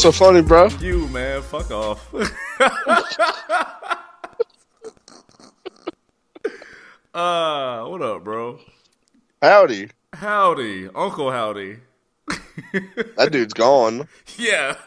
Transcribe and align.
What's 0.00 0.16
so 0.16 0.24
funny, 0.24 0.40
bro? 0.40 0.68
You 0.80 1.06
man, 1.08 1.42
fuck 1.42 1.70
off. 1.70 2.08
uh, 7.14 7.84
what 7.84 8.00
up, 8.00 8.24
bro? 8.24 8.60
Howdy. 9.42 9.90
Howdy, 10.14 10.88
Uncle 10.94 11.30
Howdy. 11.30 11.80
That 13.18 13.28
dude's 13.30 13.52
gone. 13.52 14.08
Yeah. 14.38 14.74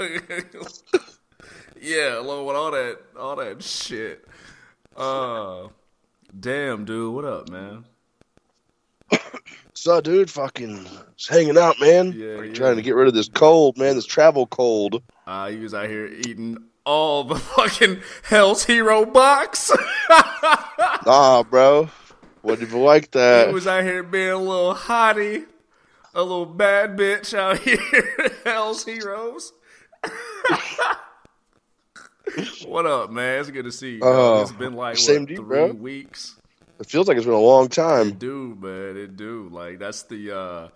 yeah, 1.80 2.17
along 2.17 2.48
with 2.48 2.55
all 2.55 2.72
that 2.72 2.98
all 3.16 3.36
that 3.36 3.61
shit. 3.61 4.25
Uh 4.98 5.67
damn 6.39 6.86
dude, 6.86 7.14
what 7.14 7.25
up, 7.25 7.50
man? 7.50 7.86
So, 9.75 9.99
dude, 10.01 10.29
fucking 10.29 10.87
just 11.17 11.29
hanging 11.29 11.57
out, 11.57 11.79
man. 11.79 12.13
Yeah, 12.13 12.35
Fucking 12.35 12.49
yeah. 12.49 12.53
Trying 12.55 12.75
to 12.75 12.81
get 12.81 12.95
rid 12.95 13.07
of 13.07 13.13
this 13.13 13.27
cold, 13.29 13.77
man. 13.77 13.95
This 13.95 14.05
travel 14.05 14.45
cold. 14.47 15.02
Uh 15.25 15.49
he 15.49 15.57
was 15.57 15.73
out 15.73 15.89
here 15.89 16.05
eating 16.07 16.57
all 16.85 17.23
the 17.23 17.35
fucking 17.55 18.02
Hell's 18.23 18.63
Hero 18.65 19.05
box. 19.05 19.71
Nah, 21.05 21.43
bro. 21.43 21.89
Wouldn't 22.43 22.67
even 22.67 22.81
like 22.81 23.11
that. 23.11 23.47
he 23.49 23.53
was 23.53 23.67
out 23.67 23.83
here 23.83 24.03
being 24.03 24.30
a 24.30 24.38
little 24.38 24.73
hottie, 24.73 25.45
a 26.13 26.21
little 26.21 26.45
bad 26.45 26.97
bitch 26.97 27.33
out 27.37 27.58
here. 27.59 28.31
Hell's 28.45 28.85
Heroes. 28.85 29.52
what 32.65 32.85
up, 32.85 33.11
man? 33.11 33.39
It's 33.41 33.49
good 33.49 33.65
to 33.65 33.71
see 33.71 33.93
you. 33.95 33.99
dog. 33.99 34.13
Oh, 34.15 34.41
it's 34.41 34.52
been 34.52 34.73
like 34.75 34.97
same 34.97 35.21
what, 35.21 35.27
to 35.27 35.33
you, 35.33 35.37
three 35.37 35.45
bro. 35.45 35.67
weeks. 35.73 36.35
It 36.79 36.88
feels 36.88 37.07
like 37.07 37.17
it's 37.17 37.25
been 37.25 37.35
a 37.35 37.39
long 37.39 37.69
time. 37.69 38.11
do, 38.11 38.57
man. 38.59 38.97
It 38.97 39.16
do. 39.16 39.47
Like 39.52 39.79
that's 39.79 40.03
the 40.03 40.35
uh 40.38 40.67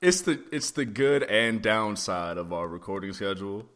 it's 0.00 0.22
the 0.22 0.40
it's 0.52 0.70
the 0.72 0.84
good 0.84 1.22
and 1.24 1.60
downside 1.62 2.36
of 2.38 2.52
our 2.52 2.68
recording 2.68 3.12
schedule. 3.12 3.66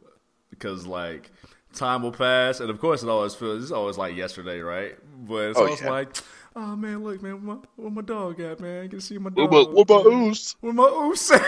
Because 0.50 0.86
like 0.86 1.30
time 1.74 2.02
will 2.02 2.12
pass 2.12 2.60
and 2.60 2.68
of 2.70 2.78
course 2.78 3.02
it 3.02 3.08
always 3.08 3.34
feels 3.34 3.62
it's 3.62 3.72
always 3.72 3.96
like 3.98 4.14
yesterday, 4.14 4.60
right? 4.60 4.94
But 5.26 5.50
it's 5.50 5.58
Oh, 5.58 5.64
always 5.64 5.80
yeah. 5.80 5.90
like 5.90 6.16
Oh 6.54 6.76
man, 6.76 7.02
look 7.02 7.22
man, 7.22 7.44
where 7.46 7.56
my, 7.56 7.62
where 7.76 7.90
my 7.90 8.02
dog 8.02 8.38
at, 8.40 8.60
man? 8.60 8.84
I 8.84 8.88
can 8.88 9.00
see 9.00 9.16
my 9.16 9.30
dog. 9.30 9.48
about, 9.48 9.72
what 9.72 9.82
about 9.82 10.04
Oos? 10.06 10.54
Where 10.60 10.74
my 10.74 10.84
oos? 10.84 11.32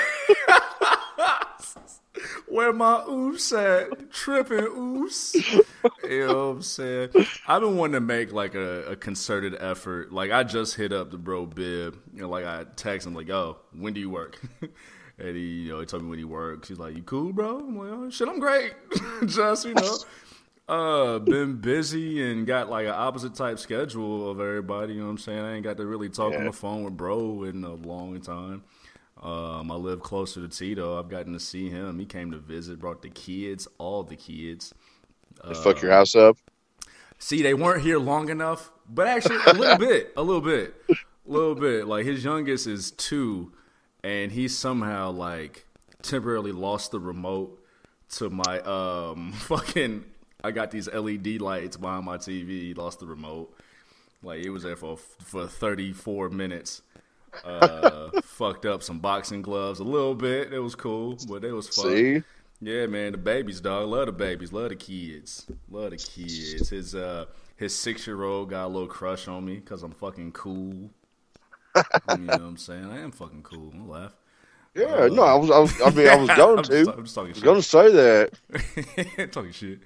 Where 2.55 2.73
my 2.73 3.03
oops 3.11 3.53
at? 3.53 4.13
Tripping 4.13 4.59
oops. 4.59 5.35
you 5.35 5.65
know 6.05 6.51
what 6.51 6.55
I'm 6.55 6.63
saying? 6.63 7.09
I've 7.49 7.63
been 7.63 7.77
wanting 7.77 7.95
to 7.95 8.01
make 8.01 8.33
like 8.33 8.55
a, 8.55 8.93
a 8.93 8.95
concerted 8.95 9.57
effort. 9.59 10.13
Like 10.13 10.31
I 10.31 10.45
just 10.45 10.77
hit 10.77 10.93
up 10.93 11.11
the 11.11 11.19
bro 11.19 11.47
Bib. 11.47 11.99
You 12.15 12.23
know, 12.23 12.29
like 12.29 12.45
I 12.45 12.65
text 12.77 13.09
him 13.09 13.15
like, 13.17 13.29
"Oh, 13.29 13.57
when 13.77 13.93
do 13.93 13.99
you 13.99 14.09
work?" 14.09 14.41
and 15.19 15.37
he, 15.37 15.63
you 15.63 15.73
know, 15.73 15.81
he 15.81 15.87
told 15.87 16.05
me 16.05 16.11
when 16.11 16.21
he 16.21 16.25
works. 16.25 16.69
He's 16.69 16.79
like, 16.79 16.95
"You 16.95 17.03
cool, 17.03 17.33
bro?" 17.33 17.59
I'm 17.59 17.77
like, 17.77 17.89
"Oh 17.91 18.09
shit, 18.09 18.29
I'm 18.29 18.39
great." 18.39 18.75
just 19.27 19.67
you 19.67 19.75
know. 19.75 19.97
Uh, 20.69 21.19
been 21.19 21.57
busy 21.57 22.23
and 22.31 22.47
got 22.47 22.71
like 22.71 22.87
an 22.87 22.95
opposite 22.95 23.35
type 23.35 23.59
schedule 23.59 24.31
of 24.31 24.39
everybody. 24.39 24.93
You 24.93 25.01
know 25.01 25.07
what 25.07 25.11
I'm 25.11 25.19
saying? 25.19 25.41
I 25.41 25.55
ain't 25.55 25.65
got 25.65 25.79
to 25.79 25.87
really 25.87 26.09
talk 26.09 26.35
on 26.35 26.45
the 26.45 26.53
phone 26.53 26.85
with 26.85 26.97
bro 26.97 27.43
in 27.43 27.65
a 27.65 27.75
long 27.75 28.21
time. 28.21 28.63
Um, 29.23 29.71
I 29.71 29.77
live 29.77 30.01
closer 30.01 30.41
to 30.41 30.49
Tito. 30.49 30.99
I've 30.99 31.09
gotten 31.09 31.33
to 31.33 31.41
see 31.41 31.71
him. 31.71 31.99
He 31.99 32.05
came 32.05 32.31
to 32.33 32.39
visit, 32.39 32.79
brought 32.79 33.03
the 33.03 33.11
kids, 33.11 33.67
all 33.79 34.03
the 34.03 34.17
kids. 34.17 34.75
They 35.47 35.55
fuck 35.55 35.83
your 35.83 35.93
house 35.93 36.15
up. 36.15 36.37
See, 37.19 37.43
they 37.43 37.55
weren't 37.55 37.83
here 37.83 37.99
long 37.99 38.29
enough, 38.29 38.71
but 38.89 39.07
actually 39.07 39.39
a 39.47 39.55
little 39.55 39.79
bit, 39.79 40.13
a 40.17 40.23
little 40.23 40.41
bit, 40.43 40.75
a 40.91 40.95
little 41.27 41.55
bit. 41.55 41.87
Like 41.87 42.05
his 42.05 42.25
youngest 42.25 42.67
is 42.67 42.91
two, 42.91 43.53
and 44.03 44.31
he 44.33 44.49
somehow 44.49 45.11
like 45.11 45.67
temporarily 46.03 46.53
lost 46.53 46.91
the 46.91 47.01
remote 47.01 47.59
to 48.17 48.31
my 48.31 48.61
um 48.61 49.33
fucking. 49.39 50.05
I 50.43 50.51
got 50.51 50.71
these 50.71 50.89
LED 50.93 51.41
lights 51.41 51.79
behind 51.79 52.05
my 52.05 52.19
TV. 52.19 52.49
He 52.49 52.75
lost 52.75 53.01
the 53.01 53.07
remote. 53.07 53.57
Like 54.23 54.45
it 54.45 54.51
was 54.51 54.63
there 54.65 54.77
for 54.77 54.97
for 54.97 55.47
34 55.47 56.29
minutes. 56.29 56.83
Uh, 57.45 58.11
fucked 58.23 58.67
up 58.67 58.83
some 58.83 58.99
boxing 59.01 59.43
gloves 59.43 59.81
a 59.81 59.85
little 59.85 60.15
bit. 60.15 60.53
It 60.53 60.59
was 60.61 60.75
cool, 60.75 61.17
but 61.29 61.45
it 61.45 61.53
was 61.53 61.69
fun. 61.69 61.87
See? 61.87 62.23
Yeah, 62.61 62.87
man, 62.87 63.13
the 63.13 63.19
babies, 63.19 63.61
dog. 63.61 63.89
Love 63.89 64.07
the 64.07 64.13
babies. 64.13 64.53
Love 64.53 64.69
the 64.71 64.77
kids. 64.77 65.47
Love 65.71 65.91
the 65.91 65.97
kids. 65.97 66.69
His 66.71 66.95
uh 66.95 67.27
his 67.57 67.75
six 67.75 68.07
year 68.07 68.23
old 68.23 68.51
got 68.51 68.67
a 68.67 68.69
little 68.69 68.89
crush 68.89 69.29
on 69.29 69.45
me 69.45 69.57
because 69.57 69.83
I'm 69.83 69.93
fucking 69.93 70.33
cool. 70.33 70.91
you 71.77 71.83
know 72.19 72.33
what 72.33 72.41
I'm 72.41 72.57
saying? 72.57 72.85
I 72.87 73.01
am 73.01 73.11
fucking 73.11 73.43
cool. 73.43 73.71
I'm 73.75 73.89
laugh. 73.89 74.15
Yeah, 74.75 75.09
no, 75.11 75.23
I 75.23 75.35
was, 75.35 75.51
I 75.51 75.59
was, 75.61 75.81
I 75.83 75.91
mean, 75.91 76.09
I 76.09 76.17
was 76.17 76.29
going 76.37 76.59
I'm 76.59 76.65
to. 76.65 76.85
just- 76.85 76.91
I'm 76.91 77.05
just 77.05 77.15
talking 77.15 77.33
was 77.33 77.43
going 77.43 77.57
to 77.61 77.63
say 77.63 77.93
that. 77.93 79.29
talking 79.33 79.53
shit. 79.53 79.81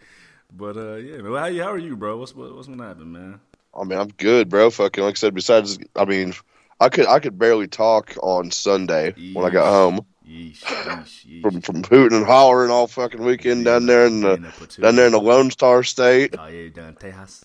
But 0.50 0.76
uh, 0.76 0.94
yeah, 0.96 1.18
man. 1.18 1.32
How, 1.32 1.64
how 1.64 1.72
are 1.72 1.78
you, 1.78 1.96
bro? 1.96 2.16
What's 2.16 2.34
what, 2.34 2.54
what's 2.54 2.68
gonna 2.68 2.86
happen, 2.86 3.12
man? 3.12 3.40
I 3.78 3.84
mean, 3.84 3.98
I'm 3.98 4.08
good, 4.08 4.48
bro. 4.48 4.70
Fucking, 4.70 5.04
like 5.04 5.12
I 5.12 5.14
said, 5.16 5.34
besides, 5.34 5.78
I 5.94 6.04
mean, 6.06 6.32
I 6.80 6.88
could, 6.88 7.06
I 7.06 7.18
could 7.18 7.38
barely 7.38 7.66
talk 7.66 8.14
on 8.22 8.50
Sunday 8.50 9.14
when 9.34 9.44
I 9.44 9.50
got 9.50 9.68
home 9.68 10.06
Yeesh, 10.28 10.60
yeesh, 10.60 11.26
yeesh. 11.26 11.42
from, 11.42 11.60
from 11.60 11.82
hooting 11.84 12.18
and 12.18 12.26
hollering 12.26 12.70
all 12.70 12.86
fucking 12.86 13.22
weekend 13.22 13.64
down 13.64 13.86
there 13.86 14.06
in 14.06 14.20
the, 14.20 14.32
a 14.34 14.80
down 14.80 14.96
there 14.96 15.06
in 15.06 15.12
the 15.12 15.20
Lone 15.20 15.50
Star 15.50 15.82
State. 15.82 16.36
Oh 16.38 16.46
yeah, 16.46 16.68
down 16.68 16.88
in 16.88 16.94
Tejas. 16.96 17.44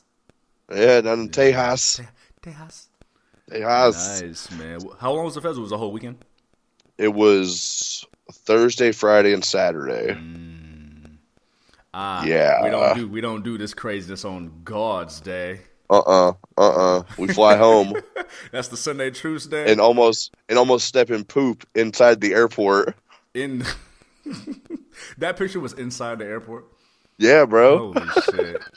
Yeah, 0.69 1.01
down 1.01 1.21
in 1.21 1.29
Tejas. 1.29 2.01
Tejas. 2.41 2.87
Tejas. 3.49 4.21
Nice, 4.21 4.51
man. 4.51 4.79
How 4.99 5.13
long 5.13 5.25
was 5.25 5.35
the 5.35 5.41
festival? 5.41 5.61
Was 5.61 5.69
the 5.69 5.77
whole 5.77 5.91
weekend? 5.91 6.17
It 6.97 7.13
was 7.13 8.05
Thursday, 8.31 8.91
Friday, 8.91 9.33
and 9.33 9.43
Saturday. 9.43 10.17
Ah, 11.93 12.25
Yeah. 12.25 12.63
We 12.63 12.69
don't 12.69 12.95
do 12.97 13.07
we 13.07 13.21
don't 13.21 13.43
do 13.43 13.57
this 13.57 13.73
craziness 13.73 14.25
on 14.25 14.61
God's 14.63 15.21
day. 15.21 15.61
Uh 15.89 15.99
uh-uh, 15.99 16.33
uh, 16.57 16.97
uh 16.99 17.03
We 17.17 17.27
fly 17.27 17.57
home 17.57 17.93
That's 18.51 18.69
the 18.69 18.77
Sunday 18.77 19.11
Truce 19.11 19.45
Day. 19.45 19.71
and 19.71 19.79
almost 19.81 20.35
and 20.49 20.57
almost 20.57 20.87
step 20.87 21.09
in 21.09 21.23
poop 21.23 21.67
inside 21.75 22.21
the 22.21 22.33
airport. 22.33 22.95
in 23.33 23.65
that 25.17 25.37
picture 25.37 25.59
was 25.59 25.73
inside 25.73 26.19
the 26.19 26.25
airport. 26.25 26.65
Yeah, 27.17 27.45
bro. 27.45 27.93
Holy 27.93 28.07
shit! 28.31 28.61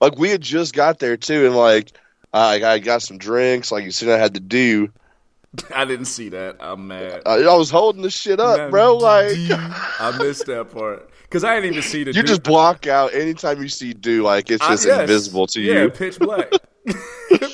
Like 0.00 0.16
we 0.16 0.30
had 0.30 0.40
just 0.40 0.72
got 0.72 1.00
there 1.00 1.16
too, 1.16 1.46
and 1.46 1.56
like 1.56 1.90
I, 2.32 2.62
I 2.62 2.78
got 2.78 3.02
some 3.02 3.18
drinks. 3.18 3.72
Like 3.72 3.82
you 3.84 3.90
seen, 3.90 4.08
I 4.08 4.16
had 4.16 4.34
to 4.34 4.40
do. 4.40 4.92
I 5.74 5.84
didn't 5.84 6.04
see 6.04 6.28
that. 6.28 6.58
I'm 6.60 6.86
mad. 6.86 7.22
I, 7.26 7.42
I 7.42 7.56
was 7.56 7.68
holding 7.68 8.02
the 8.02 8.10
shit 8.10 8.38
up, 8.38 8.70
bro. 8.70 8.96
Like 8.96 9.36
I 9.98 10.16
missed 10.16 10.46
that 10.46 10.70
part 10.72 11.10
because 11.28 11.44
I 11.44 11.54
didn't 11.56 11.72
even 11.72 11.82
see 11.82 12.04
the. 12.04 12.12
you 12.12 12.22
just 12.22 12.42
block 12.42 12.86
out 12.86 13.12
anytime 13.14 13.60
you 13.60 13.68
see 13.68 13.92
do. 13.92 14.22
Like 14.22 14.50
it's 14.50 14.62
I- 14.62 14.70
just 14.70 14.86
yes. 14.86 15.00
invisible 15.00 15.46
to 15.48 15.60
you. 15.60 15.72
Yeah, 15.72 15.82
you. 15.82 15.90
pitch 15.90 16.18
black. 16.18 16.50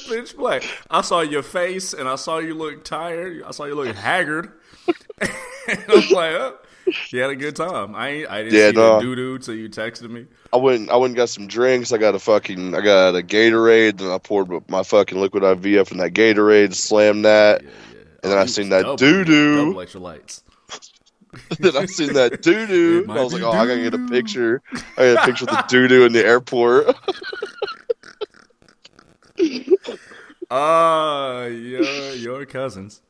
pitch 0.08 0.36
black. 0.36 0.64
I 0.90 1.00
saw 1.00 1.20
your 1.20 1.42
face 1.42 1.92
and 1.92 2.08
I 2.08 2.14
saw 2.16 2.38
you 2.38 2.54
look 2.54 2.84
tired. 2.84 3.42
I 3.42 3.50
saw 3.50 3.64
you 3.64 3.74
look 3.74 3.94
haggard. 3.96 4.52
and 5.20 5.30
I'm 5.88 6.08
like, 6.10 6.34
oh, 6.34 6.58
you 7.10 7.20
had 7.20 7.30
a 7.30 7.36
good 7.36 7.56
time. 7.56 7.94
I 7.94 8.08
ain't, 8.10 8.30
I 8.30 8.42
didn't 8.44 8.54
Yeah, 8.54 8.68
see 8.68 8.74
the 8.76 9.00
doo 9.00 9.16
doo 9.16 9.38
till 9.38 9.54
you 9.54 9.68
texted 9.68 10.10
me. 10.10 10.26
I 10.52 10.56
went. 10.56 10.90
I 10.90 10.96
went 10.96 11.10
and 11.10 11.16
got 11.16 11.30
some 11.30 11.48
drinks. 11.48 11.92
I 11.92 11.98
got 11.98 12.14
a 12.14 12.18
fucking. 12.18 12.74
I 12.74 12.80
got 12.80 13.16
a 13.16 13.22
Gatorade. 13.22 13.98
Then 13.98 14.10
I 14.10 14.18
poured 14.18 14.70
my 14.70 14.82
fucking 14.84 15.18
liquid 15.18 15.42
IV 15.42 15.78
up 15.80 15.90
in 15.90 15.98
that 15.98 16.12
Gatorade. 16.12 16.74
Slammed 16.74 17.24
that. 17.24 17.62
Yeah, 17.62 17.68
yeah. 17.68 17.98
And 18.22 18.32
then 18.32 18.38
oh, 18.38 18.42
I 18.42 18.46
seen 18.46 18.68
that 18.68 18.96
doo-doo. 18.98 19.56
Double 19.56 19.74
electrolytes. 19.74 20.42
then 21.58 21.76
I 21.76 21.86
seen 21.86 22.12
that 22.14 22.42
doo 22.42 22.66
doo. 22.66 23.06
I 23.08 23.22
was 23.22 23.32
like, 23.32 23.42
oh, 23.42 23.50
I 23.50 23.66
gotta 23.66 23.82
get 23.82 23.94
a 23.94 24.06
picture. 24.08 24.62
I 24.96 25.14
got 25.14 25.22
a 25.22 25.26
picture 25.26 25.44
of 25.44 25.50
the 25.50 25.64
doo 25.68 25.88
doo 25.88 26.04
in 26.04 26.12
the 26.12 26.24
airport. 26.24 26.96
Ah, 30.50 31.44
your 31.46 32.12
your 32.14 32.46
cousins. 32.46 33.00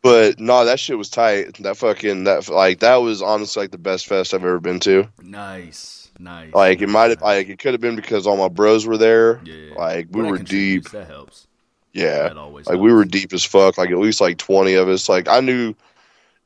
But 0.00 0.40
no, 0.40 0.64
that 0.64 0.80
shit 0.80 0.96
was 0.96 1.10
tight. 1.10 1.58
That 1.62 1.76
fucking 1.76 2.24
that 2.24 2.48
like 2.48 2.80
that 2.80 2.96
was 2.96 3.20
honestly 3.20 3.64
like 3.64 3.70
the 3.70 3.78
best 3.78 4.06
fest 4.06 4.32
I've 4.32 4.42
ever 4.42 4.58
been 4.58 4.80
to. 4.80 5.08
Nice, 5.20 6.10
nice. 6.18 6.52
Like 6.54 6.80
it 6.80 6.88
might 6.88 7.10
have 7.10 7.20
like 7.20 7.48
it 7.48 7.58
could 7.58 7.74
have 7.74 7.80
been 7.80 7.96
because 7.96 8.26
all 8.26 8.36
my 8.36 8.48
bros 8.48 8.86
were 8.86 8.96
there. 8.96 9.40
Yeah. 9.44 9.74
Like 9.74 10.08
we 10.10 10.22
were 10.22 10.38
deep. 10.38 10.90
That 10.90 11.06
helps. 11.06 11.46
Yeah. 11.92 12.28
That 12.28 12.36
always. 12.36 12.66
Like 12.66 12.80
we 12.80 12.92
were 12.92 13.04
deep 13.04 13.32
as 13.32 13.44
fuck. 13.44 13.76
Like 13.76 13.90
at 13.90 13.98
least 13.98 14.20
like 14.20 14.38
twenty 14.38 14.74
of 14.74 14.88
us. 14.88 15.08
Like 15.08 15.28
I 15.28 15.40
knew 15.40 15.74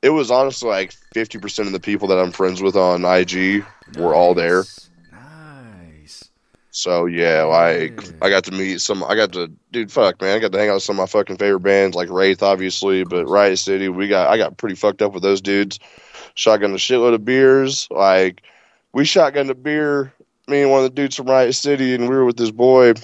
it 0.07 0.11
was 0.11 0.31
honestly 0.31 0.69
like 0.69 0.93
fifty 1.13 1.37
percent 1.39 1.67
of 1.67 1.73
the 1.73 1.81
people 1.81 2.07
that 2.09 2.19
I'm 2.19 2.31
friends 2.31 2.63
with 2.63 2.77
on 2.77 3.05
IG 3.05 3.65
were 3.99 4.15
all 4.15 4.35
there. 4.35 4.59
Nice. 4.59 4.89
Nice. 5.13 6.31
So 6.71 7.07
yeah, 7.07 7.43
like 7.43 8.01
Yeah. 8.01 8.13
I 8.23 8.31
got 8.31 8.45
to 8.45 8.53
meet 8.53 8.81
some. 8.81 9.03
I 9.03 9.17
got 9.17 9.33
to, 9.33 9.51
dude, 9.73 9.91
fuck, 9.91 10.21
man. 10.21 10.37
I 10.37 10.39
got 10.39 10.53
to 10.53 10.59
hang 10.59 10.69
out 10.69 10.75
with 10.75 10.85
some 10.85 10.95
of 10.97 11.03
my 11.03 11.07
fucking 11.07 11.39
favorite 11.39 11.61
bands, 11.61 11.97
like 11.97 12.09
Wraith, 12.09 12.41
obviously, 12.41 13.03
but 13.03 13.27
Riot 13.27 13.59
City. 13.59 13.89
We 13.89 14.07
got, 14.07 14.31
I 14.31 14.37
got 14.37 14.57
pretty 14.57 14.77
fucked 14.77 15.03
up 15.03 15.13
with 15.13 15.25
those 15.25 15.41
dudes. 15.41 15.81
Shotgun 16.35 16.71
a 16.71 16.77
shitload 16.77 17.15
of 17.15 17.25
beers. 17.25 17.89
Like 17.91 18.43
we 18.93 19.03
shotgunned 19.03 19.51
a 19.51 19.55
beer. 19.55 20.13
Me 20.47 20.63
and 20.63 20.71
one 20.71 20.85
of 20.85 20.85
the 20.85 20.95
dudes 20.95 21.17
from 21.17 21.27
Riot 21.27 21.57
City, 21.57 21.97
and 21.97 22.09
we 22.09 22.15
were 22.15 22.25
with 22.25 22.37
this 22.37 22.53
boy, 22.53 22.95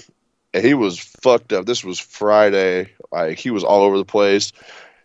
and 0.55 0.65
he 0.65 0.75
was 0.75 1.01
fucked 1.01 1.53
up. 1.53 1.67
This 1.67 1.83
was 1.83 1.99
Friday. 1.99 2.93
Like 3.11 3.39
he 3.39 3.51
was 3.51 3.65
all 3.65 3.83
over 3.83 3.99
the 3.99 4.05
place. 4.05 4.53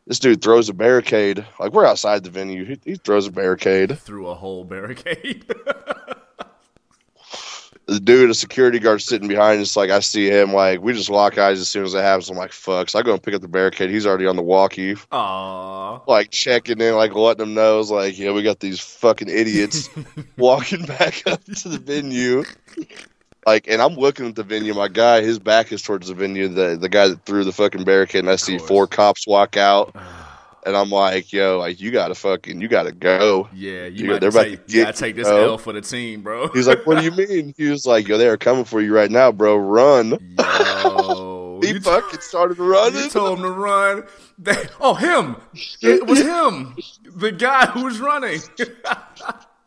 This 0.07 0.19
dude 0.19 0.41
throws 0.41 0.69
a 0.69 0.73
barricade. 0.73 1.45
Like 1.59 1.73
we're 1.73 1.85
outside 1.85 2.23
the 2.23 2.29
venue. 2.29 2.63
He, 2.63 2.79
he 2.85 2.95
throws 2.95 3.27
a 3.27 3.31
barricade. 3.31 3.99
Through 3.99 4.27
a 4.27 4.35
whole 4.35 4.63
barricade. 4.63 5.45
The 7.87 8.01
dude, 8.01 8.29
a 8.29 8.33
security 8.33 8.79
guard 8.79 9.01
sitting 9.01 9.29
behind 9.29 9.61
us, 9.61 9.77
like 9.77 9.91
I 9.91 10.01
see 10.01 10.29
him, 10.29 10.51
like 10.51 10.81
we 10.81 10.91
just 10.91 11.09
lock 11.09 11.37
eyes 11.37 11.61
as 11.61 11.69
soon 11.69 11.85
as 11.85 11.93
it 11.93 12.01
happens. 12.01 12.29
I'm 12.29 12.35
like, 12.35 12.51
fuck. 12.51 12.89
So 12.89 12.99
I 12.99 13.01
go 13.01 13.13
and 13.13 13.23
pick 13.23 13.33
up 13.33 13.41
the 13.41 13.47
barricade. 13.47 13.89
He's 13.89 14.05
already 14.05 14.27
on 14.27 14.35
the 14.35 14.41
walkie, 14.41 14.95
Aww. 14.95 16.05
like 16.05 16.29
checking 16.29 16.81
in, 16.81 16.95
like 16.95 17.15
letting 17.15 17.45
them 17.45 17.53
know, 17.53 17.79
it's 17.79 17.89
like, 17.89 18.19
yeah, 18.19 18.33
we 18.33 18.43
got 18.43 18.59
these 18.59 18.81
fucking 18.81 19.29
idiots 19.29 19.89
walking 20.37 20.85
back 20.85 21.23
up 21.27 21.41
to 21.45 21.69
the 21.69 21.79
venue. 21.79 22.43
Like, 23.47 23.65
and 23.69 23.81
I'm 23.81 23.93
looking 23.93 24.27
at 24.27 24.35
the 24.35 24.43
venue. 24.43 24.73
My 24.73 24.89
guy, 24.89 25.21
his 25.21 25.39
back 25.39 25.71
is 25.71 25.81
towards 25.81 26.09
the 26.09 26.13
venue. 26.13 26.49
The 26.49 26.75
the 26.75 26.89
guy 26.89 27.07
that 27.07 27.25
threw 27.25 27.45
the 27.45 27.53
fucking 27.53 27.85
barricade, 27.85 28.19
and 28.19 28.29
I 28.29 28.35
see 28.35 28.57
four 28.57 28.87
cops 28.87 29.25
walk 29.25 29.55
out, 29.55 29.95
and 30.65 30.75
I'm 30.75 30.89
like, 30.89 31.31
yo, 31.31 31.57
like 31.57 31.79
you 31.79 31.89
gotta 31.89 32.13
fucking, 32.13 32.59
you 32.59 32.67
gotta 32.67 32.91
go. 32.91 33.47
Yeah, 33.55 33.85
you 33.85 33.99
Dude, 33.99 34.09
might 34.09 34.19
they're 34.19 34.29
about 34.31 34.43
take, 34.43 34.67
to 34.67 34.73
get 34.73 34.95
take 34.97 35.15
this. 35.15 35.29
L 35.29 35.57
for 35.57 35.71
the 35.71 35.79
team, 35.79 36.23
bro. 36.23 36.49
He's 36.49 36.67
like, 36.67 36.85
what 36.85 36.99
do 36.99 37.05
you 37.05 37.11
mean? 37.11 37.53
He 37.57 37.69
was 37.69 37.85
like, 37.85 38.09
yo, 38.09 38.17
they 38.17 38.27
are 38.27 38.35
coming 38.35 38.65
for 38.65 38.81
you 38.81 38.93
right 38.93 39.09
now, 39.09 39.31
bro. 39.31 39.55
Run. 39.55 40.09
Yo, 40.37 41.59
He 41.63 41.69
you, 41.69 41.79
fucking 41.79 42.19
started 42.19 42.57
you 42.57 42.65
running. 42.69 43.09
told 43.09 43.39
him 43.39 43.45
to 43.45 43.51
run. 43.51 44.03
They, 44.37 44.57
oh, 44.81 44.93
him! 44.93 45.37
It 45.81 46.05
was 46.05 46.19
him, 46.21 46.75
the 47.15 47.31
guy 47.31 47.65
who 47.67 47.85
was 47.85 47.99
running. 48.01 48.41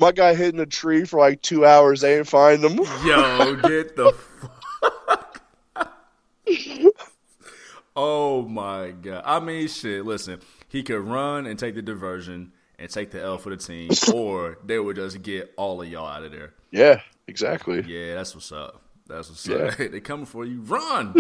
My 0.01 0.13
guy 0.13 0.35
hitting 0.35 0.61
a 0.61 0.67
tree 0.67 1.05
for 1.05 1.21
like 1.21 1.43
two 1.43 1.67
hours. 1.67 2.01
They 2.01 2.17
ain't 2.19 2.27
find 2.27 2.65
him. 2.65 2.79
Yo, 3.05 3.57
get 3.57 3.95
the 3.97 4.13
fuck. 4.41 5.43
oh 7.97 8.43
my 8.43 8.91
god! 8.93 9.23
I 9.27 9.41
mean, 9.41 9.69
shit. 9.69 10.05
Listen, 10.07 10.41
he 10.69 10.83
could 10.83 11.01
run 11.01 11.47
and 11.47 11.59
take 11.59 11.75
the 11.75 11.83
diversion 11.83 12.53
and 12.79 12.89
take 12.91 13.11
the 13.11 13.21
L 13.21 13.37
for 13.39 13.51
the 13.51 13.57
team, 13.57 13.91
or 14.15 14.59
they 14.65 14.79
would 14.79 14.97
just 14.97 15.23
get 15.23 15.53
all 15.57 15.83
of 15.83 15.89
y'all 15.89 16.07
out 16.07 16.23
of 16.25 16.33
there. 16.33 16.55
Yeah, 16.71 17.03
exactly. 17.27 17.83
Yeah, 17.87 18.15
that's 18.15 18.35
what's 18.35 18.53
up. 18.53 18.81
That's 19.07 19.29
what's 19.29 19.47
Yeah. 19.47 19.57
up. 19.57 19.77
they 19.79 20.01
coming 20.01 20.27
for 20.27 20.45
you. 20.47 20.61
Run. 20.63 21.13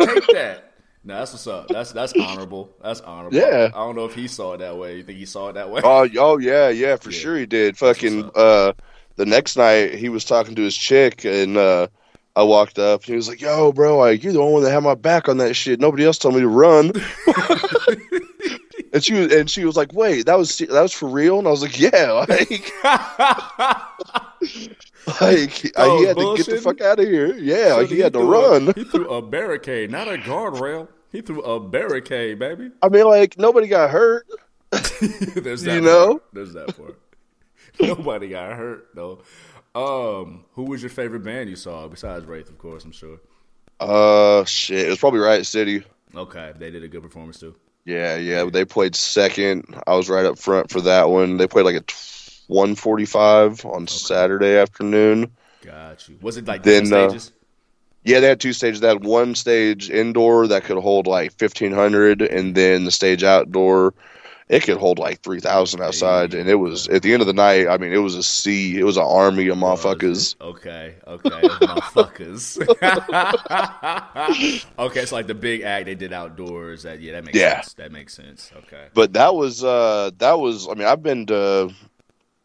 Take 0.00 0.26
that. 0.32 0.72
No, 1.06 1.18
that's 1.18 1.32
what's 1.32 1.46
up. 1.46 1.68
That's 1.68 1.92
that's 1.92 2.12
honorable. 2.18 2.70
That's 2.82 3.00
honorable. 3.02 3.36
Yeah. 3.36 3.70
I 3.74 3.78
don't 3.78 3.94
know 3.94 4.06
if 4.06 4.14
he 4.14 4.26
saw 4.26 4.54
it 4.54 4.58
that 4.58 4.76
way. 4.76 4.96
You 4.96 5.02
think 5.02 5.18
he 5.18 5.26
saw 5.26 5.50
it 5.50 5.54
that 5.54 5.70
way? 5.70 5.82
Oh, 5.84 6.08
oh 6.18 6.38
yeah, 6.38 6.70
yeah, 6.70 6.96
for 6.96 7.10
Yeah. 7.10 7.18
sure 7.18 7.36
he 7.36 7.46
did. 7.46 7.76
Fucking 7.76 8.30
uh, 8.34 8.72
the 9.16 9.26
next 9.26 9.56
night 9.56 9.94
he 9.94 10.08
was 10.08 10.24
talking 10.24 10.54
to 10.54 10.62
his 10.62 10.74
chick, 10.76 11.24
and 11.26 11.56
uh, 11.58 11.88
I 12.34 12.42
walked 12.44 12.78
up. 12.78 13.00
and 13.02 13.08
He 13.08 13.16
was 13.16 13.28
like, 13.28 13.40
"Yo, 13.42 13.70
bro, 13.72 13.98
like 13.98 14.24
you're 14.24 14.32
the 14.32 14.40
only 14.40 14.54
one 14.54 14.62
that 14.64 14.72
had 14.72 14.82
my 14.82 14.94
back 14.94 15.28
on 15.28 15.36
that 15.38 15.54
shit. 15.54 15.78
Nobody 15.78 16.04
else 16.06 16.16
told 16.18 16.34
me 16.36 16.40
to 16.40 16.48
run." 16.48 16.90
and 18.94 19.04
she 19.04 19.12
was, 19.14 19.32
and 19.32 19.48
she 19.50 19.64
was 19.66 19.76
like, 19.76 19.92
"Wait, 19.92 20.24
that 20.26 20.38
was 20.38 20.56
that 20.58 20.70
was 20.70 20.92
for 20.92 21.08
real?" 21.08 21.38
And 21.38 21.46
I 21.46 21.50
was 21.50 21.62
like, 21.62 21.78
"Yeah, 21.78 22.24
like." 22.28 22.72
Like 25.20 25.50
he 25.50 25.70
oh, 25.76 26.06
had 26.06 26.16
bullshit. 26.16 26.46
to 26.46 26.50
get 26.52 26.56
the 26.56 26.62
fuck 26.62 26.80
out 26.80 26.98
of 26.98 27.06
here. 27.06 27.34
Yeah, 27.34 27.76
so 27.76 27.86
he, 27.86 27.96
he, 27.96 28.00
had 28.00 28.12
to 28.14 28.20
run. 28.20 28.68
A, 28.68 28.72
he 28.72 28.84
threw 28.84 29.08
a 29.08 29.22
barricade, 29.22 29.90
not 29.90 30.08
a 30.08 30.16
guardrail. 30.16 30.88
He 31.10 31.20
threw 31.20 31.42
a 31.42 31.60
barricade, 31.60 32.38
baby. 32.38 32.70
I 32.82 32.88
mean, 32.88 33.04
like 33.04 33.38
nobody 33.38 33.68
got 33.68 33.90
hurt. 33.90 34.26
There's 34.70 35.62
that. 35.62 35.74
You 35.74 35.80
part. 35.80 35.82
know? 35.82 36.20
There's 36.32 36.52
that 36.54 36.76
part. 36.76 36.98
nobody 37.80 38.28
got 38.28 38.56
hurt 38.56 38.88
though. 38.94 39.22
Um, 39.74 40.44
who 40.52 40.64
was 40.64 40.82
your 40.82 40.90
favorite 40.90 41.24
band 41.24 41.50
you 41.50 41.56
saw 41.56 41.86
besides 41.88 42.24
Wraith, 42.24 42.48
of 42.48 42.58
course? 42.58 42.84
I'm 42.84 42.92
sure. 42.92 43.18
Uh, 43.80 44.44
shit, 44.44 44.86
it 44.86 44.90
was 44.90 44.98
probably 44.98 45.20
Riot 45.20 45.46
City. 45.46 45.84
Okay, 46.14 46.52
they 46.56 46.70
did 46.70 46.84
a 46.84 46.88
good 46.88 47.02
performance 47.02 47.40
too. 47.40 47.54
Yeah, 47.84 48.16
yeah, 48.16 48.44
they 48.44 48.64
played 48.64 48.94
second. 48.94 49.74
I 49.86 49.94
was 49.94 50.08
right 50.08 50.24
up 50.24 50.38
front 50.38 50.70
for 50.70 50.80
that 50.82 51.10
one. 51.10 51.36
They 51.36 51.46
played 51.46 51.64
like 51.64 51.76
a. 51.76 51.84
1:45 52.48 53.64
on 53.64 53.82
okay. 53.82 53.86
Saturday 53.86 54.56
afternoon. 54.56 55.30
Got 55.62 56.08
you. 56.08 56.18
Was 56.20 56.36
it 56.36 56.46
like 56.46 56.62
then, 56.62 56.92
uh, 56.92 57.08
stages? 57.08 57.28
Uh, 57.28 57.44
yeah, 58.04 58.20
they 58.20 58.28
had 58.28 58.40
two 58.40 58.52
stages. 58.52 58.80
They 58.80 58.88
had 58.88 59.04
one 59.04 59.34
stage 59.34 59.88
indoor 59.90 60.46
that 60.48 60.64
could 60.64 60.76
hold 60.76 61.06
like 61.06 61.32
1,500, 61.40 62.20
and 62.20 62.54
then 62.54 62.84
the 62.84 62.90
stage 62.90 63.24
outdoor, 63.24 63.94
it 64.50 64.62
could 64.62 64.76
hold 64.76 64.98
like 64.98 65.22
3,000 65.22 65.80
outside. 65.80 66.34
And 66.34 66.46
it 66.46 66.56
was, 66.56 66.86
at 66.88 67.00
the 67.00 67.14
end 67.14 67.22
of 67.22 67.26
the 67.26 67.32
night, 67.32 67.66
I 67.66 67.78
mean, 67.78 67.94
it 67.94 67.98
was 67.98 68.14
a 68.14 68.22
sea. 68.22 68.78
It 68.78 68.84
was 68.84 68.98
an 68.98 69.04
army 69.04 69.48
of 69.48 69.56
motherfuckers. 69.56 70.38
Okay, 70.38 70.96
okay, 71.06 71.30
motherfuckers. 71.30 72.60
okay, 74.78 75.00
it's 75.00 75.10
so 75.10 75.16
like 75.16 75.26
the 75.26 75.34
big 75.34 75.62
act 75.62 75.86
they 75.86 75.94
did 75.94 76.12
outdoors. 76.12 76.82
That 76.82 77.00
Yeah, 77.00 77.12
that 77.12 77.24
makes 77.24 77.38
yeah. 77.38 77.62
sense. 77.62 77.72
That 77.74 77.90
makes 77.90 78.12
sense. 78.12 78.52
Okay. 78.54 78.88
But 78.92 79.14
that 79.14 79.34
was, 79.34 79.64
uh 79.64 80.10
that 80.18 80.38
was, 80.38 80.68
I 80.68 80.74
mean, 80.74 80.86
I've 80.86 81.02
been 81.02 81.24
to 81.26 81.72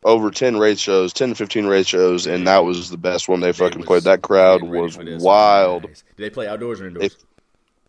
over 0.04 0.31
ten 0.31 0.57
Wraith 0.57 0.80
shows, 0.80 1.13
ten 1.13 1.30
to 1.30 1.36
fifteen 1.36 1.66
Wraith 1.66 1.88
shows, 1.88 2.25
and 2.28 2.48
that 2.48 2.60
was 2.60 2.90
the 2.90 2.98
best 2.98 3.28
one 3.28 3.40
they 3.42 3.51
fucking 3.51 3.80
was 3.80 3.86
played. 3.88 4.04
That 4.04 4.22
crowd 4.22 4.63
was 4.63 4.98
wild. 4.98 5.84
Nice. 5.86 6.04
Did 6.18 6.24
they 6.24 6.30
play 6.30 6.48
outdoors 6.48 6.81
or 6.81 6.88
indoors? 6.88 7.06
If- 7.06 7.16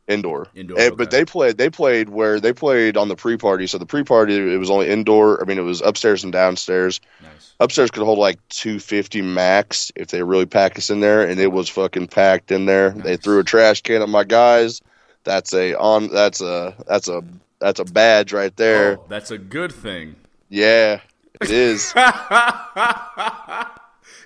indoor. 0.08 0.48
Indoor, 0.56 0.78
Eh, 0.80 0.86
okay. 0.86 0.96
But 0.96 1.10
they 1.12 1.24
played. 1.24 1.56
They 1.56 1.70
played 1.70 2.08
where 2.08 2.40
they 2.40 2.52
played 2.52 2.96
on 2.96 3.06
the 3.08 3.14
pre-party. 3.14 3.68
So 3.68 3.78
the 3.78 3.86
pre-party 3.86 4.34
it 4.54 4.56
was 4.56 4.68
only 4.70 4.88
indoor. 4.88 5.40
I 5.40 5.44
mean, 5.44 5.56
it 5.56 5.62
was 5.62 5.80
upstairs 5.82 6.24
and 6.24 6.32
downstairs. 6.32 7.00
nice. 7.22 7.54
Upstairs 7.60 7.90
could 7.92 8.02
hold 8.02 8.18
like 8.18 8.40
250 8.48 9.22
max 9.22 9.92
if 9.94 10.08
they 10.08 10.22
really 10.24 10.46
pack 10.46 10.78
us 10.78 10.90
in 10.90 10.98
there, 11.00 11.22
and 11.22 11.38
it 11.38 11.52
was 11.52 11.68
fucking 11.68 12.08
packed 12.08 12.50
in 12.50 12.66
there. 12.66 12.90
They 12.90 13.16
threw 13.18 13.38
a 13.38 13.44
trash 13.44 13.82
can 13.82 14.02
at 14.02 14.08
my 14.08 14.24
guys. 14.24 14.80
That's 15.22 15.52
a 15.54 15.74
on. 15.78 16.08
That's 16.08 16.40
a 16.40 16.74
that's 16.88 17.06
a 17.08 17.22
that's 17.60 17.78
a 17.78 17.84
badge 17.84 18.32
right 18.32 18.56
there. 18.56 18.98
Oh, 18.98 19.04
that's 19.08 19.30
a 19.30 19.38
good 19.38 19.70
thing. 19.70 20.16
Yeah, 20.48 21.00
it 21.40 21.50
is. 21.50 21.94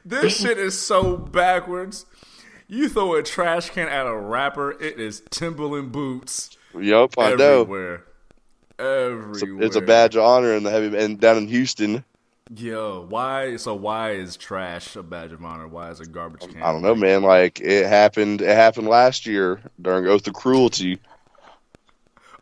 This 0.06 0.38
shit 0.38 0.58
is 0.58 0.78
so 0.78 1.16
backwards. 1.16 2.04
You 2.68 2.90
throw 2.90 3.14
a 3.14 3.22
trash 3.22 3.70
can 3.70 3.88
at 3.88 4.06
a 4.06 4.14
rapper, 4.14 4.72
it 4.72 5.00
is 5.00 5.22
Timberland 5.30 5.92
boots 5.92 6.58
yup, 6.78 7.18
I 7.18 7.34
know. 7.34 7.62
everywhere. 7.62 8.04
Everywhere. 8.78 9.30
It's 9.32 9.42
a, 9.42 9.62
it's 9.62 9.76
a 9.76 9.80
badge 9.80 10.16
of 10.16 10.24
honor 10.24 10.54
in 10.54 10.62
the 10.62 10.70
heavy 10.70 10.96
and 10.96 11.20
down 11.20 11.38
in 11.38 11.48
Houston. 11.48 12.04
Yo, 12.54 13.06
why? 13.08 13.56
So 13.56 13.74
why 13.74 14.12
is 14.12 14.36
trash 14.36 14.96
a 14.96 15.02
badge 15.02 15.32
of 15.32 15.44
honor? 15.44 15.66
Why 15.66 15.90
is 15.90 16.00
a 16.00 16.06
garbage 16.06 16.40
can? 16.40 16.62
I 16.62 16.72
don't 16.72 16.82
know, 16.82 16.94
man. 16.94 17.22
Like 17.22 17.60
it 17.60 17.86
happened. 17.86 18.42
It 18.42 18.54
happened 18.54 18.88
last 18.88 19.26
year 19.26 19.60
during 19.80 20.06
Oath 20.06 20.26
of 20.26 20.34
Cruelty. 20.34 21.00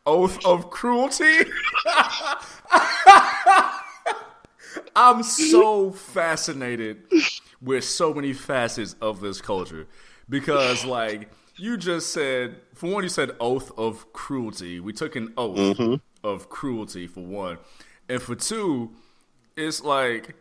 Oath 0.05 0.45
of 0.45 0.71
cruelty. 0.71 1.25
I'm 4.95 5.23
so 5.23 5.91
fascinated 5.91 7.03
with 7.61 7.85
so 7.85 8.13
many 8.13 8.33
facets 8.33 8.95
of 9.01 9.21
this 9.21 9.41
culture 9.41 9.87
because, 10.29 10.85
like, 10.85 11.31
you 11.57 11.77
just 11.77 12.13
said, 12.13 12.57
for 12.75 12.91
one, 12.91 13.03
you 13.03 13.09
said 13.09 13.31
oath 13.41 13.71
of 13.79 14.13
cruelty. 14.13 14.81
We 14.81 14.93
took 14.93 15.17
an 15.17 15.33
oath 15.37 15.57
mm-hmm. 15.57 15.95
of 16.27 16.49
cruelty 16.49 17.07
for 17.07 17.21
one, 17.21 17.59
and 18.09 18.21
for 18.21 18.35
two, 18.35 18.93
it's 19.57 19.83
like 19.83 20.35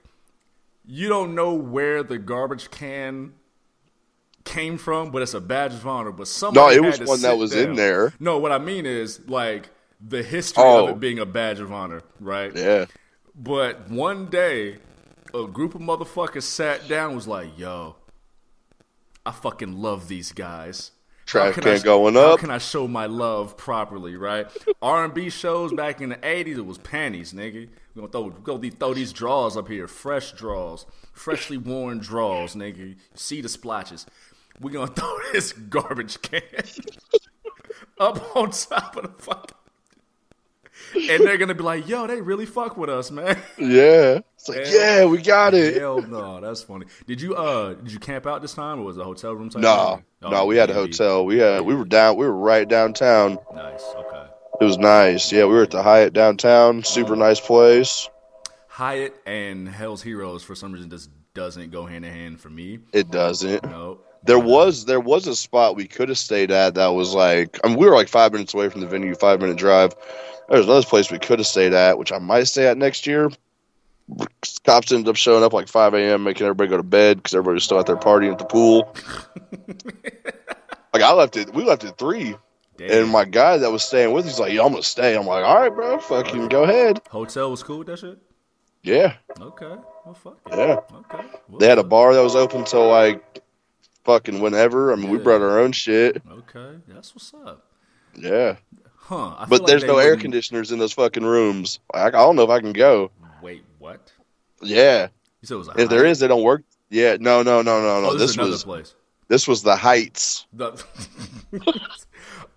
you 0.86 1.10
don't 1.10 1.36
know 1.36 1.54
where 1.54 2.04
the 2.04 2.18
garbage 2.18 2.72
can 2.72 3.34
came 4.44 4.78
from, 4.78 5.12
but 5.12 5.22
it's 5.22 5.34
a 5.34 5.42
badge 5.42 5.74
of 5.74 5.86
honor. 5.86 6.12
But 6.12 6.28
somebody 6.28 6.78
no, 6.78 6.84
it 6.84 7.00
was 7.00 7.08
one 7.08 7.22
that 7.22 7.38
was 7.38 7.54
in 7.54 7.76
there. 7.76 8.14
No, 8.20 8.38
what 8.38 8.52
I 8.52 8.58
mean 8.58 8.86
is 8.86 9.20
like 9.28 9.70
the 10.06 10.24
history 10.24 10.64
Oh. 10.64 10.84
of 10.84 10.90
it 10.90 10.94
oh. 10.94 10.96
being 10.96 11.20
a 11.20 11.26
badge 11.26 11.60
of 11.60 11.72
honor, 11.72 12.02
right? 12.20 12.56
Yeah. 12.56 12.86
But 13.36 13.90
one 13.90 14.28
day, 14.28 14.78
a 15.34 15.48
group 15.48 15.76
of 15.76 15.82
motherfuckers 15.82 16.44
sat 16.44 16.88
down 16.88 17.08
and 17.08 17.16
was 17.16 17.28
like, 17.28 17.58
yo, 17.58 17.96
I 19.26 19.32
fucking 19.32 19.74
love 19.82 20.08
these 20.08 20.32
guys. 20.32 20.92
Trash 21.26 21.56
can 21.56 21.66
I- 21.68 21.78
going 21.80 22.18
up. 22.18 22.32
How 22.32 22.38
can 22.38 22.52
I 22.52 22.58
show 22.58 22.88
my 22.90 23.06
love 23.06 23.56
properly, 23.56 24.18
right? 24.18 24.48
R 24.82 25.06
and 25.06 25.14
B 25.14 25.30
shows 25.30 25.72
back 25.72 26.02
in 26.02 26.10
the 26.10 26.20
eighties, 26.28 26.58
it 26.58 26.66
was 26.66 26.78
panties, 26.78 27.32
nigga. 27.32 27.70
We 27.96 28.02
gonna 28.02 28.08
throw, 28.10 28.24
we 28.24 28.32
gonna 28.42 28.72
throw 28.72 28.94
these 28.94 29.14
draws 29.14 29.56
up 29.56 29.70
here, 29.70 29.88
fresh 29.88 30.34
draws, 30.34 30.86
freshly 31.14 31.56
worn 31.58 32.00
draws, 32.00 32.56
nigga. 32.56 32.98
See 33.14 33.40
the 33.40 33.48
splotches. 33.48 34.06
We're 34.60 34.72
gonna 34.72 34.88
throw 34.92 35.18
this 35.32 35.54
garbage 35.54 36.22
can 36.22 36.42
up 37.98 38.36
on 38.36 38.52
top 38.52 38.98
of 38.98 39.04
the 39.04 39.24
fucking. 39.24 39.58
And 40.96 41.24
they're 41.26 41.38
gonna 41.38 41.56
be 41.56 41.64
like, 41.64 41.88
"Yo, 41.88 42.08
they 42.08 42.22
really 42.22 42.46
fuck 42.46 42.78
with 42.78 42.90
us, 42.90 43.12
man." 43.12 43.38
Yeah. 43.58 44.20
It's 44.36 44.50
like, 44.50 44.66
Hell- 44.66 44.74
yeah, 44.74 45.06
we 45.06 45.22
got 45.22 45.54
it. 45.54 45.78
Hell 45.78 46.02
no, 46.02 46.42
that's 46.42 46.64
funny. 46.64 46.86
Did 47.06 47.22
you 47.22 47.36
uh 47.36 47.74
did 47.76 47.92
you 47.92 48.00
camp 48.00 48.26
out 48.28 48.42
this 48.42 48.54
time 48.54 48.80
or 48.80 48.84
was 48.84 48.98
it 48.98 49.02
a 49.02 49.04
hotel 49.04 49.34
room 49.34 49.50
type? 49.50 49.62
No. 49.62 50.02
Oh, 50.24 50.30
no, 50.30 50.46
we 50.46 50.58
had 50.58 50.70
a 50.70 50.74
hotel. 50.74 51.26
We 51.26 51.38
had 51.40 51.62
we 51.62 51.76
were 51.76 51.86
down. 51.86 52.18
We 52.18 52.26
were 52.26 52.36
right 52.36 52.68
downtown. 52.68 53.38
Nice, 53.54 53.84
okay. 53.96 54.26
It 54.60 54.66
was 54.66 54.78
nice. 54.78 55.32
Yeah, 55.32 55.46
we 55.46 55.54
were 55.54 55.64
at 55.64 55.72
the 55.72 55.82
Hyatt 55.84 56.14
downtown. 56.14 56.84
Super 56.84 57.16
nice 57.16 57.40
place. 57.40 58.10
Hyatt 58.68 59.16
and 59.26 59.68
Hell's 59.68 60.02
Heroes 60.02 60.44
for 60.44 60.56
some 60.56 60.72
reason 60.72 60.90
just 60.90 61.10
doesn't 61.34 61.72
go 61.72 61.86
hand 61.86 62.06
in 62.06 62.12
hand 62.14 62.40
for 62.40 62.50
me. 62.50 62.80
It 62.94 63.10
doesn't. 63.12 63.64
No, 63.64 64.00
There 64.24 64.40
was 64.40 64.86
there 64.86 65.00
was 65.00 65.28
a 65.28 65.36
spot 65.36 65.76
we 65.76 65.88
could 65.88 66.10
have 66.10 66.18
stayed 66.18 66.52
at 66.52 66.76
that 66.76 66.88
was 66.88 67.14
like 67.14 67.60
I 67.64 67.70
mean, 67.70 67.78
we 67.78 67.88
were 67.88 67.96
like 67.96 68.08
five 68.08 68.32
minutes 68.32 68.54
away 68.54 68.70
from 68.70 68.82
the 68.82 68.88
venue, 68.88 69.16
five 69.16 69.42
minute 69.42 69.58
drive. 69.58 69.94
There's 70.50 70.66
another 70.66 70.86
place 70.86 71.12
we 71.12 71.18
could 71.20 71.40
have 71.40 71.48
stayed 71.48 71.74
at, 71.74 71.98
which 71.98 72.12
I 72.12 72.20
might 72.20 72.44
stay 72.44 72.68
at 72.68 72.78
next 72.78 73.08
year. 73.08 73.30
Cops 74.66 74.92
ended 74.92 75.08
up 75.08 75.16
showing 75.16 75.44
up 75.44 75.54
like 75.54 75.70
5 75.70 75.94
a.m., 75.94 76.24
making 76.26 76.46
everybody 76.46 76.70
go 76.70 76.76
to 76.76 76.84
bed 76.84 77.18
because 77.18 77.34
everybody 77.34 77.54
was 77.54 77.64
still 77.64 77.80
out 77.80 77.86
there 77.86 77.96
partying 77.96 78.34
at 78.34 78.40
the 78.40 78.44
pool. 78.46 78.94
like 80.94 81.02
I 81.02 81.14
left 81.14 81.38
it, 81.38 81.54
we 81.54 81.64
left 81.64 81.86
at 81.86 81.98
three, 81.98 82.36
Damn. 82.78 82.92
and 83.04 83.10
my 83.10 83.24
guy 83.26 83.58
that 83.58 83.72
was 83.72 83.84
staying 83.84 84.12
with, 84.14 84.26
us, 84.26 84.32
he's 84.34 84.40
like, 84.40 84.52
"Yo, 84.54 84.66
I'm 84.66 84.72
gonna 84.72 84.84
stay." 84.84 85.16
I'm 85.16 85.26
like, 85.26 85.46
"All 85.46 85.56
right, 85.60 85.74
bro, 85.74 85.98
fucking 86.00 86.50
go 86.50 86.64
ahead." 86.64 87.02
Hotel 87.10 87.50
was 87.50 87.64
cool 87.64 87.80
with 87.80 87.88
that 87.88 88.00
shit. 88.00 88.20
Yeah, 88.84 89.14
Okay. 89.40 89.76
Well, 90.06 90.16
fuck 90.16 90.40
yeah. 90.50 90.80
Okay. 90.92 91.26
Well, 91.48 91.60
They 91.60 91.68
had 91.68 91.78
a 91.78 91.84
bar 91.84 92.14
that 92.14 92.24
was 92.24 92.36
open 92.36 92.66
till 92.66 92.90
like 92.90 93.24
fucking 94.04 94.40
whenever. 94.42 94.92
I 94.92 94.96
mean, 94.96 95.10
we 95.10 95.18
brought 95.18 95.42
our 95.42 95.60
own 95.60 95.72
shit. 95.72 96.22
Okay. 96.30 96.78
That's 96.88 97.14
what's 97.16 97.34
up. 97.34 97.66
Yeah, 98.18 98.58
Huh. 98.96 99.36
I 99.38 99.46
but 99.50 99.66
there's 99.66 99.84
no 99.84 99.98
air 99.98 100.12
wouldn't- 100.12 100.22
conditioners 100.22 100.72
in 100.72 100.80
those 100.80 100.94
fucking 100.94 101.24
rooms. 101.26 101.80
I, 101.94 102.08
I 102.08 102.10
don't 102.12 102.36
know 102.36 102.44
if 102.44 102.50
I 102.50 102.60
can 102.60 102.74
go. 102.74 103.12
Wait, 103.42 103.64
what? 103.80 104.12
Yeah, 104.62 105.08
You 105.42 105.48
said 105.48 105.56
it 105.56 105.58
was 105.58 105.68
a 105.70 105.72
if 105.82 105.90
there 105.90 106.04
high- 106.06 106.10
is, 106.12 106.20
they 106.20 106.28
don't 106.28 106.44
work. 106.44 106.64
Yeah, 106.90 107.18
no, 107.20 107.42
no, 107.42 107.62
no, 107.62 107.82
no, 107.82 108.02
no. 108.02 108.10
Oh, 108.10 108.18
this, 108.18 108.36
this 108.36 108.38
was 108.38 108.64
place. 108.66 108.96
this 109.30 109.48
was 109.48 109.64
the 109.64 109.76
Heights. 109.78 110.46
The- 110.54 110.84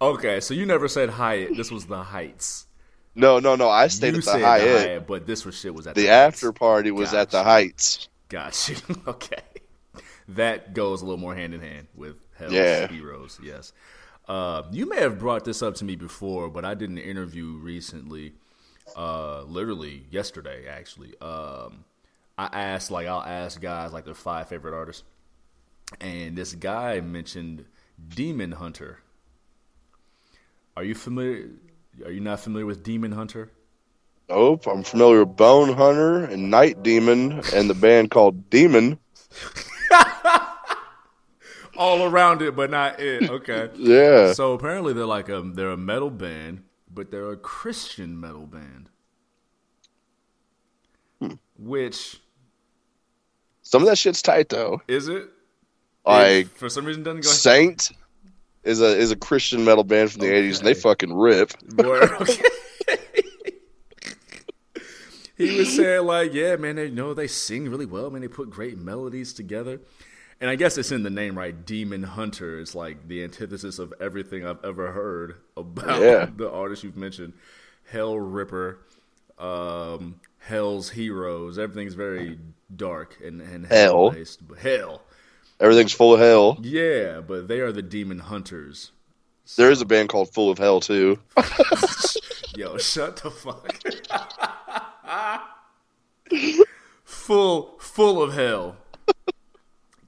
okay, 0.01 0.41
so 0.41 0.55
you 0.55 0.67
never 0.67 0.89
said 0.89 1.09
Hyatt. 1.11 1.57
This 1.57 1.71
was 1.71 1.87
the 1.87 2.03
Heights. 2.03 2.67
No, 3.15 3.39
no, 3.39 3.55
no. 3.55 3.69
I 3.69 3.87
stayed 3.87 4.15
you 4.15 4.19
at 4.19 4.25
the 4.25 4.31
said 4.33 4.43
Hyatt. 4.43 5.07
but 5.07 5.27
this 5.27 5.45
was 5.45 5.57
shit 5.57 5.73
was 5.75 5.87
at 5.87 5.95
The 5.95 6.03
the, 6.03 6.09
after 6.09 6.53
party 6.53 6.91
was 6.91 7.15
at 7.15 7.31
the 7.31 7.43
Heights. 7.45 8.09
Got 8.29 8.69
you. 8.69 8.77
okay. 9.07 9.39
That 10.29 10.75
goes 10.75 11.03
a 11.03 11.05
little 11.05 11.21
more 11.21 11.35
hand 11.35 11.55
in 11.55 11.61
hand 11.61 11.89
with 11.95 12.17
Hell's 12.37 12.53
Yeah. 12.53 12.87
Heroes, 12.89 13.39
yes. 13.43 13.73
Uh, 14.27 14.63
you 14.73 14.89
may 14.89 15.01
have 15.01 15.19
brought 15.19 15.45
this 15.45 15.63
up 15.63 15.75
to 15.77 15.85
me 15.85 15.97
before, 15.97 16.49
but 16.49 16.65
I 16.65 16.75
did 16.75 16.89
an 16.89 16.99
interview 16.99 17.59
recently, 17.59 18.33
uh, 18.97 19.43
literally 19.43 20.07
yesterday, 20.11 20.67
actually. 20.67 21.19
Um, 21.21 21.85
I 22.39 22.49
asked, 22.53 22.91
like, 22.91 23.07
I'll 23.07 23.23
ask 23.23 23.61
guys, 23.61 23.93
like, 23.93 24.07
their 24.07 24.15
five 24.15 24.49
favorite 24.49 24.75
artists. 24.75 25.05
And 26.01 26.37
this 26.37 26.55
guy 26.55 27.01
mentioned 27.01 27.67
Demon 28.09 28.53
Hunter. 28.53 29.01
Are 30.77 30.83
you 30.85 30.95
familiar? 30.95 31.51
Are 32.05 32.11
you 32.11 32.21
not 32.21 32.41
familiar 32.41 32.67
with 32.67 32.83
Demon 32.83 33.13
Hunter? 33.13 33.51
Nope, 34.29 34.67
I'm 34.67 34.83
familiar 34.83 35.25
with 35.25 35.37
Bone 35.37 35.75
Hunter 35.75 36.25
and 36.25 36.51
Night 36.51 36.83
Demon 36.83 37.43
and 37.55 37.69
the 37.69 37.75
band 37.75 38.11
called 38.11 38.49
Demon. 38.51 38.99
All 41.77 42.05
around 42.05 42.41
it, 42.43 42.55
but 42.55 42.71
not 42.71 43.01
it. 43.01 43.29
Okay. 43.31 43.69
Yeah. 43.77 44.33
So 44.33 44.53
apparently 44.53 44.93
they're 44.93 45.07
like 45.07 45.29
a 45.29 45.41
they're 45.43 45.71
a 45.73 45.77
metal 45.77 46.11
band, 46.11 46.63
but 46.93 47.11
they're 47.11 47.31
a 47.33 47.37
Christian 47.37 48.19
metal 48.21 48.47
band. 48.47 48.91
Hmm. 51.21 51.35
Which 51.59 52.21
Some 53.63 53.83
of 53.83 53.89
that 53.89 53.99
shit's 53.99 54.23
tight 54.23 54.49
though. 54.49 54.83
is 54.89 55.09
it? 55.09 55.29
Like 56.07 56.47
It, 56.47 56.49
for 56.51 56.69
some 56.69 56.85
reason 56.85 57.03
doesn't 57.03 57.23
go 57.23 57.29
Saint 57.31 57.91
is 58.63 58.81
a 58.81 58.97
is 58.97 59.11
a 59.11 59.17
Christian 59.17 59.65
metal 59.65 59.85
band 59.85 60.13
from 60.13 60.21
the 60.21 60.29
Okay. 60.29 60.49
80s 60.49 60.59
and 60.59 60.67
they 60.67 60.75
fucking 60.75 61.13
rip. 61.15 61.53
Boy, 61.77 61.99
okay. 62.21 62.43
he 65.37 65.59
was 65.59 65.75
saying 65.75 66.05
like, 66.07 66.33
yeah, 66.33 66.57
man, 66.57 66.77
they 66.77 66.87
you 66.87 66.95
know 66.95 67.15
they 67.15 67.27
sing 67.27 67.69
really 67.69 67.87
well, 67.87 68.11
man. 68.11 68.21
They 68.23 68.29
put 68.29 68.51
great 68.51 68.79
melodies 68.79 69.33
together. 69.33 69.81
And 70.45 70.51
I 70.51 70.57
guess 70.57 70.77
it's 70.77 70.93
in 70.93 71.03
the 71.05 71.09
name, 71.09 71.39
right? 71.39 71.65
Demon 71.65 72.03
Hunter. 72.03 72.61
It's 72.61 72.75
like 72.75 73.09
the 73.09 73.25
antithesis 73.25 73.79
of 73.79 73.95
everything 73.99 74.45
I've 74.47 74.63
ever 74.63 74.93
heard 74.93 75.37
about 75.57 76.03
Yeah. 76.03 76.29
the 76.37 76.51
artist 76.51 76.85
you've 76.85 76.99
mentioned. 76.99 77.33
Hellripper, 77.91 78.77
um, 79.39 80.21
Hell's 80.41 80.91
Heroes. 80.91 81.59
Everything's 81.59 81.95
very 81.95 82.39
dark 82.77 83.17
and, 83.25 83.41
and 83.41 83.65
Hell. 83.65 84.11
based. 84.11 84.41
Hell. 84.61 85.01
Everything's 85.61 85.95
full 85.95 86.13
of 86.13 86.21
hell. 86.21 86.59
Yeah, 86.61 87.23
but 87.23 87.49
they 87.49 87.61
are 87.61 87.73
the 87.73 87.81
Demon 87.81 88.19
Hunters. 88.19 88.93
There 89.57 89.71
is 89.71 89.81
a 89.81 89.87
band 89.87 90.11
called 90.11 90.31
Full 90.35 90.51
of 90.51 90.59
Hell 90.59 90.81
too. 90.81 91.21
Yo, 92.55 92.77
shut 92.77 93.17
the 93.17 93.31
fuck. 93.31 93.81
full, 97.05 97.79
full 97.79 98.23
of 98.23 98.35
hell. 98.35 98.77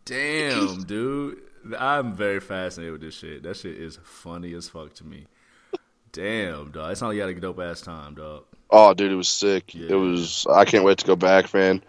Damn, 0.06 0.82
dude. 0.86 1.42
I'm 1.78 2.14
very 2.14 2.40
fascinated 2.40 2.92
with 2.92 3.00
this 3.02 3.14
shit. 3.14 3.42
That 3.42 3.56
shit 3.56 3.76
is 3.76 3.98
funny 4.04 4.54
as 4.54 4.68
fuck 4.68 4.94
to 4.94 5.04
me. 5.04 5.26
Damn, 6.12 6.70
dog. 6.70 6.92
It's 6.92 7.00
not 7.02 7.08
like 7.08 7.16
you 7.16 7.20
had 7.20 7.30
a 7.30 7.34
dope 7.40 7.60
ass 7.60 7.82
time, 7.82 8.14
dog. 8.14 8.44
Oh, 8.70 8.94
dude, 8.94 9.12
it 9.12 9.16
was 9.16 9.28
sick. 9.28 9.75
Yeah. 9.75 9.90
It 9.90 9.94
was. 9.94 10.46
I 10.50 10.64
can't 10.64 10.84
wait 10.84 10.98
to 10.98 11.06
go 11.06 11.16
back, 11.16 11.52
man. 11.52 11.82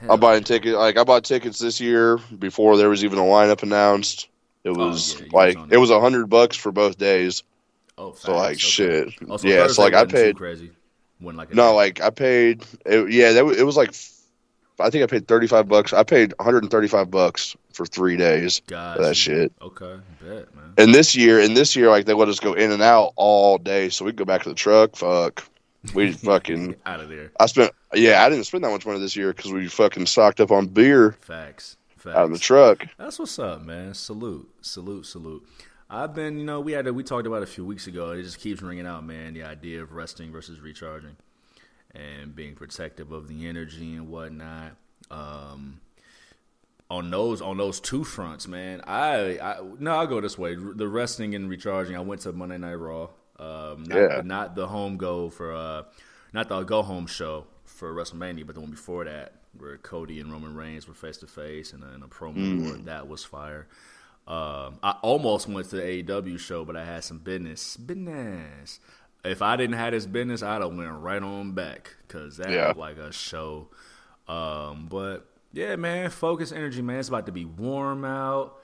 Hell, 0.00 0.12
I'm 0.12 0.20
buying 0.20 0.42
tickets. 0.42 0.74
Like 0.74 0.96
I 0.96 1.04
bought 1.04 1.24
tickets 1.24 1.58
this 1.58 1.80
year 1.80 2.18
before 2.38 2.76
there 2.76 2.88
was 2.88 3.04
even 3.04 3.18
a 3.18 3.22
lineup 3.22 3.62
announced. 3.62 4.28
It 4.64 4.70
Oh, 4.70 4.88
was 4.88 5.14
yeah, 5.14 5.18
you 5.20 5.24
was 5.26 5.32
like 5.32 5.72
it 5.72 5.76
was 5.76 5.90
a 5.90 6.00
hundred 6.00 6.26
bucks 6.28 6.56
for 6.56 6.72
both 6.72 6.98
days. 6.98 7.42
Oh, 7.96 8.12
So 8.14 8.34
like 8.34 8.52
okay. 8.52 8.58
shit. 8.58 9.14
Oh, 9.28 9.36
so 9.36 9.48
yeah, 9.48 9.66
so 9.68 9.82
like 9.82 9.94
I 9.94 10.04
paid. 10.04 10.36
crazy. 10.36 10.70
When 11.20 11.36
like 11.36 11.52
No, 11.54 11.74
like 11.74 12.00
I 12.00 12.10
paid. 12.10 12.64
It, 12.86 13.10
yeah, 13.12 13.32
that, 13.32 13.44
it 13.58 13.64
was 13.64 13.76
like. 13.76 13.94
I 14.80 14.90
think 14.90 15.02
I 15.04 15.06
paid 15.06 15.26
thirty 15.28 15.46
five 15.46 15.68
bucks. 15.68 15.92
I 15.92 16.02
paid 16.02 16.34
135 16.38 17.10
bucks 17.10 17.56
for 17.72 17.86
three 17.86 18.16
days 18.16 18.60
for 18.66 18.96
that 18.98 19.16
shit. 19.16 19.52
Okay, 19.60 19.96
bet 20.20 20.54
man. 20.54 20.74
And 20.78 20.94
this 20.94 21.14
year, 21.16 21.40
and 21.40 21.56
this 21.56 21.74
year, 21.76 21.88
like 21.90 22.06
they 22.06 22.14
let 22.14 22.28
us 22.28 22.40
go 22.40 22.52
in 22.54 22.70
and 22.72 22.82
out 22.82 23.12
all 23.16 23.58
day, 23.58 23.88
so 23.88 24.04
we 24.04 24.10
could 24.12 24.18
go 24.18 24.24
back 24.24 24.42
to 24.44 24.48
the 24.48 24.54
truck. 24.54 24.96
Fuck, 24.96 25.44
we 25.94 26.12
fucking. 26.12 26.76
Out 26.86 27.00
of 27.00 27.08
there. 27.08 27.32
I 27.40 27.46
spent. 27.46 27.72
Yeah, 27.94 28.22
I 28.24 28.28
didn't 28.28 28.44
spend 28.44 28.64
that 28.64 28.70
much 28.70 28.84
money 28.86 29.00
this 29.00 29.16
year 29.16 29.32
because 29.32 29.52
we 29.52 29.66
fucking 29.68 30.06
stocked 30.06 30.40
up 30.40 30.50
on 30.50 30.66
beer 30.66 31.12
Facts. 31.20 31.76
Facts. 31.96 32.16
out 32.16 32.24
of 32.24 32.32
the 32.32 32.38
truck. 32.38 32.86
That's 32.98 33.18
what's 33.18 33.38
up, 33.38 33.62
man. 33.62 33.94
Salute, 33.94 34.48
salute, 34.60 35.06
salute. 35.06 35.46
I've 35.90 36.14
been, 36.14 36.38
you 36.38 36.44
know, 36.44 36.60
we 36.60 36.72
had 36.72 36.86
a, 36.86 36.92
we 36.92 37.02
talked 37.02 37.26
about 37.26 37.36
it 37.36 37.44
a 37.44 37.46
few 37.46 37.64
weeks 37.64 37.86
ago. 37.86 38.10
It 38.10 38.22
just 38.22 38.38
keeps 38.38 38.60
ringing 38.60 38.86
out, 38.86 39.06
man. 39.06 39.32
The 39.32 39.42
idea 39.44 39.82
of 39.82 39.92
resting 39.92 40.30
versus 40.30 40.60
recharging, 40.60 41.16
and 41.94 42.34
being 42.34 42.54
protective 42.54 43.12
of 43.12 43.28
the 43.28 43.46
energy 43.46 43.94
and 43.94 44.08
whatnot. 44.08 44.72
Um, 45.10 45.80
on 46.90 47.10
those 47.10 47.42
on 47.42 47.58
those 47.58 47.80
two 47.80 48.02
fronts, 48.04 48.48
man. 48.48 48.80
I, 48.86 49.38
I 49.38 49.60
no, 49.78 49.92
I'll 49.96 50.06
go 50.06 50.20
this 50.20 50.38
way. 50.38 50.54
The 50.54 50.88
resting 50.88 51.34
and 51.34 51.48
recharging. 51.50 51.96
I 51.96 52.00
went 52.00 52.22
to 52.22 52.32
Monday 52.32 52.58
Night 52.58 52.74
Raw. 52.74 53.08
Um, 53.38 53.84
not, 53.84 53.96
Yeah. 53.96 54.22
not 54.24 54.54
the 54.56 54.66
home 54.66 54.96
go 54.96 55.28
for 55.30 55.52
uh, 55.54 55.82
not 56.32 56.48
the 56.48 56.62
go 56.62 56.82
home 56.82 57.06
show 57.06 57.46
for 57.64 57.92
WrestleMania, 57.92 58.46
but 58.46 58.54
the 58.54 58.60
one 58.62 58.70
before 58.70 59.04
that, 59.04 59.34
where 59.56 59.76
Cody 59.76 60.18
and 60.20 60.32
Roman 60.32 60.54
Reigns 60.54 60.88
were 60.88 60.94
face 60.94 61.18
to 61.18 61.26
face 61.26 61.72
and 61.72 61.84
a 61.84 62.06
promo 62.08 62.64
war. 62.64 62.76
That 62.84 63.06
was 63.06 63.22
fire. 63.24 63.68
Um, 64.26 64.78
I 64.82 64.96
almost 65.02 65.48
went 65.48 65.70
to 65.70 65.76
the 65.76 65.82
AEW 65.82 66.38
show, 66.38 66.64
but 66.64 66.76
I 66.76 66.84
had 66.84 67.04
some 67.04 67.18
business. 67.18 67.76
Business. 67.76 68.80
If 69.24 69.42
I 69.42 69.56
didn't 69.56 69.76
have 69.76 69.92
this 69.92 70.06
business, 70.06 70.42
I'd 70.42 70.62
have 70.62 70.74
went 70.74 70.90
right 70.92 71.22
on 71.22 71.52
back 71.52 71.96
because 72.06 72.36
that 72.38 72.50
Yeah. 72.50 72.68
was 72.68 72.76
like 72.76 72.96
a 72.98 73.12
show. 73.12 73.68
Um, 74.28 74.86
but 74.88 75.26
yeah, 75.52 75.76
man, 75.76 76.10
focus 76.10 76.52
energy, 76.52 76.82
man. 76.82 76.98
It's 77.00 77.08
about 77.08 77.26
to 77.26 77.32
be 77.32 77.44
warm 77.44 78.04
out. 78.04 78.56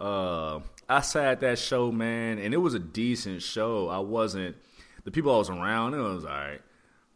Uh, 0.00 0.60
I 0.88 1.00
sat 1.00 1.24
at 1.24 1.40
that 1.40 1.58
show, 1.58 1.90
man, 1.92 2.38
and 2.38 2.54
it 2.54 2.58
was 2.58 2.74
a 2.74 2.78
decent 2.78 3.42
show. 3.42 3.88
I 3.88 3.98
wasn't 3.98 4.56
the 5.04 5.10
people 5.10 5.34
I 5.34 5.38
was 5.38 5.50
around. 5.50 5.94
It 5.94 5.98
was 5.98 6.24
all 6.24 6.30
right. 6.30 6.60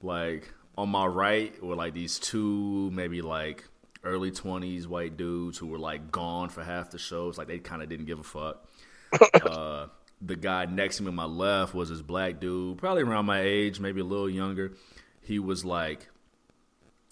Like 0.03 0.53
on 0.77 0.89
my 0.89 1.07
right 1.07 1.61
were 1.63 1.77
like 1.77 1.95
these 1.95 2.19
two, 2.19 2.91
maybe 2.93 3.23
like 3.23 3.65
early 4.05 4.33
twenties 4.33 4.89
white 4.89 5.17
dudes 5.17 5.59
who 5.59 5.69
were 5.69 5.79
like 5.79 6.11
gone 6.11 6.49
for 6.49 6.63
half 6.65 6.91
the 6.91 6.99
shows. 6.99 7.39
Like 7.39 7.47
they 7.47 7.59
kind 7.59 7.83
of 7.83 7.89
didn't 7.89 8.07
give 8.07 8.19
a 8.19 8.25
fuck. 8.25 8.69
uh, 9.47 9.87
the 10.25 10.37
guy 10.37 10.65
next 10.67 10.99
to 10.99 11.03
me 11.03 11.09
on 11.09 11.15
my 11.15 11.25
left 11.25 11.75
was 11.75 11.89
this 11.89 12.01
black 12.01 12.41
dude, 12.41 12.79
probably 12.79 13.03
around 13.03 13.27
my 13.27 13.41
age, 13.41 13.81
maybe 13.81 14.01
a 14.01 14.05
little 14.05 14.31
younger. 14.31 14.73
He 15.21 15.39
was 15.39 15.65
like 15.65 16.09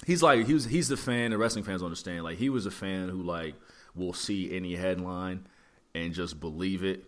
he's 0.06 0.22
like 0.22 0.46
he 0.46 0.54
was 0.54 0.64
he's 0.66 0.88
the 0.88 0.96
fan 0.96 1.30
the 1.30 1.38
wrestling 1.38 1.64
fans 1.64 1.82
understand. 1.82 2.24
Like 2.24 2.38
he 2.38 2.48
was 2.48 2.66
a 2.66 2.70
fan 2.70 3.08
who 3.08 3.22
like 3.22 3.54
will 3.94 4.12
see 4.12 4.54
any 4.54 4.76
headline 4.76 5.46
and 5.94 6.14
just 6.14 6.38
believe 6.40 6.84
it 6.84 7.04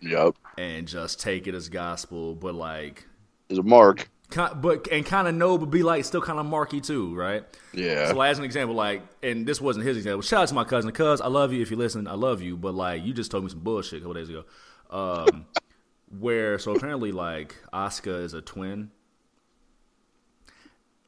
Yep, 0.00 0.34
and 0.58 0.86
just 0.86 1.20
take 1.20 1.46
it 1.46 1.54
as 1.54 1.68
gospel 1.68 2.34
but 2.34 2.54
like 2.54 3.06
is 3.48 3.58
a 3.58 3.62
mark. 3.62 4.10
but 4.34 4.88
and 4.90 5.06
kind 5.06 5.26
of 5.28 5.34
know 5.34 5.56
but 5.56 5.66
be 5.66 5.82
like 5.82 6.04
still 6.04 6.20
kind 6.20 6.38
of 6.38 6.46
marky 6.46 6.80
too 6.80 7.14
right? 7.14 7.44
Yeah, 7.72 8.08
so 8.08 8.16
like, 8.16 8.30
as 8.30 8.38
an 8.38 8.44
example 8.44 8.74
like 8.74 9.02
and 9.22 9.46
this 9.46 9.60
wasn't 9.60 9.86
his 9.86 9.96
example. 9.96 10.22
Shout 10.22 10.42
out 10.42 10.48
to 10.48 10.54
my 10.54 10.64
cousin 10.64 10.90
cuz 10.92 11.20
i 11.20 11.28
love 11.28 11.52
you 11.52 11.62
if 11.62 11.70
you 11.70 11.76
listen 11.76 12.06
i 12.08 12.14
love 12.14 12.42
you 12.42 12.56
but 12.56 12.74
like 12.74 13.04
you 13.04 13.14
just 13.14 13.30
told 13.30 13.44
me 13.44 13.50
some 13.50 13.60
bullshit 13.60 13.98
a 13.98 14.00
couple 14.00 14.14
days 14.14 14.28
ago 14.28 14.44
um 14.90 15.46
where 16.18 16.58
so 16.58 16.74
apparently 16.74 17.12
like 17.12 17.56
Asuka 17.72 18.22
is 18.22 18.32
a 18.34 18.40
twin 18.40 18.90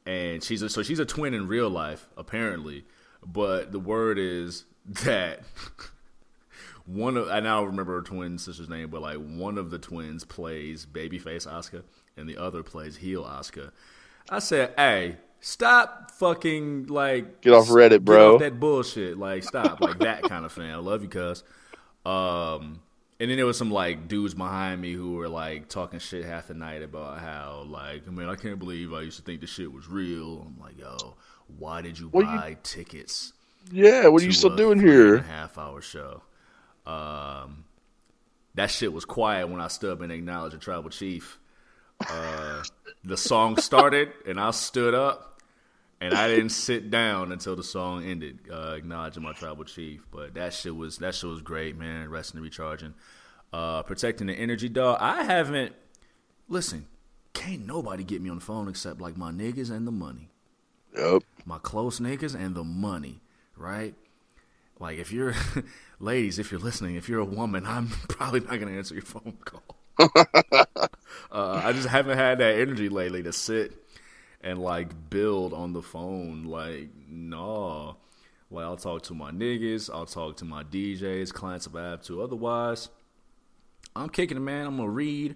and 0.05 0.43
she's 0.43 0.61
a, 0.61 0.69
so 0.69 0.83
she's 0.83 0.99
a 0.99 1.05
twin 1.05 1.33
in 1.33 1.47
real 1.47 1.69
life 1.69 2.07
apparently 2.17 2.85
but 3.25 3.71
the 3.71 3.79
word 3.79 4.17
is 4.19 4.65
that 5.05 5.41
one 6.89 7.17
of 7.17 7.29
I 7.29 7.39
now 7.39 7.63
remember 7.63 7.95
her 7.95 8.01
twin 8.01 8.37
sister's 8.37 8.67
name, 8.67 8.89
but 8.89 9.01
like 9.01 9.17
one 9.17 9.57
of 9.57 9.69
the 9.69 9.77
twins 9.77 10.25
plays 10.25 10.85
babyface 10.85 11.47
Asuka, 11.47 11.83
and 12.17 12.27
the 12.27 12.37
other 12.37 12.63
plays 12.63 12.97
heel 12.97 13.23
Asuka. 13.23 13.71
I 14.29 14.39
said, 14.39 14.73
"Hey, 14.75 15.17
stop 15.39 16.11
fucking 16.11 16.87
like 16.87 17.41
Get 17.41 17.53
off 17.53 17.67
Reddit, 17.67 18.01
bro. 18.01 18.35
off 18.35 18.39
that 18.39 18.59
bullshit. 18.59 19.19
Like, 19.19 19.43
stop, 19.43 19.81
like 19.81 19.99
that 19.99 20.23
kind 20.23 20.45
of 20.45 20.51
fan. 20.51 20.73
I 20.73 20.77
love 20.77 21.03
you, 21.03 21.09
cuz." 21.09 21.43
Um, 22.05 22.81
and 23.19 23.29
then 23.29 23.37
there 23.37 23.45
was 23.45 23.57
some 23.57 23.71
like 23.71 24.07
dudes 24.07 24.33
behind 24.33 24.81
me 24.81 24.93
who 24.93 25.13
were 25.13 25.27
like 25.29 25.67
talking 25.69 25.99
shit 25.99 26.23
half 26.25 26.47
the 26.47 26.53
night 26.53 26.81
about 26.83 27.19
how 27.19 27.65
like, 27.67 28.09
man, 28.11 28.29
I 28.29 28.35
can't 28.35 28.59
believe 28.59 28.93
I 28.93 29.01
used 29.01 29.17
to 29.17 29.23
think 29.23 29.41
the 29.41 29.47
shit 29.47 29.71
was 29.71 29.87
real. 29.87 30.45
I'm 30.47 30.59
like, 30.59 30.77
yo, 30.79 31.15
why 31.57 31.81
did 31.81 31.99
you 31.99 32.07
What 32.09 32.21
you- 32.21 32.25
buy 32.27 32.57
tickets? 32.63 33.33
Yeah, 33.71 34.07
what 34.07 34.21
are 34.23 34.25
you 34.25 34.31
still 34.31 34.55
doing 34.55 34.79
here? 34.79 35.15
a 35.17 35.21
half 35.21 35.57
hour 35.57 35.81
show. 35.81 36.23
Um, 36.87 37.65
that 38.55 38.71
shit 38.71 38.91
was 38.91 39.05
quiet 39.05 39.47
when 39.47 39.61
I 39.61 39.67
stood 39.67 39.91
up 39.91 40.01
and 40.01 40.11
acknowledged 40.11 40.55
the 40.55 40.59
tribal 40.59 40.89
chief. 40.89 41.37
Uh, 42.09 42.63
the 43.03 43.17
song 43.17 43.57
started 43.57 44.09
and 44.25 44.39
I 44.39 44.51
stood 44.51 44.93
up 44.95 45.28
and 46.01 46.13
I 46.13 46.27
didn't 46.27 46.49
sit 46.49 46.89
down 46.89 47.31
until 47.31 47.55
the 47.55 47.63
song 47.63 48.03
ended, 48.05 48.39
uh, 48.51 48.73
acknowledging 48.77 49.23
my 49.23 49.33
tribal 49.33 49.63
chief. 49.65 50.05
But 50.11 50.33
that 50.35 50.53
shit 50.53 50.75
was 50.75 50.97
that 50.99 51.15
shit 51.15 51.29
was 51.29 51.41
great, 51.41 51.77
man. 51.77 52.09
Resting 52.09 52.37
and 52.37 52.43
recharging, 52.43 52.93
uh, 53.53 53.83
protecting 53.83 54.27
the 54.27 54.33
energy, 54.33 54.69
dog. 54.69 54.97
I 55.01 55.23
haven't. 55.23 55.73
Listen, 56.47 56.87
can't 57.33 57.65
nobody 57.65 58.03
get 58.03 58.21
me 58.21 58.29
on 58.29 58.39
the 58.39 58.45
phone 58.45 58.67
except 58.67 58.99
like 59.01 59.17
my 59.17 59.31
niggas 59.31 59.69
and 59.69 59.85
the 59.85 59.91
money 59.91 60.29
Yep. 60.97 61.23
my 61.45 61.57
close 61.59 61.99
niggas 61.99 62.33
and 62.35 62.55
the 62.55 62.63
money, 62.63 63.21
right? 63.55 63.93
Like 64.79 64.97
if 64.97 65.11
you're 65.11 65.35
ladies, 65.99 66.39
if 66.39 66.51
you're 66.51 66.59
listening, 66.59 66.95
if 66.95 67.07
you're 67.07 67.19
a 67.19 67.25
woman, 67.25 67.65
I'm 67.65 67.87
probably 68.07 68.39
not 68.39 68.59
gonna 68.59 68.71
answer 68.71 68.95
your 68.95 69.03
phone 69.03 69.37
call. 69.45 69.63
uh, 71.31 71.61
I 71.63 71.73
just 71.73 71.87
haven't 71.87 72.17
had 72.17 72.39
that 72.39 72.57
energy 72.57 72.89
lately 72.89 73.21
to 73.23 73.33
sit 73.33 73.73
and 74.41 74.59
like 74.59 75.09
build 75.09 75.53
on 75.53 75.73
the 75.73 75.81
phone. 75.81 76.45
Like, 76.45 76.89
nah. 77.07 77.93
Like 78.51 78.65
I'll 78.65 78.77
talk 78.77 79.03
to 79.03 79.13
my 79.13 79.31
niggas, 79.31 79.89
I'll 79.93 80.07
talk 80.07 80.37
to 80.37 80.45
my 80.45 80.63
DJs, 80.63 81.31
clients 81.31 81.67
if 81.67 81.75
I 81.75 81.83
have 81.83 82.01
to. 82.03 82.23
Otherwise, 82.23 82.89
I'm 83.95 84.09
kicking 84.09 84.37
it, 84.37 84.39
man. 84.39 84.65
I'm 84.65 84.77
gonna 84.77 84.89
read, 84.89 85.35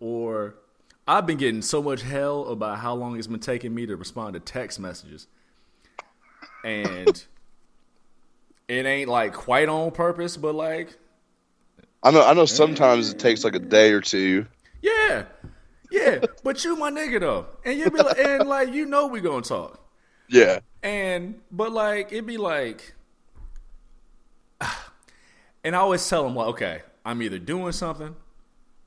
or 0.00 0.54
I've 1.06 1.26
been 1.26 1.36
getting 1.36 1.60
so 1.60 1.82
much 1.82 2.00
hell 2.00 2.48
about 2.48 2.78
how 2.78 2.94
long 2.94 3.18
it's 3.18 3.26
been 3.26 3.40
taking 3.40 3.74
me 3.74 3.84
to 3.86 3.96
respond 3.96 4.34
to 4.34 4.40
text 4.40 4.80
messages, 4.80 5.26
and 6.64 7.24
it 8.68 8.86
ain't 8.86 9.10
like 9.10 9.34
quite 9.34 9.68
on 9.68 9.90
purpose, 9.90 10.38
but 10.38 10.54
like, 10.54 10.96
I 12.02 12.10
know. 12.10 12.24
I 12.24 12.32
know. 12.32 12.46
Sometimes 12.46 13.10
it 13.10 13.18
takes 13.18 13.44
like 13.44 13.54
a 13.54 13.58
day 13.58 13.92
or 13.92 14.00
two. 14.00 14.46
yeah, 14.80 15.24
yeah. 15.90 16.20
but 16.42 16.64
you 16.64 16.76
my 16.76 16.90
nigga 16.90 17.20
though, 17.20 17.46
and 17.64 17.78
you 17.78 17.90
be 17.90 18.02
like, 18.02 18.18
and 18.18 18.48
like 18.48 18.72
you 18.72 18.86
know 18.86 19.06
we 19.06 19.20
gonna 19.20 19.42
talk. 19.42 19.80
Yeah. 20.28 20.60
And 20.82 21.40
but 21.50 21.72
like 21.72 22.12
it'd 22.12 22.26
be 22.26 22.36
like, 22.36 22.94
and 25.64 25.74
I 25.74 25.78
always 25.78 26.08
tell 26.08 26.24
them 26.24 26.34
like, 26.34 26.48
okay, 26.48 26.82
I'm 27.04 27.22
either 27.22 27.38
doing 27.38 27.72
something 27.72 28.14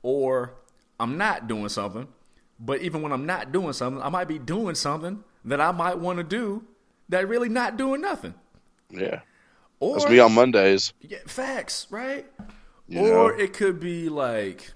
or 0.02 0.54
I'm 0.98 1.18
not 1.18 1.48
doing 1.48 1.68
something. 1.68 2.08
But 2.58 2.82
even 2.82 3.00
when 3.00 3.12
I'm 3.12 3.24
not 3.24 3.52
doing 3.52 3.72
something, 3.72 4.02
I 4.02 4.10
might 4.10 4.28
be 4.28 4.38
doing 4.38 4.74
something 4.74 5.24
that 5.46 5.60
I 5.60 5.72
might 5.72 5.98
want 5.98 6.18
to 6.18 6.24
do 6.24 6.64
that 7.08 7.26
really 7.26 7.48
not 7.48 7.76
doing 7.78 8.02
nothing. 8.02 8.34
Yeah. 8.90 9.20
Or 9.80 9.98
That's 9.98 10.10
me 10.10 10.18
on 10.18 10.34
Mondays. 10.34 10.92
yeah, 11.00 11.18
facts, 11.26 11.86
right? 11.90 12.26
You 12.86 13.00
or 13.00 13.32
know? 13.32 13.38
it 13.38 13.54
could 13.54 13.80
be 13.80 14.10
like 14.10 14.72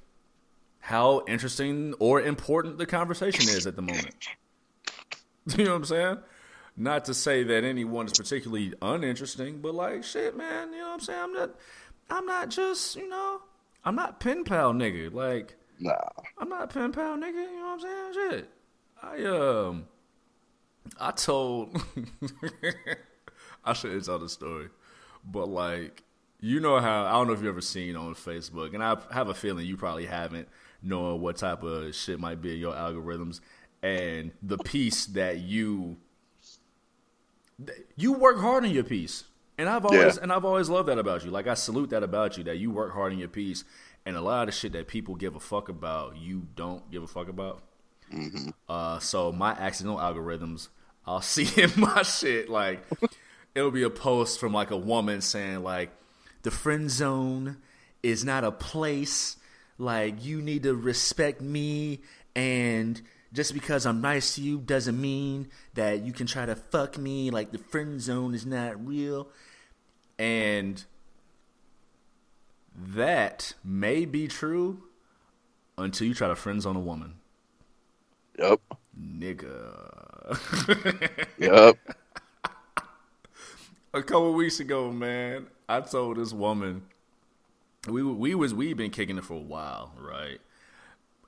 how 0.84 1.22
interesting 1.26 1.94
or 1.98 2.20
important 2.20 2.76
the 2.76 2.84
conversation 2.84 3.48
is 3.48 3.66
at 3.66 3.74
the 3.74 3.80
moment. 3.82 4.14
You 5.58 5.64
know 5.64 5.72
what 5.72 5.76
I'm 5.76 5.84
saying? 5.84 6.18
Not 6.74 7.04
to 7.04 7.12
say 7.12 7.42
that 7.42 7.64
anyone 7.64 8.06
is 8.06 8.14
particularly 8.14 8.72
uninteresting, 8.80 9.60
but 9.60 9.74
like 9.74 10.02
shit, 10.02 10.34
man, 10.34 10.72
you 10.72 10.78
know 10.78 10.86
what 10.86 10.94
I'm 10.94 11.00
saying? 11.00 11.20
I'm 11.20 11.32
not 11.34 11.50
I'm 12.08 12.24
not 12.24 12.48
just, 12.48 12.96
you 12.96 13.06
know, 13.06 13.42
I'm 13.84 13.94
not 13.94 14.20
pen 14.20 14.44
pal 14.44 14.72
nigga. 14.72 15.12
Like 15.12 15.56
Nah. 15.78 15.92
I'm 16.38 16.48
not 16.48 16.70
pen 16.72 16.92
pal 16.92 17.18
nigga, 17.18 17.34
you 17.34 17.56
know 17.58 17.76
what 17.76 17.84
I'm 17.84 18.12
saying? 18.14 18.30
Shit. 18.30 18.50
I 19.02 19.24
um 19.24 19.84
I 20.98 21.10
told 21.10 21.76
I 23.66 23.74
shouldn't 23.74 24.06
tell 24.06 24.18
the 24.18 24.30
story. 24.30 24.68
But 25.26 25.50
like 25.50 26.04
you 26.40 26.60
know 26.60 26.78
how 26.78 27.04
I 27.04 27.12
don't 27.12 27.26
know 27.26 27.34
if 27.34 27.40
you've 27.40 27.48
ever 27.48 27.60
seen 27.60 27.96
on 27.96 28.14
Facebook, 28.14 28.72
and 28.72 28.82
I 28.82 28.96
have 29.12 29.28
a 29.28 29.34
feeling 29.34 29.66
you 29.66 29.76
probably 29.76 30.06
haven't, 30.06 30.48
knowing 30.84 31.20
what 31.20 31.36
type 31.36 31.62
of 31.62 31.94
shit 31.94 32.20
might 32.20 32.40
be 32.42 32.52
in 32.54 32.58
your 32.60 32.74
algorithms 32.74 33.40
and 33.82 34.30
the 34.42 34.58
piece 34.58 35.06
that 35.06 35.40
you 35.40 35.96
you 37.96 38.12
work 38.12 38.38
hard 38.40 38.64
on 38.64 38.70
your 38.70 38.84
piece. 38.84 39.24
And 39.56 39.68
I've 39.68 39.84
always 39.84 40.16
Yeah. 40.16 40.22
and 40.22 40.32
I've 40.32 40.44
always 40.44 40.68
loved 40.68 40.88
that 40.88 40.98
about 40.98 41.24
you. 41.24 41.30
Like 41.30 41.46
I 41.46 41.54
salute 41.54 41.90
that 41.90 42.02
about 42.02 42.36
you 42.36 42.44
that 42.44 42.58
you 42.58 42.70
work 42.70 42.92
hard 42.92 43.12
on 43.12 43.18
your 43.18 43.28
piece 43.28 43.64
and 44.04 44.16
a 44.16 44.20
lot 44.20 44.48
of 44.48 44.54
shit 44.54 44.72
that 44.72 44.88
people 44.88 45.14
give 45.14 45.34
a 45.36 45.40
fuck 45.40 45.68
about, 45.68 46.16
you 46.16 46.46
don't 46.56 46.90
give 46.90 47.02
a 47.02 47.06
fuck 47.06 47.28
about. 47.28 47.62
Uh, 48.68 48.98
so 48.98 49.32
my 49.32 49.52
accidental 49.52 49.98
algorithms, 49.98 50.68
I'll 51.06 51.20
see 51.34 51.48
in 51.60 51.70
my 51.76 52.02
shit 52.02 52.48
like 52.48 52.84
it'll 53.54 53.70
be 53.70 53.82
a 53.84 53.90
post 53.90 54.40
from 54.40 54.52
like 54.52 54.70
a 54.70 54.76
woman 54.76 55.20
saying 55.20 55.62
like 55.62 55.90
the 56.42 56.50
friend 56.50 56.90
zone 56.90 57.58
is 58.02 58.24
not 58.24 58.42
a 58.44 58.50
place. 58.52 59.36
Like 59.78 60.24
you 60.24 60.40
need 60.40 60.62
to 60.64 60.74
respect 60.74 61.40
me 61.40 62.00
and 62.36 63.00
just 63.32 63.52
because 63.52 63.84
I'm 63.84 64.00
nice 64.00 64.36
to 64.36 64.42
you 64.42 64.58
doesn't 64.58 64.98
mean 65.00 65.48
that 65.74 66.02
you 66.02 66.12
can 66.12 66.26
try 66.26 66.46
to 66.46 66.54
fuck 66.54 66.96
me. 66.96 67.30
Like 67.30 67.50
the 67.50 67.58
friend 67.58 68.00
zone 68.00 68.34
is 68.34 68.46
not 68.46 68.86
real. 68.86 69.28
And 70.18 70.84
that 72.76 73.54
may 73.64 74.04
be 74.04 74.28
true 74.28 74.84
until 75.76 76.06
you 76.06 76.14
try 76.14 76.28
to 76.28 76.36
friend 76.36 76.62
zone 76.62 76.76
a 76.76 76.80
woman. 76.80 77.14
Yep. 78.38 78.60
Nigga. 78.98 80.38
Yep. 81.38 81.78
a 83.94 84.02
couple 84.02 84.32
weeks 84.34 84.60
ago, 84.60 84.90
man, 84.92 85.46
I 85.68 85.80
told 85.80 86.16
this 86.16 86.32
woman 86.32 86.82
we 87.86 88.02
we 88.02 88.34
was 88.34 88.54
we 88.54 88.72
been 88.74 88.90
kicking 88.90 89.18
it 89.18 89.24
for 89.24 89.34
a 89.34 89.38
while, 89.38 89.92
right? 89.98 90.40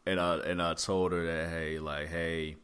And 0.06 0.20
I 0.20 0.36
and 0.38 0.62
I 0.62 0.74
told 0.74 1.12
her 1.12 1.24
that 1.24 1.48
hey, 1.50 1.78
like 1.78 2.08
hey, 2.08 2.56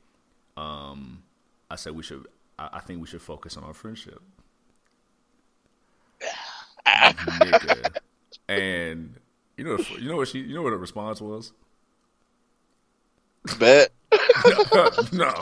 um, 0.56 1.22
I 1.70 1.76
said 1.76 1.94
we 1.94 2.02
should. 2.02 2.26
I, 2.58 2.70
I 2.74 2.80
think 2.80 3.00
we 3.00 3.06
should 3.06 3.22
focus 3.22 3.56
on 3.56 3.64
our 3.64 3.74
friendship. 3.74 4.22
And 8.48 9.14
you 9.56 9.64
know, 9.64 9.78
you 9.98 10.08
know 10.08 10.16
what 10.16 10.28
she, 10.28 10.40
you 10.40 10.54
know 10.54 10.62
what 10.62 10.72
her 10.72 10.78
response 10.78 11.20
was? 11.20 11.52
Bet. 13.58 13.90
no, 15.12 15.32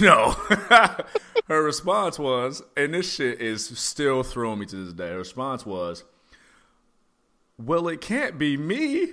no. 0.00 0.30
her 1.48 1.62
response 1.62 2.18
was, 2.18 2.62
and 2.76 2.94
this 2.94 3.14
shit 3.14 3.40
is 3.40 3.66
still 3.78 4.22
throwing 4.22 4.60
me 4.60 4.66
to 4.66 4.76
this 4.76 4.92
day. 4.94 5.08
Her 5.08 5.18
response 5.18 5.66
was, 5.66 6.04
"Well, 7.58 7.88
it 7.88 8.00
can't 8.00 8.38
be 8.38 8.56
me, 8.56 9.08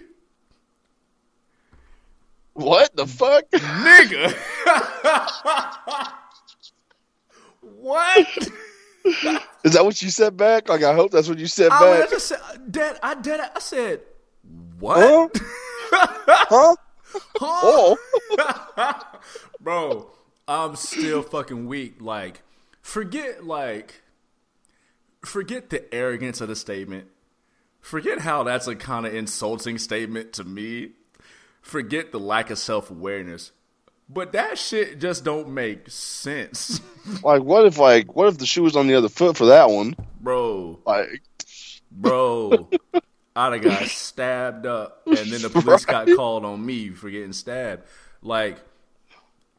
What 2.54 2.96
the 2.96 3.06
fuck? 3.08 3.50
nigga." 3.52 4.34
what? 7.62 8.28
Is 9.64 9.74
that 9.74 9.84
what 9.86 10.02
you 10.02 10.10
said 10.10 10.38
back? 10.38 10.70
Like 10.70 10.84
I 10.84 10.94
hope 10.94 11.12
that's 11.12 11.28
what 11.28 11.38
you 11.38 11.48
said 11.48 11.72
I, 11.72 11.80
mean, 11.82 11.94
I 11.94 12.00
back. 12.02 12.10
just 12.10 12.28
said, 12.28 12.40
dead. 12.72 13.00
I 13.04 13.16
did. 13.16 13.40
I 13.40 13.60
said, 13.60 14.02
"What?" 14.80 15.32
Huh? 15.38 15.56
huh? 16.50 16.76
Oh. 17.42 17.98
bro 19.62 20.08
i'm 20.48 20.76
still 20.76 21.24
fucking 21.24 21.66
weak 21.66 21.96
like 22.00 22.44
forget 22.82 23.46
like 23.46 24.02
forget 25.24 25.70
the 25.72 25.92
arrogance 25.94 26.40
of 26.40 26.48
the 26.48 26.56
statement 26.56 27.08
forget 27.86 28.20
how 28.20 28.42
that's 28.42 28.66
a 28.68 28.76
kind 28.76 29.06
of 29.06 29.14
insulting 29.14 29.78
statement 29.78 30.34
to 30.34 30.44
me. 30.44 30.90
Forget 31.62 32.12
the 32.12 32.20
lack 32.20 32.50
of 32.50 32.58
self-awareness. 32.58 33.52
But 34.10 34.34
that 34.34 34.58
shit 34.58 35.00
just 35.00 35.24
don't 35.24 35.50
make 35.50 35.90
sense. 35.90 36.82
Like 37.24 37.44
what 37.44 37.68
if 37.68 37.78
like 37.78 38.16
what 38.16 38.30
if 38.30 38.40
the 38.40 38.48
shoe 38.48 38.64
was 38.64 38.76
on 38.76 38.88
the 38.88 38.96
other 38.96 39.10
foot 39.10 39.38
for 39.38 39.46
that 39.46 39.70
one? 39.70 39.96
bro. 40.20 40.80
Like 40.88 41.22
bro. 41.92 42.68
I'd 43.36 43.54
have 43.54 43.62
got 43.62 43.84
stabbed 43.90 44.66
up 44.66 45.04
and 45.06 45.18
then 45.18 45.44
the 45.44 45.50
police 45.62 45.86
got 45.86 46.08
called 46.16 46.46
on 46.46 46.66
me 46.66 46.90
for 46.90 47.12
getting 47.12 47.32
stabbed. 47.32 47.84
Like 48.24 48.58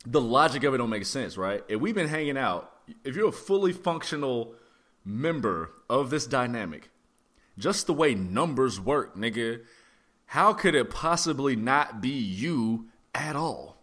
the 0.05 0.21
logic 0.21 0.65
of 0.65 0.75
it 0.75 0.79
don't 0.79 0.91
make 0.91 1.07
sense, 1.07 1.37
right? 1.37 1.63
If 1.69 1.81
we've 1.81 1.95
been 1.95 2.09
hanging 2.09 2.37
out, 2.37 2.73
if 3.05 3.15
you're 3.15 3.29
a 3.29 3.33
fully 3.33 3.73
functional 3.73 4.55
member 5.05 5.71
of 5.89 6.11
this 6.11 6.27
dynamic, 6.27 6.91
just 7.59 7.87
the 7.87 7.93
way 7.95 8.15
numbers 8.15 8.81
work, 8.81 9.17
nigga. 9.17 9.61
How 10.27 10.53
could 10.53 10.75
it 10.75 10.91
possibly 10.91 11.57
not 11.57 12.01
be 12.01 12.11
you 12.11 12.87
at 13.15 13.37
all? 13.37 13.77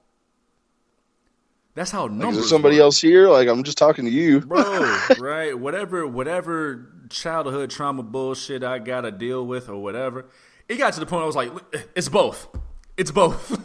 That's 1.76 1.90
how 1.92 2.04
Like, 2.04 2.12
numbers. 2.12 2.38
is 2.38 2.44
there 2.44 2.50
somebody 2.50 2.76
work. 2.76 2.84
else 2.84 3.02
here? 3.02 3.28
Like 3.30 3.48
I'm 3.48 3.64
just 3.64 3.78
talking 3.78 4.06
to 4.06 4.12
you. 4.12 4.42
bro. 4.42 4.98
right? 5.20 5.58
Whatever, 5.58 6.06
whatever 6.06 6.90
childhood 7.10 7.70
trauma 7.72 8.04
bullshit 8.04 8.64
I 8.64 8.80
gotta 8.80 9.12
deal 9.12 9.46
with 9.46 9.70
or 9.70 9.82
whatever. 9.82 10.26
It 10.70 10.78
got 10.78 10.94
to 10.94 11.00
the 11.00 11.06
point 11.06 11.24
I 11.24 11.26
was 11.26 11.36
like, 11.36 11.52
it's 11.96 12.10
both. 12.10 12.48
It's 12.96 13.12
both. 13.12 13.50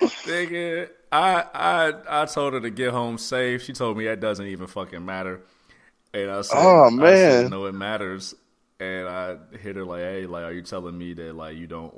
Nigga, 0.00 0.88
I 1.12 1.44
I 1.54 2.22
I 2.22 2.24
told 2.26 2.54
her 2.54 2.60
to 2.60 2.70
get 2.70 2.90
home 2.92 3.18
safe. 3.18 3.62
She 3.62 3.72
told 3.72 3.96
me 3.96 4.04
that 4.06 4.20
doesn't 4.20 4.46
even 4.46 4.66
fucking 4.66 5.04
matter. 5.04 5.42
And 6.14 6.30
I 6.30 6.42
said, 6.42 6.58
Oh, 6.60 6.90
I 6.98 7.16
said, 7.16 7.44
man. 7.44 7.50
no, 7.50 7.66
it 7.66 7.74
matters. 7.74 8.34
And 8.80 9.08
I 9.08 9.36
hit 9.60 9.76
her 9.76 9.84
like, 9.84 10.00
hey, 10.02 10.26
like, 10.26 10.44
are 10.44 10.52
you 10.52 10.62
telling 10.62 10.96
me 10.98 11.14
that 11.14 11.34
like 11.36 11.56
you 11.58 11.66
don't 11.66 11.94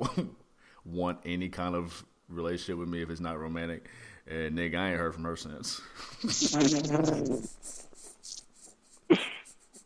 want 0.85 1.19
any 1.25 1.49
kind 1.49 1.75
of 1.75 2.05
relationship 2.29 2.77
with 2.79 2.89
me 2.89 3.01
if 3.03 3.09
it's 3.09 3.21
not 3.21 3.39
romantic? 3.39 3.87
And 4.27 4.57
nigga, 4.57 4.75
I 4.77 4.89
ain't 4.91 4.99
heard 4.99 5.13
from 5.13 5.23
her 5.25 5.37
since. 5.37 5.81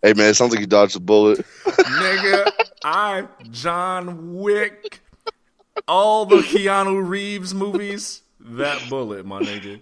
Hey 0.04 0.14
man, 0.14 0.30
it 0.32 0.34
sounds 0.34 0.52
like 0.52 0.60
you 0.62 0.66
dodged 0.66 0.96
a 0.96 1.00
bullet. 1.00 1.46
nigga, 1.66 2.52
I 2.84 3.28
John 3.52 4.34
Wick, 4.34 5.00
all 5.88 6.26
the 6.26 6.38
Keanu 6.38 7.08
Reeves 7.08 7.54
movies, 7.54 8.24
that 8.40 8.90
bullet, 8.90 9.28
my 9.28 9.42
nigga. 9.42 9.80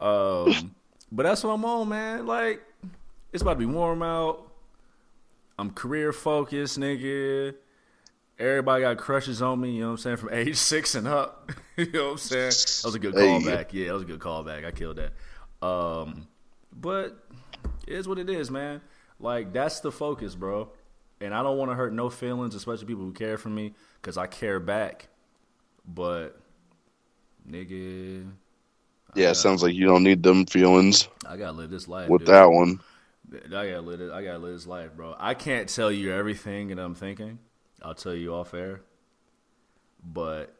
Um, 0.00 0.74
but 1.12 1.24
that's 1.24 1.44
what 1.44 1.50
I'm 1.50 1.64
on, 1.66 1.90
man. 1.90 2.26
Like, 2.26 2.62
it's 3.32 3.42
about 3.42 3.54
to 3.54 3.58
be 3.58 3.66
warm 3.66 4.02
out. 4.02 4.46
I'm 5.58 5.70
career 5.70 6.12
focused, 6.12 6.78
nigga. 6.78 7.54
Everybody 8.38 8.82
got 8.82 8.96
crushes 8.96 9.42
on 9.42 9.60
me, 9.60 9.72
you 9.72 9.80
know 9.82 9.88
what 9.88 9.92
I'm 9.92 9.98
saying, 9.98 10.16
from 10.16 10.30
age 10.32 10.56
six 10.72 10.94
and 10.94 11.06
up. 11.06 11.52
you 11.76 11.90
know 11.92 12.04
what 12.06 12.10
I'm 12.12 12.18
saying? 12.18 12.50
That 12.50 12.82
was 12.84 12.94
a 12.94 12.98
good 12.98 13.14
callback. 13.14 13.66
Yeah, 13.72 13.88
that 13.88 13.92
was 13.94 14.02
a 14.02 14.06
good 14.06 14.20
callback. 14.20 14.64
I 14.64 14.70
killed 14.70 14.96
that. 14.96 15.12
Um, 15.66 16.26
but 16.72 17.22
it 17.86 17.94
is 17.94 18.08
what 18.08 18.18
it 18.18 18.30
is, 18.30 18.50
man. 18.50 18.80
Like 19.18 19.52
that's 19.52 19.80
the 19.80 19.92
focus, 19.92 20.34
bro. 20.34 20.70
And 21.20 21.34
I 21.34 21.42
don't 21.42 21.58
want 21.58 21.70
to 21.70 21.74
hurt 21.74 21.92
no 21.92 22.08
feelings, 22.08 22.54
especially 22.54 22.86
people 22.86 23.04
who 23.04 23.12
care 23.12 23.36
for 23.36 23.50
me, 23.50 23.74
because 24.00 24.16
I 24.16 24.26
care 24.26 24.58
back. 24.58 25.08
But 25.86 26.40
nigga, 27.48 28.26
Yeah, 29.14 29.30
it 29.30 29.34
sounds 29.34 29.62
like 29.62 29.74
you 29.74 29.86
don't 29.86 30.02
need 30.04 30.22
them 30.22 30.46
feelings 30.46 31.08
I 31.26 31.36
gotta 31.36 31.52
live 31.52 31.70
this 31.70 31.88
life. 31.88 32.08
with 32.08 32.24
dude. 32.24 32.28
that 32.28 32.50
one. 32.50 32.80
I 33.32 33.48
gotta 33.48 33.80
live 33.80 34.00
it. 34.00 34.10
I 34.10 34.22
gotta 34.24 34.38
live 34.38 34.54
this 34.54 34.66
life, 34.66 34.94
bro. 34.96 35.14
I 35.18 35.34
can't 35.34 35.68
tell 35.68 35.90
you 35.92 36.12
everything 36.12 36.68
that 36.68 36.78
I'm 36.78 36.94
thinking. 36.94 37.38
I'll 37.82 37.94
tell 37.94 38.14
you 38.14 38.34
off 38.34 38.54
air. 38.54 38.82
But 40.02 40.54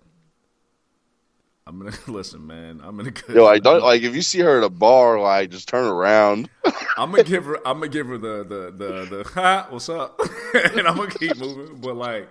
I'm 1.67 1.79
gonna 1.79 1.97
listen, 2.09 2.47
man. 2.47 2.81
I'm 2.83 2.97
gonna 2.97 3.11
go. 3.11 3.33
Yo, 3.33 3.45
like 3.45 3.63
don't 3.63 3.83
like 3.83 4.03
if 4.03 4.15
you 4.15 4.23
see 4.23 4.41
her 4.41 4.59
at 4.59 4.65
a 4.65 4.71
bar, 4.71 5.21
like 5.21 5.51
just 5.51 5.69
turn 5.69 5.87
around. 5.87 6.49
I'm 6.97 7.11
gonna 7.11 7.23
give 7.25 7.45
her. 7.45 7.57
I'm 7.67 7.79
gonna 7.79 7.89
give 7.89 8.07
her 8.09 8.19
the 8.19 8.45
the 8.45 8.71
the 8.77 9.17
the 9.17 9.29
ha. 9.35 9.67
What's 9.71 9.89
up? 9.89 10.21
and 10.55 10.87
I'm 10.87 10.97
gonna 10.97 11.11
keep 11.11 11.37
moving. 11.39 11.77
But 11.77 11.97
like, 11.97 12.29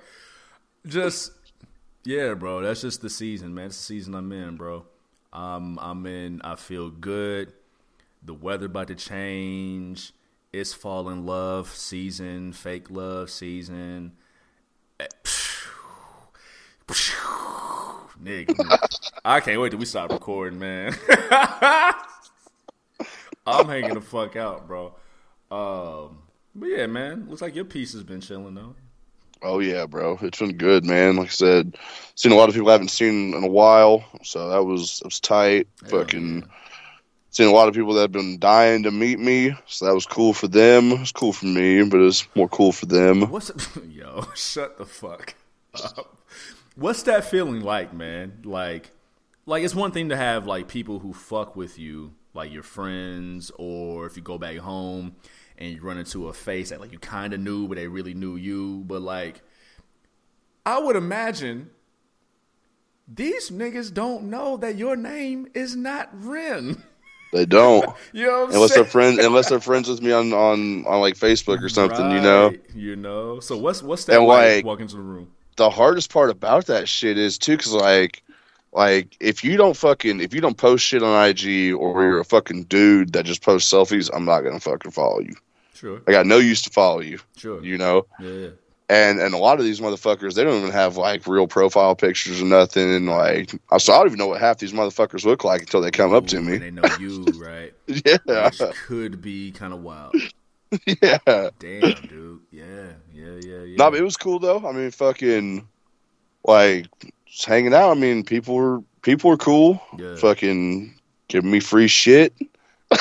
just 0.86 1.32
yeah, 2.04 2.34
bro. 2.34 2.62
That's 2.62 2.82
just 2.82 3.02
the 3.02 3.10
season, 3.10 3.54
man. 3.54 3.68
It's 3.68 3.78
the 3.78 3.84
season 3.84 4.16
I'm 4.16 4.32
in, 4.32 4.58
bro. 4.58 4.86
Um, 5.32 5.80
I'm 5.82 6.06
in. 6.06 6.42
I 6.44 6.56
feel 6.56 6.90
good. 6.90 7.54
The 8.24 8.34
weather 8.34 8.66
about 8.66 8.88
to 8.90 8.96
change. 8.96 10.12
It's 10.52 10.74
fall 10.74 11.10
in 11.10 11.26
love 11.26 11.70
season. 11.70 12.54
Fake 12.54 12.90
love 12.90 13.30
season. 13.30 14.14
Eh, 15.00 15.06
Nigga, 18.24 18.78
I 19.24 19.40
can't 19.40 19.62
wait 19.62 19.70
till 19.70 19.80
we 19.80 19.86
stop 19.86 20.12
recording, 20.12 20.60
man. 20.60 20.94
I'm 23.48 23.68
hanging 23.68 23.94
the 23.94 24.02
fuck 24.02 24.36
out, 24.36 24.68
bro. 24.68 24.96
Um, 25.52 26.18
but 26.56 26.68
yeah, 26.68 26.88
man, 26.88 27.28
looks 27.30 27.42
like 27.42 27.56
your 27.56 27.66
piece 27.66 27.94
has 27.94 28.04
been 28.04 28.20
chilling 28.22 28.56
though. 28.56 28.76
Oh 29.42 29.60
yeah, 29.60 29.86
bro, 29.86 30.18
it's 30.22 30.40
been 30.40 30.58
good, 30.58 30.84
man. 30.84 31.16
Like 31.16 31.28
I 31.28 31.32
said, 31.32 31.78
seen 32.16 32.32
a 32.32 32.36
lot 32.36 32.50
of 32.50 32.56
people 32.56 32.70
I 32.70 32.74
haven't 32.74 32.90
seen 32.90 33.34
in 33.36 33.44
a 33.44 33.48
while, 33.48 34.04
so 34.24 34.50
that 34.50 34.64
was 34.66 35.00
that 35.00 35.06
was 35.06 35.20
tight. 35.20 35.68
Hell 35.82 36.02
Fucking 36.02 36.44
seen 37.30 37.48
a 37.48 37.52
lot 37.52 37.68
of 37.68 37.74
people 37.74 37.94
that 37.94 38.02
have 38.02 38.12
been 38.12 38.40
dying 38.40 38.84
to 38.84 38.92
meet 38.92 39.20
me, 39.20 39.56
so 39.68 39.86
that 39.86 39.94
was 39.94 40.06
cool 40.06 40.34
for 40.34 40.48
them. 40.48 40.92
It 40.92 41.00
was 41.00 41.12
cool 41.12 41.34
for 41.34 41.46
me, 41.46 41.84
but 41.84 42.00
it's 42.00 42.28
more 42.36 42.50
cool 42.50 42.72
for 42.72 42.86
them. 42.86 43.30
What's 43.30 43.52
yo? 43.90 44.26
Shut 44.36 44.78
the 44.78 44.86
fuck 44.86 45.36
up. 45.84 46.18
What's 46.76 47.04
that 47.04 47.26
feeling 47.26 47.62
like, 47.62 47.94
man? 47.94 48.40
Like, 48.44 48.92
like 49.46 49.64
it's 49.64 49.76
one 49.76 49.92
thing 49.92 50.10
to 50.10 50.16
have 50.16 50.48
like 50.48 50.68
people 50.68 51.00
who 51.00 51.14
fuck 51.14 51.56
with 51.56 51.78
you, 51.78 52.14
like 52.34 52.52
your 52.52 52.64
friends, 52.64 53.52
or 53.58 54.06
if 54.06 54.16
you 54.16 54.24
go 54.24 54.38
back 54.38 54.58
home 54.58 55.16
and 55.58 55.74
you 55.74 55.82
run 55.82 55.98
into 55.98 56.30
a 56.30 56.34
face 56.34 56.70
that 56.70 56.80
like 56.80 56.92
you 56.92 57.00
kind 57.00 57.34
of 57.34 57.40
knew, 57.40 57.68
but 57.68 57.76
they 57.76 57.88
really 57.88 58.14
knew 58.14 58.36
you. 58.36 58.84
But 58.88 59.02
like, 59.02 59.42
I 60.66 60.80
would 60.80 60.96
imagine 60.96 61.70
these 63.08 63.50
niggas 63.50 63.94
don't 63.94 64.26
know 64.26 64.56
that 64.58 64.76
your 64.76 64.96
name 64.96 65.48
is 65.54 65.76
not 65.76 66.10
Ren. 66.14 66.84
They 67.32 67.46
don't. 67.46 67.86
You 68.14 68.26
know 68.26 68.42
what 68.46 68.54
unless 68.56 68.70
saying? 68.74 68.84
they're 68.84 68.92
friends 68.92 69.20
unless 69.20 69.50
they're 69.50 69.60
friends 69.60 69.88
with 69.88 70.02
me 70.02 70.12
on 70.12 70.34
on, 70.34 70.86
on 70.88 71.00
like 71.00 71.16
Facebook 71.16 71.62
or 71.62 71.70
something, 71.70 72.10
you 72.12 72.22
know. 72.22 72.54
You 72.74 72.96
know. 72.96 73.40
So 73.40 73.56
what's 73.58 73.84
what's 73.84 74.06
that 74.06 74.18
And, 74.18 74.26
like, 74.28 74.56
like- 74.58 74.66
walk 74.66 74.80
into 74.80 74.96
the 74.96 75.02
room? 75.02 75.32
The 75.58 75.70
hardest 75.70 76.12
part 76.12 76.30
about 76.30 76.68
that 76.68 76.88
shit 76.88 77.18
is 77.18 77.38
too 77.38 77.58
cuz 77.58 77.74
like 77.74 78.24
like 78.72 79.16
if 79.20 79.44
you 79.44 79.58
don't 79.58 79.76
fucking 79.76 80.22
if 80.22 80.34
you 80.34 80.42
don't 80.42 80.58
post 80.58 80.86
shit 80.86 81.04
on 81.04 81.28
IG 81.28 81.74
or 81.74 82.04
you're 82.04 82.20
a 82.20 82.26
fucking 82.26 82.64
dude 82.64 83.14
that 83.14 83.26
just 83.26 83.42
posts 83.44 83.72
selfies, 83.72 84.10
I'm 84.14 84.26
not 84.26 84.42
going 84.42 84.54
to 84.56 84.60
fucking 84.62 84.92
follow 84.92 85.20
you. 85.20 85.36
Sure, 85.74 86.02
I 86.08 86.12
got 86.12 86.26
no 86.26 86.38
use 86.38 86.62
to 86.64 86.70
follow 86.70 87.00
you, 87.00 87.20
sure. 87.38 87.64
you 87.64 87.78
know. 87.78 88.06
yeah. 88.20 88.50
And 88.90 89.20
and 89.20 89.36
a 89.36 89.38
lot 89.38 89.60
of 89.60 89.66
these 89.66 89.80
motherfuckers, 89.80 90.34
they 90.34 90.44
don't 90.44 90.58
even 90.58 90.72
have 90.72 90.98
like 90.98 91.28
real 91.28 91.46
profile 91.46 91.96
pictures 91.96 92.42
or 92.42 92.46
nothing. 92.46 92.96
And 92.96 93.08
like, 93.08 93.54
I 93.72 93.78
so 93.78 93.94
I 93.94 93.98
don't 93.98 94.08
even 94.08 94.18
know 94.18 94.28
what 94.28 94.42
half 94.42 94.58
these 94.58 94.74
motherfuckers 94.74 95.26
look 95.26 95.44
like 95.44 95.62
until 95.62 95.80
they 95.80 95.92
come 95.92 96.12
up 96.12 96.26
to 96.28 96.42
me. 96.42 96.58
they 96.58 96.72
know 96.72 96.82
you, 97.00 97.24
right? 97.36 97.72
Yeah, 97.86 98.50
Which 98.50 98.62
could 98.88 99.22
be 99.22 99.52
kind 99.52 99.74
of 99.74 99.84
wild. 99.84 100.16
yeah. 100.86 101.20
Damn, 101.26 101.52
dude. 102.08 102.40
Yeah, 102.52 102.64
yeah, 103.14 103.40
yeah, 103.42 103.60
yeah. 103.62 103.76
No, 103.78 103.92
but 103.92 104.00
it 104.00 104.04
was 104.04 104.18
cool 104.18 104.40
though. 104.40 104.68
I 104.68 104.72
mean, 104.72 104.90
fucking, 104.90 105.68
like, 106.44 106.88
just 107.28 107.46
hanging 107.46 107.76
out. 107.76 107.92
I 107.92 107.94
mean, 107.94 108.24
people 108.24 108.56
were 108.56 108.82
people 109.04 109.30
were 109.30 109.38
cool. 109.38 109.80
Yeah. 110.00 110.16
Fucking 110.16 110.96
giving 111.28 111.52
me 111.52 111.60
free 111.60 111.88
shit. 111.88 112.34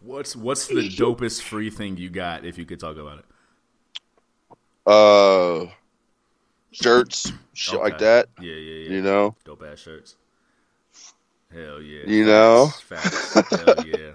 what's 0.00 0.34
what's 0.36 0.66
the 0.66 0.88
dopest 0.88 1.42
free 1.42 1.70
thing 1.70 1.96
you 1.96 2.10
got? 2.10 2.44
If 2.44 2.58
you 2.58 2.64
could 2.64 2.80
talk 2.80 2.96
about 2.96 3.18
it. 3.20 3.24
Uh, 4.86 5.66
shirts, 6.72 7.32
shit 7.52 7.74
Okay. 7.74 7.82
like 7.82 7.98
that. 7.98 8.28
Yeah, 8.40 8.52
yeah, 8.54 8.84
yeah. 8.84 8.90
You 8.90 9.02
know. 9.02 9.36
Dope 9.44 9.62
ass 9.70 9.78
shirts. 9.80 10.16
Hell 11.52 11.80
yeah. 11.82 12.04
You 12.06 12.24
know? 12.24 12.68
Facts. 12.86 13.32
Facts. 13.34 13.56
Hell 13.64 13.74
yeah. 13.86 14.10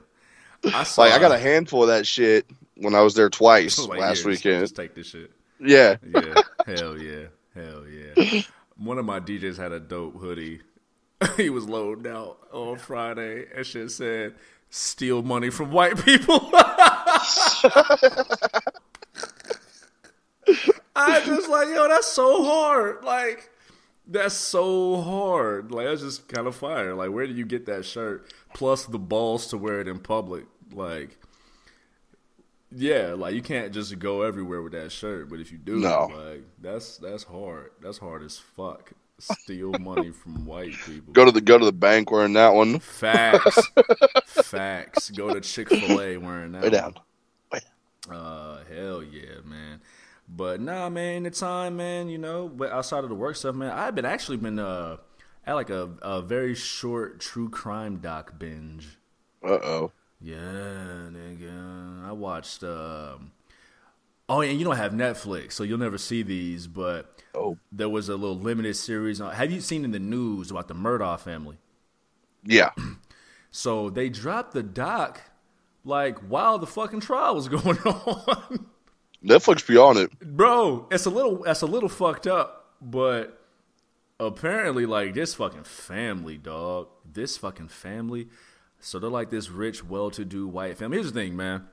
I 0.74 0.84
saw. 0.84 1.02
Like, 1.02 1.14
I 1.14 1.20
got 1.20 1.32
a 1.32 1.38
handful 1.40 1.84
of 1.84 1.90
that 1.90 2.08
shit 2.08 2.46
when 2.78 2.96
I 2.96 3.02
was 3.02 3.14
there 3.14 3.30
twice 3.30 3.78
like, 3.88 4.00
last 4.00 4.24
here, 4.24 4.32
just- 4.32 4.46
weekend. 4.46 4.64
Just 4.64 4.76
take 4.76 4.96
this 4.96 5.08
shit. 5.08 5.32
Yeah. 5.60 5.96
Yeah. 6.06 6.42
Hell 6.66 6.98
yeah. 6.98 7.26
Hell 7.54 7.84
yeah. 7.88 8.42
One 8.78 8.98
of 8.98 9.06
my 9.06 9.20
DJs 9.22 9.58
had 9.58 9.72
a 9.72 9.80
dope 9.80 10.18
hoodie. 10.20 10.62
he 11.38 11.50
was 11.50 11.66
loading 11.66 12.12
out 12.12 12.38
on 12.52 12.78
Friday 12.78 13.46
and 13.56 13.66
shit 13.66 13.90
said, 13.92 14.36
steal 14.76 15.24
money 15.24 15.50
from 15.50 15.72
white 15.72 15.98
people. 16.04 16.50
I 20.96 21.22
just 21.26 21.50
like, 21.50 21.68
yo, 21.70 21.88
that's 21.88 22.08
so 22.08 22.44
hard. 22.44 23.04
Like, 23.04 23.50
that's 24.08 24.36
so 24.36 25.02
hard. 25.02 25.72
Like, 25.72 25.88
that's 25.88 26.02
just 26.02 26.28
kind 26.28 26.48
of 26.48 26.56
fire. 26.56 26.94
Like, 26.94 27.12
where 27.12 27.26
do 27.28 27.34
you 27.34 27.46
get 27.46 27.66
that 27.66 27.86
shirt? 27.86 28.32
Plus 28.54 28.86
the 28.86 29.00
balls 29.00 29.48
to 29.48 29.58
wear 29.58 29.82
it 29.82 29.88
in 29.88 30.00
public. 30.00 30.46
Like, 30.74 31.18
yeah, 32.72 33.14
like 33.14 33.34
you 33.36 33.42
can't 33.42 33.74
just 33.74 33.98
go 34.00 34.22
everywhere 34.24 34.62
with 34.62 34.74
that 34.74 34.92
shirt. 34.92 35.30
But 35.30 35.40
if 35.40 35.52
you 35.52 35.58
do, 35.58 35.78
No. 35.78 36.12
like 36.14 36.44
that's 36.62 36.98
that's 36.98 37.24
hard. 37.24 37.72
That's 37.82 37.98
hard 37.98 38.24
as 38.24 38.38
fuck. 38.38 38.92
Steal 39.20 39.72
money 39.80 40.12
from 40.12 40.46
white 40.46 40.74
people. 40.86 41.14
Go 41.14 41.26
to 41.26 41.32
the 41.32 41.42
go 41.42 41.58
to 41.58 41.66
the 41.66 41.72
bank 41.72 42.12
wearing 42.12 42.34
that 42.34 42.54
one. 42.54 42.80
Facts. 42.80 43.62
Facts. 44.26 45.10
Go 45.12 45.34
to 45.34 45.40
Chick 45.40 45.70
Fil 45.70 46.02
A 46.02 46.18
wearing 46.18 46.52
that. 46.52 46.64
Way 46.64 46.70
one. 46.70 46.72
down. 46.72 46.96
Way 47.52 47.60
down. 48.10 48.18
Uh, 48.18 48.64
hell 48.66 49.02
yeah, 49.02 49.40
man. 49.46 49.82
But 50.28 50.60
nah, 50.60 50.90
man, 50.90 51.24
the 51.24 51.32
time, 51.32 51.78
man, 51.78 52.10
you 52.10 52.18
know, 52.18 52.50
but 52.50 52.72
outside 52.72 53.04
of 53.04 53.10
the 53.10 53.16
work 53.16 53.36
stuff, 53.36 53.56
man, 53.56 53.72
I've 53.72 53.96
been 53.96 54.06
actually 54.06 54.38
been 54.38 54.60
uh 54.60 54.98
at 55.46 55.54
like 55.54 55.70
a, 55.70 55.92
a 56.02 56.22
very 56.22 56.56
short 56.56 57.20
true 57.20 57.50
crime 57.50 57.98
doc 57.98 58.38
binge. 58.38 58.98
Uh 59.44 59.60
oh. 59.64 59.92
Yeah, 60.20 60.38
nigga. 61.12 62.06
I 62.06 62.12
watched. 62.12 62.64
Um, 62.64 63.32
oh, 64.28 64.42
and 64.42 64.58
you 64.58 64.66
don't 64.66 64.78
have 64.78 64.92
Netflix, 64.92 65.54
so 65.54 65.64
you'll 65.64 65.78
never 65.78 65.98
see 65.98 66.24
these. 66.24 66.68
But 66.68 67.15
Oh, 67.36 67.58
there 67.72 67.90
was 67.90 68.10
a 68.10 68.16
little 68.16 68.40
limited 68.40 68.76
series. 68.76 69.20
On, 69.20 69.34
have 69.34 69.52
you 69.52 69.62
seen 69.62 69.84
in 69.84 69.92
the 69.92 70.00
news 70.00 70.52
about 70.52 70.68
the 70.68 70.74
Murdaugh 70.76 71.20
family? 71.20 71.58
yeah. 72.44 72.72
So 73.52 73.90
they 73.90 74.10
dropped 74.10 74.52
the 74.52 74.62
doc 74.64 75.22
like 75.86 76.20
while 76.20 76.60
the 76.60 76.68
fucking 76.68 77.00
trial 77.00 77.36
was 77.36 77.48
going 77.58 77.78
on. 77.78 78.66
Netflix 79.24 79.66
be 79.66 79.78
on 79.78 79.96
it. 79.96 80.12
Bro, 80.20 80.88
it's 80.92 81.06
a 81.06 81.10
little 81.10 81.38
that's 81.44 81.62
a 81.62 81.66
little 81.66 81.88
fucked 81.88 82.28
up, 82.28 82.74
but 82.82 83.40
apparently 84.20 84.86
like 84.86 85.14
this 85.14 85.36
fucking 85.36 85.64
family, 85.64 86.38
dog. 86.38 86.90
This 87.10 87.38
fucking 87.38 87.70
family. 87.70 88.28
So 88.82 89.00
they're 89.00 89.10
like 89.10 89.30
this 89.30 89.50
rich, 89.50 89.86
well 89.86 90.12
to 90.12 90.26
do 90.26 90.50
white 90.50 90.78
family. 90.78 90.98
Here's 90.98 91.14
the 91.14 91.18
thing, 91.18 91.38
man. 91.38 91.66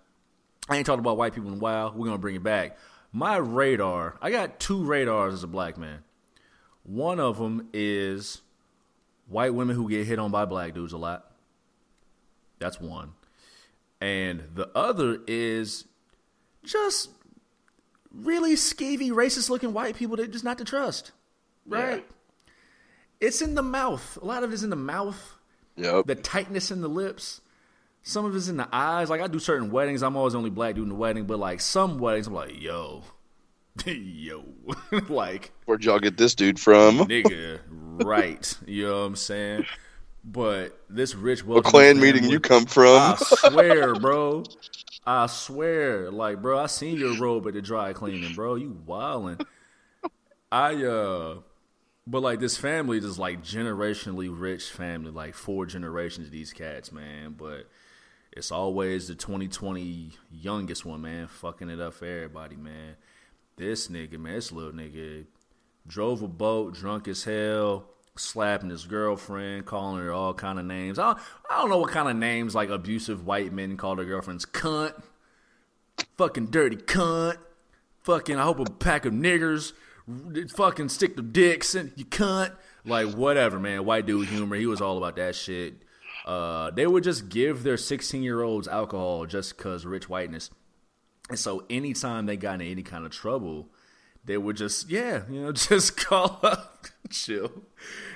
I 0.68 0.76
ain't 0.76 0.86
talking 0.86 1.00
about 1.00 1.16
white 1.16 1.34
people 1.34 1.50
in 1.50 1.56
a 1.56 1.60
while. 1.60 1.92
We're 1.96 2.06
gonna 2.06 2.18
bring 2.18 2.36
it 2.36 2.44
back. 2.44 2.78
My 3.12 3.36
radar, 3.36 4.16
I 4.22 4.30
got 4.30 4.58
two 4.58 4.84
radars 4.84 5.34
as 5.34 5.42
a 5.44 5.46
black 5.48 5.76
man. 5.76 5.98
One 6.84 7.20
of 7.20 7.38
them 7.38 7.68
is 7.72 8.40
white 9.28 9.54
women 9.54 9.76
who 9.76 9.88
get 9.88 10.06
hit 10.06 10.18
on 10.18 10.30
by 10.30 10.46
black 10.46 10.72
dudes 10.74 10.92
a 10.92 10.98
lot. 10.98 11.30
That's 12.58 12.80
one. 12.80 13.12
And 14.00 14.44
the 14.54 14.68
other 14.74 15.18
is 15.26 15.84
just 16.64 17.10
really 18.10 18.54
skeevy, 18.54 19.10
racist 19.10 19.50
looking 19.50 19.72
white 19.74 19.94
people 19.96 20.16
that 20.16 20.30
just 20.32 20.44
not 20.44 20.58
to 20.58 20.64
trust. 20.64 21.12
Right? 21.66 22.04
It's 23.20 23.42
in 23.42 23.54
the 23.54 23.62
mouth. 23.62 24.18
A 24.20 24.24
lot 24.24 24.42
of 24.42 24.52
it's 24.52 24.62
in 24.62 24.70
the 24.70 24.76
mouth, 24.76 25.34
Yep. 25.76 26.06
the 26.06 26.14
tightness 26.16 26.70
in 26.70 26.80
the 26.80 26.88
lips. 26.88 27.41
Some 28.02 28.24
of 28.24 28.34
it's 28.34 28.48
in 28.48 28.56
the 28.56 28.68
eyes. 28.72 29.10
Like 29.10 29.20
I 29.20 29.26
do 29.28 29.38
certain 29.38 29.70
weddings. 29.70 30.02
I'm 30.02 30.16
always 30.16 30.32
the 30.32 30.38
only 30.38 30.50
black 30.50 30.74
dude 30.74 30.84
in 30.84 30.88
the 30.88 30.94
wedding, 30.94 31.24
but 31.24 31.38
like 31.38 31.60
some 31.60 31.98
weddings, 31.98 32.26
I'm 32.26 32.34
like, 32.34 32.60
yo, 32.60 33.04
yo, 33.86 34.44
like 35.08 35.52
Where'd 35.66 35.84
y'all 35.84 36.00
get 36.00 36.16
this 36.16 36.34
dude 36.34 36.58
from? 36.58 36.98
nigga, 37.00 37.60
right? 37.70 38.58
You 38.66 38.86
know 38.86 39.00
what 39.00 39.06
I'm 39.06 39.16
saying? 39.16 39.66
But 40.24 40.78
this 40.88 41.14
rich, 41.14 41.44
What 41.44 41.64
clan 41.64 41.98
meeting 41.98 42.24
you 42.24 42.38
come 42.38 42.66
from? 42.66 42.86
I 42.96 43.16
swear, 43.18 43.94
bro. 43.94 44.44
I 45.04 45.26
swear, 45.26 46.12
like, 46.12 46.40
bro, 46.40 46.60
I 46.60 46.66
seen 46.66 46.96
your 46.96 47.18
robe 47.18 47.48
at 47.48 47.54
the 47.54 47.62
dry 47.62 47.92
cleaning, 47.92 48.34
bro. 48.34 48.54
You 48.54 48.80
wildin'. 48.86 49.44
I 50.52 50.84
uh, 50.84 51.36
but 52.06 52.20
like 52.20 52.38
this 52.38 52.56
family 52.56 52.98
is 52.98 53.18
like 53.18 53.42
generationally 53.42 54.28
rich 54.30 54.70
family, 54.70 55.10
like 55.10 55.34
four 55.34 55.66
generations 55.66 56.26
of 56.26 56.32
these 56.32 56.52
cats, 56.52 56.92
man. 56.92 57.34
But 57.36 57.68
it's 58.32 58.50
always 58.50 59.08
the 59.08 59.14
2020 59.14 60.10
youngest 60.30 60.86
one, 60.86 61.02
man, 61.02 61.26
fucking 61.26 61.68
it 61.68 61.80
up 61.80 61.94
for 61.94 62.06
everybody, 62.06 62.56
man. 62.56 62.96
This 63.56 63.88
nigga, 63.88 64.18
man, 64.18 64.34
this 64.34 64.50
little 64.50 64.72
nigga 64.72 65.26
drove 65.86 66.22
a 66.22 66.28
boat, 66.28 66.74
drunk 66.74 67.08
as 67.08 67.24
hell, 67.24 67.84
slapping 68.16 68.70
his 68.70 68.86
girlfriend, 68.86 69.66
calling 69.66 70.02
her 70.02 70.12
all 70.12 70.32
kind 70.32 70.58
of 70.58 70.64
names. 70.64 70.98
I 70.98 71.12
don't, 71.12 71.18
I 71.50 71.60
don't 71.60 71.70
know 71.70 71.78
what 71.78 71.90
kind 71.90 72.08
of 72.08 72.16
names 72.16 72.54
like 72.54 72.70
abusive 72.70 73.26
white 73.26 73.52
men 73.52 73.76
call 73.76 73.96
their 73.96 74.06
girlfriends. 74.06 74.46
Cunt, 74.46 74.94
fucking 76.16 76.46
dirty 76.46 76.76
cunt, 76.76 77.36
fucking. 78.02 78.36
I 78.36 78.42
hope 78.44 78.60
a 78.60 78.64
pack 78.64 79.04
of 79.04 79.12
niggers 79.12 79.72
fucking 80.50 80.88
stick 80.88 81.16
their 81.16 81.24
dicks 81.24 81.74
in 81.74 81.92
you 81.96 82.06
cunt. 82.06 82.52
Like 82.84 83.14
whatever, 83.14 83.58
man. 83.60 83.84
White 83.84 84.06
dude 84.06 84.28
humor. 84.28 84.56
He 84.56 84.66
was 84.66 84.80
all 84.80 84.98
about 84.98 85.16
that 85.16 85.34
shit. 85.34 85.82
Uh, 86.24 86.70
they 86.70 86.86
would 86.86 87.04
just 87.04 87.28
give 87.28 87.62
their 87.62 87.76
16 87.76 88.22
year 88.22 88.42
olds 88.42 88.68
alcohol 88.68 89.26
just 89.26 89.58
cause 89.58 89.84
rich 89.84 90.08
whiteness. 90.08 90.50
And 91.28 91.38
so 91.38 91.64
anytime 91.70 92.26
they 92.26 92.36
got 92.36 92.60
in 92.60 92.66
any 92.66 92.82
kind 92.82 93.04
of 93.04 93.10
trouble, 93.10 93.68
they 94.24 94.36
would 94.36 94.56
just 94.56 94.88
yeah, 94.90 95.22
you 95.28 95.42
know, 95.42 95.52
just 95.52 95.96
call 95.96 96.38
up 96.42 96.86
chill. 97.10 97.50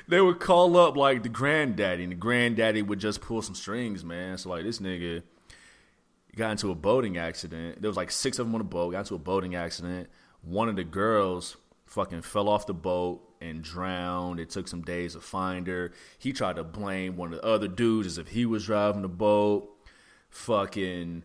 They 0.08 0.20
would 0.20 0.38
call 0.38 0.76
up 0.76 0.96
like 0.96 1.22
the 1.22 1.28
granddaddy, 1.28 2.04
and 2.04 2.12
the 2.12 2.16
granddaddy 2.16 2.82
would 2.82 3.00
just 3.00 3.20
pull 3.20 3.42
some 3.42 3.54
strings, 3.54 4.04
man. 4.04 4.38
So 4.38 4.50
like 4.50 4.64
this 4.64 4.78
nigga 4.78 5.22
got 6.36 6.52
into 6.52 6.70
a 6.70 6.74
boating 6.74 7.16
accident. 7.16 7.80
There 7.80 7.90
was 7.90 7.96
like 7.96 8.10
six 8.10 8.38
of 8.38 8.46
them 8.46 8.54
on 8.54 8.60
a 8.60 8.64
boat, 8.64 8.92
got 8.92 9.00
into 9.00 9.14
a 9.14 9.18
boating 9.18 9.54
accident. 9.54 10.08
One 10.42 10.68
of 10.68 10.76
the 10.76 10.84
girls 10.84 11.56
fucking 11.86 12.22
fell 12.22 12.48
off 12.48 12.66
the 12.66 12.74
boat 12.74 13.25
and 13.40 13.62
drowned. 13.62 14.40
It 14.40 14.50
took 14.50 14.68
some 14.68 14.82
days 14.82 15.14
to 15.14 15.20
find 15.20 15.66
her. 15.66 15.92
He 16.18 16.32
tried 16.32 16.56
to 16.56 16.64
blame 16.64 17.16
one 17.16 17.32
of 17.32 17.40
the 17.40 17.46
other 17.46 17.68
dudes 17.68 18.06
as 18.06 18.18
if 18.18 18.28
he 18.28 18.46
was 18.46 18.66
driving 18.66 19.02
the 19.02 19.08
boat. 19.08 19.68
Fucking 20.30 21.22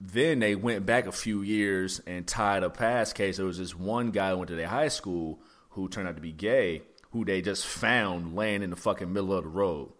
then 0.00 0.40
they 0.40 0.54
went 0.54 0.84
back 0.84 1.06
a 1.06 1.12
few 1.12 1.42
years 1.42 2.00
and 2.06 2.26
tied 2.26 2.62
a 2.62 2.70
past 2.70 3.14
case. 3.14 3.38
There 3.38 3.46
was 3.46 3.58
this 3.58 3.74
one 3.74 4.10
guy 4.10 4.30
who 4.30 4.38
went 4.38 4.48
to 4.48 4.56
their 4.56 4.68
high 4.68 4.88
school 4.88 5.40
who 5.70 5.88
turned 5.88 6.08
out 6.08 6.16
to 6.16 6.22
be 6.22 6.32
gay, 6.32 6.82
who 7.12 7.24
they 7.24 7.40
just 7.40 7.66
found 7.66 8.36
laying 8.36 8.62
in 8.62 8.70
the 8.70 8.76
fucking 8.76 9.12
middle 9.12 9.32
of 9.32 9.44
the 9.44 9.50
road. 9.50 9.92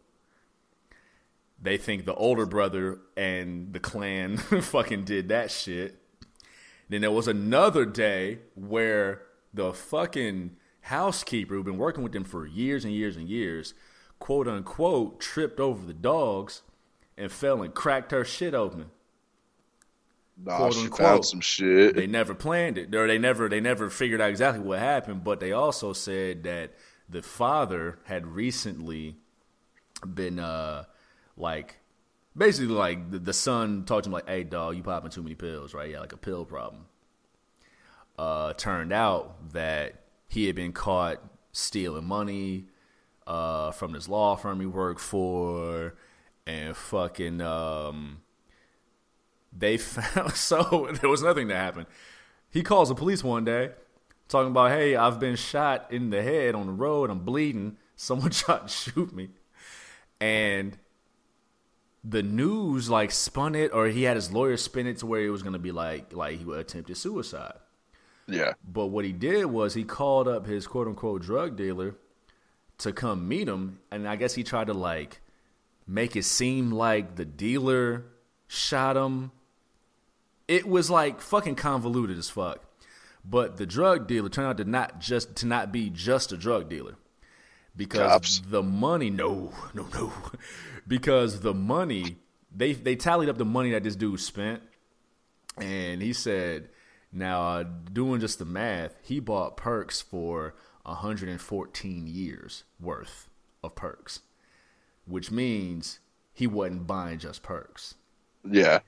They 1.61 1.79
think 1.79 2.05
the 2.05 2.14
older 2.14 2.44
brother 2.44 3.01
and 3.16 3.72
the 3.72 3.81
clan 3.81 4.37
fucking 4.37 5.05
did 5.05 5.29
that 5.29 5.51
shit. 5.51 5.99
Then 6.88 7.01
there 7.01 7.11
was 7.11 7.27
another 7.27 7.87
day 7.87 8.40
where 8.55 9.22
the 9.55 9.72
fucking 9.72 10.57
housekeeper 10.87 11.55
who'd 11.55 11.64
been 11.64 11.79
working 11.79 12.03
with 12.05 12.12
them 12.12 12.25
for 12.25 12.46
years 12.46 12.85
and 12.85 12.94
years 12.94 13.16
and 13.16 13.29
years, 13.29 13.75
quote 14.18 14.46
unquote, 14.49 15.20
tripped 15.20 15.59
over 15.61 15.85
the 15.85 15.94
dogs 15.94 16.62
and 17.16 17.31
fell 17.31 17.62
and 17.62 17.75
cracked 17.75 18.12
her 18.12 18.25
shit 18.25 18.55
open. 18.55 18.87
Nah, 20.37 20.57
quote, 20.57 20.75
she 20.75 20.85
unquote. 20.85 20.99
found 20.99 21.25
some 21.25 21.40
shit. 21.40 21.96
They 21.96 22.07
never 22.07 22.35
planned 22.35 22.79
it, 22.79 22.94
or 22.94 23.07
they 23.07 23.18
never 23.18 23.49
they 23.49 23.61
never 23.61 23.90
figured 23.90 24.20
out 24.20 24.31
exactly 24.31 24.62
what 24.62 24.79
happened. 24.79 25.25
But 25.25 25.40
they 25.40 25.53
also 25.53 25.92
said 25.92 26.44
that 26.44 26.75
the 27.09 27.22
father 27.22 27.99
had 28.05 28.27
recently 28.27 29.16
been 30.05 30.38
uh 30.38 30.85
like 31.37 31.77
basically 32.37 32.75
like 32.75 33.11
the, 33.11 33.18
the 33.18 33.33
son 33.33 33.85
talked 33.85 34.05
to 34.05 34.09
him 34.09 34.12
like, 34.12 34.29
"Hey, 34.29 34.44
dog, 34.44 34.77
you 34.77 34.83
popping 34.83 35.11
too 35.11 35.22
many 35.22 35.35
pills, 35.35 35.75
right? 35.75 35.90
Yeah, 35.90 36.01
like 36.01 36.12
a 36.12 36.18
pill 36.18 36.44
problem." 36.44 36.87
Uh, 38.18 38.53
turned 38.55 38.92
out 38.92 39.53
that 39.53 40.06
he 40.29 40.47
had 40.47 40.57
been 40.57 40.73
caught 40.73 41.23
stealing 41.53 42.05
money 42.05 42.67
uh, 43.27 43.73
from 43.73 43.93
this 43.93 44.09
law 44.09 44.37
firm 44.37 44.61
he 44.61 44.67
worked 44.67 45.01
for, 45.01 45.95
and 46.47 46.77
fucking 46.77 47.41
um, 47.41 48.23
they 49.57 49.77
found 49.77 50.33
so 50.33 50.89
there 51.01 51.11
was 51.11 51.23
nothing 51.23 51.49
that 51.49 51.57
happened. 51.57 51.87
He 52.51 52.62
calls 52.62 52.89
the 52.89 52.95
police 52.95 53.25
one 53.25 53.45
day, 53.45 53.73
talking 54.29 54.51
about, 54.51 54.71
"Hey, 54.71 54.97
I've 54.97 55.19
been 55.19 55.37
shot 55.37 55.91
in 55.91 56.11
the 56.11 56.23
head 56.23 56.55
on 56.55 56.67
the 56.67 56.73
road. 56.73 57.11
I'm 57.11 57.21
bleeding. 57.21 57.77
Someone 57.97 58.31
tried 58.33 58.62
to 58.62 58.69
shoot 58.69 59.12
me," 59.12 59.31
and 60.21 60.79
the 62.09 62.23
news 62.23 62.89
like 62.89 63.11
spun 63.11 63.55
it, 63.55 63.73
or 63.73 63.89
he 63.89 64.05
had 64.05 64.17
his 64.17 64.33
lawyer 64.33 64.57
spin 64.57 64.87
it 64.87 64.99
to 64.99 65.07
where 65.07 65.23
it 65.23 65.31
was 65.31 65.43
to 65.43 65.59
be 65.59 65.73
like 65.73 66.12
like 66.12 66.39
he 66.39 66.53
attempted 66.53 66.97
suicide. 66.97 67.55
Yeah. 68.29 68.55
But 68.67 68.87
what 68.87 69.05
he 69.05 69.12
did 69.12 69.47
was 69.47 69.75
he 69.75 69.85
called 69.85 70.29
up 70.29 70.47
his 70.47 70.67
quote 70.67 70.89
unquote 70.89 71.23
drug 71.23 71.57
dealer 71.57 71.95
to 72.79 72.93
come 72.93 73.29
meet 73.29 73.49
him, 73.49 73.79
and 73.91 74.09
I 74.09 74.17
guess 74.17 74.35
he 74.35 74.43
tried 74.43 74.67
to 74.67 74.75
like 74.75 75.21
make 75.87 76.17
it 76.17 76.25
seem 76.25 76.71
like 76.71 77.17
the 77.17 77.25
dealer 77.25 78.05
shot 78.49 78.97
him. 78.97 79.31
It 80.49 80.67
was 80.67 80.91
like 80.91 81.21
fucking 81.21 81.57
convoluted 81.57 82.19
as 82.19 82.31
fuck. 82.31 82.62
But 83.25 83.57
the 83.57 83.67
drug 83.67 84.07
dealer 84.07 84.29
turned 84.29 84.49
out 84.49 84.57
to 84.59 84.65
not 84.65 85.01
just 85.01 85.37
to 85.37 85.47
not 85.47 85.73
be 85.73 85.91
just 85.91 86.33
a 86.33 86.37
drug 86.37 86.69
dealer. 86.69 86.97
Because 87.77 88.11
Cops. 88.11 88.43
the 88.47 88.62
money 88.62 89.11
no, 89.11 89.53
no, 89.75 89.87
no. 89.93 90.12
because 90.89 91.41
the 91.41 91.53
money 91.53 92.17
they 92.55 92.73
they 92.73 92.97
tallied 92.97 93.29
up 93.29 93.37
the 93.37 93.45
money 93.45 93.73
that 93.73 93.83
this 93.83 93.97
dude 93.97 94.21
spent 94.21 94.62
and 95.59 96.01
he 96.01 96.12
said 96.12 96.69
now 97.16 97.40
uh, 97.42 97.64
doing 97.92 98.20
just 98.20 98.38
the 98.38 98.44
math 98.44 98.96
he 99.02 99.18
bought 99.20 99.57
perks 99.57 100.00
for 100.00 100.55
114 100.85 102.07
years 102.07 102.64
worth 102.81 103.29
of 103.62 103.74
perks 103.74 104.20
which 105.07 105.31
means 105.31 105.98
he 106.33 106.46
wasn't 106.46 106.87
buying 106.87 107.18
just 107.18 107.42
perks 107.42 107.94
Yeah. 108.44 108.81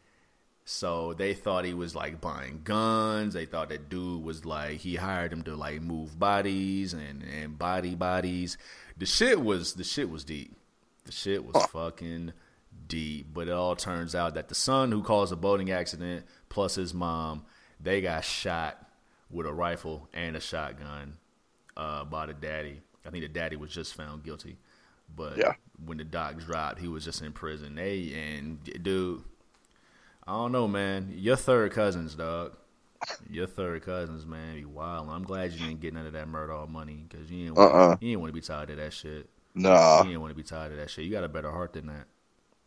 so 0.64 1.14
they 1.14 1.34
thought 1.34 1.64
he 1.64 1.74
was 1.74 1.94
like 1.94 2.20
buying 2.20 2.60
guns. 2.64 3.34
They 3.34 3.46
thought 3.46 3.70
that 3.70 3.88
dude 3.88 4.22
was 4.22 4.44
like 4.44 4.78
he 4.78 4.96
hired 4.96 5.32
him 5.32 5.42
to 5.44 5.56
like 5.56 5.80
move 5.80 6.18
bodies 6.18 6.92
and 6.92 7.22
and 7.22 7.58
body 7.58 7.94
bodies. 7.94 8.58
The 8.98 9.06
shit 9.06 9.40
was 9.42 9.74
the 9.74 9.84
shit 9.84 10.10
was 10.10 10.24
deep. 10.24 10.54
The 11.06 11.12
shit 11.12 11.44
was 11.44 11.64
fucking 11.66 12.32
deep. 12.86 13.28
But 13.32 13.48
it 13.48 13.52
all 13.54 13.76
turns 13.76 14.14
out 14.14 14.34
that 14.34 14.48
the 14.48 14.54
son 14.54 14.92
who 14.92 15.02
caused 15.02 15.32
a 15.32 15.36
boating 15.36 15.70
accident 15.70 16.26
plus 16.50 16.74
his 16.74 16.92
mom, 16.92 17.46
they 17.80 18.00
got 18.00 18.24
shot 18.24 18.86
with 19.30 19.46
a 19.46 19.52
rifle 19.52 20.08
and 20.14 20.36
a 20.36 20.40
shotgun 20.40 21.16
uh, 21.76 22.04
by 22.04 22.26
the 22.26 22.34
daddy. 22.34 22.80
I 23.06 23.10
think 23.10 23.22
the 23.22 23.28
daddy 23.28 23.56
was 23.56 23.70
just 23.70 23.94
found 23.94 24.24
guilty 24.24 24.58
But 25.14 25.38
Yeah. 25.38 25.54
when 25.84 25.98
the 25.98 26.04
doc 26.04 26.38
dropped, 26.38 26.78
he 26.80 26.88
was 26.88 27.04
just 27.04 27.22
in 27.22 27.32
prison. 27.32 27.74
They 27.76 28.12
and 28.14 28.62
dude, 28.82 29.22
I 30.26 30.32
don't 30.32 30.52
know, 30.52 30.68
man. 30.68 31.12
Your 31.16 31.36
third 31.36 31.72
cousins, 31.72 32.14
dog. 32.14 32.56
Your 33.30 33.46
third 33.46 33.82
cousins, 33.84 34.26
man, 34.26 34.56
be 34.56 34.64
wild. 34.64 35.08
I'm 35.08 35.22
glad 35.22 35.52
you 35.52 35.58
didn't 35.60 35.80
get 35.80 35.94
none 35.94 36.06
of 36.06 36.12
that 36.14 36.26
Murdaugh 36.26 36.68
money 36.68 37.04
because 37.08 37.30
you 37.30 37.44
didn't. 37.46 37.58
Uh-uh. 37.58 37.96
You 38.00 38.08
didn't 38.10 38.20
want 38.20 38.30
to 38.30 38.34
be 38.34 38.40
tied 38.40 38.68
to 38.68 38.74
that 38.76 38.92
shit. 38.92 39.28
Nah, 39.54 40.02
You 40.02 40.08
didn't 40.10 40.20
want 40.20 40.30
to 40.32 40.36
be 40.36 40.42
tied 40.42 40.70
to 40.70 40.76
that 40.76 40.90
shit. 40.90 41.04
You 41.04 41.10
got 41.10 41.24
a 41.24 41.28
better 41.28 41.50
heart 41.50 41.72
than 41.72 41.86
that. 41.86 42.06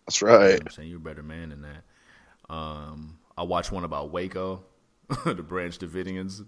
that's 0.05 0.21
You 0.21 0.37
know 0.37 0.37
right. 0.37 0.53
what 0.53 0.61
I'm 0.63 0.69
saying 0.69 0.89
you're 0.89 0.97
a 0.97 1.01
better 1.01 1.23
man 1.23 1.49
than 1.49 1.61
that. 1.63 1.83
Um, 2.53 3.19
I 3.37 3.43
watched 3.43 3.71
one 3.71 3.83
about 3.83 4.11
Waco, 4.11 4.63
the 5.25 5.43
Branch 5.43 5.77
Davidians. 5.77 6.45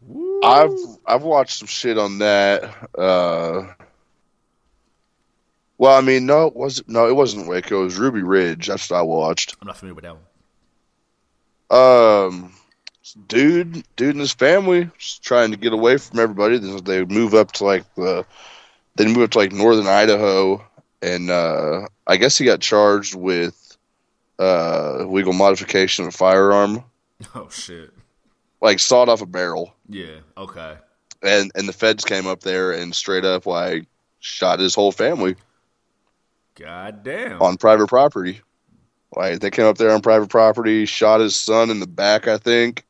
Woo. 0.00 0.40
I've 0.42 0.70
I've 1.06 1.22
watched 1.22 1.58
some 1.58 1.68
shit 1.68 1.98
on 1.98 2.18
that. 2.18 2.64
Uh, 2.98 3.72
well, 5.78 5.96
I 5.96 6.00
mean, 6.00 6.26
no, 6.26 6.46
it 6.46 6.56
was 6.56 6.82
no, 6.88 7.08
it 7.08 7.14
wasn't 7.14 7.48
Waco. 7.48 7.82
It 7.82 7.84
was 7.84 7.98
Ruby 7.98 8.22
Ridge. 8.22 8.66
That's 8.68 8.90
what 8.90 8.98
I 8.98 9.02
watched. 9.02 9.56
I'm 9.60 9.66
not 9.66 9.76
familiar 9.76 9.94
with 9.94 10.04
that 10.04 10.14
one. 10.14 10.22
Um, 11.70 12.52
dude, 13.28 13.84
dude 13.96 14.10
and 14.10 14.20
his 14.20 14.32
family 14.32 14.90
trying 15.22 15.50
to 15.52 15.56
get 15.56 15.72
away 15.72 15.96
from 15.96 16.18
everybody. 16.18 16.58
They- 16.58 16.80
They 16.80 17.04
move 17.04 17.34
up 17.34 17.52
to 17.52 17.64
like 17.64 17.84
the, 17.94 18.24
they 18.96 19.06
move 19.06 19.22
up 19.24 19.30
to 19.32 19.38
like 19.38 19.52
northern 19.52 19.86
Idaho, 19.86 20.64
and 21.00 21.30
uh, 21.30 21.86
I 22.06 22.16
guess 22.16 22.36
he 22.38 22.44
got 22.44 22.60
charged 22.60 23.14
with 23.14 23.58
uh 24.38 25.04
legal 25.04 25.32
modification 25.32 26.04
of 26.04 26.14
a 26.14 26.16
firearm, 26.16 26.84
Oh 27.34 27.48
shit. 27.50 27.90
like 28.60 28.78
sawed 28.78 29.08
off 29.08 29.22
a 29.22 29.26
barrel, 29.26 29.74
Yeah. 29.88 30.18
Okay. 30.36 30.76
and 31.22 31.50
and 31.54 31.68
the 31.68 31.72
feds 31.72 32.04
came 32.04 32.26
up 32.26 32.40
there 32.40 32.72
and 32.72 32.94
straight 32.94 33.24
up 33.24 33.46
like 33.46 33.86
shot 34.20 34.60
his 34.60 34.74
whole 34.74 34.92
family 34.92 35.36
God 36.54 37.02
damn. 37.02 37.40
on 37.42 37.56
private 37.56 37.88
property. 37.88 38.40
Like 39.14 39.40
they 39.40 39.50
came 39.50 39.66
up 39.66 39.78
there 39.78 39.90
on 39.92 40.00
private 40.00 40.28
property, 40.30 40.86
shot 40.86 41.20
his 41.20 41.34
son 41.36 41.70
in 41.70 41.80
the 41.80 41.86
back, 41.86 42.28
I 42.28 42.38
think, 42.38 42.84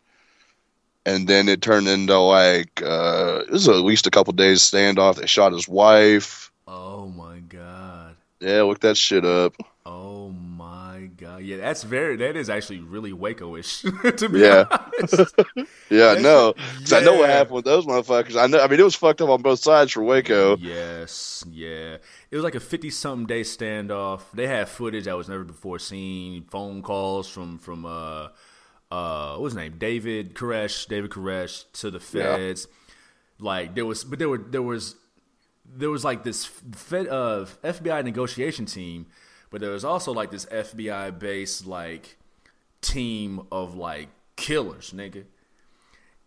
and 1.06 1.26
then 1.26 1.48
it 1.48 1.62
turned 1.62 1.88
into 1.88 2.16
like 2.18 2.80
uh, 2.82 3.42
it 3.46 3.50
was 3.50 3.68
at 3.68 3.76
least 3.76 4.06
a 4.06 4.10
couple 4.10 4.32
days 4.32 4.60
standoff. 4.60 5.16
They 5.16 5.26
shot 5.26 5.52
his 5.52 5.66
wife. 5.68 6.52
Oh 6.68 7.06
my 7.08 7.38
god. 7.40 8.16
Yeah, 8.40 8.62
look 8.62 8.80
that 8.80 8.96
shit 8.96 9.24
up. 9.24 9.54
Oh 9.86 10.28
my 10.30 10.48
god. 10.50 10.51
Yeah, 11.42 11.56
that's 11.58 11.82
very. 11.82 12.16
That 12.16 12.36
is 12.36 12.48
actually 12.48 12.80
really 12.80 13.12
Waco-ish. 13.12 13.80
to 14.16 14.28
be 14.28 14.40
Yeah. 14.40 14.64
honest. 14.70 15.34
Yeah, 15.90 16.14
That's- 16.14 16.22
no, 16.22 16.54
'Cause 16.78 16.92
I 16.94 17.00
know 17.00 17.14
what 17.16 17.28
happened 17.28 17.56
with 17.56 17.64
those 17.66 17.84
motherfuckers. 17.84 18.40
I 18.40 18.46
know. 18.46 18.60
I 18.60 18.66
mean, 18.68 18.80
it 18.80 18.82
was 18.84 18.94
fucked 18.94 19.20
up 19.20 19.28
on 19.28 19.42
both 19.42 19.58
sides 19.60 19.92
for 19.92 20.02
Waco. 20.02 20.56
Yes, 20.56 21.44
yeah. 21.50 21.96
It 22.30 22.34
was 22.36 22.42
like 22.44 22.54
a 22.54 22.60
fifty-something 22.60 23.26
day 23.26 23.42
standoff. 23.42 24.22
They 24.32 24.46
had 24.46 24.68
footage 24.68 25.04
that 25.04 25.16
was 25.16 25.28
never 25.28 25.44
before 25.44 25.78
seen. 25.78 26.44
Phone 26.50 26.80
calls 26.82 27.28
from 27.28 27.58
from 27.58 27.84
uh 27.84 28.28
uh 28.90 29.32
what 29.32 29.42
was 29.42 29.52
his 29.52 29.58
name? 29.58 29.74
David 29.78 30.34
Koresh. 30.34 30.86
David 30.88 31.10
Koresh 31.10 31.64
to 31.80 31.90
the 31.90 31.98
Yeah. 32.18 32.36
feds. 32.36 32.68
Like 33.38 33.74
there 33.74 33.84
was, 33.84 34.04
but 34.04 34.18
there 34.18 34.28
were 34.30 34.38
there 34.38 34.62
was 34.62 34.94
there 35.74 35.90
was 35.90 36.04
like 36.04 36.22
this 36.24 36.46
Fed, 36.46 37.08
uh, 37.08 37.46
FBI 37.64 38.02
negotiation 38.04 38.66
team, 38.66 39.06
but 39.52 39.60
there 39.60 39.70
was 39.70 39.84
also 39.84 40.12
like 40.12 40.32
this 40.32 40.46
FBI 40.46 41.16
based 41.18 41.66
like 41.66 42.18
team 42.80 43.46
of 43.52 43.76
like 43.76 44.08
killers, 44.34 44.92
nigga. 44.92 45.24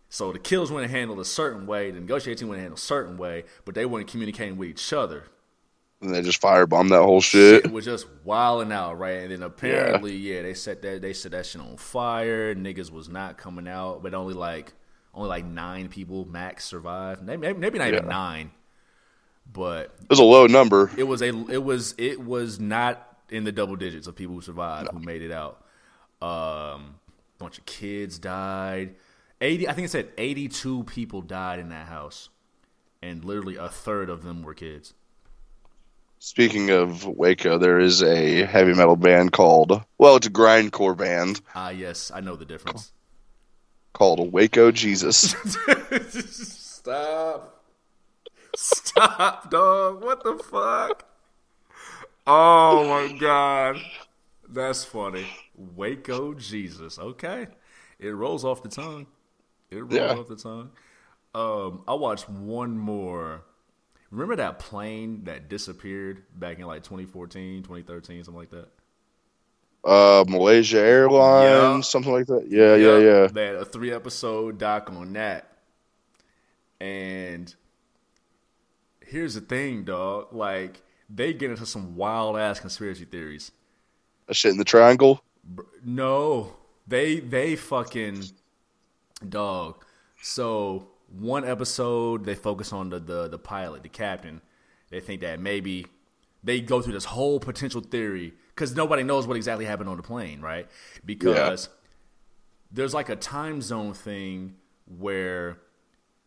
So 0.08 0.32
the 0.32 0.38
killers 0.38 0.70
want 0.70 0.86
to 0.86 0.90
handle 0.90 1.20
a 1.20 1.24
certain 1.24 1.66
way, 1.66 1.90
the 1.90 2.00
negotiating 2.00 2.38
team 2.38 2.48
want 2.48 2.58
to 2.58 2.62
handle 2.62 2.76
a 2.76 2.80
certain 2.80 3.18
way, 3.18 3.44
but 3.64 3.74
they 3.74 3.84
weren't 3.84 4.06
communicating 4.06 4.56
with 4.56 4.70
each 4.70 4.92
other. 4.92 5.24
And 6.00 6.14
they 6.14 6.22
just 6.22 6.40
firebombed 6.40 6.90
that 6.90 7.02
whole 7.02 7.20
shit. 7.20 7.64
It 7.64 7.72
was 7.72 7.84
just 7.84 8.06
wilding 8.22 8.70
out, 8.70 8.98
right? 8.98 9.22
And 9.22 9.32
then 9.32 9.42
apparently, 9.42 10.14
yeah. 10.14 10.42
they 10.42 10.54
set 10.54 10.82
that 10.82 11.02
they 11.02 11.12
set 11.12 11.32
that 11.32 11.46
shit 11.46 11.60
on 11.60 11.76
fire. 11.78 12.54
Niggas 12.54 12.90
was 12.92 13.08
not 13.08 13.38
coming 13.38 13.66
out, 13.66 14.02
but 14.02 14.14
only 14.14 14.34
like 14.34 14.72
only 15.14 15.28
like 15.28 15.44
nine 15.46 15.88
people 15.88 16.26
max 16.26 16.64
survived. 16.64 17.22
Maybe, 17.22 17.52
maybe 17.54 17.78
not 17.78 17.88
even 17.88 18.06
nine, 18.06 18.50
but 19.50 19.94
It 20.02 20.10
was 20.10 20.18
a 20.18 20.24
low 20.24 20.46
number. 20.46 20.90
it 20.96 21.04
was 21.04 21.22
a 21.22 21.28
it 21.50 21.64
was 21.64 21.94
it 21.96 22.20
was 22.22 22.60
not 22.60 23.05
in 23.30 23.44
the 23.44 23.52
double 23.52 23.76
digits 23.76 24.06
of 24.06 24.14
people 24.16 24.34
who 24.34 24.40
survived 24.40 24.90
who 24.92 25.00
made 25.00 25.22
it 25.22 25.32
out. 25.32 25.62
Um, 26.22 26.96
a 27.36 27.38
bunch 27.38 27.58
of 27.58 27.66
kids 27.66 28.18
died. 28.18 28.94
Eighty, 29.40 29.68
I 29.68 29.72
think 29.74 29.86
it 29.86 29.90
said 29.90 30.08
eighty-two 30.16 30.84
people 30.84 31.20
died 31.22 31.58
in 31.58 31.68
that 31.68 31.86
house, 31.88 32.30
and 33.02 33.24
literally 33.24 33.56
a 33.56 33.68
third 33.68 34.08
of 34.08 34.22
them 34.22 34.42
were 34.42 34.54
kids. 34.54 34.94
Speaking 36.18 36.70
of 36.70 37.06
Waco, 37.06 37.58
there 37.58 37.78
is 37.78 38.02
a 38.02 38.44
heavy 38.44 38.72
metal 38.72 38.96
band 38.96 39.32
called 39.32 39.82
well, 39.98 40.16
it's 40.16 40.26
a 40.26 40.30
grindcore 40.30 40.96
band 40.96 41.40
Ah, 41.54 41.68
yes, 41.70 42.10
I 42.14 42.20
know 42.20 42.36
the 42.36 42.46
difference. 42.46 42.92
called 43.92 44.32
Waco 44.32 44.70
Jesus. 44.70 45.16
Stop. 46.08 47.62
Stop, 48.56 49.50
dog. 49.50 50.02
What 50.02 50.24
the 50.24 50.38
fuck? 50.38 51.04
Oh 52.26 52.88
my 53.10 53.16
god. 53.18 53.76
That's 54.48 54.84
funny. 54.84 55.26
Waco 55.54 56.34
Jesus. 56.34 56.98
Okay. 56.98 57.48
It 57.98 58.10
rolls 58.10 58.44
off 58.44 58.62
the 58.62 58.68
tongue. 58.68 59.06
It 59.70 59.78
rolls 59.78 59.92
Yeah. 59.94 60.14
off 60.14 60.28
the 60.28 60.36
tongue. 60.36 60.70
Um, 61.34 61.82
I 61.88 61.94
watched 61.94 62.28
one 62.28 62.78
more. 62.78 63.42
Remember 64.10 64.36
that 64.36 64.58
plane 64.58 65.24
that 65.24 65.48
disappeared 65.48 66.22
back 66.38 66.58
in 66.58 66.66
like 66.66 66.82
2014, 66.84 67.62
2013, 67.62 68.24
something 68.24 68.38
like 68.38 68.50
that? 68.50 68.68
uh, 69.84 70.24
Malaysia 70.26 70.78
Airlines, 70.80 71.44
Yeah. 71.44 71.80
something 71.82 72.12
like 72.12 72.26
that. 72.26 72.46
Yeah, 72.48 72.74
yeah, 72.74 72.98
yeah. 72.98 73.26
They 73.28 73.46
had 73.46 73.54
a 73.56 73.64
three 73.64 73.92
episode 73.92 74.58
doc 74.58 74.90
on 74.90 75.12
that. 75.12 75.46
And 76.80 77.54
here's 79.00 79.34
the 79.34 79.40
thing, 79.40 79.84
dog. 79.84 80.32
Like, 80.32 80.82
they 81.08 81.32
get 81.32 81.50
into 81.50 81.66
some 81.66 81.96
wild 81.96 82.36
ass 82.36 82.60
conspiracy 82.60 83.04
theories. 83.04 83.52
A 84.28 84.34
shit 84.34 84.52
in 84.52 84.58
the 84.58 84.64
triangle. 84.64 85.22
No, 85.84 86.54
they 86.86 87.20
they 87.20 87.56
fucking 87.56 88.24
dog. 89.28 89.84
So 90.20 90.88
one 91.08 91.44
episode 91.44 92.24
they 92.24 92.34
focus 92.34 92.72
on 92.72 92.90
the 92.90 92.98
the, 92.98 93.28
the 93.28 93.38
pilot, 93.38 93.82
the 93.82 93.88
captain. 93.88 94.40
They 94.90 95.00
think 95.00 95.20
that 95.20 95.40
maybe 95.40 95.86
they 96.42 96.60
go 96.60 96.80
through 96.80 96.92
this 96.92 97.04
whole 97.04 97.40
potential 97.40 97.80
theory 97.80 98.34
because 98.54 98.74
nobody 98.74 99.02
knows 99.02 99.26
what 99.26 99.36
exactly 99.36 99.64
happened 99.64 99.88
on 99.88 99.96
the 99.96 100.02
plane, 100.02 100.40
right? 100.40 100.68
Because 101.04 101.68
there's 102.70 102.94
like 102.94 103.08
a 103.08 103.16
time 103.16 103.60
zone 103.60 103.94
thing 103.94 104.56
where 104.86 105.58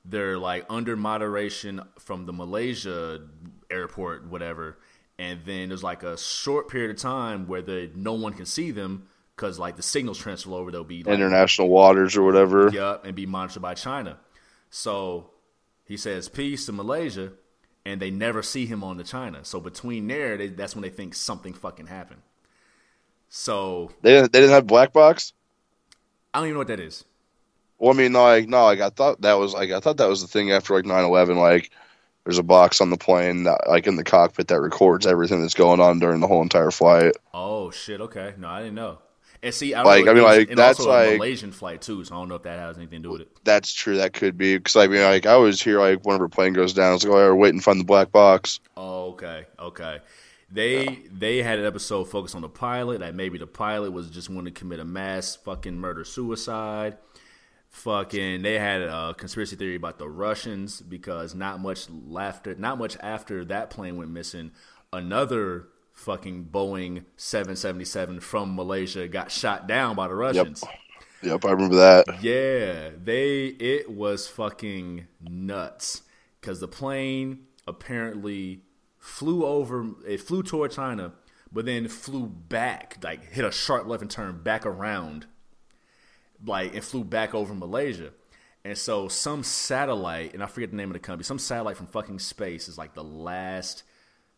they're 0.06 0.38
like 0.38 0.66
under 0.70 0.96
moderation 0.96 1.82
from 2.00 2.26
the 2.26 2.34
Malaysia 2.34 3.22
airport, 3.70 4.26
whatever, 4.28 4.78
and 5.18 5.42
then 5.46 5.70
there's 5.70 5.84
like 5.84 6.04
a 6.04 6.18
short 6.18 6.70
period 6.70 6.92
of 6.92 6.98
time 6.98 7.48
where 7.48 7.62
they 7.62 7.92
no 7.96 8.14
one 8.14 8.34
can 8.34 8.46
see 8.46 8.72
them 8.72 9.08
because 9.36 9.60
like 9.60 9.76
the 9.76 9.84
signals 9.84 10.18
transfer 10.18 10.52
over. 10.52 10.72
They'll 10.72 10.84
be 10.84 11.04
like, 11.04 11.14
International 11.14 11.70
waters 11.70 12.16
or 12.18 12.24
whatever. 12.24 12.70
Yup, 12.70 13.06
and 13.06 13.16
be 13.16 13.26
monitored 13.26 13.62
by 13.62 13.74
China. 13.74 14.18
So 14.70 15.32
he 15.86 15.98
says 15.98 16.30
peace 16.30 16.66
to 16.68 16.72
Malaysia, 16.72 17.32
and 17.86 18.02
they 18.02 18.12
never 18.12 18.44
see 18.44 18.66
him 18.66 18.84
on 18.84 18.98
the 18.98 19.04
China. 19.04 19.44
So 19.44 19.60
between 19.60 20.08
there, 20.08 20.38
they, 20.38 20.48
that's 20.48 20.76
when 20.76 20.84
they 20.84 20.90
think 20.90 21.16
something 21.16 21.54
fucking 21.54 21.88
happened. 21.88 22.22
So 23.30 23.92
They 24.02 24.14
didn't. 24.14 24.34
They 24.34 24.40
didn't 24.40 24.54
have 24.54 24.68
black 24.68 24.94
box. 24.94 25.34
I 26.34 26.40
don't 26.40 26.48
even 26.48 26.56
know 26.56 26.60
what 26.60 26.68
that 26.68 26.80
is. 26.80 27.06
Well, 27.78 27.94
I 27.94 27.98
mean, 27.98 28.12
no, 28.12 28.24
like, 28.24 28.48
no, 28.48 28.66
like 28.66 28.82
I 28.82 28.90
thought 28.90 29.22
that 29.22 29.34
was 29.34 29.54
like 29.54 29.72
I 29.72 29.80
thought 29.80 29.98
that 29.98 30.10
was 30.10 30.22
the 30.22 30.28
thing 30.28 30.52
after 30.52 30.76
like 30.76 30.86
9-11, 30.86 31.38
Like, 31.38 31.72
there's 32.30 32.38
a 32.38 32.44
box 32.44 32.80
on 32.80 32.92
the 32.92 32.98
plane, 32.98 33.46
that, 33.46 33.68
like 33.68 33.88
in 33.88 33.96
the 33.96 34.04
cockpit, 34.04 34.48
that 34.50 34.62
records 34.62 35.08
everything 35.08 35.42
that's 35.42 35.56
going 35.56 35.80
on 35.80 35.98
during 35.98 36.20
the 36.20 36.28
whole 36.28 36.44
entire 36.44 36.70
flight. 36.70 37.14
Oh 37.34 37.72
shit! 37.72 38.00
Okay, 38.02 38.36
no, 38.38 38.48
I 38.48 38.60
didn't 38.62 38.76
know. 38.76 39.00
And 39.42 39.52
see, 39.54 39.74
I 39.74 39.80
don't 39.80 39.88
Like, 39.88 40.06
know, 40.06 40.12
I 40.12 40.14
mean, 40.14 40.24
like, 40.24 40.56
that's 40.56 40.80
also 40.80 40.92
a 40.92 40.94
like- 40.94 41.14
Malaysian 41.18 41.52
flight 41.52 41.82
too. 41.82 42.04
So 42.04 42.14
I 42.14 42.20
don't 42.20 42.30
know 42.30 42.36
if 42.36 42.44
that 42.44 42.60
has 42.60 42.78
anything 42.78 43.02
to 43.02 43.08
do 43.08 43.12
with 43.14 43.22
it. 43.22 43.30
That's 43.46 43.74
true. 43.74 43.98
That 43.98 44.14
could 44.14 44.38
be 44.38 44.58
because 44.58 44.76
I 44.76 44.86
mean, 44.86 45.02
like 45.02 45.26
I 45.26 45.32
always 45.32 45.60
hear 45.60 45.80
like 45.80 46.06
whenever 46.06 46.26
a 46.26 46.30
plane 46.30 46.54
goes 46.54 46.74
down, 46.74 46.94
it's 46.94 47.04
like, 47.04 47.12
oh, 47.12 47.16
we're 47.16 47.34
waiting 47.36 47.60
to 47.60 47.64
find 47.64 47.80
the 47.80 47.86
black 47.86 48.12
box. 48.12 48.60
Oh, 48.78 49.12
okay, 49.14 49.46
okay. 49.58 50.00
They 50.52 51.00
they 51.12 51.42
had 51.42 51.58
an 51.58 51.66
episode 51.66 52.06
focused 52.06 52.36
on 52.36 52.42
the 52.42 52.50
pilot. 52.50 53.00
That 53.00 53.16
maybe 53.16 53.40
the 53.40 53.48
pilot 53.48 53.92
was 53.92 54.10
just 54.12 54.30
wanting 54.30 54.54
to 54.54 54.60
commit 54.60 54.80
a 54.80 54.86
mass 54.86 55.36
fucking 55.36 55.78
murder 55.78 56.04
suicide. 56.04 56.98
Fucking, 57.70 58.42
they 58.42 58.58
had 58.58 58.82
a 58.82 59.14
conspiracy 59.14 59.56
theory 59.56 59.76
about 59.76 60.00
the 60.00 60.10
Russians 60.10 60.82
because 60.82 61.36
not 61.36 61.60
much 61.60 61.88
after 62.20 62.56
not 62.56 62.78
much 62.78 62.98
after 63.00 63.46
that 63.46 63.70
plane 63.70 63.96
went 63.96 64.12
missing, 64.12 64.52
another 64.92 65.68
fucking 65.94 66.50
Boeing 66.52 67.04
777 67.18 68.22
from 68.22 68.56
Malaysia 68.56 69.08
got 69.08 69.32
shot 69.32 69.68
down 69.68 69.96
by 69.96 70.08
the 70.08 70.16
Russians. 70.16 70.64
Yep, 71.22 71.46
I 71.46 71.52
remember 71.52 71.76
that. 71.76 72.06
Yeah, 72.24 72.92
they 73.02 73.48
it 73.48 73.92
was 73.92 74.28
fucking 74.28 75.08
nuts 75.22 76.04
because 76.40 76.60
the 76.60 76.68
plane 76.68 77.46
apparently 77.68 78.62
flew 78.98 79.46
over, 79.46 79.90
it 80.08 80.22
flew 80.22 80.44
toward 80.44 80.72
China, 80.72 81.14
but 81.52 81.66
then 81.66 81.88
flew 81.88 82.26
back, 82.28 82.98
like 83.04 83.32
hit 83.32 83.46
a 83.46 83.52
sharp 83.52 83.88
left 83.88 84.02
and 84.02 84.12
turn 84.12 84.42
back 84.42 84.66
around, 84.66 85.26
like 86.46 86.74
and 86.74 86.84
flew 86.84 87.04
back 87.04 87.34
over 87.34 87.54
Malaysia. 87.54 88.12
And 88.66 88.78
so 88.78 89.08
some 89.08 89.44
satellite, 89.44 90.34
and 90.34 90.44
I 90.44 90.48
forget 90.48 90.72
the 90.72 90.76
name 90.76 90.90
of 90.90 90.94
the 90.94 91.00
company, 91.00 91.24
some 91.24 91.40
satellite 91.40 91.78
from 91.78 91.88
fucking 91.88 92.20
space 92.20 92.68
is 92.68 92.78
like 92.78 92.94
the 92.94 93.04
last 93.04 93.84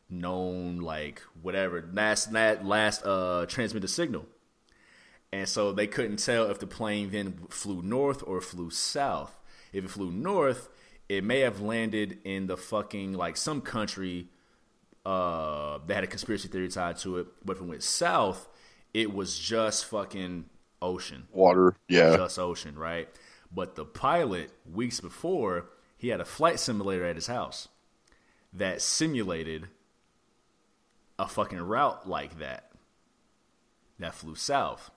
known, 0.10 0.78
like 0.78 1.22
whatever, 1.42 1.90
last 1.92 2.32
last, 2.32 2.64
last 2.64 3.06
uh 3.06 3.46
transmitted 3.48 3.88
signal. 3.88 4.26
And 5.34 5.48
so 5.48 5.72
they 5.72 5.88
couldn't 5.88 6.18
tell 6.18 6.50
if 6.52 6.60
the 6.60 6.68
plane 6.68 7.10
then 7.10 7.40
flew 7.50 7.82
north 7.82 8.22
or 8.28 8.42
flew 8.42 8.70
south. 8.70 9.40
If 9.72 9.86
it 9.86 9.90
flew 9.90 10.12
north, 10.12 10.70
it 11.08 11.24
may 11.24 11.40
have 11.40 11.62
landed 11.62 12.20
in 12.26 12.48
the 12.48 12.58
fucking 12.58 13.14
like 13.14 13.38
some 13.38 13.62
country 13.62 14.30
uh 15.04 15.80
that 15.88 15.96
had 15.96 16.04
a 16.04 16.08
conspiracy 16.08 16.48
theory 16.48 16.70
tied 16.70 16.98
to 17.00 17.18
it. 17.18 17.28
But 17.44 17.56
if 17.56 17.64
it 17.64 17.66
went 17.66 17.84
south, 17.84 18.48
it 18.94 19.14
was 19.14 19.40
just 19.40 19.86
fucking 19.86 20.46
ocean. 20.82 21.28
Water. 21.32 21.76
Yeah. 21.88 22.18
Just 22.18 22.40
ocean, 22.40 22.78
right? 22.78 23.08
But 23.54 23.76
the 23.76 23.86
pilot, 23.86 24.52
weeks 24.72 25.00
before, 25.00 25.70
he 25.98 26.10
had 26.10 26.22
a 26.22 26.26
flight 26.26 26.60
simulator 26.60 27.06
at 27.06 27.16
his 27.16 27.28
house 27.28 27.68
that 28.54 28.82
simulated 28.82 29.68
a 31.20 31.28
fucking 31.28 31.60
route 31.62 32.08
like 32.08 32.40
that 32.40 32.72
that 34.02 34.16
flew 34.16 34.36
south. 34.36 34.92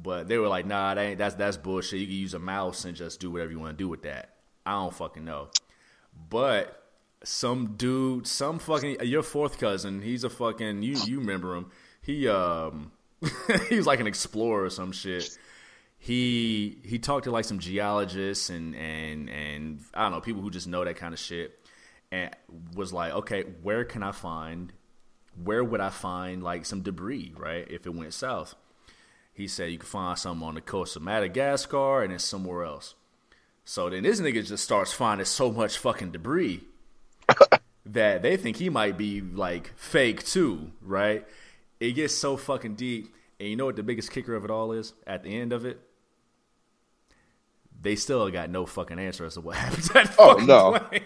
But 0.00 0.26
they 0.26 0.38
were 0.38 0.48
like, 0.48 0.66
nah, 0.66 0.94
that 0.94 1.00
ain't, 1.00 1.18
that's 1.18 1.34
that's 1.34 1.56
bullshit. 1.56 2.00
You 2.00 2.06
can 2.06 2.16
use 2.16 2.34
a 2.34 2.38
mouse 2.38 2.84
and 2.84 2.96
just 2.96 3.20
do 3.20 3.30
whatever 3.30 3.50
you 3.52 3.58
want 3.58 3.76
to 3.76 3.82
do 3.82 3.88
with 3.88 4.02
that. 4.02 4.30
I 4.64 4.72
don't 4.72 4.94
fucking 4.94 5.24
know. 5.24 5.48
But 6.30 6.82
some 7.24 7.74
dude, 7.76 8.26
some 8.26 8.58
fucking 8.58 8.96
your 9.02 9.22
fourth 9.22 9.58
cousin, 9.58 10.00
he's 10.02 10.24
a 10.24 10.30
fucking 10.30 10.82
you 10.82 10.96
you 11.04 11.20
remember 11.20 11.54
him. 11.54 11.66
He 12.00 12.26
um 12.26 12.92
he 13.68 13.76
was 13.76 13.86
like 13.86 14.00
an 14.00 14.06
explorer 14.06 14.64
or 14.64 14.70
some 14.70 14.92
shit. 14.92 15.38
He 15.98 16.78
he 16.84 16.98
talked 16.98 17.24
to 17.24 17.30
like 17.30 17.44
some 17.44 17.58
geologists 17.58 18.50
and 18.50 18.74
and 18.74 19.30
and 19.30 19.80
I 19.94 20.02
don't 20.02 20.12
know, 20.12 20.20
people 20.20 20.42
who 20.42 20.50
just 20.50 20.66
know 20.66 20.84
that 20.84 20.96
kind 20.96 21.14
of 21.14 21.20
shit 21.20 21.60
and 22.10 22.30
was 22.74 22.92
like, 22.92 23.12
"Okay, 23.12 23.42
where 23.62 23.84
can 23.84 24.02
I 24.02 24.12
find 24.12 24.72
where 25.42 25.62
would 25.64 25.80
I 25.80 25.90
find 25.90 26.42
like 26.42 26.66
some 26.66 26.82
debris, 26.82 27.32
right? 27.36 27.66
If 27.70 27.86
it 27.86 27.94
went 27.94 28.14
south?" 28.14 28.54
He 29.32 29.48
said 29.48 29.70
you 29.70 29.78
can 29.78 29.88
find 29.88 30.18
some 30.18 30.42
on 30.42 30.54
the 30.54 30.60
coast 30.60 30.96
of 30.96 31.02
Madagascar 31.02 32.02
and 32.02 32.12
then 32.12 32.18
somewhere 32.18 32.64
else. 32.64 32.94
So 33.64 33.88
then 33.88 34.02
this 34.02 34.20
nigga 34.20 34.46
just 34.46 34.64
starts 34.64 34.92
finding 34.92 35.24
so 35.24 35.50
much 35.52 35.78
fucking 35.78 36.10
debris 36.10 36.64
that 37.86 38.22
they 38.22 38.36
think 38.36 38.56
he 38.56 38.68
might 38.68 38.98
be 38.98 39.20
like 39.20 39.72
fake 39.76 40.24
too, 40.24 40.72
right? 40.82 41.26
It 41.82 41.92
gets 41.92 42.14
so 42.14 42.36
fucking 42.36 42.76
deep. 42.76 43.12
And 43.40 43.48
you 43.48 43.56
know 43.56 43.64
what 43.64 43.74
the 43.76 43.82
biggest 43.82 44.12
kicker 44.12 44.36
of 44.36 44.44
it 44.44 44.50
all 44.52 44.70
is? 44.72 44.92
At 45.04 45.24
the 45.24 45.36
end 45.36 45.52
of 45.52 45.64
it, 45.66 45.80
they 47.80 47.96
still 47.96 48.30
got 48.30 48.50
no 48.50 48.66
fucking 48.66 49.00
answer 49.00 49.24
as 49.24 49.34
to 49.34 49.40
what 49.40 49.56
happened 49.64 49.82
to 49.84 49.92
that 49.94 50.14
Oh, 50.18 50.32
fucking 50.34 50.46
no. 50.46 50.78
plane. 50.78 51.02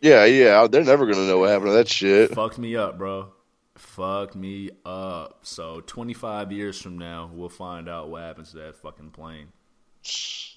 Yeah, 0.00 0.24
yeah. 0.26 0.66
They're 0.68 0.84
never 0.84 1.06
gonna 1.06 1.26
know 1.26 1.38
what 1.38 1.50
happened 1.50 1.70
to 1.70 1.74
that 1.74 1.88
shit. 1.88 2.30
Fucked 2.34 2.58
me 2.58 2.76
up, 2.76 2.98
bro. 2.98 3.32
Fucked 3.76 4.36
me 4.36 4.70
up. 4.84 5.40
So 5.42 5.80
25 5.80 6.52
years 6.52 6.80
from 6.80 6.98
now, 6.98 7.28
we'll 7.32 7.48
find 7.48 7.88
out 7.88 8.08
what 8.10 8.22
happens 8.22 8.50
to 8.52 8.58
that 8.58 8.76
fucking 8.76 9.10
plane. 9.10 9.48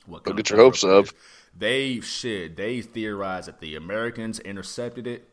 What 0.06 0.24
Don't 0.26 0.36
get 0.36 0.52
your 0.52 0.60
hopes 0.60 0.84
up. 0.84 1.08
They 1.58 2.02
shit. 2.02 2.56
They 2.56 2.82
theorized 2.82 3.48
that 3.48 3.62
the 3.62 3.76
Americans 3.76 4.40
intercepted 4.40 5.08
it 5.08 5.28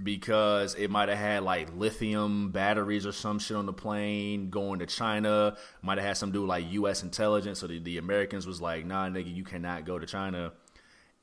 because 0.00 0.74
it 0.74 0.90
might 0.90 1.08
have 1.08 1.18
had 1.18 1.42
like 1.42 1.68
lithium 1.76 2.50
batteries 2.50 3.06
or 3.06 3.12
some 3.12 3.38
shit 3.38 3.56
on 3.56 3.66
the 3.66 3.72
plane 3.72 4.50
going 4.50 4.78
to 4.78 4.86
China. 4.86 5.56
Might 5.82 5.98
have 5.98 6.06
had 6.06 6.16
some 6.16 6.32
do 6.32 6.42
with 6.42 6.48
like 6.48 6.70
U.S. 6.72 7.02
intelligence. 7.02 7.60
So 7.60 7.66
the, 7.66 7.78
the 7.78 7.98
Americans 7.98 8.46
was 8.46 8.60
like, 8.60 8.86
"Nah, 8.86 9.08
nigga, 9.08 9.34
you 9.34 9.44
cannot 9.44 9.84
go 9.84 9.98
to 9.98 10.06
China." 10.06 10.52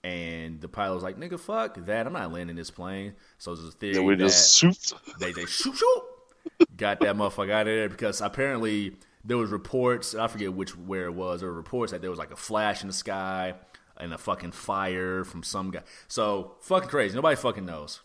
And 0.03 0.61
the 0.61 0.69
pilot 0.69 0.95
was 0.95 1.03
like, 1.03 1.17
"Nigga, 1.17 1.39
fuck 1.39 1.75
that! 1.85 2.07
I'm 2.07 2.13
not 2.13 2.31
landing 2.31 2.55
this 2.55 2.71
plane." 2.71 3.15
So 3.37 3.55
there's 3.55 3.67
a 3.67 3.71
theory 3.71 3.95
Yeah, 3.95 4.01
we 4.01 4.15
that 4.15 4.23
just 4.23 4.57
souped. 4.57 4.93
they 5.19 5.31
they 5.31 5.45
shoot 5.45 5.75
shoot 5.75 6.03
got 6.77 6.99
that 7.01 7.15
motherfucker 7.15 7.51
out 7.51 7.61
of 7.61 7.67
there 7.67 7.89
because 7.89 8.21
apparently 8.21 8.95
there 9.25 9.37
was 9.37 9.49
reports 9.49 10.15
I 10.15 10.27
forget 10.27 10.53
which 10.53 10.75
where 10.77 11.05
it 11.05 11.13
was 11.13 11.41
there 11.41 11.49
were 11.49 11.55
reports 11.55 11.91
that 11.91 12.01
there 12.01 12.09
was 12.09 12.17
like 12.19 12.31
a 12.31 12.35
flash 12.37 12.81
in 12.81 12.87
the 12.87 12.93
sky 12.93 13.55
and 13.97 14.13
a 14.13 14.17
fucking 14.17 14.53
fire 14.53 15.23
from 15.25 15.43
some 15.43 15.71
guy 15.71 15.81
so 16.07 16.55
fucking 16.61 16.89
crazy 16.89 17.15
nobody 17.15 17.35
fucking 17.35 17.65
knows 17.65 17.99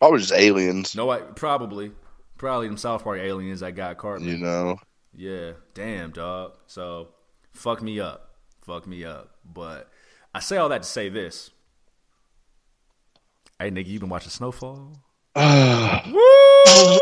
Probably 0.00 0.20
just 0.20 0.32
aliens. 0.32 0.94
nobody 0.94 1.24
probably 1.34 1.92
probably 2.36 2.68
them 2.68 2.76
South 2.76 3.02
Park 3.04 3.18
aliens 3.18 3.60
that 3.60 3.72
got 3.72 3.98
Cartman 3.98 4.28
You 4.28 4.38
know. 4.38 4.78
yeah 5.16 5.52
damn 5.74 6.10
dog 6.12 6.52
so 6.66 7.08
fuck 7.52 7.82
me 7.82 7.98
up 7.98 8.30
fuck 8.62 8.86
me 8.86 9.04
up 9.04 9.30
but 9.44 9.90
I 10.34 10.38
say 10.40 10.56
all 10.56 10.68
that 10.68 10.82
to 10.84 10.88
say 10.88 11.08
this 11.08 11.50
hey 13.58 13.70
nigga 13.70 13.86
you 13.88 13.98
been 13.98 14.08
watching 14.08 14.30
Snowfall 14.30 14.98
Woo! 15.36 16.98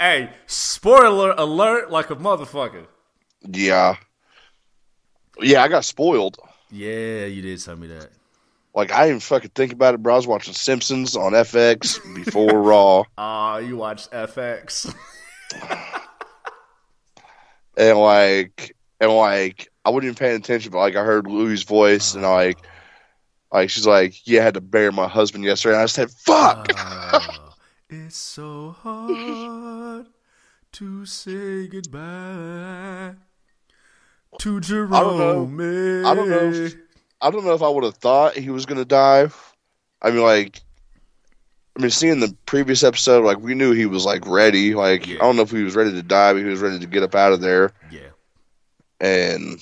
hey, 0.00 0.30
spoiler 0.46 1.32
alert 1.36 1.90
like 1.90 2.10
a 2.10 2.16
motherfucker. 2.16 2.86
yeah. 3.50 3.96
Yeah, 5.40 5.62
I 5.62 5.68
got 5.68 5.84
spoiled. 5.84 6.36
Yeah, 6.70 7.26
you 7.26 7.40
did 7.42 7.60
tell 7.62 7.76
me 7.76 7.86
that. 7.88 8.10
Like 8.78 8.92
I 8.92 9.08
didn't 9.08 9.24
fucking 9.24 9.50
think 9.56 9.72
about 9.72 9.94
it, 9.94 10.02
bro. 10.04 10.14
I 10.14 10.16
was 10.18 10.28
watching 10.28 10.54
Simpsons 10.54 11.16
on 11.16 11.32
FX 11.32 11.98
before 12.14 12.62
Raw, 12.62 13.02
Ah, 13.18 13.58
you 13.58 13.76
watched 13.76 14.08
FX. 14.12 14.94
and 17.76 17.98
like, 17.98 18.76
and 19.00 19.10
like, 19.10 19.68
I 19.84 19.90
wasn't 19.90 20.04
even 20.04 20.14
paying 20.14 20.36
attention, 20.36 20.70
but 20.70 20.78
like, 20.78 20.94
I 20.94 21.02
heard 21.02 21.26
Louie's 21.26 21.64
voice, 21.64 22.14
and 22.14 22.22
like, 22.22 22.58
like 23.52 23.68
she's 23.68 23.84
like, 23.84 24.24
"Yeah, 24.24 24.42
I 24.42 24.44
had 24.44 24.54
to 24.54 24.60
bury 24.60 24.92
my 24.92 25.08
husband 25.08 25.42
yesterday," 25.42 25.74
and 25.74 25.82
I 25.82 25.86
said, 25.86 26.12
"Fuck." 26.12 26.68
Ah, 26.76 27.54
it's 27.90 28.16
so 28.16 28.76
hard 28.80 30.06
to 30.70 31.04
say 31.04 31.66
goodbye 31.66 33.14
to 34.38 34.60
Jerome. 34.60 35.58
I 36.06 36.14
don't 36.14 36.28
know 36.28 36.52
if- 36.52 36.76
I 37.20 37.30
don't 37.30 37.44
know 37.44 37.54
if 37.54 37.62
I 37.62 37.68
would 37.68 37.84
have 37.84 37.96
thought 37.96 38.34
he 38.36 38.50
was 38.50 38.66
gonna 38.66 38.84
die. 38.84 39.28
I 40.00 40.10
mean, 40.10 40.22
like, 40.22 40.60
I 41.76 41.82
mean, 41.82 41.90
seeing 41.90 42.20
the 42.20 42.34
previous 42.46 42.82
episode, 42.84 43.24
like 43.24 43.38
we 43.38 43.54
knew 43.54 43.72
he 43.72 43.86
was 43.86 44.04
like 44.04 44.26
ready. 44.26 44.74
Like, 44.74 45.06
Yeah. 45.06 45.16
I 45.16 45.18
don't 45.20 45.36
know 45.36 45.42
if 45.42 45.50
he 45.50 45.62
was 45.62 45.76
ready 45.76 45.92
to 45.92 46.02
die, 46.02 46.32
but 46.32 46.38
he 46.40 46.44
was 46.44 46.60
ready 46.60 46.78
to 46.78 46.86
get 46.86 47.02
up 47.02 47.14
out 47.14 47.32
of 47.32 47.40
there. 47.40 47.72
Yeah. 47.90 48.00
And 49.00 49.60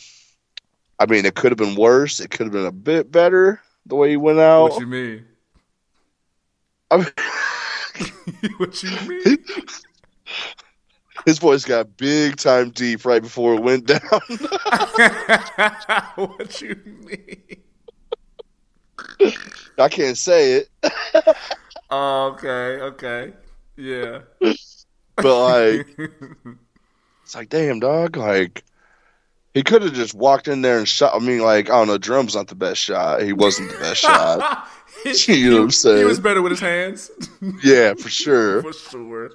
I 0.99 1.07
mean, 1.07 1.25
it 1.27 1.35
could 1.35 1.53
have 1.53 1.59
been 1.59 1.77
worse. 1.77 2.21
It 2.21 2.31
could 2.31 2.47
have 2.47 2.53
been 2.53 2.67
a 2.67 2.73
bit 2.73 3.11
better 3.13 3.61
the 3.87 3.95
way 3.97 4.11
he 4.11 4.17
went 4.17 4.39
out. 4.39 4.71
What 4.71 4.81
you 4.81 4.87
mean? 4.87 5.25
I 6.91 6.97
mean, 6.99 7.07
what 8.59 8.83
you 8.83 8.91
mean? 9.09 9.39
his 11.27 11.39
voice 11.39 11.67
got 11.67 11.99
big 11.99 12.37
time 12.37 12.71
deep 12.71 13.05
right 13.05 13.21
before 13.21 13.55
it 13.55 13.63
went 13.63 13.87
down. 13.87 14.01
what 16.15 16.63
you 16.63 16.81
mean? 17.05 17.43
I 19.79 19.91
can't 19.91 20.17
say 20.17 20.53
it, 20.53 20.71
Oh, 21.91 22.35
okay, 22.35 22.81
okay. 22.83 23.33
Yeah. 23.77 24.21
but 25.17 25.45
like, 25.45 25.87
it's 27.23 27.35
like, 27.35 27.49
damn, 27.49 27.81
dog. 27.81 28.17
Like, 28.17 28.65
he 29.55 29.63
could 29.63 29.83
have 29.83 29.93
just 29.93 30.15
walked 30.15 30.49
in 30.49 30.63
there 30.63 30.79
and 30.79 30.89
shot. 30.89 31.15
I 31.15 31.19
mean, 31.19 31.41
like, 31.41 31.71
I 31.71 31.79
don't 31.79 31.89
know. 31.89 31.99
Drum's 31.99 32.35
not 32.35 32.49
the 32.49 32.55
best 32.55 32.81
shot. 32.81 33.23
He 33.23 33.33
wasn't 33.33 33.71
the 33.71 33.79
best 33.79 34.01
shot. 34.01 34.69
You 35.05 35.51
know 35.51 35.57
what 35.59 35.63
I'm 35.65 35.71
saying? 35.71 35.99
He 35.99 36.05
was 36.05 36.19
better 36.19 36.43
with 36.43 36.51
his 36.51 36.61
hands. 36.61 37.11
Yeah, 37.63 37.95
for 37.95 38.09
sure. 38.09 38.63
For 38.63 38.73
sure. 38.73 39.31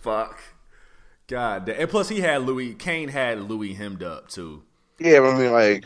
Fuck. 0.00 0.40
God 1.28 1.66
damn. 1.66 1.80
And 1.80 1.90
plus 1.90 2.08
he 2.08 2.20
had 2.20 2.42
Louis 2.42 2.74
Kane 2.74 3.08
had 3.08 3.40
Louis 3.48 3.74
hemmed 3.74 4.02
up 4.02 4.28
too. 4.28 4.62
Yeah, 4.98 5.20
but 5.20 5.34
I 5.34 5.38
mean, 5.38 5.52
like, 5.52 5.84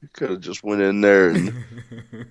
he 0.00 0.08
could 0.08 0.30
have 0.30 0.40
just 0.40 0.62
went 0.62 0.82
in 0.82 1.00
there 1.00 1.30
and 1.30 1.64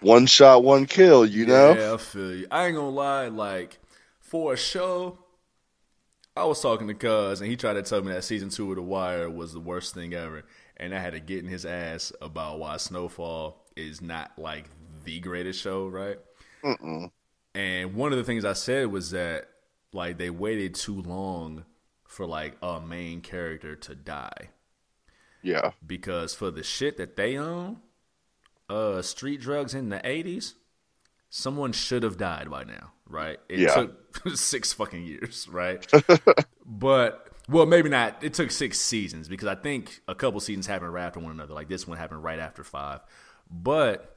one 0.00 0.26
shot, 0.26 0.64
one 0.64 0.86
kill. 0.86 1.24
You 1.24 1.46
know? 1.46 1.74
Yeah, 1.74 1.94
I 1.94 1.96
feel 1.96 2.34
you. 2.34 2.46
I 2.50 2.66
ain't 2.66 2.76
gonna 2.76 2.88
lie, 2.88 3.28
like, 3.28 3.78
for 4.20 4.54
a 4.54 4.56
show, 4.56 5.18
I 6.36 6.44
was 6.44 6.60
talking 6.60 6.88
to 6.88 6.94
Cuz 6.94 7.40
and 7.40 7.48
he 7.48 7.56
tried 7.56 7.74
to 7.74 7.82
tell 7.82 8.02
me 8.02 8.12
that 8.12 8.24
season 8.24 8.48
two 8.48 8.70
of 8.70 8.76
The 8.76 8.82
Wire 8.82 9.30
was 9.30 9.52
the 9.52 9.60
worst 9.60 9.94
thing 9.94 10.14
ever. 10.14 10.44
And 10.76 10.92
I 10.92 10.98
had 10.98 11.12
to 11.12 11.20
get 11.20 11.44
in 11.44 11.48
his 11.48 11.64
ass 11.64 12.12
about 12.20 12.58
why 12.58 12.76
Snowfall 12.78 13.64
is 13.76 14.02
not 14.02 14.32
like 14.36 14.68
the 15.04 15.20
greatest 15.20 15.60
show, 15.60 15.86
right? 15.86 16.18
Mm-mm. 16.64 17.12
And 17.54 17.94
one 17.94 18.12
of 18.12 18.18
the 18.18 18.24
things 18.24 18.44
I 18.44 18.54
said 18.54 18.88
was 18.88 19.12
that 19.12 19.48
like 19.94 20.18
they 20.18 20.30
waited 20.30 20.74
too 20.74 21.00
long 21.00 21.64
for 22.06 22.26
like 22.26 22.56
a 22.62 22.80
main 22.80 23.20
character 23.20 23.74
to 23.76 23.94
die 23.94 24.50
Yeah. 25.42 25.72
because 25.86 26.34
for 26.34 26.50
the 26.50 26.62
shit 26.62 26.96
that 26.98 27.16
they 27.16 27.36
own, 27.36 27.78
uh, 28.68 29.02
street 29.02 29.40
drugs 29.40 29.74
in 29.74 29.88
the 29.88 30.00
'80s, 30.04 30.54
someone 31.30 31.72
should 31.72 32.02
have 32.02 32.16
died 32.16 32.50
by 32.50 32.64
now, 32.64 32.92
right? 33.06 33.38
It 33.48 33.60
Yeah. 33.60 33.74
took 33.74 34.26
six 34.36 34.72
fucking 34.72 35.04
years, 35.04 35.48
right? 35.48 35.86
but 36.66 37.28
well, 37.48 37.66
maybe 37.66 37.88
not. 37.90 38.22
It 38.24 38.32
took 38.34 38.50
six 38.50 38.80
seasons 38.80 39.28
because 39.28 39.48
I 39.48 39.54
think 39.54 40.00
a 40.08 40.14
couple 40.14 40.40
seasons 40.40 40.66
happened 40.66 40.92
right 40.94 41.04
after 41.04 41.20
one 41.20 41.32
another. 41.32 41.52
Like 41.54 41.68
this 41.68 41.86
one 41.86 41.98
happened 41.98 42.22
right 42.24 42.38
after 42.38 42.64
five. 42.64 43.00
But 43.50 44.16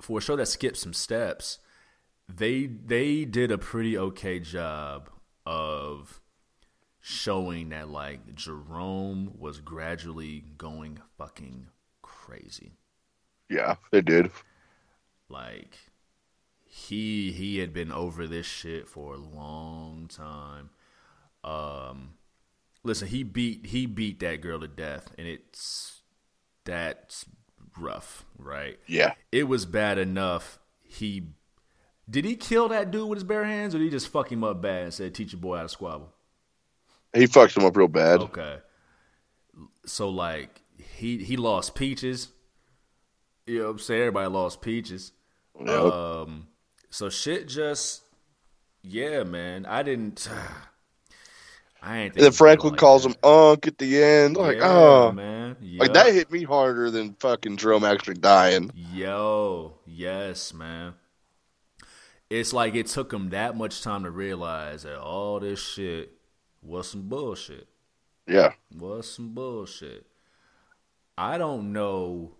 for 0.00 0.18
a 0.18 0.20
show 0.20 0.34
that 0.36 0.46
skipped 0.46 0.76
some 0.78 0.92
steps, 0.92 1.58
they 2.36 2.66
they 2.66 3.24
did 3.24 3.50
a 3.50 3.58
pretty 3.58 3.96
okay 3.96 4.40
job 4.40 5.10
of 5.46 6.20
showing 7.00 7.70
that 7.70 7.88
like 7.88 8.34
Jerome 8.34 9.32
was 9.38 9.60
gradually 9.60 10.44
going 10.58 11.00
fucking 11.16 11.68
crazy. 12.02 12.72
Yeah, 13.48 13.76
they 13.90 14.00
did. 14.00 14.30
Like 15.28 15.78
he 16.64 17.32
he 17.32 17.58
had 17.58 17.72
been 17.72 17.92
over 17.92 18.26
this 18.26 18.46
shit 18.46 18.88
for 18.88 19.14
a 19.14 19.18
long 19.18 20.08
time. 20.08 20.70
Um 21.42 22.14
listen, 22.82 23.08
he 23.08 23.22
beat 23.22 23.66
he 23.66 23.86
beat 23.86 24.20
that 24.20 24.40
girl 24.40 24.60
to 24.60 24.68
death 24.68 25.12
and 25.18 25.26
it's 25.26 26.02
that's 26.64 27.24
rough, 27.78 28.24
right? 28.38 28.78
Yeah. 28.86 29.14
It 29.32 29.44
was 29.44 29.66
bad 29.66 29.98
enough 29.98 30.58
he 30.82 31.28
did 32.10 32.24
he 32.24 32.34
kill 32.34 32.68
that 32.68 32.90
dude 32.90 33.08
with 33.08 33.18
his 33.18 33.24
bare 33.24 33.44
hands 33.44 33.74
or 33.74 33.78
did 33.78 33.84
he 33.84 33.90
just 33.90 34.08
fuck 34.08 34.30
him 34.30 34.42
up 34.42 34.60
bad 34.60 34.84
and 34.84 34.94
said 34.94 35.14
teach 35.14 35.32
your 35.32 35.40
boy 35.40 35.56
how 35.56 35.62
to 35.62 35.68
squabble? 35.68 36.12
He 37.14 37.26
fucked 37.26 37.56
him 37.56 37.64
up 37.64 37.76
real 37.76 37.88
bad. 37.88 38.20
Okay. 38.20 38.58
So 39.86 40.08
like 40.08 40.62
he 40.76 41.18
he 41.18 41.36
lost 41.36 41.74
peaches. 41.74 42.28
You 43.46 43.60
know 43.60 43.64
what 43.66 43.70
I'm 43.70 43.78
saying? 43.78 44.00
Everybody 44.00 44.28
lost 44.28 44.60
peaches. 44.60 45.12
Yep. 45.58 45.68
Um 45.70 46.48
so 46.90 47.08
shit 47.08 47.46
just 47.46 48.02
yeah, 48.82 49.22
man. 49.22 49.64
I 49.66 49.82
didn't 49.82 50.28
I 51.82 51.98
ain't 51.98 52.14
and 52.14 52.24
then 52.24 52.32
Franklin 52.32 52.72
like 52.72 52.80
calls 52.80 53.04
that. 53.04 53.10
him 53.10 53.16
Unk 53.22 53.66
at 53.66 53.78
the 53.78 54.02
end. 54.02 54.36
Like, 54.36 54.58
yeah, 54.58 54.68
oh, 54.68 55.12
man. 55.12 55.56
like 55.78 55.94
that 55.94 56.12
hit 56.12 56.30
me 56.30 56.42
harder 56.42 56.90
than 56.90 57.14
fucking 57.14 57.56
Jerome 57.56 57.84
actually 57.84 58.14
dying. 58.16 58.70
Yo, 58.74 59.78
yes, 59.86 60.52
man. 60.52 60.92
It's 62.30 62.52
like 62.52 62.76
it 62.76 62.86
took 62.86 63.12
him 63.12 63.30
that 63.30 63.56
much 63.56 63.82
time 63.82 64.04
to 64.04 64.10
realize 64.10 64.84
that 64.84 64.98
all 65.00 65.40
this 65.40 65.60
shit 65.60 66.12
was 66.62 66.88
some 66.88 67.08
bullshit. 67.08 67.66
Yeah. 68.26 68.52
was 68.72 69.12
some 69.12 69.34
bullshit. 69.34 70.06
I 71.18 71.36
don't 71.36 71.72
know 71.72 72.36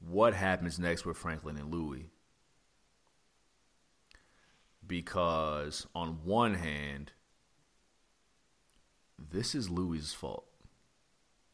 what 0.00 0.34
happens 0.34 0.80
next 0.80 1.06
with 1.06 1.16
Franklin 1.16 1.56
and 1.56 1.72
Louis. 1.72 2.06
Because 4.84 5.86
on 5.94 6.18
one 6.24 6.54
hand, 6.54 7.12
this 9.30 9.54
is 9.54 9.70
Louis's 9.70 10.12
fault. 10.12 10.46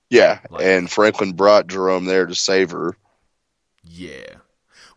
Yeah. 0.09 0.40
Like- 0.50 0.64
and 0.64 0.90
Franklin 0.90 1.32
brought 1.34 1.66
Jerome 1.66 2.07
there 2.07 2.24
to 2.24 2.34
save 2.34 2.70
her. 2.70 2.96
Yeah. 3.82 4.36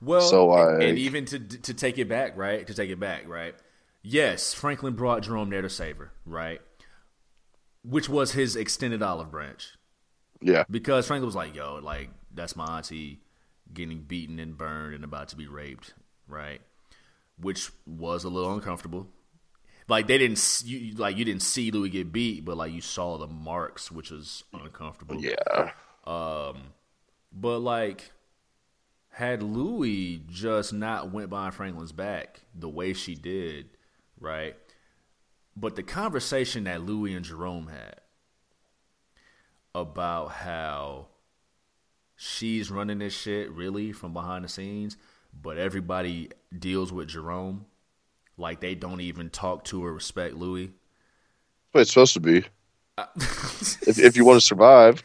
Well, 0.05 0.21
So, 0.21 0.51
and- 0.53 0.77
like- 0.79 0.87
and 0.89 0.97
even 0.99 1.25
to 1.25 1.39
to 1.39 1.73
take 1.73 1.97
it 1.97 2.07
back, 2.07 2.37
right? 2.37 2.65
To 2.67 2.73
take 2.73 2.89
it 2.89 2.99
back, 2.99 3.27
right? 3.27 3.55
Yes, 4.03 4.53
Franklin 4.53 4.93
brought 4.93 5.23
Jerome 5.23 5.49
there 5.49 5.63
to 5.63 5.69
save 5.69 5.97
her, 5.97 6.11
right? 6.25 6.61
Which 7.83 8.07
was 8.07 8.31
his 8.33 8.55
extended 8.55 9.01
olive 9.01 9.31
branch. 9.31 9.73
Yeah. 10.41 10.63
Because 10.69 11.07
Franklin 11.07 11.25
was 11.25 11.35
like, 11.35 11.55
yo, 11.55 11.79
like, 11.81 12.09
that's 12.33 12.55
my 12.55 12.77
auntie 12.77 13.21
getting 13.73 14.01
beaten 14.01 14.37
and 14.37 14.55
burned 14.57 14.93
and 14.93 15.03
about 15.03 15.29
to 15.29 15.35
be 15.35 15.47
raped, 15.47 15.93
right? 16.27 16.61
Which 17.39 17.71
was 17.87 18.23
a 18.23 18.29
little 18.29 18.53
uncomfortable. 18.53 19.07
Like 19.87 20.05
they 20.07 20.17
didn't, 20.19 20.61
you, 20.65 20.95
like 20.95 21.17
you 21.17 21.25
didn't 21.25 21.41
see 21.43 21.71
Louis 21.71 21.89
get 21.89 22.11
beat, 22.11 22.45
but 22.45 22.57
like 22.57 22.71
you 22.73 22.81
saw 22.81 23.17
the 23.17 23.27
marks, 23.27 23.91
which 23.91 24.11
was 24.11 24.43
uncomfortable. 24.53 25.17
Yeah. 25.19 25.71
Um, 26.05 26.73
but 27.31 27.59
like, 27.59 28.11
had 29.15 29.41
Louis 29.41 30.21
just 30.27 30.73
not 30.73 31.09
went 31.09 31.29
behind 31.29 31.53
Franklin's 31.53 31.93
back 31.93 32.41
the 32.53 32.67
way 32.67 32.91
she 32.91 33.15
did, 33.15 33.69
right? 34.19 34.57
But 35.55 35.77
the 35.77 35.83
conversation 35.83 36.65
that 36.65 36.81
Louis 36.81 37.13
and 37.13 37.23
Jerome 37.23 37.67
had 37.67 38.01
about 39.73 40.31
how 40.31 41.07
she's 42.17 42.69
running 42.69 42.99
this 42.99 43.13
shit 43.13 43.49
really 43.51 43.93
from 43.93 44.11
behind 44.11 44.43
the 44.43 44.49
scenes, 44.49 44.97
but 45.41 45.57
everybody 45.57 46.31
deals 46.59 46.91
with 46.91 47.07
Jerome 47.07 47.67
like 48.37 48.59
they 48.59 48.75
don't 48.75 48.99
even 48.99 49.29
talk 49.29 49.63
to 49.65 49.85
or 49.85 49.93
respect 49.93 50.35
Louis. 50.35 50.73
What 51.71 51.81
it's 51.81 51.91
supposed 51.91 52.15
to 52.15 52.19
be. 52.19 52.43
if, 52.97 53.97
if 53.97 54.17
you 54.17 54.25
want 54.25 54.41
to 54.41 54.45
survive. 54.45 55.01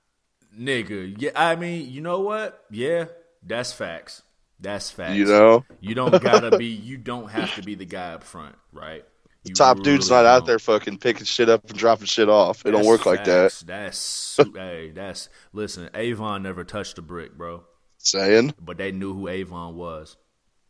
Nigga, 0.56 1.12
yeah, 1.20 1.30
I 1.34 1.56
mean, 1.56 1.90
you 1.90 2.00
know 2.00 2.20
what? 2.20 2.64
Yeah, 2.70 3.06
that's 3.46 3.72
facts. 3.72 4.22
That's 4.60 4.90
facts. 4.90 5.14
You 5.16 5.24
know? 5.26 5.64
you 5.80 5.94
don't 5.94 6.20
gotta 6.22 6.56
be. 6.58 6.66
You 6.66 6.96
don't 6.98 7.28
have 7.30 7.54
to 7.54 7.62
be 7.62 7.74
the 7.74 7.84
guy 7.84 8.14
up 8.14 8.24
front, 8.24 8.56
right? 8.72 9.04
You 9.44 9.54
Top 9.54 9.82
dude's 9.82 10.10
not 10.10 10.26
out 10.26 10.40
don't. 10.40 10.46
there 10.48 10.58
fucking 10.58 10.98
picking 10.98 11.24
shit 11.24 11.48
up 11.48 11.64
and 11.70 11.78
dropping 11.78 12.06
shit 12.06 12.28
off. 12.28 12.66
It 12.66 12.72
don't 12.72 12.80
That's 12.82 12.88
work 12.88 13.06
like 13.06 13.24
that. 13.24 13.62
That's 13.66 14.36
hey, 14.54 14.90
that's 14.94 15.28
listen. 15.52 15.88
Avon 15.94 16.42
never 16.42 16.64
touched 16.64 16.98
a 16.98 17.02
brick, 17.02 17.38
bro, 17.38 17.62
Saying? 17.98 18.54
but 18.60 18.76
they 18.78 18.90
knew 18.92 19.14
who 19.14 19.28
Avon 19.28 19.76
was, 19.76 20.16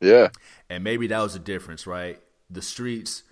Yeah. 0.00 0.28
and 0.68 0.84
maybe 0.84 1.06
that 1.08 1.20
was 1.22 1.32
the 1.32 1.38
difference, 1.38 1.86
right? 1.86 2.20
The 2.50 2.62
streets. 2.62 3.22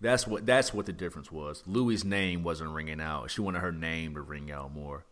That's 0.00 0.26
what. 0.26 0.46
That's 0.46 0.72
what 0.72 0.86
the 0.86 0.92
difference 0.92 1.32
was. 1.32 1.62
Louis' 1.66 2.04
name 2.04 2.42
wasn't 2.44 2.70
ringing 2.70 3.00
out. 3.00 3.30
She 3.32 3.40
wanted 3.40 3.60
her 3.60 3.72
name 3.72 4.14
to 4.14 4.22
ring 4.22 4.50
out 4.52 4.72
more. 4.72 5.04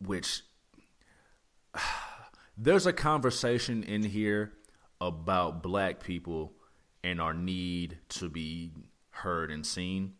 Which 0.00 0.42
there's 2.56 2.86
a 2.86 2.92
conversation 2.92 3.82
in 3.82 4.02
here 4.02 4.52
about 5.00 5.62
black 5.62 6.02
people 6.02 6.52
and 7.02 7.20
our 7.20 7.34
need 7.34 7.98
to 8.08 8.28
be 8.28 8.70
heard 9.10 9.50
and 9.50 9.66
seen 9.66 10.14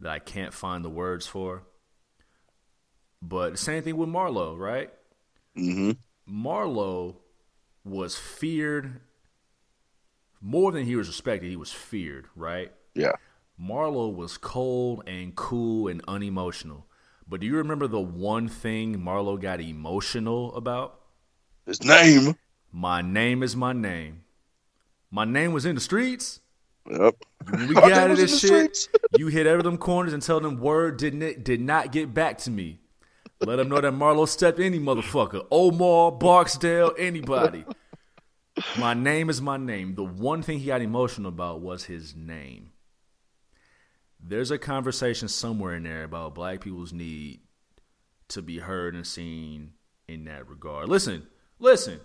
that 0.00 0.10
I 0.10 0.18
can't 0.18 0.54
find 0.54 0.84
the 0.84 0.90
words 0.90 1.26
for. 1.26 1.64
But 3.20 3.52
the 3.52 3.58
same 3.58 3.82
thing 3.82 3.96
with 3.96 4.08
Marlo, 4.08 4.56
right? 4.56 4.90
hmm 5.54 5.92
Marlo 6.28 7.16
was 7.84 8.16
feared 8.16 9.00
more 10.40 10.70
than 10.72 10.84
he 10.84 10.94
was 10.94 11.08
respected. 11.08 11.48
He 11.48 11.56
was 11.56 11.72
feared, 11.72 12.26
right? 12.36 12.72
Yeah. 12.94 13.12
Marlo 13.60 14.14
was 14.14 14.36
cold 14.38 15.02
and 15.06 15.34
cool 15.34 15.88
and 15.88 16.02
unemotional. 16.06 16.86
But 17.26 17.40
do 17.40 17.46
you 17.46 17.56
remember 17.56 17.86
the 17.86 18.00
one 18.00 18.48
thing 18.48 19.00
Marlo 19.00 19.40
got 19.40 19.60
emotional 19.60 20.54
about? 20.54 20.97
His 21.68 21.84
name. 21.84 22.34
My 22.72 23.02
name 23.02 23.42
is 23.42 23.54
my 23.54 23.74
name. 23.74 24.24
My 25.10 25.26
name 25.26 25.52
was 25.52 25.66
in 25.66 25.74
the 25.74 25.82
streets. 25.82 26.40
Yep. 26.90 27.16
When 27.50 27.68
we 27.68 27.74
got 27.74 27.92
out 27.92 28.10
of 28.10 28.16
this 28.16 28.40
shit, 28.40 28.88
you 29.18 29.26
hit 29.26 29.46
every 29.46 29.62
them 29.62 29.76
corners 29.76 30.14
and 30.14 30.22
tell 30.22 30.40
them 30.40 30.60
word 30.60 30.96
didn't 30.96 31.44
did 31.44 31.60
not 31.60 31.92
get 31.92 32.14
back 32.14 32.38
to 32.38 32.50
me. 32.50 32.78
Let 33.42 33.56
them 33.56 33.68
know 33.68 33.82
that 33.82 33.92
Marlo 33.92 34.26
stepped 34.26 34.58
any 34.58 34.78
motherfucker. 34.78 35.46
Omar, 35.50 36.12
Barksdale, 36.12 36.94
anybody. 36.96 37.66
My 38.78 38.94
name 38.94 39.28
is 39.28 39.42
my 39.42 39.58
name. 39.58 39.94
The 39.94 40.04
one 40.04 40.40
thing 40.40 40.60
he 40.60 40.68
got 40.68 40.80
emotional 40.80 41.28
about 41.28 41.60
was 41.60 41.84
his 41.84 42.16
name. 42.16 42.70
There's 44.18 44.50
a 44.50 44.58
conversation 44.58 45.28
somewhere 45.28 45.74
in 45.74 45.82
there 45.82 46.04
about 46.04 46.34
black 46.34 46.62
people's 46.62 46.94
need 46.94 47.40
to 48.28 48.40
be 48.40 48.58
heard 48.58 48.94
and 48.94 49.06
seen 49.06 49.72
in 50.08 50.24
that 50.24 50.48
regard. 50.48 50.88
Listen, 50.88 51.26
listen. 51.58 52.00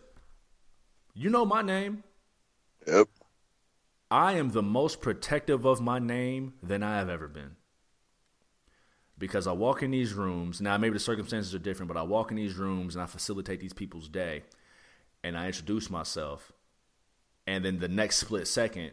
You 1.14 1.30
know 1.30 1.45
my 1.45 1.62
name. 1.62 2.04
Yep. 2.88 3.08
I 4.10 4.34
am 4.34 4.51
the 4.51 4.64
most 4.64 5.01
protective 5.01 5.66
of 5.66 5.82
my 5.82 5.99
name 5.99 6.54
than 6.62 6.84
I 6.84 6.97
have 6.97 7.10
ever 7.10 7.28
been. 7.28 7.56
Because 9.18 9.47
I 9.47 9.54
walk 9.54 9.84
in 9.84 9.91
these 9.91 10.14
rooms, 10.14 10.60
now 10.60 10.78
maybe 10.78 10.93
the 10.93 10.99
circumstances 10.99 11.54
are 11.56 11.60
different, 11.60 11.88
but 11.88 11.97
I 11.97 12.04
walk 12.04 12.32
in 12.32 12.38
these 12.38 12.56
rooms 12.56 12.95
and 12.95 13.04
I 13.04 13.06
facilitate 13.06 13.60
these 13.60 13.74
people's 13.74 14.10
day 14.10 14.43
and 15.24 15.38
I 15.38 15.47
introduce 15.47 15.89
myself. 15.89 16.51
And 17.47 17.64
then 17.64 17.80
the 17.80 17.88
next 17.88 18.18
split 18.18 18.47
second, 18.47 18.91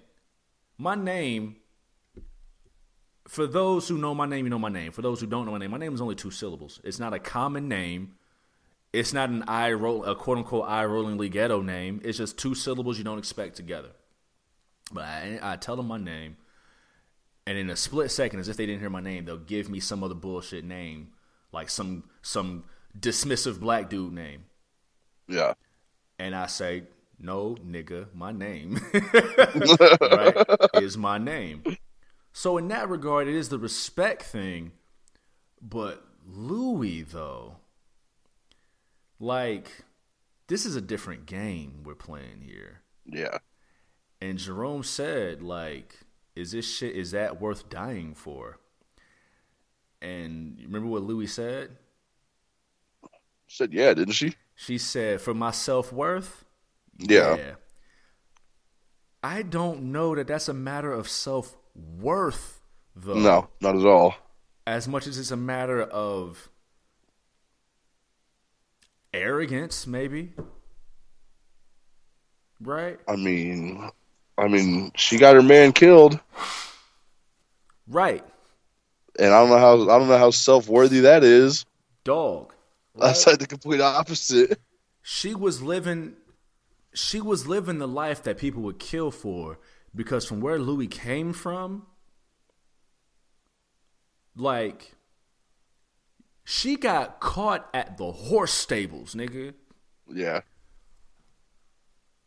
my 0.78 0.94
name, 0.94 1.56
for 3.28 3.46
those 3.46 3.88
who 3.88 3.98
know 3.98 4.14
my 4.14 4.26
name, 4.26 4.46
you 4.46 4.50
know 4.50 4.58
my 4.58 4.68
name. 4.68 4.92
For 4.92 5.02
those 5.02 5.20
who 5.20 5.26
don't 5.26 5.46
know 5.46 5.52
my 5.52 5.58
name, 5.58 5.70
my 5.70 5.78
name 5.78 5.94
is 5.94 6.00
only 6.00 6.14
two 6.14 6.30
syllables. 6.30 6.80
It's 6.84 6.98
not 6.98 7.12
a 7.12 7.18
common 7.18 7.68
name. 7.68 8.14
It's 8.92 9.12
not 9.12 9.30
an 9.30 9.44
eye 9.46 9.72
roll, 9.72 10.04
a 10.04 10.14
quote 10.16 10.38
unquote 10.38 10.68
eye 10.68 10.84
rollingly 10.84 11.30
ghetto 11.30 11.62
name. 11.62 12.00
It's 12.04 12.18
just 12.18 12.38
two 12.38 12.54
syllables 12.54 12.98
you 12.98 13.04
don't 13.04 13.18
expect 13.18 13.56
together. 13.56 13.90
But 14.92 15.04
I, 15.04 15.38
I 15.40 15.56
tell 15.56 15.76
them 15.76 15.86
my 15.86 15.98
name, 15.98 16.36
and 17.46 17.56
in 17.56 17.70
a 17.70 17.76
split 17.76 18.10
second, 18.10 18.40
as 18.40 18.48
if 18.48 18.56
they 18.56 18.66
didn't 18.66 18.80
hear 18.80 18.90
my 18.90 19.00
name, 19.00 19.24
they'll 19.24 19.36
give 19.38 19.68
me 19.70 19.78
some 19.78 20.02
other 20.02 20.16
bullshit 20.16 20.64
name, 20.64 21.12
like 21.52 21.70
some 21.70 22.04
some 22.22 22.64
dismissive 22.98 23.60
black 23.60 23.88
dude 23.88 24.12
name, 24.12 24.44
Yeah. 25.28 25.54
and 26.18 26.34
I 26.34 26.46
say, 26.46 26.82
No, 27.20 27.54
nigga, 27.64 28.12
my 28.12 28.32
name 28.32 28.80
right, 30.00 30.46
is 30.82 30.98
my 30.98 31.18
name. 31.18 31.62
So 32.32 32.58
in 32.58 32.66
that 32.68 32.88
regard, 32.88 33.28
it 33.28 33.34
is 33.36 33.48
the 33.48 33.58
respect 33.60 34.22
thing. 34.24 34.72
But 35.62 36.04
Louis, 36.26 37.02
though, 37.02 37.56
like, 39.20 39.84
this 40.48 40.66
is 40.66 40.74
a 40.74 40.80
different 40.80 41.26
game 41.26 41.82
we're 41.84 41.94
playing 41.94 42.40
here. 42.42 42.80
Yeah. 43.06 43.38
And 44.20 44.38
Jerome 44.38 44.82
said, 44.82 45.42
like, 45.42 45.94
is 46.34 46.52
this 46.52 46.68
shit 46.68 46.96
is 46.96 47.12
that 47.12 47.40
worth 47.40 47.68
dying 47.68 48.14
for? 48.14 48.58
And 50.02 50.58
you 50.58 50.66
remember 50.66 50.88
what 50.88 51.02
Louis 51.02 51.26
said? 51.26 51.76
Said 53.46 53.72
yeah, 53.72 53.94
didn't 53.94 54.14
she? 54.14 54.34
She 54.54 54.78
said, 54.78 55.20
for 55.20 55.34
my 55.34 55.50
self 55.50 55.92
worth? 55.92 56.44
Yeah. 56.98 57.36
Yeah. 57.36 57.54
I 59.22 59.42
don't 59.42 59.92
know 59.92 60.14
that 60.14 60.26
that's 60.26 60.48
a 60.48 60.54
matter 60.54 60.92
of 60.92 61.08
self 61.08 61.56
worth, 61.74 62.60
though. 62.94 63.14
No, 63.14 63.48
not 63.60 63.76
at 63.76 63.86
all. 63.86 64.14
As 64.66 64.86
much 64.86 65.06
as 65.06 65.18
it's 65.18 65.30
a 65.30 65.36
matter 65.36 65.82
of 65.82 66.49
arrogance, 69.12 69.86
maybe. 69.86 70.32
Right? 72.60 72.98
I 73.08 73.16
mean, 73.16 73.90
I 74.36 74.48
mean, 74.48 74.92
she 74.96 75.18
got 75.18 75.34
her 75.34 75.42
man 75.42 75.72
killed, 75.72 76.18
Right. 77.88 78.24
and 79.18 79.32
I 79.32 79.40
don't 79.40 79.48
know 79.50 79.58
how 79.58 79.82
I 79.94 79.98
don't 79.98 80.08
know 80.08 80.18
how 80.18 80.30
self 80.30 80.68
worthy 80.68 81.00
that 81.00 81.24
is. 81.24 81.64
Dog. 82.04 82.52
That's 82.96 83.26
like 83.26 83.38
the 83.38 83.46
complete 83.46 83.80
opposite. 83.80 84.58
she 85.02 85.34
was 85.34 85.62
living 85.62 86.14
she 86.92 87.20
was 87.20 87.46
living 87.46 87.78
the 87.78 87.88
life 87.88 88.22
that 88.24 88.36
people 88.36 88.62
would 88.62 88.78
kill 88.78 89.10
for 89.10 89.58
because 89.94 90.26
from 90.26 90.40
where 90.40 90.58
Louis 90.58 90.88
came 90.88 91.32
from 91.32 91.86
like 94.36 94.92
she 96.50 96.74
got 96.74 97.20
caught 97.20 97.70
at 97.72 97.96
the 97.96 98.10
horse 98.10 98.52
stables, 98.52 99.14
nigga. 99.14 99.54
Yeah, 100.12 100.40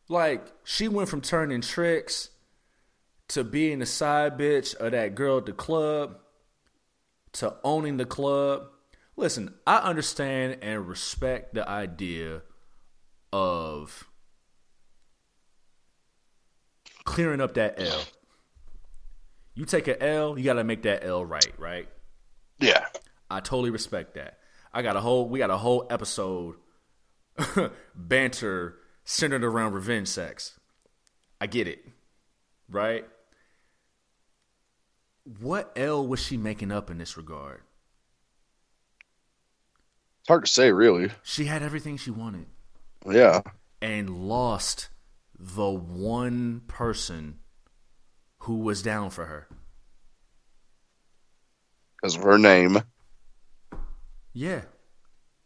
Like 0.07 0.45
she 0.63 0.87
went 0.87 1.09
from 1.09 1.19
turning 1.19 1.59
tricks 1.59 2.29
to 3.27 3.43
being 3.43 3.79
the 3.79 3.85
side 3.85 4.37
bitch 4.37 4.75
of 4.75 4.93
that 4.93 5.15
girl 5.15 5.39
at 5.39 5.45
the 5.45 5.51
club 5.51 6.19
to 7.33 7.53
owning 7.65 7.97
the 7.97 8.05
club. 8.05 8.67
Listen, 9.17 9.55
I 9.67 9.79
understand 9.79 10.59
and 10.61 10.87
respect 10.87 11.53
the 11.53 11.67
idea 11.67 12.43
of 13.33 14.07
clearing 17.03 17.41
up 17.41 17.55
that 17.55 17.75
L. 17.77 18.03
You 19.53 19.65
take 19.65 19.89
an 19.89 19.97
L, 19.99 20.37
you 20.37 20.45
got 20.45 20.53
to 20.53 20.63
make 20.63 20.83
that 20.83 21.03
L 21.03 21.25
right, 21.25 21.51
right? 21.57 21.89
yeah, 22.61 22.85
I 23.33 23.39
totally 23.39 23.69
respect 23.71 24.15
that. 24.15 24.37
I 24.73 24.81
got 24.81 24.95
a 24.95 25.01
whole 25.01 25.27
we 25.27 25.39
got 25.39 25.49
a 25.49 25.57
whole 25.57 25.85
episode 25.89 26.55
banter 27.95 28.75
centered 29.03 29.43
around 29.43 29.73
revenge 29.73 30.07
sex. 30.07 30.59
I 31.41 31.47
get 31.47 31.67
it. 31.67 31.85
Right? 32.69 33.05
What 35.39 35.71
L 35.75 36.05
was 36.05 36.19
she 36.21 36.37
making 36.37 36.71
up 36.71 36.89
in 36.89 36.97
this 36.97 37.17
regard? 37.17 37.61
it's 40.21 40.27
hard 40.29 40.45
to 40.45 40.51
say, 40.51 40.71
really. 40.71 41.09
She 41.21 41.45
had 41.45 41.61
everything 41.61 41.97
she 41.97 42.11
wanted 42.11 42.45
Yeah, 43.05 43.41
and 43.81 44.09
lost 44.29 44.87
the 45.37 45.69
one 45.69 46.61
person 46.67 47.39
who 48.39 48.59
was 48.59 48.81
down 48.81 49.09
for 49.09 49.25
her. 49.25 49.47
because 52.01 52.15
of 52.15 52.23
her 52.23 52.37
name. 52.37 52.77
Yeah. 54.33 54.61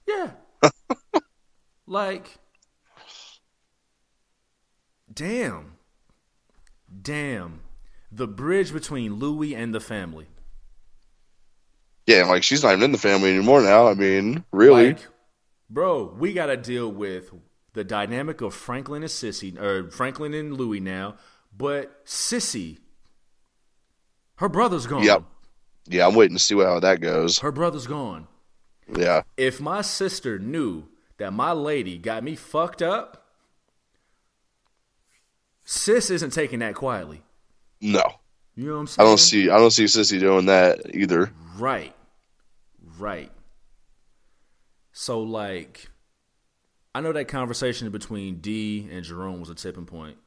Yeah. 0.07 0.31
like, 1.87 2.37
damn. 5.13 5.73
Damn. 7.01 7.61
The 8.11 8.27
bridge 8.27 8.71
between 8.71 9.15
Louis 9.15 9.55
and 9.55 9.75
the 9.75 9.81
family. 9.81 10.27
Yeah, 12.05 12.23
like 12.23 12.43
she's 12.43 12.63
not 12.63 12.71
even 12.71 12.83
in 12.83 12.91
the 12.93 12.97
family 12.97 13.31
anymore 13.35 13.61
now. 13.61 13.87
I 13.87 13.93
mean, 13.93 14.45
really? 14.53 14.93
Like, 14.93 15.07
bro, 15.69 16.15
we 16.17 16.31
got 16.31 16.45
to 16.45 16.55
deal 16.55 16.89
with 16.89 17.33
the 17.73 17.83
dynamic 17.83 18.39
of 18.39 18.53
Franklin 18.53 19.03
and 19.03 19.11
Sissy, 19.11 19.59
or 19.59 19.91
Franklin 19.91 20.33
and 20.33 20.53
Louis 20.55 20.79
now, 20.79 21.15
but 21.55 22.05
Sissy, 22.05 22.77
her 24.37 24.47
brother's 24.47 24.87
gone. 24.87 25.03
Yep. 25.03 25.23
yeah, 25.87 26.07
I'm 26.07 26.15
waiting 26.15 26.37
to 26.37 26.41
see 26.41 26.55
how 26.55 26.79
that 26.79 27.01
goes. 27.01 27.39
Her 27.39 27.51
brother's 27.51 27.87
gone. 27.87 28.29
Yeah, 28.95 29.23
if 29.35 29.59
my 29.59 29.81
sister 29.81 30.39
knew 30.39 30.85
that 31.17 31.33
my 31.33 31.51
lady 31.51 31.97
got 31.97 32.23
me 32.23 32.35
fucked 32.35 32.81
up, 32.81 33.25
sis 35.63 36.09
isn't 36.09 36.31
taking 36.31 36.59
that 36.59 36.75
quietly. 36.75 37.23
no, 37.81 38.03
You 38.55 38.67
know 38.67 38.79
what 38.81 38.97
I'm 38.97 39.01
I 39.01 39.03
don't 39.03 39.17
see. 39.19 39.49
I 39.49 39.57
don't 39.57 39.71
see 39.71 39.85
Sissy 39.85 40.19
doing 40.19 40.45
that 40.47 40.95
either. 40.95 41.31
Right. 41.57 41.93
Right. 42.97 43.31
So 44.91 45.21
like 45.21 45.89
I 46.95 47.01
know 47.01 47.11
that 47.13 47.27
conversation 47.27 47.89
between 47.91 48.37
D 48.37 48.87
and 48.91 49.03
Jerome 49.03 49.39
was 49.39 49.49
a 49.49 49.55
tipping 49.55 49.85
point 49.85 50.17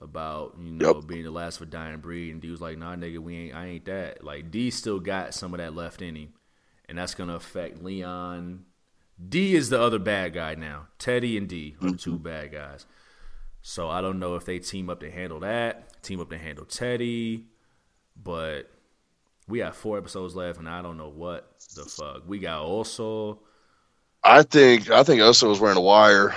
about, 0.00 0.56
you 0.60 0.70
know, 0.72 0.94
Yep. 0.94 1.06
being 1.06 1.24
the 1.24 1.30
last 1.30 1.60
a 1.60 1.66
dying 1.66 1.98
breed 1.98 2.30
and 2.32 2.40
D 2.40 2.50
was 2.50 2.60
like, 2.60 2.78
nah 2.78 2.94
nigga, 2.94 3.18
we 3.18 3.36
ain't 3.36 3.54
I 3.54 3.66
ain't 3.66 3.84
that. 3.86 4.22
Like 4.22 4.50
D 4.50 4.70
still 4.70 5.00
got 5.00 5.34
some 5.34 5.54
of 5.54 5.58
that 5.58 5.74
left 5.74 6.02
in 6.02 6.14
him. 6.16 6.28
And 6.92 6.98
that's 6.98 7.14
gonna 7.14 7.36
affect 7.36 7.82
Leon. 7.82 8.66
D 9.26 9.54
is 9.54 9.70
the 9.70 9.80
other 9.80 9.98
bad 9.98 10.34
guy 10.34 10.54
now. 10.56 10.88
Teddy 10.98 11.38
and 11.38 11.48
D 11.48 11.74
are 11.80 11.92
the 11.92 11.96
two 11.96 12.12
mm-hmm. 12.12 12.22
bad 12.22 12.52
guys. 12.52 12.84
So 13.62 13.88
I 13.88 14.02
don't 14.02 14.18
know 14.18 14.34
if 14.34 14.44
they 14.44 14.58
team 14.58 14.90
up 14.90 15.00
to 15.00 15.10
handle 15.10 15.40
that, 15.40 16.02
team 16.02 16.20
up 16.20 16.28
to 16.28 16.36
handle 16.36 16.66
Teddy, 16.66 17.46
but 18.22 18.70
we 19.48 19.60
got 19.60 19.74
four 19.74 19.96
episodes 19.96 20.36
left, 20.36 20.58
and 20.58 20.68
I 20.68 20.82
don't 20.82 20.98
know 20.98 21.08
what 21.08 21.54
the 21.74 21.86
fuck. 21.86 22.24
We 22.26 22.40
got 22.40 22.60
also 22.60 23.38
I 24.22 24.42
think. 24.42 24.90
I 24.90 25.02
think 25.02 25.22
Oso 25.22 25.48
was 25.48 25.60
wearing 25.60 25.78
a 25.78 25.80
wire 25.80 26.34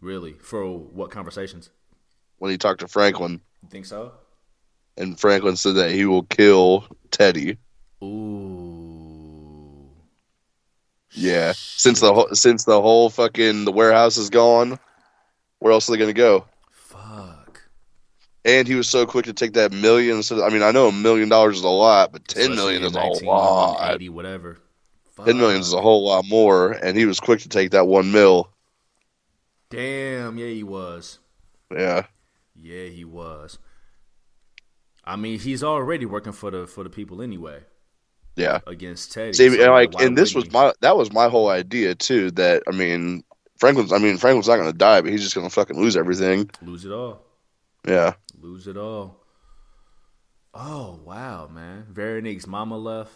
really 0.00 0.32
for 0.32 0.64
what 0.66 1.10
conversations? 1.10 1.68
when 2.38 2.50
he 2.50 2.56
talked 2.56 2.80
to 2.80 2.88
Franklin, 2.88 3.42
You 3.62 3.68
think 3.68 3.84
so? 3.84 4.12
and 4.96 5.20
Franklin 5.20 5.56
said 5.56 5.74
that 5.74 5.90
he 5.90 6.06
will 6.06 6.22
kill 6.22 6.86
Teddy. 7.10 7.58
Ooh, 8.02 8.75
Yeah, 11.12 11.52
since 11.56 12.00
the 12.00 12.12
whole, 12.12 12.28
since 12.32 12.64
the 12.64 12.80
whole 12.80 13.10
fucking 13.10 13.64
the 13.64 13.72
warehouse 13.72 14.16
is 14.16 14.30
gone, 14.30 14.78
where 15.58 15.72
else 15.72 15.88
are 15.88 15.92
they 15.92 15.98
gonna 15.98 16.12
go? 16.12 16.44
fuck. 16.70 17.62
And 18.44 18.68
he 18.68 18.74
was 18.74 18.88
so 18.88 19.06
quick 19.06 19.24
to 19.24 19.32
take 19.32 19.54
that 19.54 19.72
million. 19.72 20.22
So 20.22 20.44
I 20.44 20.50
mean, 20.50 20.62
I 20.62 20.70
know 20.70 20.88
a 20.88 20.92
million 20.92 21.28
dollars 21.28 21.58
is 21.58 21.64
a 21.64 21.68
lot, 21.68 22.12
but 22.12 22.26
ten 22.28 22.54
million 22.54 22.84
is 22.84 22.94
a 22.94 23.24
lot. 23.24 23.94
80, 23.94 24.08
whatever. 24.10 24.58
Ten 25.24 25.38
million 25.38 25.60
is 25.60 25.72
a 25.72 25.80
whole 25.80 26.04
lot 26.04 26.26
more, 26.26 26.72
and 26.72 26.96
he 26.96 27.06
was 27.06 27.18
quick 27.18 27.40
to 27.40 27.48
take 27.48 27.70
that 27.70 27.86
one 27.86 28.12
mil. 28.12 28.50
Damn, 29.70 30.38
yeah, 30.38 30.46
he 30.46 30.62
was. 30.62 31.18
Yeah, 31.72 32.06
Yeah, 32.54 32.84
he 32.84 33.04
was. 33.04 33.58
I 35.04 35.16
mean, 35.16 35.38
he's 35.40 35.64
already 35.64 36.06
working 36.06 36.32
for 36.32 36.50
the 36.50 36.66
for 36.66 36.84
the 36.84 36.90
people 36.90 37.22
anyway 37.22 37.62
yeah. 38.36 38.60
against 38.66 39.12
Teddy. 39.12 39.32
See, 39.32 39.48
so 39.50 39.62
and 39.62 39.72
like, 39.72 40.00
and 40.00 40.16
this 40.16 40.34
was 40.34 40.50
my 40.52 40.72
that 40.80 40.96
was 40.96 41.12
my 41.12 41.28
whole 41.28 41.48
idea 41.48 41.94
too. 41.94 42.30
That 42.32 42.62
I 42.68 42.72
mean, 42.72 43.24
Franklin's. 43.58 43.92
I 43.92 43.98
mean, 43.98 44.16
Franklin's 44.18 44.48
not 44.48 44.56
gonna 44.58 44.72
die, 44.72 45.00
but 45.00 45.10
he's 45.10 45.22
just 45.22 45.34
gonna 45.34 45.50
fucking 45.50 45.80
lose 45.80 45.96
everything. 45.96 46.50
lose 46.62 46.84
it 46.84 46.92
all. 46.92 47.22
Yeah, 47.86 48.14
Lose 48.40 48.66
it 48.66 48.76
all. 48.76 49.20
Oh 50.54 50.98
wow, 51.04 51.48
man! 51.52 51.86
Veronique's 51.90 52.46
mama 52.46 52.76
left. 52.76 53.12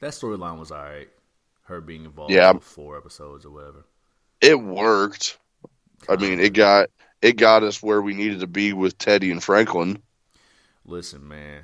That 0.00 0.12
storyline 0.12 0.58
was 0.58 0.72
alright. 0.72 1.08
Her 1.64 1.80
being 1.80 2.04
involved 2.04 2.32
Yeah. 2.32 2.54
for 2.54 2.60
four 2.60 2.96
episodes 2.98 3.44
or 3.44 3.50
whatever. 3.50 3.84
it 4.40 4.58
worked. 4.60 5.38
I 6.08 6.16
mean, 6.16 6.40
it 6.40 6.54
got 6.54 6.88
it 7.22 7.36
got 7.36 7.62
us 7.62 7.82
where 7.82 8.00
we 8.00 8.14
needed 8.14 8.40
to 8.40 8.46
be 8.46 8.72
with 8.72 8.96
Teddy 8.98 9.30
and 9.30 9.42
Franklin. 9.44 10.02
Listen, 10.90 11.28
man. 11.28 11.62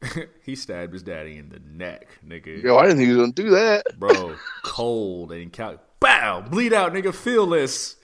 he 0.44 0.54
stabbed 0.54 0.92
his 0.92 1.02
daddy 1.02 1.36
in 1.36 1.48
the 1.48 1.58
neck, 1.58 2.06
nigga. 2.26 2.62
Yo, 2.62 2.76
I 2.76 2.82
didn't 2.82 2.98
think 2.98 3.08
he 3.08 3.14
was 3.16 3.22
gonna 3.22 3.32
do 3.32 3.50
that. 3.50 3.98
Bro, 3.98 4.36
cold 4.62 5.32
and 5.32 5.52
cal- 5.52 5.80
bow, 5.98 6.40
bleed 6.40 6.72
out, 6.72 6.92
nigga. 6.92 7.12
Feel 7.12 7.46
this. 7.46 7.96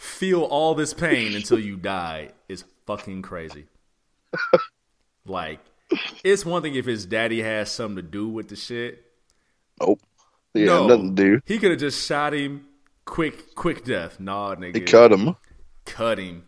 Feel 0.00 0.42
all 0.42 0.74
this 0.74 0.92
pain 0.92 1.36
until 1.36 1.60
you 1.60 1.76
die 1.76 2.30
is 2.48 2.64
fucking 2.86 3.22
crazy. 3.22 3.66
like, 5.26 5.60
it's 6.24 6.44
one 6.44 6.62
thing 6.62 6.74
if 6.74 6.84
his 6.84 7.06
daddy 7.06 7.40
has 7.40 7.70
something 7.70 7.96
to 7.96 8.02
do 8.02 8.28
with 8.28 8.48
the 8.48 8.56
shit. 8.56 9.04
Nope. 9.80 10.00
Yeah, 10.54 10.66
no, 10.66 10.86
nothing 10.88 11.14
to 11.14 11.22
do. 11.22 11.40
He 11.46 11.60
could 11.60 11.70
have 11.70 11.78
just 11.80 12.04
shot 12.04 12.34
him, 12.34 12.66
quick, 13.04 13.54
quick 13.54 13.84
death. 13.84 14.18
Nah, 14.18 14.56
nigga. 14.56 14.74
He 14.74 14.80
cut 14.80 15.12
him. 15.12 15.36
cut 15.84 16.18
him. 16.18 16.42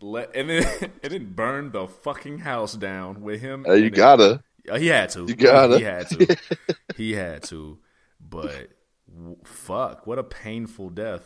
Let 0.00 0.36
and 0.36 0.50
then 0.50 0.64
and 1.02 1.12
then 1.12 1.32
burned 1.32 1.72
the 1.72 1.86
fucking 1.86 2.38
house 2.40 2.74
down 2.74 3.22
with 3.22 3.40
him. 3.40 3.64
Uh, 3.68 3.72
you 3.72 3.90
gotta. 3.90 4.42
Uh, 4.70 4.78
he 4.78 4.88
had 4.88 5.10
to. 5.10 5.24
You 5.26 5.34
gotta. 5.34 5.78
He 5.78 5.84
had 5.84 6.08
to. 6.10 6.36
he 6.96 7.12
had 7.12 7.42
to. 7.44 7.78
But 8.20 8.70
w- 9.12 9.36
fuck, 9.44 10.06
what 10.06 10.18
a 10.18 10.24
painful 10.24 10.90
death. 10.90 11.22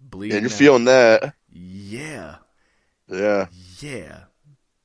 Bleeding. 0.00 0.36
And 0.36 0.44
you're 0.44 0.52
out. 0.52 0.58
feeling 0.58 0.84
that. 0.84 1.34
Yeah. 1.50 2.36
Yeah. 3.08 3.46
Yeah. 3.80 4.24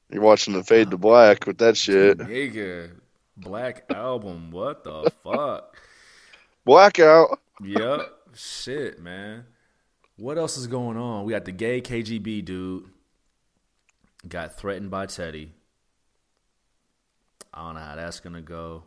You're 0.10 0.22
watching 0.22 0.54
the 0.54 0.64
fade 0.64 0.92
to 0.92 0.98
black 0.98 1.46
with 1.46 1.58
that 1.60 1.78
shit. 1.78 2.18
Nigga. 2.18 2.92
Black 3.36 3.86
album. 3.94 4.52
What 4.52 4.84
the 4.84 5.12
fuck? 5.24 5.78
Blackout. 6.66 7.40
Yep. 7.64 8.02
Shit, 8.34 9.02
man. 9.02 9.46
What 10.18 10.38
else 10.38 10.58
is 10.58 10.68
going 10.68 10.98
on? 10.98 11.26
We 11.26 11.32
got 11.34 11.46
the 11.46 11.52
gay 11.52 11.80
KGB 11.80 12.44
dude. 12.44 12.86
Got 14.28 14.58
threatened 14.58 14.90
by 14.90 15.06
Teddy. 15.06 15.54
I 17.54 17.66
don't 17.66 17.76
know 17.76 17.82
how 17.82 17.96
that's 17.96 18.20
gonna 18.20 18.42
go. 18.42 18.84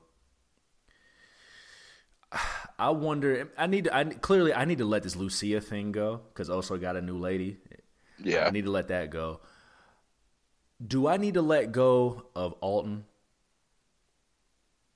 I 2.78 2.91
wonder. 2.91 3.49
I 3.57 3.66
need. 3.66 3.85
To, 3.85 3.97
I 3.97 4.05
clearly. 4.05 4.53
I 4.53 4.64
need 4.64 4.78
to 4.78 4.85
let 4.85 5.05
this 5.05 5.16
Lucia 5.16 5.61
thing 5.61 5.93
go 5.93 6.20
because 6.28 6.49
Oso 6.49 6.81
got 6.81 6.97
a 6.97 7.01
new 7.01 7.18
lady. 7.18 7.59
Yeah. 8.22 8.47
I 8.47 8.51
need 8.51 8.64
to 8.64 8.70
let 8.70 8.89
that 8.89 9.11
go. 9.11 9.41
Do 10.85 11.07
I 11.07 11.16
need 11.16 11.35
to 11.35 11.43
let 11.43 11.72
go 11.72 12.26
of 12.35 12.53
Alton? 12.55 13.05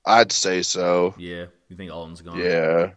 I'd 0.05 0.31
say 0.31 0.61
so. 0.61 1.15
Yeah. 1.17 1.45
You 1.69 1.75
think 1.75 1.91
Alton's 1.91 2.21
gone? 2.21 2.37
Yeah. 2.37 2.91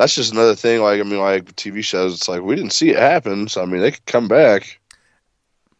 That's 0.00 0.14
just 0.14 0.32
another 0.32 0.54
thing. 0.54 0.80
Like, 0.80 0.98
I 0.98 1.02
mean, 1.02 1.20
like 1.20 1.54
TV 1.56 1.84
shows, 1.84 2.14
it's 2.14 2.26
like 2.26 2.40
we 2.40 2.56
didn't 2.56 2.72
see 2.72 2.88
it 2.88 2.96
happen. 2.96 3.48
So, 3.48 3.60
I 3.62 3.66
mean, 3.66 3.82
they 3.82 3.90
could 3.90 4.06
come 4.06 4.28
back. 4.28 4.80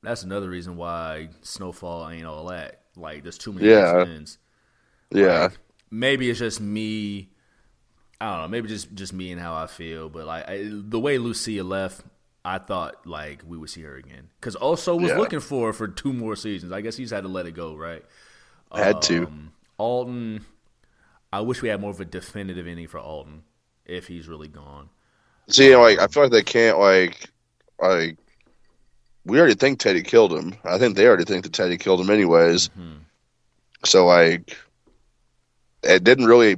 That's 0.02 0.24
another 0.24 0.50
reason 0.50 0.76
why 0.76 1.30
Snowfall 1.40 2.10
ain't 2.10 2.26
all 2.26 2.44
that. 2.48 2.82
Like, 2.96 3.22
there's 3.22 3.38
too 3.38 3.54
many 3.54 3.66
Yeah. 3.66 4.04
Yeah. 5.10 5.42
Like, 5.44 5.58
maybe 5.90 6.28
it's 6.28 6.38
just 6.38 6.60
me. 6.60 7.30
I 8.20 8.30
don't 8.32 8.42
know. 8.42 8.48
Maybe 8.48 8.68
just 8.68 8.92
just 8.94 9.14
me 9.14 9.32
and 9.32 9.40
how 9.40 9.54
I 9.54 9.66
feel. 9.66 10.10
But 10.10 10.26
like 10.26 10.46
I, 10.46 10.68
the 10.70 11.00
way 11.00 11.16
Lucia 11.16 11.64
left, 11.64 12.02
I 12.44 12.58
thought 12.58 13.06
like 13.06 13.42
we 13.46 13.56
would 13.56 13.70
see 13.70 13.80
her 13.84 13.96
again. 13.96 14.28
Because 14.38 14.54
Oso 14.56 15.00
was 15.00 15.12
Yeah. 15.12 15.16
looking 15.16 15.40
for 15.40 15.68
her 15.68 15.72
for 15.72 15.88
two 15.88 16.12
more 16.12 16.36
seasons. 16.36 16.72
I 16.72 16.82
guess 16.82 16.94
he's 16.94 17.10
had 17.10 17.22
to 17.22 17.30
let 17.30 17.46
it 17.46 17.52
go, 17.52 17.74
right? 17.74 18.04
Had 18.70 19.00
to. 19.02 19.28
Um, 19.28 19.52
Alton. 19.78 20.44
I 21.32 21.40
wish 21.40 21.62
we 21.62 21.70
had 21.70 21.80
more 21.80 21.90
of 21.90 22.00
a 22.00 22.04
definitive 22.04 22.66
ending 22.66 22.86
for 22.86 22.98
Alton 22.98 23.44
if 23.90 24.06
he's 24.06 24.28
really 24.28 24.48
gone. 24.48 24.88
See, 25.48 25.74
like, 25.76 25.98
I 25.98 26.06
feel 26.06 26.22
like 26.24 26.32
they 26.32 26.42
can't, 26.42 26.78
like, 26.78 27.28
like, 27.80 28.16
we 29.24 29.38
already 29.38 29.54
think 29.54 29.78
Teddy 29.80 30.02
killed 30.02 30.32
him. 30.32 30.54
I 30.64 30.78
think 30.78 30.96
they 30.96 31.06
already 31.06 31.24
think 31.24 31.42
that 31.42 31.52
Teddy 31.52 31.76
killed 31.76 32.00
him, 32.00 32.08
anyways. 32.10 32.68
Mhm. 32.70 33.00
So, 33.84 34.06
like, 34.06 34.56
it 35.82 36.04
didn't 36.04 36.26
really 36.26 36.56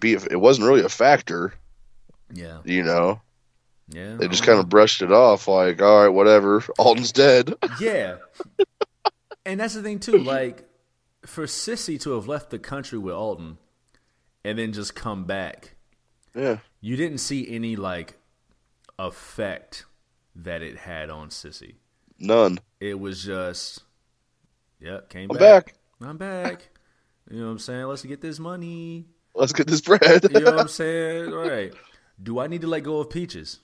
be, 0.00 0.14
it 0.14 0.40
wasn't 0.40 0.66
really 0.66 0.82
a 0.84 0.88
factor, 0.88 1.52
Yeah, 2.32 2.60
you 2.64 2.82
know? 2.82 3.20
yeah. 3.88 4.16
They 4.16 4.28
just 4.28 4.44
kind 4.44 4.58
of 4.58 4.68
brushed 4.68 5.02
it 5.02 5.12
off, 5.12 5.46
like, 5.48 5.82
all 5.82 6.02
right, 6.02 6.08
whatever. 6.08 6.64
Alton's 6.78 7.12
dead. 7.12 7.54
Yeah. 7.80 8.16
and 9.44 9.60
that's 9.60 9.74
the 9.74 9.82
thing 9.82 9.98
too, 10.00 10.18
like 10.18 10.64
for 11.24 11.44
Sissy 11.46 12.00
to 12.00 12.12
have 12.12 12.26
left 12.28 12.50
the 12.50 12.58
country 12.58 12.98
with 12.98 13.14
Alton 13.14 13.58
and 14.44 14.58
then 14.58 14.72
just 14.72 14.94
come 14.94 15.24
back, 15.24 15.74
yeah. 16.36 16.58
you 16.80 16.96
didn't 16.96 17.18
see 17.18 17.48
any 17.48 17.76
like 17.76 18.18
effect 18.98 19.84
that 20.34 20.62
it 20.62 20.76
had 20.78 21.10
on 21.10 21.28
Sissy. 21.30 21.74
None. 22.18 22.58
It 22.80 22.98
was 23.00 23.24
just 23.24 23.82
Yep, 24.80 25.08
came 25.08 25.30
I'm 25.30 25.36
back. 25.38 25.66
back. 25.66 25.74
I'm 26.08 26.16
back. 26.18 26.68
You 27.30 27.38
know 27.40 27.46
what 27.46 27.52
I'm 27.52 27.58
saying? 27.58 27.86
Let's 27.86 28.02
get 28.04 28.20
this 28.20 28.38
money. 28.38 29.06
Let's 29.34 29.52
get 29.52 29.66
this 29.66 29.80
bread. 29.80 30.24
You 30.30 30.40
know 30.40 30.50
what 30.52 30.60
I'm 30.60 30.68
saying? 30.82 31.32
All 31.32 31.48
right. 31.48 31.72
Do 32.22 32.38
I 32.38 32.46
need 32.46 32.60
to 32.62 32.66
let 32.66 32.82
go 32.84 33.00
of 33.00 33.10
Peaches? 33.10 33.60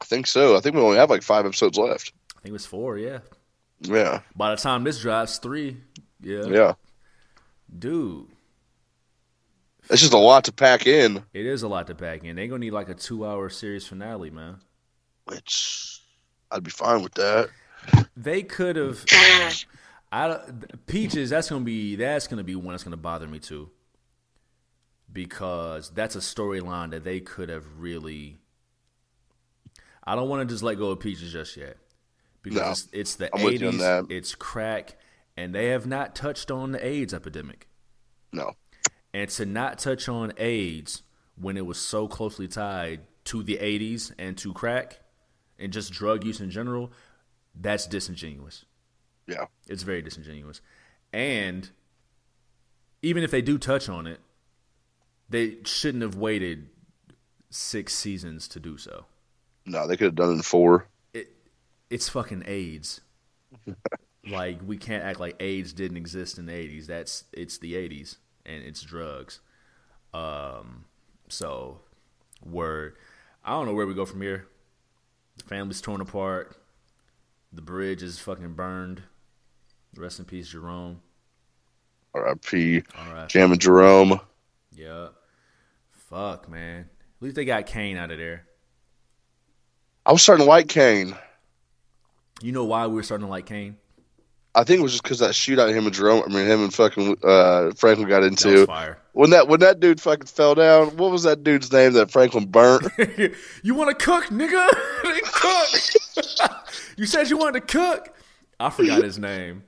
I 0.00 0.04
think 0.04 0.26
so. 0.26 0.56
I 0.56 0.60
think 0.60 0.74
we 0.76 0.82
only 0.82 0.96
have 0.96 1.10
like 1.10 1.22
five 1.22 1.44
episodes 1.46 1.76
left. 1.78 2.12
I 2.36 2.40
think 2.40 2.50
it 2.50 2.52
was 2.52 2.66
four, 2.66 2.96
yeah. 2.98 3.18
Yeah. 3.80 4.20
By 4.34 4.50
the 4.54 4.56
time 4.60 4.84
this 4.84 5.00
drops, 5.00 5.38
three. 5.38 5.76
Yeah. 6.22 6.44
Yeah. 6.46 6.74
Dude. 7.78 8.26
It's 9.90 10.00
just 10.02 10.12
a 10.12 10.18
lot 10.18 10.44
to 10.44 10.52
pack 10.52 10.86
in. 10.86 11.24
It 11.34 11.46
is 11.46 11.62
a 11.62 11.68
lot 11.68 11.88
to 11.88 11.94
pack 11.94 12.22
in. 12.24 12.36
They're 12.36 12.46
gonna 12.46 12.60
need 12.60 12.70
like 12.72 12.88
a 12.88 12.94
two-hour 12.94 13.48
series 13.50 13.86
finale, 13.86 14.30
man. 14.30 14.58
Which 15.24 16.00
I'd 16.50 16.62
be 16.62 16.70
fine 16.70 17.02
with 17.02 17.14
that. 17.14 17.50
They 18.16 18.42
could 18.42 18.76
have. 18.76 19.04
I 20.12 20.38
Peaches. 20.86 21.30
That's 21.30 21.50
gonna 21.50 21.64
be. 21.64 21.96
That's 21.96 22.26
gonna 22.28 22.44
be 22.44 22.54
one 22.56 22.72
that's 22.72 22.84
gonna 22.84 22.96
bother 22.96 23.26
me 23.26 23.38
too. 23.40 23.70
Because 25.12 25.90
that's 25.90 26.14
a 26.14 26.20
storyline 26.20 26.90
that 26.90 27.02
they 27.04 27.20
could 27.20 27.48
have 27.48 27.64
really. 27.78 28.38
I 30.04 30.14
don't 30.14 30.28
want 30.28 30.48
to 30.48 30.52
just 30.52 30.62
let 30.62 30.78
go 30.78 30.90
of 30.90 31.00
Peaches 31.00 31.32
just 31.32 31.56
yet. 31.56 31.76
Because 32.42 32.58
No. 32.58 32.70
it's, 32.70 32.88
it's 32.92 33.14
the 33.16 33.34
I'm 33.34 33.42
with 33.42 33.60
you 33.60 33.68
on 33.68 33.74
eighties. 33.80 34.06
It's 34.08 34.34
crack, 34.34 34.96
and 35.36 35.54
they 35.54 35.66
have 35.66 35.86
not 35.86 36.14
touched 36.14 36.50
on 36.50 36.72
the 36.72 36.84
AIDS 36.84 37.12
epidemic. 37.12 37.66
No. 38.32 38.52
And 39.12 39.28
to 39.30 39.46
not 39.46 39.78
touch 39.78 40.08
on 40.08 40.32
AIDS 40.36 41.02
when 41.36 41.56
it 41.56 41.66
was 41.66 41.78
so 41.78 42.06
closely 42.06 42.48
tied 42.48 43.00
to 43.24 43.42
the 43.42 43.56
80s 43.58 44.12
and 44.18 44.36
to 44.38 44.52
crack 44.52 45.00
and 45.58 45.72
just 45.72 45.92
drug 45.92 46.24
use 46.24 46.40
in 46.40 46.50
general, 46.50 46.92
that's 47.54 47.86
disingenuous. 47.86 48.64
Yeah. 49.26 49.46
It's 49.68 49.82
very 49.82 50.02
disingenuous. 50.02 50.60
And 51.12 51.68
even 53.02 53.22
if 53.22 53.30
they 53.30 53.42
do 53.42 53.58
touch 53.58 53.88
on 53.88 54.06
it, 54.06 54.20
they 55.28 55.58
shouldn't 55.64 56.02
have 56.02 56.16
waited 56.16 56.68
six 57.50 57.94
seasons 57.94 58.48
to 58.48 58.60
do 58.60 58.76
so. 58.76 59.06
No, 59.66 59.86
they 59.86 59.96
could 59.96 60.06
have 60.06 60.14
done 60.14 60.30
it 60.30 60.34
in 60.34 60.42
four. 60.42 60.86
It, 61.14 61.28
it's 61.88 62.08
fucking 62.08 62.44
AIDS. 62.46 63.00
like 64.30 64.60
we 64.64 64.76
can't 64.76 65.04
act 65.04 65.20
like 65.20 65.36
AIDS 65.40 65.72
didn't 65.72 65.96
exist 65.96 66.38
in 66.38 66.46
the 66.46 66.52
80s. 66.52 66.86
That's 66.86 67.24
it's 67.32 67.58
the 67.58 67.74
80s 67.74 68.16
and 68.54 68.64
it's 68.64 68.82
drugs. 68.82 69.40
Um 70.12 70.84
so 71.28 71.80
word 72.44 72.96
I 73.44 73.52
don't 73.52 73.66
know 73.66 73.74
where 73.74 73.86
we 73.86 73.94
go 73.94 74.04
from 74.04 74.20
here. 74.20 74.46
The 75.36 75.44
family's 75.44 75.80
torn 75.80 76.00
apart. 76.00 76.56
The 77.52 77.62
bridge 77.62 78.02
is 78.02 78.18
fucking 78.18 78.54
burned. 78.54 79.02
Rest 79.96 80.18
in 80.18 80.24
peace, 80.24 80.48
Jerome. 80.48 81.00
R.I.P. 82.14 82.82
All 82.98 83.12
right. 83.12 83.28
Jam 83.28 83.52
and 83.52 83.60
Jerome. 83.60 84.20
Yeah. 84.72 85.08
Fuck, 85.90 86.48
man. 86.48 86.88
At 87.18 87.22
least 87.22 87.36
they 87.36 87.44
got 87.44 87.66
Kane 87.66 87.96
out 87.96 88.10
of 88.10 88.18
there. 88.18 88.46
I 90.04 90.12
was 90.12 90.22
starting 90.22 90.44
to 90.44 90.48
like 90.48 90.68
Kane. 90.68 91.14
You 92.40 92.52
know 92.52 92.64
why 92.64 92.86
we 92.86 92.94
were 92.94 93.02
starting 93.02 93.26
to 93.26 93.30
like 93.30 93.46
Kane? 93.46 93.76
I 94.54 94.64
think 94.64 94.80
it 94.80 94.82
was 94.82 94.92
just 94.92 95.04
because 95.04 95.20
that 95.20 95.30
shootout 95.30 95.72
him 95.72 95.84
and 95.86 95.94
Jerome, 95.94 96.24
I 96.26 96.28
mean 96.28 96.46
him 96.46 96.62
and 96.64 96.74
fucking 96.74 97.18
uh, 97.22 97.70
Franklin 97.76 98.08
got 98.08 98.20
That 98.20 98.26
into. 98.26 98.66
fire. 98.66 98.98
When 99.12 99.30
that 99.30 99.46
when 99.48 99.60
that 99.60 99.78
dude 99.80 100.00
fucking 100.00 100.26
fell 100.26 100.54
down, 100.54 100.96
what 100.96 101.10
was 101.10 101.22
that 101.22 101.44
dude's 101.44 101.70
name 101.72 101.92
that 101.94 102.10
Franklin 102.10 102.46
burnt? 102.46 102.86
you 103.62 103.74
want 103.74 103.96
to 103.96 104.04
cook, 104.04 104.24
nigga? 104.26 104.68
cook. 105.24 106.50
you 106.96 107.06
said 107.06 107.28
you 107.30 107.36
wanted 107.36 107.66
to 107.66 107.72
cook. 107.78 108.14
I 108.58 108.70
forgot 108.70 109.02
his 109.02 109.18
name. 109.18 109.62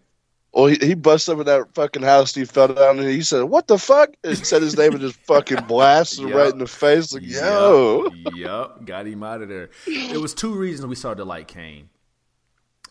well, 0.53 0.67
he, 0.67 0.77
he 0.81 0.95
busted 0.95 1.35
up 1.35 1.41
in 1.41 1.47
that 1.47 1.75
fucking 1.75 2.03
house. 2.03 2.37
And 2.37 2.43
he 2.43 2.53
fell 2.53 2.69
down 2.69 2.99
and 2.99 3.09
he 3.09 3.23
said, 3.23 3.45
"What 3.45 3.69
the 3.69 3.79
fuck?" 3.79 4.11
And 4.25 4.37
said 4.37 4.63
his 4.63 4.77
name 4.77 4.93
and 4.93 5.01
just 5.01 5.17
fucking 5.27 5.65
blasted 5.67 6.29
Yup. 6.29 6.35
right 6.35 6.53
in 6.53 6.59
the 6.59 6.67
face. 6.67 7.13
Like, 7.15 7.23
yo, 7.25 8.11
Yup, 8.13 8.35
yup, 8.35 8.85
got 8.85 9.07
him 9.07 9.23
out 9.23 9.43
of 9.43 9.49
there. 9.49 9.71
It 9.87 10.21
was 10.21 10.35
two 10.35 10.55
reasons 10.55 10.87
we 10.87 10.95
started 10.95 11.19
to 11.19 11.25
like 11.25 11.49
Kane. 11.49 11.89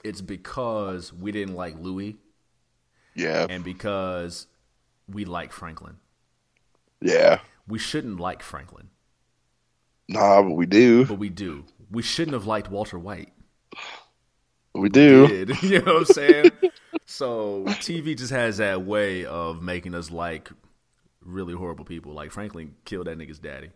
It's 0.04 0.22
because 0.22 1.14
we 1.14 1.32
didn't 1.32 1.56
like 1.56 1.76
Louis, 1.80 2.18
yeah, 3.16 3.46
and 3.50 3.64
because 3.64 4.48
we 5.08 5.26
like 5.26 5.52
Franklin. 5.52 5.98
yeah. 7.02 7.40
We 7.68 7.78
shouldn't 7.80 8.20
like 8.20 8.42
Franklin, 8.44 8.90
Nah, 10.10 10.42
but 10.42 10.52
we 10.52 10.66
do, 10.66 11.06
but 11.06 11.20
we 11.20 11.30
do. 11.30 11.66
We 11.90 12.02
shouldn't 12.02 12.34
have 12.34 12.46
liked 12.48 12.70
Walter 12.70 12.98
White. 13.00 13.32
we 14.74 14.90
do. 14.90 15.28
did. 15.28 15.50
You 15.64 15.82
know 15.82 15.94
what 15.94 15.98
I'm 16.10 16.14
saying? 16.14 16.52
so 17.06 17.64
TV 17.68 18.18
just 18.18 18.32
has 18.32 18.58
that 18.58 18.82
way 18.84 19.26
of 19.26 19.62
making 19.62 19.94
us 19.96 20.10
like 20.12 20.50
really 21.24 21.54
horrible 21.54 21.86
people. 21.86 22.14
Like 22.14 22.32
Franklin 22.32 22.76
killed 22.86 23.08
that 23.08 23.18
nigga's 23.18 23.40
daddy 23.40 23.70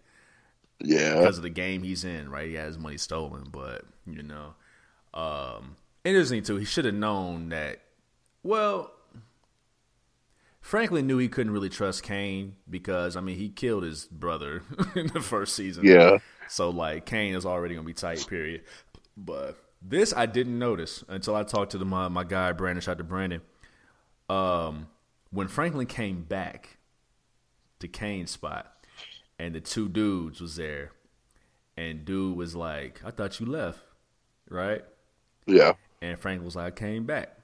Yeah, 0.82 1.19
because 1.19 1.38
of 1.38 1.43
the 1.43 1.49
game 1.49 1.84
he's 1.84 2.03
in. 2.03 2.30
Right? 2.30 2.47
He 2.47 2.55
has 2.55 2.78
money 2.78 2.97
stolen, 2.97 3.47
but 3.51 3.86
you 4.05 4.23
know, 4.23 4.55
um, 5.13 5.76
interesting 6.06 6.43
too. 6.43 6.56
He 6.56 6.66
should 6.66 6.86
have 6.86 6.93
known 6.93 7.49
that. 7.49 7.82
Well, 8.43 8.91
Franklin 10.62 11.06
knew 11.08 11.18
he 11.18 11.28
couldn't 11.28 11.51
really 11.51 11.70
trust 11.70 12.03
Kane 12.03 12.56
because 12.70 13.16
I 13.16 13.22
mean 13.22 13.38
he 13.38 13.49
killed 13.49 13.84
his 13.84 14.06
brother 14.06 14.64
in 14.95 15.08
the 15.08 15.22
first 15.22 15.56
season. 15.56 15.86
Yeah. 15.86 16.20
So 16.47 16.70
like 16.70 17.06
Kane 17.06 17.36
is 17.36 17.45
already 17.45 17.76
gonna 17.76 17.86
be 17.86 17.93
tight. 17.93 18.26
Period. 18.28 18.62
But 19.18 19.58
this 19.82 20.14
I 20.16 20.26
didn't 20.26 20.58
notice 20.58 21.03
until 21.08 21.36
I 21.36 21.43
talked 21.43 21.72
to 21.72 21.78
the, 21.78 21.86
my 21.86 22.08
my 22.08 22.24
guy 22.24 22.51
Brandon. 22.51 22.82
Shout 22.82 22.93
out 22.93 22.97
to 22.99 23.03
Brandon. 23.03 23.41
Um, 24.30 24.88
when 25.32 25.47
Franklin 25.47 25.86
came 25.86 26.24
back 26.24 26.78
to 27.80 27.88
Kane's 27.88 28.32
spot, 28.32 28.74
and 29.38 29.53
the 29.53 29.60
two 29.60 29.88
dudes 29.88 30.41
was 30.41 30.56
there, 30.56 30.91
and 31.78 32.06
dude 32.06 32.36
was 32.36 32.56
like, 32.56 33.01
"I 33.06 33.12
thought 33.12 33.39
you 33.39 33.45
left, 33.45 33.80
right?" 34.49 34.84
Yeah. 35.45 35.74
And 36.02 36.20
Frank 36.20 36.43
was 36.43 36.56
like, 36.56 36.74
"I 36.74 36.76
came 36.76 37.06
back." 37.06 37.38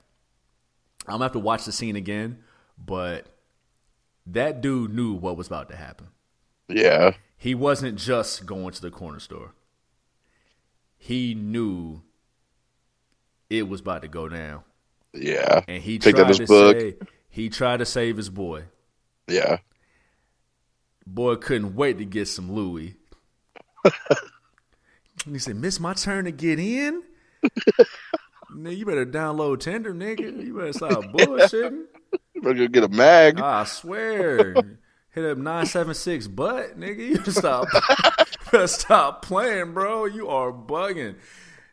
I'm 1.08 1.14
gonna 1.14 1.26
have 1.26 1.32
to 1.34 1.40
watch 1.40 1.66
the 1.66 1.72
scene 1.72 1.96
again, 1.96 2.44
but 2.78 3.26
that 4.28 4.62
dude 4.62 4.94
knew 4.94 5.14
what 5.14 5.36
was 5.38 5.48
about 5.48 5.70
to 5.70 5.76
happen. 5.76 6.08
Yeah. 6.68 7.14
He 7.38 7.56
wasn't 7.56 7.98
just 7.98 8.46
going 8.46 8.72
to 8.74 8.82
the 8.82 8.92
corner 8.92 9.20
store. 9.20 9.54
He 10.98 11.34
knew 11.34 12.02
it 13.50 13.68
was 13.68 13.82
about 13.82 14.04
to 14.04 14.08
go 14.08 14.30
down, 14.30 14.64
Yeah. 15.14 15.64
and 15.68 15.82
he 15.82 15.98
Picked 15.98 16.18
tried 16.20 16.34
to 16.36 16.46
book. 16.46 16.80
say 16.80 16.96
he 17.30 17.50
tried 17.50 17.78
to 17.78 17.86
save 17.86 18.18
his 18.18 18.30
boy. 18.30 18.66
Yeah. 19.28 19.58
Boy 21.08 21.36
couldn't 21.38 21.74
wait 21.76 21.98
to 21.98 22.06
get 22.06 22.28
some 22.28 22.52
Louis. 22.54 22.96
and 23.84 23.94
he 25.34 25.40
said, 25.40 25.56
"Miss 25.56 25.80
my 25.80 25.94
turn 25.96 26.26
to 26.26 26.32
get 26.32 26.60
in." 26.60 27.02
Nigga, 28.56 28.78
you 28.78 28.86
better 28.86 29.06
download 29.06 29.60
Tinder, 29.60 29.94
nigga. 29.94 30.44
You 30.46 30.56
better 30.56 30.74
stop 30.74 31.04
bullshitting. 31.14 31.86
You 32.34 32.42
better 32.42 32.56
go 32.56 32.68
get 32.68 32.84
a 32.84 32.90
mag. 32.90 33.40
I 33.40 33.64
swear. 33.66 34.56
Hit 35.12 35.26
up 35.26 35.38
nine 35.38 35.66
seven 35.66 35.94
six 35.94 36.28
butt, 36.28 36.80
nigga. 36.80 37.00
You 37.00 37.18
better 37.18 37.32
stop 37.32 37.68
you 38.20 38.52
better 38.52 38.68
stop 38.68 39.24
playing, 39.24 39.74
bro. 39.74 40.06
You 40.06 40.30
are 40.30 40.52
bugging. 40.52 41.16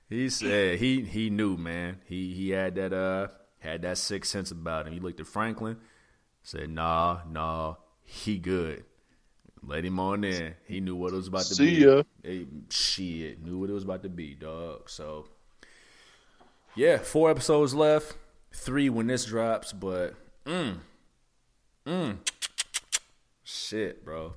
He 0.08 0.28
said 0.30 0.78
he 0.78 1.02
he 1.02 1.30
knew, 1.30 1.56
man. 1.56 1.98
He 2.06 2.32
he 2.34 2.50
had 2.50 2.74
that 2.76 2.92
uh 2.92 3.28
had 3.58 3.82
that 3.82 3.98
sixth 3.98 4.30
sense 4.32 4.50
about 4.50 4.86
him. 4.86 4.92
He 4.92 5.00
looked 5.00 5.20
at 5.20 5.26
Franklin, 5.26 5.76
said, 6.42 6.70
nah, 6.70 7.20
nah, 7.28 7.74
he 8.04 8.38
good. 8.38 8.84
Let 9.62 9.84
him 9.84 9.98
on 10.00 10.22
in. 10.24 10.54
He 10.66 10.80
knew 10.80 10.94
what 10.96 11.12
it 11.12 11.16
was 11.16 11.26
about 11.28 11.42
to 11.46 11.54
See 11.54 11.76
be. 11.76 11.82
ya. 11.84 12.02
Hey, 12.22 12.46
shit, 12.70 13.42
knew 13.42 13.58
what 13.58 13.68
it 13.68 13.72
was 13.72 13.82
about 13.84 14.02
to 14.04 14.08
be, 14.08 14.34
dog. 14.34 14.88
So 14.88 15.26
yeah, 16.78 16.98
four 16.98 17.30
episodes 17.30 17.74
left. 17.74 18.16
Three 18.52 18.88
when 18.88 19.08
this 19.08 19.24
drops, 19.24 19.72
but 19.72 20.14
mm, 20.46 20.78
mm, 21.86 22.16
shit, 23.44 24.04
bro. 24.04 24.34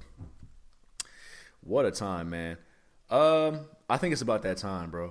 What 1.61 1.85
a 1.85 1.91
time, 1.91 2.29
man. 2.29 2.57
Um, 3.09 3.61
I 3.89 3.97
think 3.97 4.11
it's 4.13 4.21
about 4.21 4.41
that 4.43 4.57
time, 4.57 4.89
bro, 4.89 5.09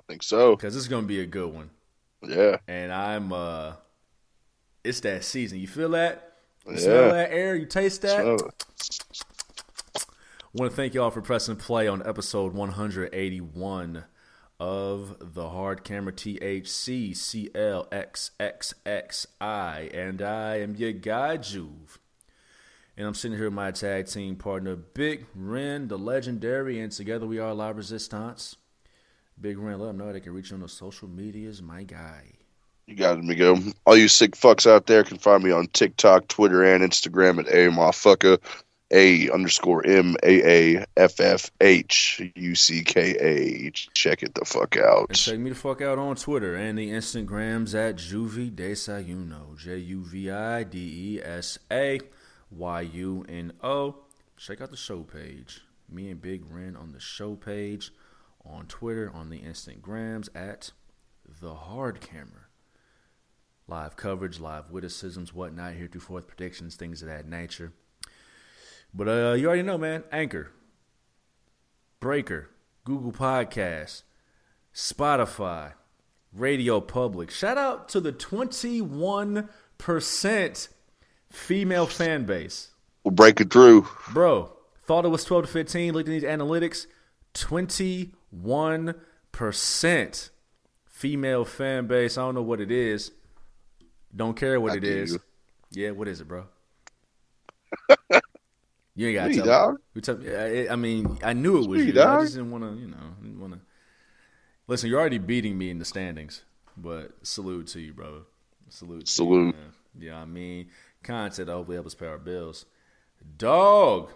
I 0.00 0.02
think 0.08 0.22
so. 0.22 0.56
because 0.56 0.74
this 0.74 0.82
is 0.82 0.88
gonna 0.88 1.06
be 1.06 1.20
a 1.20 1.26
good 1.26 1.52
one. 1.52 1.70
Yeah. 2.22 2.56
And 2.66 2.92
I'm 2.92 3.32
uh, 3.32 3.74
it's 4.84 5.00
that 5.00 5.24
season. 5.24 5.58
You 5.58 5.68
feel 5.68 5.90
that? 5.90 6.36
You 6.66 6.72
Yeah. 6.72 6.78
smell 6.78 7.10
that 7.12 7.32
air? 7.32 7.54
You 7.54 7.66
taste 7.66 8.02
that? 8.02 8.24
Want 10.54 10.70
to 10.70 10.76
thank 10.76 10.94
y'all 10.94 11.10
for 11.10 11.22
pressing 11.22 11.56
play 11.56 11.88
on 11.88 12.06
episode 12.06 12.52
181 12.54 14.04
of 14.62 15.34
the 15.34 15.48
Hard 15.48 15.82
Camera 15.82 16.12
THC 16.12 17.10
CLXXXI, 17.10 17.90
and 19.92 20.22
I 20.22 20.60
am 20.60 20.76
your 20.76 20.92
guy 20.92 21.36
Juve. 21.36 21.98
And 22.96 23.08
I'm 23.08 23.14
sitting 23.14 23.36
here 23.36 23.46
with 23.46 23.54
my 23.54 23.72
tag 23.72 24.06
team 24.06 24.36
partner, 24.36 24.76
Big 24.76 25.26
Ren, 25.34 25.88
the 25.88 25.98
legendary, 25.98 26.78
and 26.78 26.92
together 26.92 27.26
we 27.26 27.40
are 27.40 27.52
La 27.52 27.70
Resistance. 27.70 28.54
Big 29.40 29.58
Ren, 29.58 29.80
let 29.80 29.86
them 29.88 29.96
know 29.96 30.12
they 30.12 30.20
can 30.20 30.32
reach 30.32 30.50
you 30.50 30.54
on 30.54 30.62
the 30.62 30.68
social 30.68 31.08
medias, 31.08 31.60
my 31.60 31.82
guy. 31.82 32.22
you 32.86 32.94
got 32.94 33.18
me 33.18 33.26
Miguel. 33.26 33.58
All 33.84 33.96
you 33.96 34.06
sick 34.06 34.36
fucks 34.36 34.70
out 34.70 34.86
there 34.86 35.02
can 35.02 35.18
find 35.18 35.42
me 35.42 35.50
on 35.50 35.66
TikTok, 35.72 36.28
Twitter, 36.28 36.62
and 36.62 36.84
Instagram 36.84 37.40
at 37.40 37.48
a 37.48 37.68
motherfucker. 37.72 38.38
A 38.92 39.30
underscore 39.30 39.86
M 39.86 40.16
A 40.22 40.76
A 40.76 40.86
F 40.96 41.20
F 41.20 41.50
H 41.60 42.22
U 42.34 42.54
C 42.54 42.82
K 42.82 43.16
A. 43.18 43.70
Check 43.70 44.22
it 44.22 44.34
the 44.34 44.44
fuck 44.44 44.76
out. 44.76 45.06
And 45.08 45.18
check 45.18 45.38
me 45.38 45.50
the 45.50 45.56
fuck 45.56 45.80
out 45.80 45.98
on 45.98 46.16
Twitter 46.16 46.54
and 46.54 46.78
the 46.78 46.90
Instagrams 46.90 47.74
at 47.74 47.96
Juvie 47.96 48.50
Desayuno. 48.50 49.58
J 49.58 49.78
U 49.78 50.04
V 50.04 50.30
I 50.30 50.64
D 50.64 51.16
E 51.16 51.22
S 51.22 51.58
A 51.70 52.00
Y 52.50 52.80
U 52.80 53.24
N 53.28 53.52
O. 53.62 53.96
Check 54.36 54.60
out 54.60 54.70
the 54.70 54.76
show 54.76 55.00
page. 55.02 55.62
Me 55.88 56.10
and 56.10 56.20
Big 56.20 56.42
Ren 56.48 56.76
on 56.76 56.92
the 56.92 57.00
show 57.00 57.34
page 57.34 57.92
on 58.44 58.66
Twitter, 58.66 59.10
on 59.14 59.30
the 59.30 59.40
Instagrams 59.40 60.28
at 60.34 60.72
The 61.40 61.54
Hard 61.54 62.00
Camera. 62.00 62.46
Live 63.68 63.96
coverage, 63.96 64.40
live 64.40 64.70
witticisms, 64.70 65.32
whatnot, 65.32 65.74
heretofore 65.74 66.22
predictions, 66.22 66.74
things 66.74 67.02
of 67.02 67.08
that 67.08 67.26
nature. 67.26 67.72
But 68.94 69.08
uh, 69.08 69.32
you 69.32 69.46
already 69.46 69.62
know, 69.62 69.78
man. 69.78 70.04
Anchor, 70.12 70.50
Breaker, 72.00 72.50
Google 72.84 73.12
Podcasts, 73.12 74.02
Spotify, 74.74 75.72
Radio 76.32 76.80
Public. 76.80 77.30
Shout 77.30 77.58
out 77.58 77.88
to 77.90 78.00
the 78.00 78.12
21% 78.12 80.68
female 81.30 81.86
fan 81.86 82.24
base. 82.24 82.70
We'll 83.04 83.12
break 83.12 83.40
it 83.40 83.52
through. 83.52 83.86
Bro, 84.12 84.52
thought 84.84 85.04
it 85.04 85.08
was 85.08 85.24
12 85.24 85.46
to 85.46 85.52
15. 85.52 85.94
Looked 85.94 86.08
at 86.08 86.12
these 86.12 86.22
analytics. 86.22 86.86
21% 87.34 90.30
female 90.86 91.44
fan 91.44 91.86
base. 91.86 92.18
I 92.18 92.22
don't 92.22 92.34
know 92.34 92.42
what 92.42 92.60
it 92.60 92.70
is. 92.70 93.12
Don't 94.14 94.36
care 94.36 94.60
what 94.60 94.72
I 94.72 94.76
it 94.76 94.84
is. 94.84 95.18
Yeah, 95.70 95.92
what 95.92 96.06
is 96.06 96.20
it, 96.20 96.28
bro? 96.28 96.44
you 98.94 99.08
ain't 99.08 99.16
got 99.16 99.28
to 99.28 99.34
tell 99.34 99.44
dog. 99.44 99.74
me. 99.74 99.80
You 99.94 100.00
tell 100.00 100.16
me. 100.16 100.34
I, 100.34 100.72
I 100.72 100.76
mean, 100.76 101.18
I 101.22 101.32
knew 101.32 101.62
it 101.62 101.68
was 101.68 101.84
you. 101.84 101.90
I 102.00 102.22
just 102.22 102.34
didn't 102.34 102.50
want 102.50 102.64
to, 102.64 102.80
you 102.80 102.88
know, 102.88 102.96
didn't 103.22 103.40
want 103.40 103.54
to. 103.54 103.60
Listen, 104.66 104.90
you're 104.90 105.00
already 105.00 105.18
beating 105.18 105.56
me 105.56 105.70
in 105.70 105.78
the 105.78 105.84
standings, 105.84 106.42
but 106.76 107.12
salute 107.22 107.66
to 107.68 107.80
you, 107.80 107.92
brother. 107.92 108.20
Salute. 108.68 109.06
To 109.06 109.12
Salute. 109.12 109.54
You, 109.98 110.08
yeah, 110.08 110.18
I 110.18 110.24
mean, 110.24 110.68
content 111.02 111.48
to 111.48 111.52
hopefully 111.52 111.76
help 111.76 111.86
us 111.86 111.94
pay 111.94 112.06
our 112.06 112.18
bills. 112.18 112.66
Dog. 113.38 114.10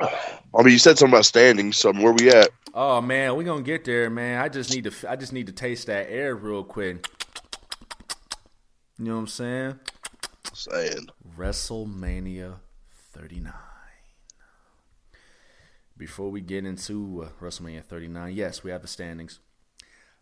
I 0.00 0.62
mean, 0.62 0.72
you 0.72 0.78
said 0.78 0.98
something 0.98 1.14
about 1.14 1.24
standings. 1.24 1.76
So 1.76 1.92
where 1.92 2.12
we 2.12 2.30
at? 2.30 2.50
Oh 2.74 3.00
man, 3.00 3.36
we 3.36 3.44
gonna 3.44 3.62
get 3.62 3.84
there, 3.84 4.10
man. 4.10 4.40
I 4.40 4.48
just 4.48 4.74
need 4.74 4.84
to. 4.84 5.10
I 5.10 5.16
just 5.16 5.32
need 5.32 5.46
to 5.46 5.52
taste 5.52 5.86
that 5.86 6.10
air 6.10 6.34
real 6.34 6.64
quick. 6.64 7.06
You 8.98 9.04
know 9.04 9.14
what 9.14 9.20
I'm 9.20 9.26
saying? 9.28 9.80
Saying 10.52 11.06
WrestleMania 11.36 12.56
39. 13.12 13.52
Before 15.96 16.30
we 16.30 16.40
get 16.40 16.64
into 16.64 17.24
uh, 17.24 17.44
WrestleMania 17.44 17.84
39, 17.84 18.32
yes, 18.34 18.64
we 18.64 18.70
have 18.70 18.82
the 18.82 18.88
standings. 18.88 19.38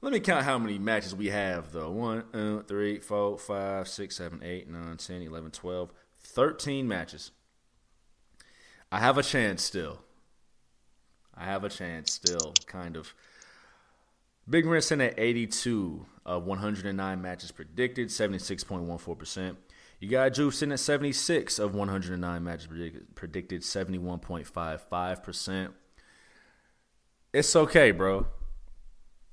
Let 0.02 0.12
me 0.12 0.20
count 0.20 0.44
how 0.44 0.58
many 0.58 0.78
matches 0.78 1.14
we 1.14 1.28
have, 1.28 1.72
though. 1.72 1.90
1, 1.90 2.24
uh, 2.34 2.62
3, 2.62 2.98
4, 2.98 3.38
5, 3.38 3.88
6, 3.88 4.16
7, 4.16 4.40
8, 4.42 4.68
9, 4.68 4.96
10, 4.96 5.22
11, 5.22 5.50
12, 5.50 5.92
13 6.22 6.88
matches. 6.88 7.30
I 8.90 8.98
have 8.98 9.18
a 9.18 9.22
chance 9.22 9.62
still. 9.62 10.02
I 11.34 11.44
have 11.44 11.64
a 11.64 11.68
chance 11.68 12.12
still, 12.12 12.54
kind 12.66 12.96
of. 12.96 13.14
Big 14.48 14.66
sitting 14.82 15.06
at 15.06 15.14
82 15.16 16.06
of 16.26 16.44
109 16.44 17.22
matches 17.22 17.52
predicted, 17.52 18.08
76.14%. 18.08 19.56
You 20.00 20.08
got 20.08 20.30
Juve 20.30 20.54
sitting 20.54 20.72
at 20.72 20.80
76 20.80 21.58
of 21.58 21.74
109 21.74 22.42
matches 22.42 22.66
predicted, 22.66 23.14
predicted 23.14 23.60
71.55%. 23.60 25.72
It's 27.34 27.54
okay, 27.54 27.90
bro. 27.90 28.26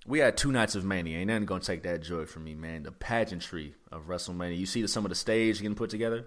We 0.06 0.20
had 0.20 0.36
two 0.36 0.52
nights 0.52 0.76
of 0.76 0.84
mania. 0.84 1.20
Ain't 1.20 1.28
nothing 1.28 1.46
gonna 1.46 1.62
take 1.62 1.84
that 1.84 2.02
joy 2.02 2.26
from 2.26 2.44
me, 2.44 2.54
man. 2.54 2.84
The 2.84 2.92
pageantry 2.92 3.76
of 3.92 4.08
WrestleMania. 4.08 4.58
You 4.58 4.66
see 4.66 4.82
the, 4.82 4.88
some 4.90 5.06
of 5.06 5.10
the 5.10 5.16
stage 5.16 5.62
getting 5.62 5.76
put 5.76 5.90
together, 5.90 6.26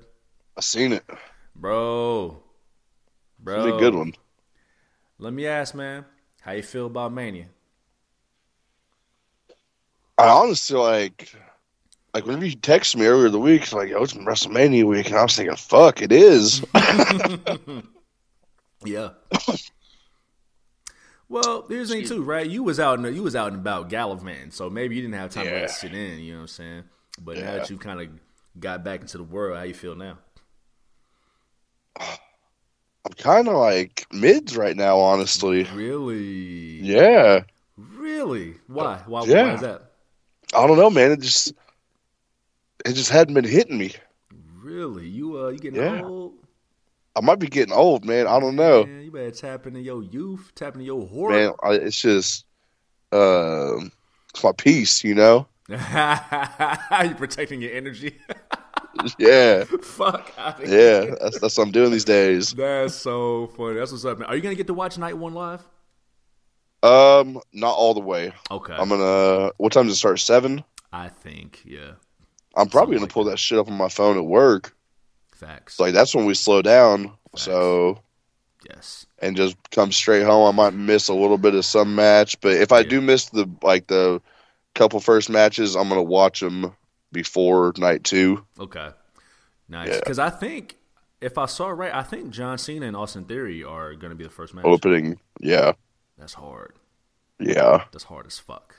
I 0.56 0.62
seen 0.62 0.94
it. 0.94 1.04
bro. 1.54 2.42
Bro, 3.38 3.66
It's 3.66 3.76
a 3.76 3.78
good 3.78 3.94
one. 3.94 4.14
Let 5.18 5.34
me 5.34 5.46
ask, 5.46 5.74
man, 5.74 6.06
how 6.40 6.52
you 6.52 6.62
feel 6.62 6.86
about 6.86 7.12
Mania? 7.12 7.48
I 10.18 10.28
honestly 10.28 10.78
like, 10.78 11.34
like 12.14 12.26
whenever 12.26 12.44
you 12.44 12.56
text 12.56 12.96
me 12.96 13.06
earlier 13.06 13.28
the 13.28 13.38
week, 13.38 13.62
it's 13.62 13.72
like, 13.72 13.92
oh, 13.92 14.02
it's 14.02 14.14
WrestleMania 14.14 14.84
week, 14.84 15.06
and 15.06 15.16
I 15.16 15.22
was 15.22 15.36
thinking, 15.36 15.56
fuck, 15.56 16.02
it 16.02 16.12
is. 16.12 16.64
Yeah. 18.82 19.10
well, 21.28 21.66
here's 21.68 21.90
the 21.90 21.96
thing 21.96 22.06
too, 22.06 22.22
right? 22.22 22.48
You 22.48 22.62
was 22.62 22.80
out 22.80 22.98
and 22.98 23.14
you 23.14 23.22
was 23.22 23.36
out 23.36 23.48
and 23.52 23.56
about 23.60 23.90
gallivanting, 23.90 24.52
so 24.52 24.70
maybe 24.70 24.96
you 24.96 25.02
didn't 25.02 25.16
have 25.16 25.30
time 25.30 25.44
to 25.44 25.50
Yeah. 25.50 25.60
let 25.60 25.70
sit 25.70 25.92
in. 25.94 26.18
You 26.20 26.32
know 26.32 26.38
what 26.38 26.42
I'm 26.42 26.48
saying? 26.48 26.82
But 27.20 27.36
now 27.36 27.42
Yeah. 27.42 27.58
that 27.58 27.68
you 27.68 27.76
kind 27.76 28.00
of 28.00 28.08
got 28.58 28.82
back 28.82 29.02
into 29.02 29.18
the 29.18 29.22
world. 29.22 29.58
How 29.58 29.64
you 29.64 29.74
feel 29.74 29.94
now? 29.96 30.16
I'm 32.00 33.12
kind 33.18 33.48
of 33.48 33.54
like 33.56 34.06
mids 34.12 34.56
right 34.56 34.76
now, 34.76 34.98
honestly. 34.98 35.64
Really? 35.74 36.80
Yeah. 36.80 37.42
Really? 37.76 38.54
Why? 38.66 39.02
Why, 39.06 39.24
Yeah. 39.26 39.42
why 39.44 39.54
is 39.54 39.60
that? 39.60 39.82
I 40.54 40.66
don't 40.66 40.78
know, 40.78 40.88
man. 40.90 41.12
It 41.12 41.20
just 41.20 41.52
it 42.84 42.92
just 42.94 43.10
hadn't 43.10 43.34
been 43.34 43.44
hitting 43.44 43.78
me. 43.78 43.92
Really? 44.62 45.06
You 45.08 45.38
uh 45.44 45.48
you 45.48 45.58
getting 45.58 45.80
Yeah. 45.80 46.02
old? 46.02 46.34
I 47.16 47.20
might 47.22 47.38
be 47.40 47.48
getting 47.48 47.74
old, 47.74 48.04
man. 48.04 48.26
I 48.28 48.38
don't 48.38 48.54
know, 48.56 48.84
Man, 48.84 49.02
you 49.02 49.10
better 49.10 49.32
tap 49.32 49.66
into 49.66 49.80
your 49.80 50.02
youth, 50.02 50.52
tap 50.54 50.74
into 50.74 50.84
your 50.86 51.06
horror. 51.08 51.30
man. 51.32 51.52
I, 51.62 51.72
it's 51.72 52.00
just 52.00 52.44
um, 53.12 53.90
it's 54.32 54.44
my 54.44 54.52
peace, 54.52 55.02
you 55.02 55.14
know. 55.16 55.46
you 55.68 55.76
protecting 57.16 57.60
your 57.62 57.72
energy? 57.72 58.16
Yeah, 59.18 59.64
Fuck 59.82 60.32
yeah. 60.66 61.14
That's 61.20 61.38
that's 61.40 61.56
what 61.56 61.64
I'm 61.64 61.70
doing 61.70 61.90
these 61.92 62.04
days. 62.04 62.52
That's 62.52 62.94
so 62.94 63.46
funny. 63.56 63.78
That's 63.78 63.92
what's 63.92 64.04
up, 64.04 64.18
man. 64.18 64.28
Are 64.28 64.34
you 64.36 64.42
gonna 64.42 64.56
get 64.56 64.66
to 64.66 64.74
watch 64.74 64.98
Night 64.98 65.16
One 65.16 65.32
live? 65.32 65.62
Um, 66.82 67.40
not 67.52 67.74
all 67.74 67.94
the 67.94 68.00
way. 68.00 68.32
Okay. 68.50 68.74
I'm 68.74 68.88
gonna. 68.88 69.52
What 69.58 69.72
time 69.72 69.86
does 69.86 69.94
it 69.94 69.98
start? 69.98 70.18
Seven. 70.18 70.64
I 70.92 71.08
think, 71.08 71.62
yeah. 71.64 71.92
I'm 72.56 72.68
probably 72.68 72.96
Something 72.96 72.98
gonna 72.98 73.00
like 73.04 73.12
pull 73.12 73.24
that 73.24 73.38
shit 73.38 73.58
up 73.58 73.68
on 73.68 73.74
my 73.76 73.88
phone 73.88 74.16
at 74.16 74.24
work. 74.24 74.74
Facts. 75.34 75.78
Like 75.80 75.94
that's 75.94 76.14
when 76.14 76.26
we 76.26 76.34
slow 76.34 76.62
down. 76.62 77.12
So 77.36 78.00
yes. 78.68 79.06
and 79.20 79.36
just 79.36 79.56
come 79.70 79.92
straight 79.92 80.24
home. 80.24 80.46
I 80.48 80.64
might 80.64 80.74
miss 80.74 81.08
a 81.08 81.14
little 81.14 81.38
bit 81.38 81.54
of 81.54 81.64
some 81.64 81.94
match, 81.94 82.40
but 82.40 82.52
if 82.52 82.72
I 82.72 82.80
Yeah. 82.80 82.88
do 82.88 83.00
miss 83.00 83.26
the 83.26 83.48
like 83.62 83.86
the 83.86 84.20
couple 84.74 85.00
first 85.00 85.30
matches, 85.30 85.76
I'm 85.76 85.88
gonna 85.88 86.02
watch 86.02 86.40
them 86.40 86.72
before 87.12 87.72
night 87.78 88.04
two. 88.04 88.44
Okay. 88.58 88.90
Nice. 89.68 89.88
Yeah. 89.88 89.96
Because 90.00 90.18
I 90.18 90.30
think 90.30 90.76
if 91.20 91.38
I 91.38 91.46
saw 91.46 91.68
right, 91.68 91.94
I 91.94 92.02
think 92.02 92.30
John 92.30 92.58
Cena 92.58 92.86
and 92.86 92.96
Austin 92.96 93.24
Theory 93.24 93.62
are 93.62 93.94
gonna 93.94 94.14
be 94.16 94.24
the 94.24 94.30
first 94.30 94.54
match. 94.54 94.64
Opening, 94.64 95.20
yeah, 95.38 95.72
That's 96.18 96.34
hard. 96.34 96.74
yeah, 97.38 97.84
That's 97.92 98.04
hard 98.04 98.26
as 98.26 98.38
fuck. 98.38 98.74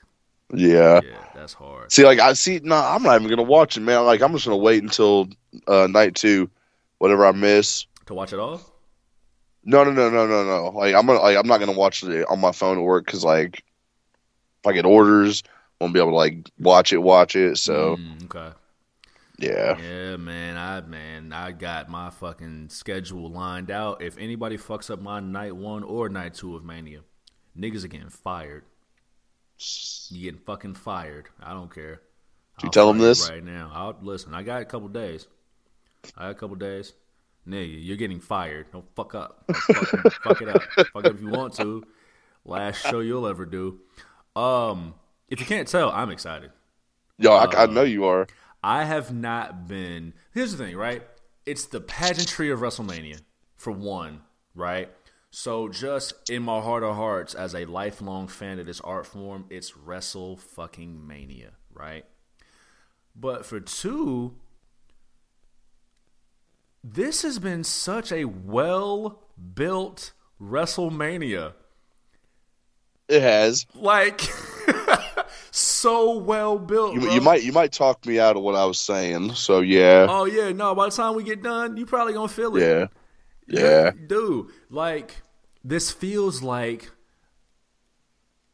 Yeah. 0.53 1.01
Yeah, 1.03 1.17
that's 1.33 1.53
hard. 1.53 1.91
See, 1.91 2.05
like 2.05 2.19
I 2.19 2.33
see, 2.33 2.59
no, 2.63 2.75
I'm 2.75 3.03
not 3.03 3.15
even 3.19 3.29
gonna 3.29 3.43
watch 3.43 3.77
it, 3.77 3.81
man. 3.81 4.05
Like 4.05 4.21
I'm 4.21 4.31
just 4.33 4.45
gonna 4.45 4.57
wait 4.57 4.83
until 4.83 5.29
uh, 5.67 5.87
night 5.87 6.15
two, 6.15 6.49
whatever 6.97 7.25
I 7.25 7.31
miss. 7.31 7.85
To 8.07 8.13
watch 8.13 8.33
it 8.33 8.39
all? 8.39 8.61
No, 9.63 9.83
no, 9.83 9.91
no, 9.91 10.09
no, 10.09 10.25
no, 10.25 10.43
no. 10.43 10.69
Like 10.69 10.95
I'm 10.95 11.05
gonna, 11.05 11.19
like 11.19 11.37
I'm 11.37 11.47
not 11.47 11.59
gonna 11.59 11.71
watch 11.71 12.03
it 12.03 12.25
on 12.29 12.39
my 12.39 12.51
phone 12.51 12.77
at 12.77 12.83
work 12.83 13.05
because 13.05 13.23
like 13.23 13.63
if 14.59 14.67
I 14.67 14.73
get 14.73 14.85
orders, 14.85 15.43
I 15.79 15.83
won't 15.83 15.93
be 15.93 15.99
able 15.99 16.11
to 16.11 16.15
like 16.15 16.49
watch 16.59 16.93
it, 16.93 16.97
watch 16.97 17.35
it. 17.35 17.57
So 17.57 17.97
Mm, 17.97 18.25
okay. 18.25 18.55
yeah, 19.37 19.77
Yeah, 19.79 20.17
man. 20.17 20.57
I 20.57 20.81
man, 20.81 21.31
I 21.33 21.51
got 21.51 21.89
my 21.89 22.09
fucking 22.09 22.69
schedule 22.69 23.29
lined 23.29 23.71
out. 23.71 24.01
If 24.01 24.17
anybody 24.17 24.57
fucks 24.57 24.89
up 24.89 25.01
my 25.01 25.19
night 25.19 25.55
one 25.55 25.83
or 25.83 26.09
night 26.09 26.33
two 26.33 26.55
of 26.55 26.65
Mania, 26.65 27.01
niggas 27.57 27.83
are 27.83 27.87
getting 27.87 28.09
fired. 28.09 28.63
You 30.09 30.23
getting 30.23 30.39
fucking 30.41 30.75
fired. 30.75 31.29
I 31.41 31.53
don't 31.53 31.73
care. 31.73 32.01
You 32.61 32.65
I'll 32.65 32.69
tell 32.71 32.91
fire 32.93 33.01
this? 33.01 33.29
right 33.29 33.43
now. 33.43 33.71
I'll 33.73 33.97
listen. 34.01 34.33
I 34.33 34.43
got 34.43 34.61
a 34.61 34.65
couple 34.65 34.87
days. 34.89 35.27
I 36.17 36.23
got 36.23 36.31
a 36.31 36.35
couple 36.35 36.55
days. 36.55 36.93
Nigga, 37.47 37.77
you're 37.85 37.97
getting 37.97 38.19
fired. 38.19 38.71
Don't 38.71 38.85
fuck 38.95 39.15
up. 39.15 39.45
Fucking 39.51 40.11
fuck 40.23 40.41
it 40.41 40.49
up. 40.49 40.61
Fuck 40.93 41.05
it 41.05 41.15
if 41.15 41.21
you 41.21 41.29
want 41.29 41.55
to. 41.55 41.83
Last 42.45 42.81
show 42.81 42.99
you'll 42.99 43.27
ever 43.27 43.45
do. 43.45 43.79
Um, 44.35 44.93
if 45.27 45.39
you 45.39 45.45
can't 45.45 45.67
tell, 45.67 45.89
I'm 45.91 46.09
excited. 46.11 46.51
yo, 47.17 47.33
I, 47.33 47.63
I 47.63 47.65
know 47.67 47.83
you 47.83 48.05
are. 48.05 48.27
I 48.63 48.83
have 48.83 49.13
not 49.13 49.67
been. 49.67 50.13
Here's 50.33 50.51
the 50.55 50.63
thing, 50.63 50.75
right? 50.77 51.03
It's 51.45 51.65
the 51.65 51.81
pageantry 51.81 52.51
of 52.51 52.59
WrestleMania, 52.59 53.21
for 53.57 53.71
one, 53.71 54.21
right? 54.53 54.89
So, 55.33 55.69
just 55.69 56.29
in 56.29 56.43
my 56.43 56.59
heart 56.59 56.83
of 56.83 56.95
hearts, 56.97 57.33
as 57.33 57.55
a 57.55 57.63
lifelong 57.63 58.27
fan 58.27 58.59
of 58.59 58.65
this 58.65 58.81
art 58.81 59.05
form, 59.05 59.45
it's 59.49 59.77
Wrestle 59.77 60.35
fucking 60.35 61.07
Mania, 61.07 61.51
right? 61.73 62.03
But 63.15 63.45
for 63.45 63.61
two, 63.61 64.35
this 66.83 67.21
has 67.21 67.39
been 67.39 67.63
such 67.63 68.11
a 68.11 68.25
well 68.25 69.23
built 69.53 70.11
WrestleMania. 70.41 71.53
It 73.07 73.21
has. 73.21 73.65
Like, 73.73 74.21
so 75.51 76.17
well 76.17 76.59
built. 76.59 76.93
You, 76.95 77.09
you 77.09 77.21
might 77.21 77.43
you 77.43 77.53
might 77.53 77.71
talk 77.71 78.05
me 78.05 78.19
out 78.19 78.35
of 78.35 78.43
what 78.43 78.55
I 78.55 78.65
was 78.65 78.79
saying. 78.79 79.35
So 79.35 79.61
yeah, 79.61 80.07
Oh 80.09 80.25
yeah, 80.25 80.51
no. 80.51 80.75
By 80.75 80.85
the 80.85 80.91
time 80.95 81.15
we 81.15 81.23
get 81.23 81.41
done, 81.41 81.77
you 81.77 81.85
probably 81.85 82.13
gonna 82.13 82.27
feel 82.27 82.55
it. 82.57 82.61
yeah, 82.61 82.87
yeah. 83.47 83.91
dude. 84.07 84.47
Like 84.69 85.21
this 85.63 85.91
feels 85.91 86.41
like. 86.41 86.91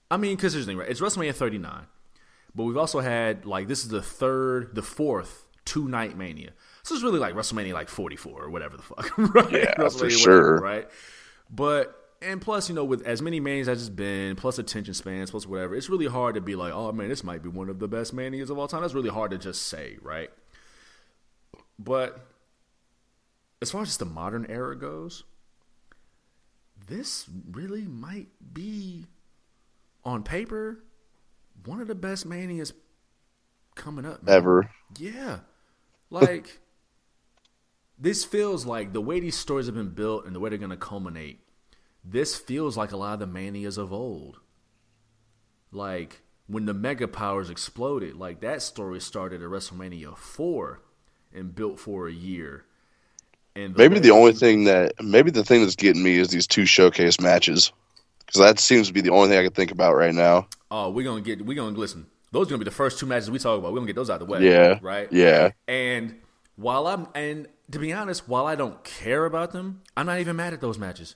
I 0.10 0.18
mean, 0.18 0.36
because 0.36 0.54
here's 0.54 0.66
the 0.66 0.72
thing, 0.72 0.78
right? 0.78 0.90
It's 0.90 1.02
WrestleMania 1.02 1.36
39, 1.36 1.86
but 2.56 2.64
we've 2.64 2.78
also 2.78 3.02
had 3.02 3.46
like 3.46 3.68
this 3.68 3.84
is 3.84 3.90
the 3.90 4.02
third, 4.02 4.74
the 4.74 4.82
fourth 4.82 5.46
two 5.66 5.88
night 5.88 6.18
Mania. 6.18 6.52
So 6.84 6.96
it's 6.96 7.04
really 7.04 7.20
like 7.20 7.36
WrestleMania 7.36 7.74
like 7.74 7.90
44 7.90 8.44
or 8.44 8.50
whatever 8.50 8.78
the 8.78 8.84
fuck, 8.84 9.18
right? 9.36 9.52
Yeah, 9.52 9.74
for 9.76 9.84
whatever, 9.84 10.10
sure. 10.10 10.60
right? 10.60 10.88
But 11.50 11.94
and 12.22 12.42
plus, 12.42 12.70
you 12.70 12.76
know, 12.76 12.86
with 12.86 13.06
as 13.06 13.22
many 13.22 13.40
manias 13.40 13.68
as 13.68 13.82
it's 13.82 13.90
been, 13.90 14.36
plus 14.36 14.58
attention 14.58 14.94
spans, 14.94 15.30
plus 15.30 15.46
whatever, 15.46 15.76
it's 15.76 15.90
really 15.90 16.08
hard 16.08 16.36
to 16.36 16.42
be 16.42 16.56
like, 16.56 16.74
oh 16.74 16.92
man, 16.92 17.10
this 17.10 17.24
might 17.24 17.44
be 17.44 17.50
one 17.50 17.70
of 17.70 17.80
the 17.80 17.88
best 17.88 18.14
manias 18.14 18.50
of 18.50 18.58
all 18.58 18.68
time. 18.68 18.82
That's 18.82 18.94
really 18.94 19.10
hard 19.10 19.32
to 19.32 19.38
just 19.38 19.64
say, 19.68 19.98
right? 20.02 20.30
But 21.78 22.26
as 23.62 23.72
far 23.72 23.82
as 23.82 23.98
the 23.98 24.06
modern 24.06 24.46
era 24.50 24.78
goes, 24.78 25.24
this 26.88 27.28
really 27.52 27.84
might 27.84 28.28
be 28.54 29.06
on 30.04 30.24
paper 30.24 30.80
one 31.66 31.82
of 31.82 31.88
the 31.88 31.96
best 31.96 32.26
manias 32.26 32.74
coming 33.76 34.06
up. 34.06 34.24
man. 34.24 34.36
Ever. 34.36 34.70
Yeah. 34.98 35.40
Like 36.10 36.60
this 38.00 38.24
feels 38.24 38.66
like 38.66 38.94
the 38.94 39.02
way 39.02 39.20
these 39.20 39.38
stories 39.38 39.66
have 39.66 39.76
been 39.76 39.90
built 39.90 40.26
and 40.26 40.36
the 40.36 40.40
way 40.40 40.50
they're 40.50 40.58
going 40.58 40.72
to 40.72 40.78
culminate. 40.78 41.40
This 42.04 42.36
feels 42.36 42.78
like 42.78 42.92
a 42.92 42.98
lot 42.98 43.14
of 43.14 43.20
the 43.20 43.28
manias 43.28 43.78
of 43.78 43.92
old. 43.92 44.40
Like 45.72 46.22
when 46.48 46.66
the 46.66 46.74
mega 46.74 47.08
powers 47.08 47.50
exploded, 47.50 48.16
like 48.16 48.40
that 48.42 48.62
story 48.62 49.02
started 49.02 49.42
at 49.42 49.50
WrestleMania 49.50 50.16
4 50.16 50.82
and 51.34 51.54
built 51.54 51.80
for 51.80 52.08
a 52.08 52.14
year. 52.14 52.66
And 53.58 53.76
Maybe 53.76 53.96
way- 53.96 54.02
the 54.02 54.12
only 54.12 54.34
thing 54.34 54.66
that 54.66 54.94
maybe 55.04 55.32
the 55.32 55.44
thing 55.44 55.62
that's 55.62 55.76
getting 55.76 56.04
me 56.04 56.18
is 56.18 56.30
these 56.30 56.46
two 56.48 56.66
showcase 56.66 57.20
matches 57.20 57.72
because 58.26 58.40
that 58.42 58.60
seems 58.60 58.88
to 58.88 58.94
be 58.94 59.02
the 59.02 59.10
only 59.12 59.30
thing 59.30 59.40
I 59.40 59.44
can 59.44 59.54
think 59.54 59.72
about 59.72 59.96
right 59.96 60.14
now. 60.14 60.48
Oh, 60.70 60.90
we're 60.90 61.04
gonna 61.06 61.22
get. 61.22 61.44
We're 61.46 61.56
gonna 61.56 61.78
listen. 61.78 62.06
Those 62.32 62.48
are 62.48 62.50
gonna 62.52 62.60
be 62.60 62.66
the 62.66 62.72
first 62.72 63.00
two 63.00 63.06
matches 63.06 63.32
we 63.32 63.40
talk 63.40 63.58
about. 63.58 63.72
We're 63.72 63.80
gonna 63.80 63.88
get 63.88 63.96
those 63.96 64.10
out 64.10 64.22
of 64.22 64.28
the 64.28 64.32
way. 64.34 64.42
Yeah. 64.44 64.80
Right. 64.82 65.12
Yeah. 65.12 65.52
And 65.68 66.18
while 66.56 66.88
I'm 66.88 67.08
and 67.16 67.48
to 67.72 67.80
be 67.80 67.92
honest, 67.94 68.28
while 68.28 68.46
I 68.46 68.56
don't 68.56 68.84
care 68.84 69.26
about 69.26 69.54
them, 69.54 69.82
I'm 69.96 70.06
not 70.06 70.20
even 70.20 70.36
mad 70.36 70.54
at 70.54 70.62
those 70.62 70.78
matches. 70.78 71.16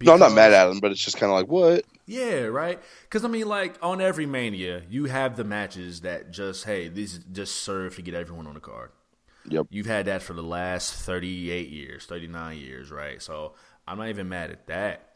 No, 0.00 0.14
I'm 0.14 0.20
not 0.20 0.32
mad 0.32 0.52
at 0.54 0.66
them, 0.66 0.80
but 0.80 0.90
it's 0.90 1.04
just 1.04 1.18
kind 1.18 1.30
of 1.30 1.38
like 1.38 1.48
what? 1.48 1.84
Yeah, 2.06 2.44
right. 2.44 2.80
Because 3.02 3.24
I 3.24 3.28
mean, 3.28 3.46
like 3.46 3.76
on 3.82 4.00
every 4.00 4.24
Mania, 4.26 4.82
you 4.88 5.04
have 5.04 5.36
the 5.36 5.44
matches 5.44 6.00
that 6.00 6.30
just 6.30 6.64
hey, 6.64 6.88
these 6.88 7.18
just 7.30 7.56
serve 7.56 7.94
to 7.96 8.02
get 8.02 8.14
everyone 8.14 8.46
on 8.46 8.54
the 8.54 8.60
card. 8.60 8.90
Yep. 9.48 9.66
You've 9.70 9.86
had 9.86 10.06
that 10.06 10.22
for 10.22 10.34
the 10.34 10.42
last 10.42 10.94
38 10.94 11.68
years, 11.68 12.06
39 12.06 12.58
years, 12.58 12.90
right? 12.90 13.20
So 13.20 13.54
I'm 13.86 13.98
not 13.98 14.08
even 14.08 14.28
mad 14.28 14.50
at 14.50 14.66
that. 14.66 15.08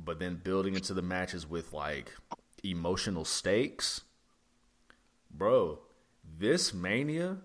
But 0.00 0.18
then 0.18 0.40
building 0.42 0.74
into 0.74 0.94
the 0.94 1.02
matches 1.02 1.48
with 1.48 1.72
like 1.72 2.12
emotional 2.62 3.24
stakes, 3.24 4.02
bro, 5.30 5.78
this 6.38 6.72
Mania 6.72 7.38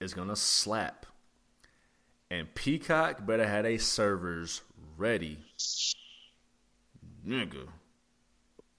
is 0.00 0.14
going 0.14 0.28
to 0.28 0.36
slap. 0.36 1.06
And 2.30 2.52
Peacock 2.54 3.26
better 3.26 3.46
have 3.46 3.66
a 3.66 3.78
servers 3.78 4.62
ready. 4.96 5.38
Nigga. 7.26 7.68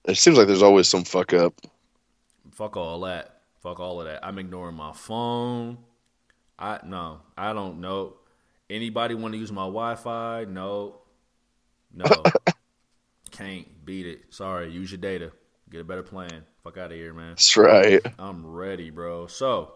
It 0.06 0.18
seems 0.18 0.38
like 0.38 0.48
there's 0.48 0.64
always 0.64 0.90
some 0.90 1.04
fuck 1.04 1.34
up. 1.34 1.54
Fuck 2.52 2.76
all 2.76 3.00
that. 3.02 3.42
Fuck 3.62 3.80
all 3.80 4.02
of 4.02 4.08
that. 4.08 4.26
I'm 4.26 4.40
ignoring 4.40 4.76
my 4.76 4.92
phone. 4.92 5.78
I 6.60 6.80
no, 6.86 7.22
I 7.38 7.54
don't 7.54 7.82
know. 7.82 8.16
Anybody 8.70 9.16
want 9.16 9.34
to 9.34 9.38
use 9.38 9.52
my 9.52 9.64
Wi-Fi? 9.64 10.46
No, 10.46 10.96
no, 11.94 12.06
can't 13.32 13.68
beat 13.86 14.06
it. 14.06 14.22
Sorry, 14.30 14.72
use 14.72 14.92
your 14.92 15.00
data. 15.00 15.32
Get 15.70 15.82
a 15.82 15.84
better 15.84 16.04
plan. 16.04 16.44
Fuck 16.64 16.78
out 16.78 16.92
of 16.92 16.98
here, 16.98 17.14
man. 17.14 17.32
That's 17.32 17.58
right. 17.58 18.02
I'm 18.20 18.46
ready, 18.46 18.90
bro. 18.90 19.28
So 19.28 19.74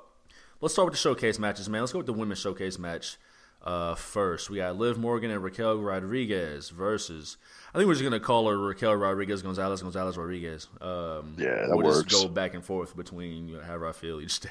let's 0.62 0.74
start 0.74 0.86
with 0.88 0.94
the 0.94 1.00
showcase 1.00 1.40
matches, 1.40 1.68
man. 1.68 1.82
Let's 1.82 1.92
go 1.92 2.00
with 2.00 2.06
the 2.06 2.14
women's 2.14 2.40
showcase 2.40 2.78
match 2.80 3.18
uh, 3.64 3.96
first. 3.96 4.50
We 4.50 4.58
got 4.58 4.78
Liv 4.78 4.98
Morgan 4.98 5.32
and 5.32 5.44
Raquel 5.44 5.78
Rodriguez 5.80 6.70
versus. 6.70 7.38
I 7.74 7.78
think 7.78 7.88
we're 7.88 7.96
just 7.96 8.04
gonna 8.04 8.20
call 8.20 8.48
her 8.48 8.58
Raquel 8.58 8.96
Rodriguez 8.96 9.42
Gonzalez 9.42 9.82
Gonzalez 9.82 10.18
Rodriguez. 10.18 10.68
Um, 10.80 11.36
Yeah, 11.38 11.66
that 11.68 11.70
we'll 11.72 11.86
works. 11.88 12.04
just 12.12 12.24
go 12.24 12.30
back 12.30 12.54
and 12.54 12.64
forth 12.64 12.96
between 12.96 13.50
you 13.50 13.58
know, 13.58 13.64
however 13.64 13.88
I 13.88 13.92
feel 13.92 14.22
each 14.22 14.40
day. 14.40 14.50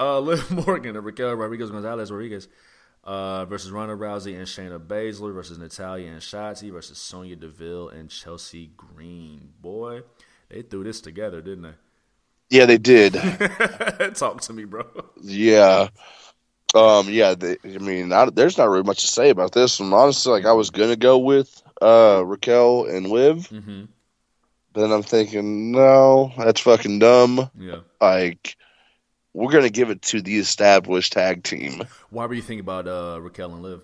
Uh, 0.00 0.18
Liv 0.20 0.50
Morgan 0.50 0.96
and 0.96 1.04
Raquel 1.04 1.34
Rodriguez 1.34 1.70
Gonzalez 1.70 2.10
Rodriguez 2.10 2.48
uh, 3.04 3.44
versus 3.44 3.70
Ronda 3.70 3.94
Rousey 3.94 4.34
and 4.36 4.46
Shayna 4.46 4.78
Baszler 4.84 5.34
versus 5.34 5.58
Natalya 5.58 6.10
and 6.10 6.20
Shotzi 6.20 6.72
versus 6.72 6.98
Sonya 6.98 7.36
Deville 7.36 7.90
and 7.90 8.08
Chelsea 8.10 8.70
Green. 8.76 9.52
Boy, 9.60 10.00
they 10.48 10.62
threw 10.62 10.84
this 10.84 11.00
together, 11.02 11.40
didn't 11.42 11.62
they? 11.62 11.74
Yeah, 12.48 12.64
they 12.66 12.78
did. 12.78 13.12
Talk 14.14 14.40
to 14.42 14.52
me, 14.52 14.64
bro. 14.64 14.84
Yeah. 15.20 15.88
Um. 16.74 17.08
Yeah. 17.08 17.34
They, 17.34 17.56
I 17.64 17.78
mean, 17.78 18.08
not, 18.08 18.34
there's 18.34 18.58
not 18.58 18.68
really 18.68 18.82
much 18.84 19.02
to 19.02 19.06
say 19.08 19.30
about 19.30 19.52
this 19.52 19.78
one. 19.78 19.92
Honestly, 19.92 20.32
like 20.32 20.46
I 20.46 20.52
was 20.52 20.70
gonna 20.70 20.96
go 20.96 21.18
with 21.18 21.62
uh 21.82 22.22
Raquel 22.26 22.86
and 22.86 23.06
Liv, 23.06 23.48
Mm-hmm. 23.50 23.84
but 24.72 24.80
then 24.80 24.92
I'm 24.92 25.02
thinking, 25.04 25.70
no, 25.72 26.32
that's 26.38 26.60
fucking 26.62 26.98
dumb. 26.98 27.50
Yeah. 27.56 27.80
Like, 28.00 28.56
we're 29.32 29.52
gonna 29.52 29.70
give 29.70 29.90
it 29.90 30.02
to 30.02 30.20
the 30.20 30.38
established 30.38 31.12
tag 31.12 31.42
team 31.42 31.82
Why 32.10 32.26
were 32.26 32.34
you 32.34 32.42
thinking 32.42 32.60
about 32.60 32.88
uh, 32.88 33.20
Raquel 33.20 33.52
and 33.52 33.62
Liv? 33.62 33.82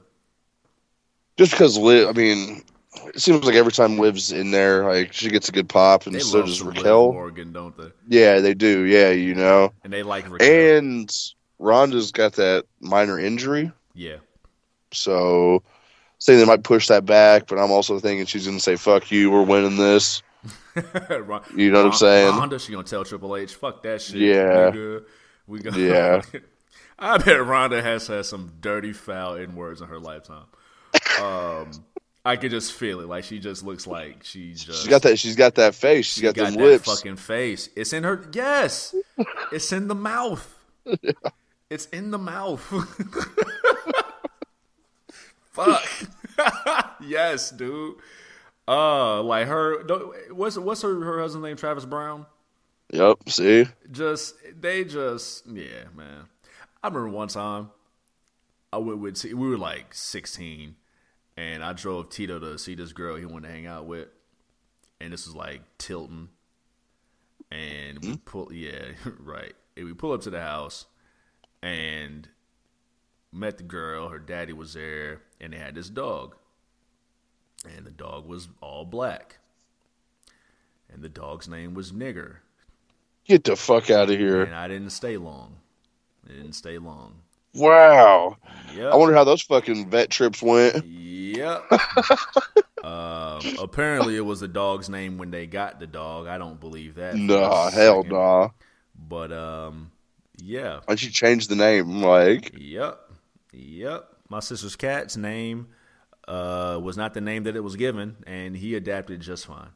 just 1.36 1.52
because 1.52 1.76
Liv. 1.76 2.08
I 2.08 2.12
mean, 2.12 2.62
it 3.08 3.20
seems 3.20 3.44
like 3.44 3.54
every 3.54 3.72
time 3.72 3.98
Liv's 3.98 4.32
in 4.32 4.50
there, 4.50 4.84
like 4.84 5.12
she 5.12 5.28
gets 5.28 5.48
a 5.48 5.52
good 5.52 5.68
pop, 5.68 6.06
and 6.06 6.14
They 6.14 6.20
so 6.20 6.42
does 6.42 6.58
some 6.58 6.68
Liv 6.68 6.76
Raquel. 6.78 7.12
Morgan, 7.12 7.52
don't 7.52 7.76
they? 7.76 7.90
Yeah, 8.08 8.40
they 8.40 8.54
do. 8.54 8.84
Yeah, 8.84 9.10
you 9.10 9.34
know. 9.34 9.72
And 9.84 9.92
they 9.92 10.02
like 10.02 10.30
Raquel. 10.30 10.48
And 10.48 11.14
Ronda's 11.58 12.10
got 12.12 12.34
that 12.34 12.64
minor 12.80 13.18
injury, 13.18 13.70
yeah. 13.94 14.16
so 14.92 15.62
saying 16.18 16.38
they 16.38 16.44
might 16.46 16.62
push 16.64 16.88
that 16.88 17.04
back. 17.06 17.46
But 17.46 17.58
I'm 17.58 17.70
also 17.70 17.98
thinking 17.98 18.26
she's 18.26 18.46
gonna 18.46 18.60
say, 18.60 18.76
"Fuck 18.76 19.10
you, 19.10 19.30
we're 19.30 19.42
winning 19.42 19.76
this." 19.76 20.22
You 21.56 21.70
know 21.70 21.84
what 21.84 21.86
I'm 21.86 21.92
saying? 21.94 22.36
Ronda, 22.36 22.58
she 22.58 22.70
gonna 22.72 22.84
tell 22.84 23.02
Triple 23.02 23.34
H, 23.34 23.54
"Fuck 23.54 23.82
that 23.84 24.02
shit." 24.02 24.16
Yeah. 24.16 24.70
nigga. 24.70 25.04
We 25.46 25.60
gonna. 25.60 25.78
Yeah. 25.78 26.22
I 26.98 27.18
bet 27.18 27.44
Ronda 27.44 27.82
has 27.82 28.06
had 28.06 28.24
some 28.24 28.52
dirty 28.60 28.92
foul 28.92 29.34
in 29.36 29.54
words 29.54 29.80
in 29.82 29.88
her 29.88 29.98
lifetime. 29.98 30.46
Um, 31.20 31.70
I 32.24 32.36
could 32.36 32.50
just 32.50 32.72
feel 32.72 33.00
it. 33.00 33.06
Like 33.06 33.24
she 33.24 33.38
just 33.38 33.62
looks 33.62 33.86
like 33.86 34.24
she's 34.24 34.64
just 34.64 34.80
She's 34.80 34.88
got 34.88 35.02
that. 35.02 35.18
She's 35.18 35.36
got 35.36 35.56
that 35.56 35.74
face. 35.74 36.06
She's 36.06 36.22
got, 36.22 36.34
got 36.34 36.46
them 36.46 36.54
that 36.54 36.60
lips. 36.60 36.86
fucking 36.86 37.16
face. 37.16 37.68
It's 37.76 37.92
in 37.92 38.04
her. 38.04 38.28
Yes, 38.32 38.94
it's 39.52 39.72
in 39.72 39.88
the 39.88 39.94
mouth. 39.94 40.52
It's 41.68 41.86
in 41.86 42.12
the 42.12 42.18
mouth. 42.18 42.60
Fuck. 45.52 45.82
yes, 47.00 47.50
dude. 47.50 47.96
Uh, 48.68 49.22
like 49.22 49.48
her. 49.48 49.82
What's 50.32 50.56
what's 50.58 50.82
her 50.82 51.00
her 51.02 51.20
husband's 51.20 51.44
name? 51.44 51.56
Travis 51.56 51.84
Browne. 51.84 52.26
Yep. 52.92 53.28
See. 53.28 53.66
Just 53.90 54.36
they 54.60 54.84
just 54.84 55.46
yeah, 55.46 55.84
man. 55.94 56.26
I 56.82 56.88
remember 56.88 57.08
one 57.08 57.28
time 57.28 57.70
I 58.72 58.78
went 58.78 59.00
with 59.00 59.20
T- 59.20 59.34
we 59.34 59.48
were 59.48 59.58
like 59.58 59.92
sixteen, 59.92 60.76
and 61.36 61.64
I 61.64 61.72
drove 61.72 62.10
Tito 62.10 62.38
to 62.38 62.58
see 62.58 62.74
this 62.74 62.92
girl 62.92 63.16
he 63.16 63.26
wanted 63.26 63.48
to 63.48 63.54
hang 63.54 63.66
out 63.66 63.86
with, 63.86 64.08
and 65.00 65.12
this 65.12 65.26
was 65.26 65.34
like 65.34 65.62
Tilton, 65.78 66.28
and 67.50 67.98
we 68.02 68.10
hmm? 68.10 68.16
pull 68.24 68.52
yeah 68.52 68.92
right, 69.18 69.54
and 69.76 69.86
we 69.86 69.94
pull 69.94 70.12
up 70.12 70.22
to 70.22 70.30
the 70.30 70.40
house, 70.40 70.86
and 71.62 72.28
met 73.32 73.58
the 73.58 73.64
girl. 73.64 74.08
Her 74.08 74.20
daddy 74.20 74.52
was 74.52 74.74
there, 74.74 75.22
and 75.40 75.52
they 75.52 75.58
had 75.58 75.74
this 75.74 75.90
dog, 75.90 76.36
and 77.76 77.84
the 77.84 77.90
dog 77.90 78.26
was 78.26 78.48
all 78.60 78.84
black, 78.84 79.38
and 80.88 81.02
the 81.02 81.08
dog's 81.08 81.48
name 81.48 81.74
was 81.74 81.90
Nigger. 81.90 82.36
Get 83.26 83.44
the 83.44 83.56
fuck 83.56 83.90
out 83.90 84.10
of 84.10 84.18
here. 84.18 84.42
And 84.44 84.54
I 84.54 84.68
didn't 84.68 84.90
stay 84.90 85.16
long. 85.16 85.56
I 86.28 86.32
didn't 86.32 86.52
stay 86.52 86.78
long. 86.78 87.14
Wow. 87.54 88.36
Yep. 88.74 88.92
I 88.92 88.96
wonder 88.96 89.14
how 89.14 89.24
those 89.24 89.42
fucking 89.42 89.90
vet 89.90 90.10
trips 90.10 90.42
went. 90.42 90.84
Yep. 90.84 91.64
um, 92.84 93.40
apparently, 93.58 94.16
it 94.16 94.20
was 94.24 94.40
the 94.40 94.48
dog's 94.48 94.88
name 94.88 95.18
when 95.18 95.30
they 95.30 95.46
got 95.46 95.80
the 95.80 95.86
dog. 95.86 96.26
I 96.26 96.38
don't 96.38 96.60
believe 96.60 96.96
that. 96.96 97.16
Nah, 97.16 97.70
hell 97.70 98.02
second. 98.02 98.12
nah. 98.16 98.48
But 99.08 99.32
um, 99.32 99.90
yeah. 100.36 100.80
Why'd 100.84 101.02
you 101.02 101.10
change 101.10 101.48
the 101.48 101.56
name? 101.56 102.02
Like, 102.02 102.52
Yep. 102.56 103.00
Yep. 103.52 104.08
My 104.28 104.40
sister's 104.40 104.76
cat's 104.76 105.16
name 105.16 105.68
uh, 106.28 106.78
was 106.82 106.96
not 106.96 107.14
the 107.14 107.20
name 107.20 107.44
that 107.44 107.56
it 107.56 107.60
was 107.60 107.76
given, 107.76 108.16
and 108.26 108.56
he 108.56 108.74
adapted 108.74 109.20
just 109.20 109.46
fine. 109.46 109.70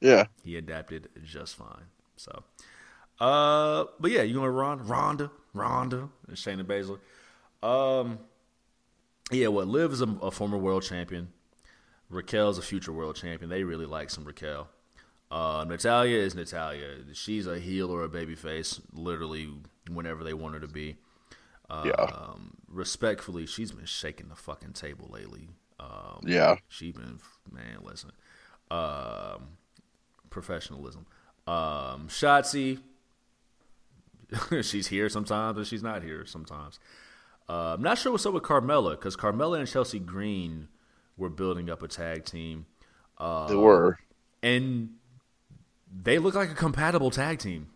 yeah. 0.00 0.26
He 0.42 0.56
adapted 0.56 1.08
just 1.24 1.54
fine. 1.56 1.84
So, 2.16 2.42
uh, 3.22 3.84
but 4.00 4.10
yeah, 4.10 4.22
you 4.22 4.40
want 4.40 4.52
Ronda, 4.52 4.84
Ronda, 4.84 5.30
Ronda, 5.54 6.08
and 6.28 6.36
Shayna 6.36 6.64
Baszler. 6.64 6.98
Um, 7.66 8.18
yeah, 9.30 9.46
what 9.48 9.68
Liv 9.68 9.92
is 9.92 10.00
a, 10.02 10.08
a 10.22 10.30
former 10.30 10.58
world 10.58 10.82
champion. 10.82 11.28
Raquel's 12.10 12.58
a 12.58 12.62
future 12.62 12.92
world 12.92 13.16
champion. 13.16 13.48
They 13.48 13.64
really 13.64 13.86
like 13.86 14.10
some 14.10 14.24
Raquel. 14.24 14.68
Uh, 15.30 15.64
Natalya 15.66 16.18
is 16.18 16.34
Natalya. 16.34 16.96
She's 17.14 17.46
a 17.46 17.58
heel 17.58 17.90
or 17.90 18.02
a 18.04 18.08
baby 18.08 18.34
face, 18.34 18.80
literally 18.92 19.48
whenever 19.90 20.22
they 20.24 20.34
want 20.34 20.54
her 20.54 20.60
to 20.60 20.68
be. 20.68 20.96
Yeah. 21.70 21.92
Um, 21.92 22.54
respectfully, 22.68 23.46
she's 23.46 23.72
been 23.72 23.86
shaking 23.86 24.28
the 24.28 24.36
fucking 24.36 24.74
table 24.74 25.08
lately. 25.10 25.48
Um, 25.80 26.20
Yeah. 26.26 26.56
she 26.68 26.92
been 26.92 27.18
man, 27.50 27.78
listen. 27.82 28.10
Um, 28.70 29.56
professionalism. 30.28 31.06
Um, 31.46 32.08
Shotzi, 32.08 32.80
she's 34.62 34.86
here 34.88 35.08
sometimes, 35.08 35.56
but 35.56 35.66
she's 35.66 35.82
not 35.82 36.02
here 36.02 36.24
sometimes. 36.26 36.78
Uh, 37.48 37.74
I'm 37.74 37.82
not 37.82 37.98
sure 37.98 38.12
what's 38.12 38.24
up 38.26 38.34
with 38.34 38.42
Carmella 38.44 38.92
because 38.92 39.16
Carmella 39.16 39.58
and 39.58 39.68
Chelsea 39.68 39.98
Green 39.98 40.68
were 41.16 41.28
building 41.28 41.68
up 41.68 41.82
a 41.82 41.88
tag 41.88 42.24
team, 42.24 42.66
They 43.18 43.54
were. 43.54 43.98
and 44.42 44.90
they 45.94 46.18
look 46.18 46.34
like 46.34 46.50
a 46.50 46.54
compatible 46.54 47.10
tag 47.10 47.38
team. 47.38 47.68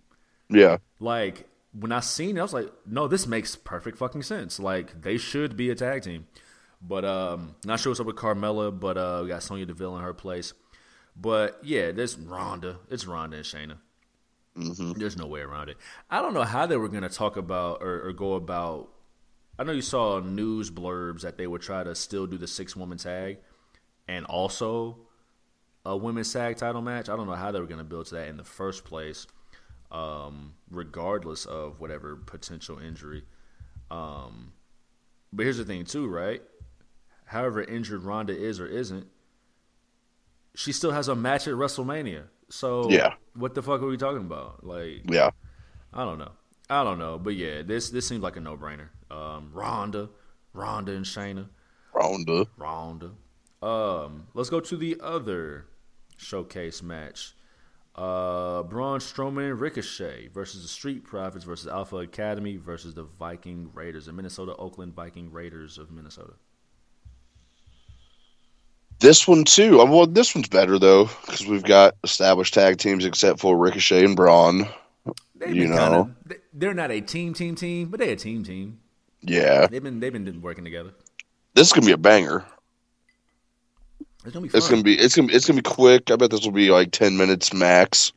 Yeah. 0.48 0.78
Like 1.00 1.48
when 1.78 1.92
I 1.92 2.00
seen 2.00 2.36
it, 2.36 2.40
I 2.40 2.42
was 2.44 2.54
like, 2.54 2.72
no, 2.86 3.08
this 3.08 3.26
makes 3.26 3.56
perfect 3.56 3.98
fucking 3.98 4.22
sense. 4.22 4.58
Like 4.58 5.02
they 5.02 5.18
should 5.18 5.56
be 5.56 5.68
a 5.70 5.74
tag 5.74 6.02
team. 6.02 6.26
But 6.80 7.04
um 7.04 7.56
not 7.64 7.80
sure 7.80 7.90
what's 7.90 8.00
up 8.00 8.06
with 8.06 8.16
Carmella, 8.16 8.78
but 8.78 8.96
uh 8.96 9.20
we 9.22 9.28
got 9.28 9.42
Sonya 9.42 9.66
Deville 9.66 9.96
in 9.98 10.02
her 10.02 10.14
place. 10.14 10.54
But 11.14 11.58
yeah, 11.62 11.92
there's 11.92 12.16
Ronda. 12.16 12.78
It's 12.90 13.06
Ronda 13.06 13.38
and 13.38 13.44
Shayna. 13.46 13.78
There's 14.56 15.16
no 15.16 15.26
way 15.26 15.40
around 15.40 15.68
it. 15.68 15.76
I 16.10 16.22
don't 16.22 16.34
know 16.34 16.44
how 16.44 16.66
they 16.66 16.76
were 16.76 16.88
gonna 16.88 17.08
talk 17.08 17.36
about 17.36 17.82
or, 17.82 18.08
or 18.08 18.12
go 18.12 18.34
about 18.34 18.90
I 19.58 19.64
know 19.64 19.72
you 19.72 19.82
saw 19.82 20.20
news 20.20 20.70
blurbs 20.70 21.22
that 21.22 21.38
they 21.38 21.46
would 21.46 21.62
try 21.62 21.82
to 21.82 21.94
still 21.94 22.26
do 22.26 22.36
the 22.36 22.46
six 22.46 22.76
woman 22.76 22.98
tag 22.98 23.38
and 24.06 24.26
also 24.26 24.98
a 25.84 25.96
women's 25.96 26.32
tag 26.32 26.56
title 26.56 26.82
match. 26.82 27.08
I 27.08 27.16
don't 27.16 27.26
know 27.26 27.34
how 27.34 27.52
they 27.52 27.60
were 27.60 27.66
going 27.66 27.78
to 27.78 27.84
build 27.84 28.06
to 28.06 28.16
that 28.16 28.28
in 28.28 28.36
the 28.36 28.44
first 28.44 28.84
place, 28.84 29.26
um, 29.90 30.54
regardless 30.70 31.46
of 31.46 31.80
whatever 31.80 32.16
potential 32.16 32.78
injury. 32.78 33.24
Um, 33.90 34.52
but 35.32 35.44
here's 35.44 35.58
the 35.58 35.64
thing, 35.64 35.84
too, 35.84 36.06
right? 36.06 36.42
However 37.24 37.62
injured 37.62 38.02
Ronda 38.02 38.36
is 38.36 38.60
or 38.60 38.66
isn't, 38.66 39.06
she 40.54 40.72
still 40.72 40.92
has 40.92 41.08
a 41.08 41.14
match 41.14 41.48
at 41.48 41.54
WrestleMania. 41.54 42.24
So 42.48 42.90
Yeah. 42.90 43.14
what 43.34 43.54
the 43.54 43.62
fuck 43.62 43.82
are 43.82 43.86
we 43.86 43.96
talking 43.96 44.22
about? 44.22 44.64
Like, 44.64 45.02
Yeah. 45.10 45.30
I 45.92 46.04
don't 46.04 46.18
know. 46.18 46.32
I 46.68 46.82
don't 46.84 46.98
know, 46.98 47.18
but 47.18 47.34
yeah, 47.36 47.62
this 47.62 47.90
this 47.90 48.06
seems 48.08 48.22
like 48.22 48.36
a 48.36 48.40
no 48.40 48.56
brainer. 48.56 48.88
Um, 49.10 49.50
Ronda, 49.52 50.08
Ronda 50.52 50.92
and 50.92 51.04
Shayna. 51.04 51.48
Ronda. 51.92 52.46
Ronda. 52.56 53.12
Um, 53.62 54.26
let's 54.34 54.50
go 54.50 54.60
to 54.60 54.76
the 54.76 54.98
other 55.00 55.66
showcase 56.16 56.82
match. 56.82 57.34
Uh, 57.94 58.62
Braun 58.64 58.98
Strowman 59.00 59.50
and 59.52 59.60
Ricochet 59.60 60.28
versus 60.28 60.60
the 60.62 60.68
Street 60.68 61.04
Profits 61.04 61.44
versus 61.44 61.66
Alpha 61.66 61.96
Academy 61.96 62.56
versus 62.58 62.92
the 62.94 63.04
Viking 63.04 63.70
Raiders, 63.72 64.04
the 64.06 64.12
Minnesota 64.12 64.54
Oakland 64.56 64.92
Viking 64.94 65.30
Raiders 65.32 65.78
of 65.78 65.90
Minnesota. 65.90 66.34
This 68.98 69.28
one 69.28 69.44
too. 69.44 69.80
Uh, 69.80 69.84
Well, 69.86 70.06
this 70.06 70.34
one's 70.34 70.48
better 70.48 70.78
though 70.78 71.04
because 71.26 71.46
we've 71.46 71.62
got 71.62 71.94
established 72.02 72.54
tag 72.54 72.78
teams 72.78 73.04
except 73.04 73.40
for 73.40 73.56
Ricochet 73.56 74.04
and 74.04 74.16
Braun. 74.16 74.68
They've 75.34 75.54
You 75.54 75.68
know. 75.68 75.76
kinda, 76.04 76.16
they- 76.26 76.36
they're 76.54 76.74
not 76.74 76.90
a 76.90 77.00
team, 77.00 77.34
team, 77.34 77.54
team, 77.54 77.88
but 77.88 78.00
they're 78.00 78.12
a 78.12 78.16
team, 78.16 78.42
team. 78.42 78.78
Yeah. 79.20 79.66
They've 79.66 79.82
been 79.82 80.00
they've 80.00 80.12
been 80.12 80.40
working 80.40 80.64
together. 80.64 80.92
This 81.54 81.68
is 81.68 81.72
gonna 81.72 81.86
be 81.86 81.92
a 81.92 81.98
banger. 81.98 82.44
It's 84.24 84.32
gonna 84.32 84.42
be 84.44 84.48
fun. 84.48 84.58
It's 84.58 84.68
gonna 84.68 84.82
be. 84.82 84.94
It's 84.98 85.14
gonna. 85.14 85.32
It's 85.32 85.46
gonna 85.46 85.62
be 85.62 85.68
quick. 85.68 86.10
I 86.10 86.16
bet 86.16 86.30
this 86.30 86.44
will 86.44 86.50
be 86.52 86.70
like 86.70 86.90
ten 86.90 87.16
minutes 87.16 87.52
max. 87.52 88.12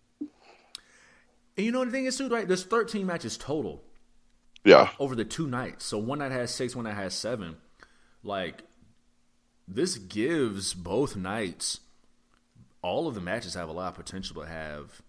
and 1.57 1.65
you 1.65 1.72
know 1.72 1.84
the 1.85 1.91
thing 1.91 2.06
is 2.06 2.18
too, 2.18 2.30
right? 2.30 2.47
There's 2.47 2.64
13 2.64 3.06
matches 3.06 3.38
total. 3.38 3.84
Yeah. 4.65 4.89
over 4.99 5.15
the 5.15 5.23
two 5.26 5.47
nights. 5.47 5.85
So 5.85 5.97
one 5.97 6.19
night 6.19 6.31
has 6.31 6.53
six, 6.53 6.76
one 6.76 6.84
night 6.85 6.95
has 6.95 7.14
seven. 7.14 7.57
Like 8.23 8.64
this 9.70 9.98
gives 9.98 10.74
both 10.74 11.16
nights 11.16 11.80
all 12.82 13.08
of 13.08 13.16
the 13.16 13.22
matches 13.22 13.54
have 13.54 13.70
a 13.70 13.74
lot 13.74 13.90
of 13.90 13.96
potential 13.96 14.41
to 14.41 14.48
have 14.48 15.02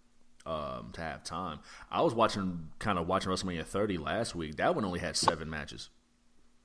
um, 0.46 0.90
to 0.94 1.00
have 1.00 1.22
time. 1.22 1.60
I 1.90 2.00
was 2.02 2.14
watching, 2.14 2.70
kind 2.78 2.98
of 2.98 3.06
watching 3.06 3.30
WrestleMania 3.30 3.64
30 3.64 3.98
last 3.98 4.34
week. 4.34 4.56
That 4.56 4.74
one 4.74 4.84
only 4.84 4.98
had 4.98 5.16
seven 5.16 5.48
matches. 5.50 5.90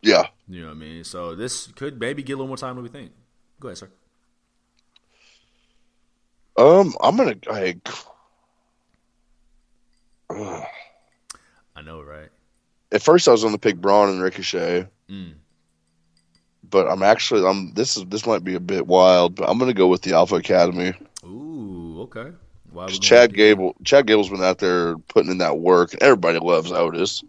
Yeah. 0.02 0.28
You 0.48 0.62
know 0.62 0.68
what 0.68 0.78
I 0.78 0.80
mean? 0.80 1.04
So 1.04 1.36
this 1.36 1.68
could 1.68 2.00
maybe 2.00 2.24
get 2.24 2.34
a 2.34 2.38
little 2.38 2.48
more 2.48 2.58
time 2.58 2.76
than 2.76 2.84
we 2.84 2.90
think. 2.90 3.12
Go 3.60 3.68
ahead, 3.68 3.78
sir. 3.78 3.90
Um, 6.58 6.96
I'm 7.02 7.18
gonna 7.18 7.36
like. 7.48 7.88
ugh. 10.30 10.64
I 11.76 11.82
know, 11.82 12.02
right? 12.02 12.30
At 12.92 13.04
first, 13.04 13.28
I 13.28 13.32
was 13.32 13.44
gonna 13.44 13.58
pick 13.58 13.78
Braun 13.78 14.10
and 14.10 14.22
Ricochet, 14.22 14.88
Mm. 15.10 15.34
But 16.76 16.92
I'm 16.92 17.04
actually 17.04 17.48
I'm 17.48 17.72
this 17.74 17.96
is 17.96 18.04
this 18.08 18.26
might 18.28 18.44
be 18.44 18.54
a 18.56 18.60
bit 18.60 18.86
wild, 18.86 19.34
but 19.36 19.50
I'm 19.50 19.58
gonna 19.58 19.74
go 19.74 19.88
with 19.88 20.02
the 20.02 20.14
Alpha 20.14 20.36
Academy. 20.36 20.94
Ooh, 21.24 22.02
okay. 22.02 22.32
Why 22.72 22.84
we 22.86 22.90
'Cause 22.90 23.00
going 23.00 23.02
Chad 23.02 23.34
Gable, 23.34 23.76
Chad 23.86 24.08
Gable's 24.08 24.30
been 24.30 24.44
out 24.44 24.58
there 24.60 24.98
putting 25.08 25.32
in 25.32 25.38
that 25.38 25.58
work, 25.60 25.96
everybody 26.02 26.38
loves 26.40 26.74
Otis. 26.74 27.24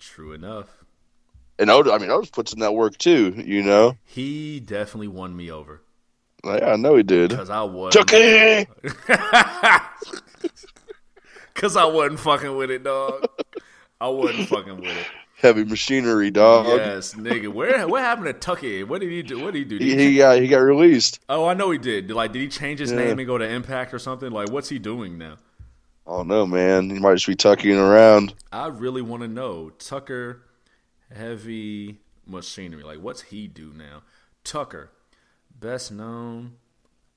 True 0.00 0.32
enough. 0.32 0.66
And 1.60 1.70
Otis, 1.70 1.92
I 1.92 1.98
mean, 1.98 2.10
Otis 2.10 2.30
puts 2.30 2.52
in 2.52 2.58
that 2.58 2.74
work 2.74 2.98
too. 2.98 3.32
You 3.36 3.62
know, 3.62 3.96
He 4.04 4.58
definitely 4.58 5.06
won 5.08 5.36
me 5.36 5.52
over 5.52 5.80
like, 6.42 6.64
I 6.64 6.74
know 6.74 6.96
he 6.96 7.04
did. 7.04 7.30
because 7.30 7.48
I 7.50 7.62
was 7.62 7.94
Chucky. 7.94 8.66
Because 11.54 11.76
I 11.76 11.84
wasn't 11.84 12.18
fucking 12.18 12.56
with 12.56 12.72
it, 12.72 12.82
dog. 12.82 13.26
I 14.00 14.08
wasn't 14.08 14.48
fucking 14.48 14.76
with 14.76 14.96
it. 14.96 15.06
Heavy 15.44 15.64
machinery, 15.64 16.30
dog. 16.30 16.66
Yes, 16.66 17.12
nigga. 17.14 17.52
Where 17.52 17.86
what 17.86 18.00
happened 18.00 18.26
to 18.28 18.32
Tucky? 18.32 18.82
What 18.82 19.02
did 19.02 19.10
he 19.10 19.22
do? 19.22 19.44
What 19.44 19.52
did 19.52 19.58
he 19.58 19.64
do? 19.66 19.78
Did 19.78 19.86
He, 19.86 19.94
he 19.94 20.10
he 20.12 20.16
got 20.16 20.38
uh, 20.38 20.40
he 20.40 20.48
got 20.48 20.58
released. 20.60 21.20
oh, 21.28 21.46
I 21.46 21.52
know 21.52 21.70
he 21.70 21.76
did. 21.76 22.10
Like, 22.10 22.32
did 22.32 22.40
he 22.40 22.48
change 22.48 22.80
his 22.80 22.90
Yeah. 22.90 22.96
name 22.96 23.18
and 23.18 23.26
go 23.26 23.36
to 23.36 23.46
Impact 23.46 23.92
or 23.92 23.98
something? 23.98 24.30
Like, 24.30 24.50
what's 24.50 24.70
he 24.70 24.78
doing 24.78 25.18
now? 25.18 25.36
Oh 26.06 26.22
no, 26.22 26.46
man, 26.46 26.88
he 26.88 26.98
might 26.98 27.14
just 27.16 27.26
be 27.26 27.34
tucking 27.34 27.76
around. 27.76 28.32
I 28.50 28.68
really 28.68 29.02
want 29.02 29.22
to 29.22 29.28
know 29.28 29.68
Tucker 29.78 30.42
Heavy 31.14 32.00
Machinery. 32.26 32.82
Like, 32.82 33.00
what's 33.00 33.20
he 33.22 33.46
do 33.46 33.70
now? 33.76 34.02
Tucker, 34.44 34.92
best 35.60 35.92
known. 35.92 36.54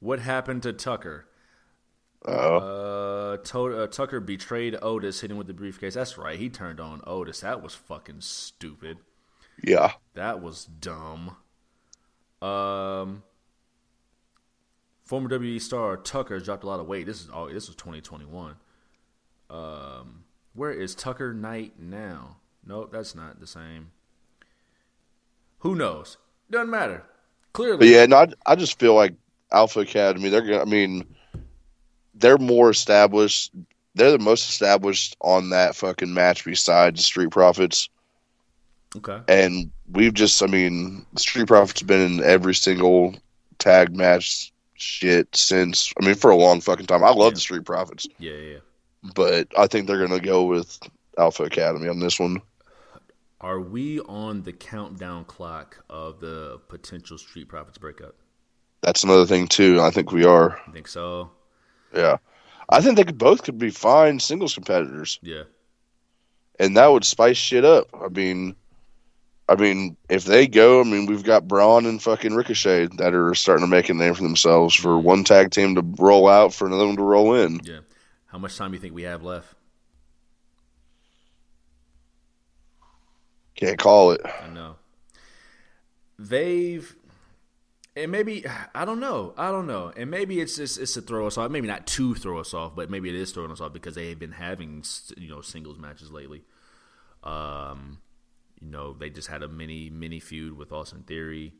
What 0.01 0.19
happened 0.19 0.63
to 0.63 0.73
Tucker? 0.73 1.26
Uh, 2.25 3.37
to- 3.37 3.83
uh, 3.83 3.87
Tucker 3.87 4.19
betrayed 4.19 4.75
Otis, 4.81 5.21
hitting 5.21 5.37
with 5.37 5.47
the 5.47 5.53
briefcase. 5.53 5.93
That's 5.93 6.17
right. 6.17 6.37
He 6.39 6.49
turned 6.49 6.79
on 6.79 7.01
Otis. 7.05 7.39
That 7.41 7.61
was 7.61 7.73
fucking 7.75 8.21
stupid. 8.21 8.97
yeah. 9.63 9.93
That 10.13 10.41
was 10.41 10.65
dumb. 10.65 11.37
Um, 12.41 13.23
former 15.05 15.29
WWE 15.29 15.61
star 15.61 15.97
Tucker 15.97 16.39
dropped 16.39 16.63
a 16.63 16.67
lot 16.67 16.79
of 16.79 16.87
weight. 16.87 17.05
This 17.05 17.21
is 17.21 17.29
oh, 17.33 17.47
this 17.51 17.67
was 17.67 17.75
2021. 17.75 18.55
Um, 19.49 20.23
where 20.53 20.71
is 20.71 20.93
Tucker 20.95 21.33
Knight 21.33 21.73
now? 21.79 22.37
Nope, 22.65 22.91
that's 22.91 23.15
not 23.15 23.39
the 23.39 23.47
same. 23.47 23.91
Who 25.59 25.75
knows? 25.75 26.17
Doesn't 26.51 26.69
matter. 26.69 27.03
Clearly, 27.53 27.77
But 27.77 27.87
yeah, 27.87 28.05
no, 28.05 28.17
I, 28.17 28.27
I 28.45 28.55
just 28.55 28.77
feel 28.79 28.93
like 28.93 29.13
Alpha 29.51 29.79
Academy. 29.79 30.29
They're 30.29 30.41
gonna. 30.41 30.61
I 30.61 30.65
mean, 30.65 31.05
they're 32.17 32.37
more 32.37 32.69
established. 32.69 33.51
They're 33.95 34.11
the 34.11 34.19
most 34.19 34.49
established 34.49 35.15
on 35.21 35.49
that 35.49 35.75
fucking 35.75 36.13
match 36.13 36.45
besides 36.45 37.03
Street 37.03 37.31
Profits. 37.31 37.89
Okay. 38.95 39.19
And 39.27 39.71
we've 39.91 40.13
just, 40.13 40.41
I 40.41 40.47
mean, 40.47 41.05
Street 41.17 41.47
Profits 41.47 41.81
been 41.81 42.19
in 42.19 42.23
every 42.23 42.55
single 42.55 43.15
tag 43.59 43.95
match 43.95 44.51
shit 44.75 45.35
since. 45.35 45.93
I 46.01 46.05
mean, 46.05 46.15
for 46.15 46.31
a 46.31 46.35
long 46.35 46.61
fucking 46.61 46.85
time. 46.85 47.03
I 47.03 47.09
love 47.09 47.31
Yeah. 47.31 47.35
the 47.35 47.39
Street 47.39 47.65
Profits, 47.65 48.07
Yeah, 48.19 48.31
yeah. 48.33 48.51
yeah. 48.53 48.57
but 49.15 49.47
I 49.57 49.67
think 49.67 49.87
they're 49.87 50.05
gonna 50.05 50.19
go 50.19 50.43
with 50.43 50.79
Alpha 51.17 51.43
Academy 51.43 51.87
on 51.87 51.99
this 51.99 52.19
one. 52.19 52.41
Are 53.41 53.59
we 53.59 53.99
on 54.01 54.43
the 54.43 54.53
countdown 54.53 55.25
clock 55.25 55.83
of 55.89 56.19
the 56.19 56.59
potential 56.69 57.17
Street 57.17 57.47
Profits 57.47 57.77
breakup? 57.77 58.15
That's 58.81 59.03
another 59.03 59.25
thing 59.25 59.47
too. 59.47 59.79
I 59.81 59.89
think 59.91 60.11
we 60.11 60.23
are. 60.23 60.59
I 60.67 60.71
think 60.71 60.87
so. 60.87 61.31
Yeah, 61.93 62.17
I 62.69 62.81
think 62.81 62.97
they 62.97 63.03
could 63.03 63.17
both 63.17 63.43
could 63.43 63.57
be 63.57 63.69
fine 63.69 64.19
singles 64.19 64.53
competitors. 64.53 65.19
Yeah. 65.21 65.43
and 66.59 66.75
that 66.77 66.87
would 66.87 67.05
spice 67.05 67.37
shit 67.37 67.63
up. 67.63 67.87
I 67.93 68.07
mean, 68.09 68.55
I 69.49 69.55
mean, 69.55 69.95
if 70.09 70.25
they 70.25 70.47
go, 70.47 70.81
I 70.81 70.83
mean, 70.83 71.05
we've 71.05 71.23
got 71.23 71.47
Braun 71.47 71.85
and 71.85 72.01
fucking 72.01 72.33
Ricochet 72.35 72.87
that 72.97 73.13
are 73.13 73.33
starting 73.35 73.65
to 73.65 73.69
make 73.69 73.87
a 73.89 73.93
name 73.93 74.13
for 74.13 74.23
themselves 74.23 74.75
for 74.75 74.97
one 74.99 75.23
tag 75.23 75.51
team 75.51 75.75
to 75.75 75.81
roll 76.03 76.27
out 76.27 76.53
for 76.53 76.67
another 76.67 76.85
one 76.87 76.97
to 76.97 77.03
roll 77.03 77.33
in. 77.35 77.61
Yeah. 77.63 77.79
How 78.25 78.37
much 78.39 78.57
time 78.57 78.71
do 78.71 78.75
you 78.75 78.81
think 78.81 78.93
we 78.93 79.03
have 79.03 79.23
left? 79.23 79.53
Can't 83.55 83.79
call 83.79 84.11
it. 84.11 84.21
I 84.25 84.49
know. 84.49 84.75
They've 86.19 86.95
and 87.97 88.11
maybe 88.11 88.45
I 88.75 88.85
don't 88.85 88.99
know. 88.99 89.33
I 89.37 89.51
don't 89.51 89.67
know. 89.67 89.91
And 89.95 90.09
maybe 90.11 90.39
it's 90.39 90.55
just 90.55 90.79
it's 90.79 90.93
to 90.93 91.01
throw 91.01 91.27
us 91.27 91.37
off. 91.37 91.51
Maybe 91.51 91.67
not 91.67 91.87
to 91.87 92.15
throw 92.15 92.39
us 92.39 92.53
off, 92.53 92.75
but 92.75 92.89
maybe 92.89 93.09
it 93.09 93.15
is 93.15 93.31
throwing 93.31 93.51
us 93.51 93.61
off 93.61 93.73
because 93.73 93.95
they 93.95 94.09
have 94.09 94.19
been 94.19 94.31
having 94.31 94.83
you 95.17 95.29
know 95.29 95.41
singles 95.41 95.77
matches 95.77 96.11
lately. 96.11 96.43
Um, 97.23 97.99
you 98.61 98.69
know 98.69 98.93
they 98.93 99.09
just 99.09 99.27
had 99.27 99.43
a 99.43 99.47
mini 99.47 99.89
mini 99.89 100.19
feud 100.19 100.57
with 100.57 100.71
Austin 100.71 101.03
Theory 101.03 101.53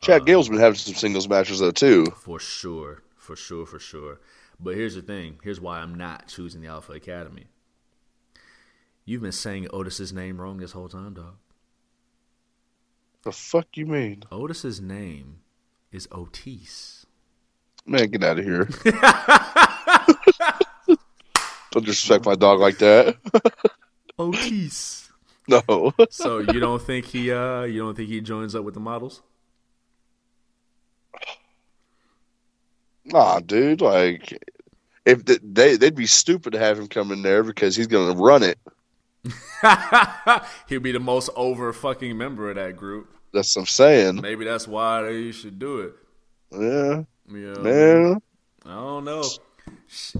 Chad 0.00 0.26
Gable's 0.26 0.48
been 0.48 0.58
having 0.58 0.76
some 0.76 0.94
singles 0.94 1.28
matches 1.28 1.60
though 1.60 1.70
too. 1.70 2.06
for 2.16 2.38
sure, 2.38 3.02
for 3.16 3.36
sure, 3.36 3.66
for 3.66 3.78
sure. 3.78 4.20
But 4.60 4.74
here's 4.74 4.94
the 4.94 5.02
thing. 5.02 5.38
Here's 5.42 5.60
why 5.60 5.80
I'm 5.80 5.94
not 5.94 6.28
choosing 6.28 6.62
the 6.62 6.68
Alpha 6.68 6.92
Academy. 6.92 7.46
You've 9.04 9.22
been 9.22 9.32
saying 9.32 9.68
Otis's 9.72 10.12
name 10.12 10.40
wrong 10.40 10.58
this 10.58 10.72
whole 10.72 10.88
time, 10.88 11.14
dog. 11.14 11.36
The 13.22 13.32
fuck 13.32 13.76
you 13.76 13.86
mean? 13.86 14.22
Otis's 14.30 14.80
name 14.80 15.40
is 15.92 16.08
Otis. 16.10 17.06
Man, 17.86 18.10
get 18.10 18.24
out 18.24 18.38
of 18.38 18.44
here. 18.44 18.68
Don't 21.72 21.84
disrespect 21.84 22.24
my 22.24 22.34
dog 22.34 22.58
like 22.58 22.78
that. 22.78 23.16
Otis. 24.18 25.10
no. 25.46 25.92
So 26.10 26.38
you 26.38 26.58
don't 26.58 26.80
think 26.80 27.04
he 27.04 27.30
uh 27.30 27.62
you 27.62 27.80
don't 27.80 27.94
think 27.94 28.08
he 28.08 28.20
joins 28.20 28.54
up 28.54 28.64
with 28.64 28.74
the 28.74 28.80
models? 28.80 29.22
Nah, 33.04 33.40
dude. 33.40 33.80
Like, 33.82 34.42
if 35.04 35.24
th- 35.24 35.40
they 35.42 35.76
they'd 35.76 35.94
be 35.94 36.06
stupid 36.06 36.54
to 36.54 36.58
have 36.58 36.78
him 36.78 36.88
come 36.88 37.12
in 37.12 37.22
there 37.22 37.42
because 37.44 37.76
he's 37.76 37.86
gonna 37.86 38.18
run 38.18 38.42
it. 38.42 38.58
He'll 40.68 40.80
be 40.80 40.92
the 40.92 41.00
most 41.00 41.30
over 41.36 41.72
fucking 41.72 42.16
member 42.16 42.48
of 42.48 42.56
that 42.56 42.76
group. 42.76 43.15
That's 43.36 43.54
what 43.54 43.62
I'm 43.62 43.66
saying. 43.66 44.20
Maybe 44.22 44.46
that's 44.46 44.66
why 44.66 45.02
they 45.02 45.30
should 45.30 45.58
do 45.58 45.80
it. 45.80 45.94
Yeah, 46.50 47.04
know, 47.28 47.62
man. 47.62 48.22
I 48.64 48.74
don't 48.74 49.04
know. 49.04 49.30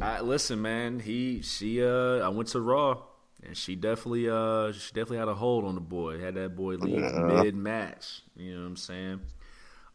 I, 0.01 0.21
listen, 0.21 0.61
man. 0.61 1.01
He, 1.01 1.41
she, 1.43 1.83
uh, 1.83 2.19
I 2.19 2.29
went 2.29 2.51
to 2.51 2.61
Raw, 2.61 3.03
and 3.43 3.57
she 3.57 3.75
definitely, 3.75 4.29
uh, 4.29 4.73
she 4.73 4.93
definitely 4.93 5.19
had 5.19 5.29
a 5.29 5.35
hold 5.35 5.65
on 5.65 5.75
the 5.75 5.81
boy. 5.81 6.21
Had 6.21 6.35
that 6.35 6.55
boy 6.55 6.75
leave 6.75 7.15
Yeah. 7.15 7.43
mid 7.43 7.55
match. 7.55 8.21
You 8.37 8.55
know 8.55 8.61
what 8.61 8.67
I'm 8.67 8.77
saying? 8.77 9.21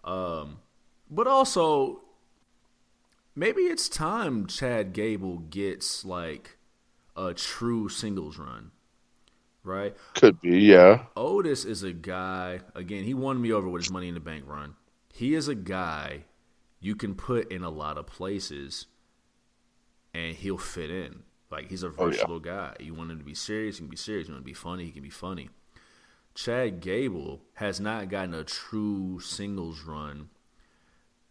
Um, 0.04 0.58
but 1.10 1.28
also, 1.28 2.02
maybe 3.36 3.62
it's 3.62 3.88
time 3.88 4.48
Chad 4.48 4.94
Gable 4.94 5.38
gets 5.38 6.04
like 6.04 6.58
a 7.16 7.34
true 7.34 7.88
singles 7.88 8.38
run, 8.40 8.72
right? 9.64 9.96
Could 10.16 10.42
be, 10.42 10.60
yeah. 10.60 11.04
Otis 11.16 11.66
is 11.66 11.84
a 11.84 11.94
guy, 11.94 12.62
again, 12.76 13.04
he 13.04 13.14
won 13.14 13.42
me 13.42 13.52
over 13.52 13.68
with 13.70 13.84
his 13.84 13.92
money 13.92 14.08
in 14.08 14.14
the 14.14 14.20
bank 14.20 14.44
run. 14.48 14.76
He 15.14 15.34
is 15.36 15.48
a 15.48 15.56
guy 15.56 16.26
you 16.80 16.96
can 16.96 17.16
put 17.16 17.52
in 17.52 17.64
a 17.64 17.70
lot 17.70 17.98
of 17.98 18.08
places 18.08 18.88
and 20.14 20.36
he'll 20.36 20.58
fit 20.58 20.90
in. 20.90 21.24
Like 21.50 21.70
he's 21.70 21.84
a 21.84 21.88
Oh, 21.88 21.90
yeah. 21.98 22.06
versatile 22.06 22.40
guy. 22.40 22.76
You 22.80 22.94
want 22.94 23.12
him 23.12 23.20
to 23.20 23.26
be 23.26 23.36
serious, 23.36 23.76
he 23.78 23.82
can 23.82 23.90
be 23.90 23.98
serious. 23.98 24.28
You 24.28 24.34
want 24.34 24.40
him 24.40 24.44
to 24.46 24.50
be 24.50 24.54
funny, 24.54 24.86
he 24.86 24.92
can 24.92 25.04
be 25.04 25.10
funny. 25.10 25.50
Chad 26.34 26.80
Gable 26.80 27.42
has 27.56 27.80
not 27.82 28.10
gotten 28.10 28.34
a 28.34 28.44
true 28.46 29.20
singles 29.20 29.82
run. 29.82 30.30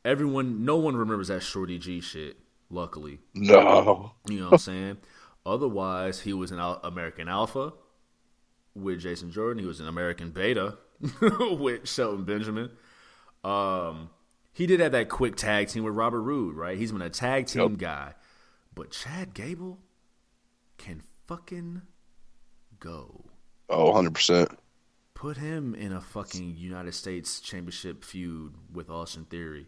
Everyone 0.04 0.64
no 0.64 0.76
one 0.76 0.94
remembers 0.96 1.28
that 1.28 1.42
Shorty 1.42 1.78
G 1.78 2.00
shit, 2.00 2.36
luckily. 2.70 3.18
No. 3.34 4.12
You 4.28 4.38
know 4.40 4.44
what 4.46 4.52
I'm 4.52 4.58
saying? 4.58 4.96
Otherwise, 5.46 6.20
he 6.20 6.32
was 6.34 6.50
an 6.52 6.60
American 6.84 7.28
Alpha 7.28 7.72
with 8.74 9.00
Jason 9.00 9.30
Jordan. 9.30 9.60
He 9.62 9.66
was 9.66 9.80
an 9.80 9.88
American 9.88 10.30
Beta 10.30 10.78
with 11.40 11.88
Shelton 11.88 12.24
Benjamin. 12.24 12.70
Um, 13.44 14.10
he 14.52 14.66
did 14.66 14.80
have 14.80 14.92
that 14.92 15.08
quick 15.08 15.36
tag 15.36 15.68
team 15.68 15.84
with 15.84 15.94
Robert 15.94 16.20
Roode, 16.20 16.54
right? 16.56 16.76
He's 16.76 16.92
been 16.92 17.02
a 17.02 17.10
tag 17.10 17.46
team 17.46 17.70
Yep. 17.72 17.78
guy. 17.78 18.14
But 18.74 18.90
Chad 18.90 19.34
Gable 19.34 19.78
can 20.78 21.02
fucking 21.26 21.82
go. 22.78 23.24
Oh, 23.68 23.92
100%. 23.92 24.56
Put 25.14 25.36
him 25.36 25.74
in 25.74 25.92
a 25.92 26.00
fucking 26.00 26.56
United 26.56 26.94
States 26.94 27.40
Championship 27.40 28.04
feud 28.04 28.54
with 28.72 28.88
Austin 28.88 29.24
Theory. 29.24 29.66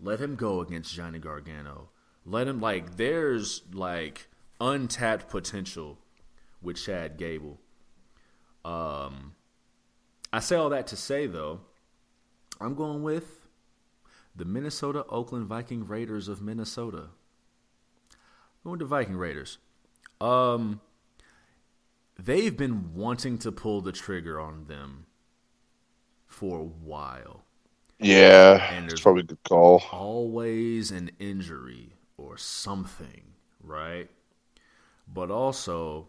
Let 0.00 0.20
him 0.20 0.36
go 0.36 0.60
against 0.60 0.92
Johnny 0.94 1.18
Gargano. 1.18 1.90
Let 2.26 2.48
him 2.48 2.60
like 2.60 2.96
there's 2.96 3.62
like 3.72 4.28
untapped 4.60 5.28
potential 5.28 5.98
with 6.60 6.76
Chad 6.76 7.16
Gable. 7.16 7.60
Um, 8.64 9.34
I 10.32 10.40
say 10.40 10.56
all 10.56 10.70
that 10.70 10.86
to 10.88 10.96
say 10.96 11.26
though, 11.26 11.60
I'm 12.60 12.74
going 12.74 13.02
with 13.02 13.46
the 14.34 14.44
Minnesota 14.44 15.04
Oakland 15.08 15.46
Viking 15.46 15.86
Raiders 15.86 16.28
of 16.28 16.40
Minnesota. 16.42 17.08
I'm 18.64 18.70
going 18.70 18.78
to 18.78 18.86
Viking 18.86 19.16
Raiders. 19.16 19.58
Um, 20.20 20.80
they've 22.18 22.56
been 22.56 22.94
wanting 22.94 23.38
to 23.38 23.52
pull 23.52 23.80
the 23.80 23.92
trigger 23.92 24.40
on 24.40 24.64
them 24.66 25.06
for 26.26 26.58
a 26.60 26.64
while. 26.64 27.42
Yeah, 28.00 28.72
And 28.72 28.88
there's- 28.88 29.00
probably 29.00 29.20
a 29.22 29.26
good 29.26 29.42
call. 29.44 29.82
always 29.92 30.90
an 30.90 31.10
injury 31.18 31.94
or 32.16 32.36
something, 32.36 33.34
right? 33.62 34.10
But 35.06 35.30
also, 35.30 36.08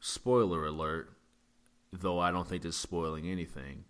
spoiler 0.00 0.66
alert, 0.66 1.12
though 1.92 2.18
I 2.18 2.30
don't 2.30 2.46
think 2.46 2.62
this 2.62 2.74
is 2.74 2.80
spoiling 2.80 3.26
anything, 3.26 3.84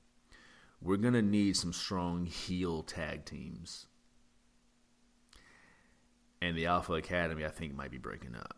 we're 0.81 0.97
going 0.97 1.15
to 1.15 1.23
need 1.23 1.57
some 1.57 1.73
strong 1.73 2.27
heel 2.27 2.83
tag 2.83 3.25
teams. 3.25 3.87
And 6.41 6.57
the 6.57 6.67
Alpha 6.67 6.95
Academy, 6.95 7.45
I 7.45 7.49
think, 7.49 7.75
might 7.75 7.91
be 7.91 7.99
breaking 7.99 8.37
up. 8.37 8.57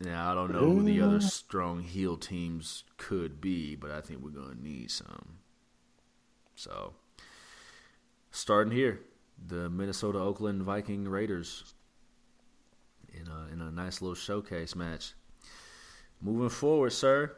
Now, 0.00 0.30
I 0.30 0.34
don't 0.34 0.52
know 0.52 0.60
who 0.60 0.82
the 0.82 1.00
other 1.00 1.20
strong 1.20 1.82
heel 1.82 2.16
teams 2.16 2.84
could 2.96 3.40
be, 3.40 3.74
but 3.74 3.90
I 3.90 4.00
think 4.00 4.20
we're 4.20 4.30
going 4.30 4.56
to 4.56 4.62
need 4.62 4.90
some. 4.90 5.38
So, 6.56 6.94
starting 8.30 8.72
here, 8.72 9.00
the 9.44 9.70
Minnesota 9.70 10.18
Oakland 10.18 10.62
Viking 10.62 11.08
Raiders 11.08 11.74
in 13.12 13.28
a, 13.28 13.52
in 13.52 13.60
a 13.60 13.70
nice 13.70 14.02
little 14.02 14.14
showcase 14.14 14.74
match. 14.74 15.14
Moving 16.20 16.48
forward, 16.48 16.90
sir, 16.90 17.36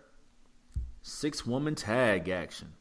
six 1.03 1.45
woman 1.47 1.75
tag 1.75 2.29
action. 2.29 2.73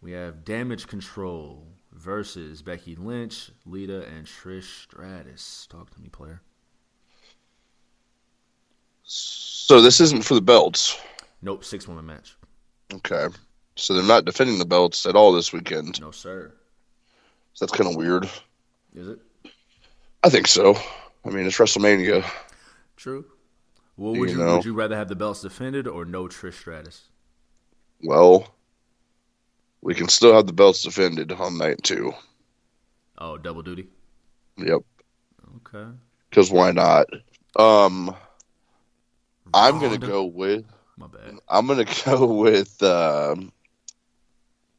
We 0.00 0.12
have 0.12 0.44
Damage 0.44 0.86
Control 0.86 1.66
versus 1.92 2.62
Becky 2.62 2.94
Lynch, 2.96 3.50
Lita, 3.66 4.06
and 4.06 4.26
Trish 4.26 4.82
Stratus. 4.82 5.66
Talk 5.70 5.90
to 5.90 6.00
me, 6.00 6.08
player. 6.08 6.42
So 9.04 9.80
this 9.80 10.00
isn't 10.00 10.24
for 10.24 10.34
the 10.34 10.42
belts. 10.42 11.00
Nope, 11.42 11.64
six 11.64 11.86
woman 11.88 12.06
match. 12.06 12.36
Okay. 12.92 13.28
So 13.76 13.94
they're 13.94 14.02
not 14.02 14.24
defending 14.24 14.58
the 14.58 14.64
belts 14.64 15.06
at 15.06 15.16
all 15.16 15.32
this 15.32 15.52
weekend. 15.52 16.00
No, 16.00 16.10
sir. 16.10 16.52
So 17.54 17.64
that's 17.64 17.76
kind 17.76 17.90
of 17.90 17.96
weird. 17.96 18.28
Is 18.94 19.08
it? 19.08 19.18
I 20.22 20.30
think 20.30 20.46
so. 20.46 20.76
I 21.24 21.30
mean, 21.30 21.46
it's 21.46 21.58
WrestleMania. 21.58 22.24
True. 22.96 23.24
Well, 23.96 24.14
would 24.16 24.30
You 24.30 24.32
you, 24.32 24.44
know. 24.44 24.44
would 24.44 24.64
you 24.64 24.72
rather 24.72 24.94
have 24.96 25.08
the 25.08 25.16
belts 25.16 25.40
defended 25.42 25.88
or 25.88 26.04
no 26.04 26.28
Trish 26.28 26.54
Stratus? 26.60 27.08
Well, 28.04 28.54
we 29.82 29.94
can 29.94 30.08
still 30.08 30.34
have 30.34 30.48
the 30.48 30.52
belts 30.52 30.82
defended 30.82 31.30
on 31.30 31.58
night 31.58 31.80
two. 31.84 32.12
Oh, 33.18 33.38
double 33.38 33.62
duty. 33.62 33.88
Yep. 34.56 34.82
Okay. 35.56 35.90
Because 36.30 36.50
why 36.50 36.72
not? 36.72 37.06
Um, 37.56 38.14
I'm 39.54 39.78
gonna 39.78 39.98
go 39.98 40.24
with 40.24 40.66
My 40.96 41.06
bad. 41.06 41.38
I'm 41.48 41.66
gonna 41.66 41.86
go 42.06 42.26
with 42.26 42.82
um, 42.82 43.52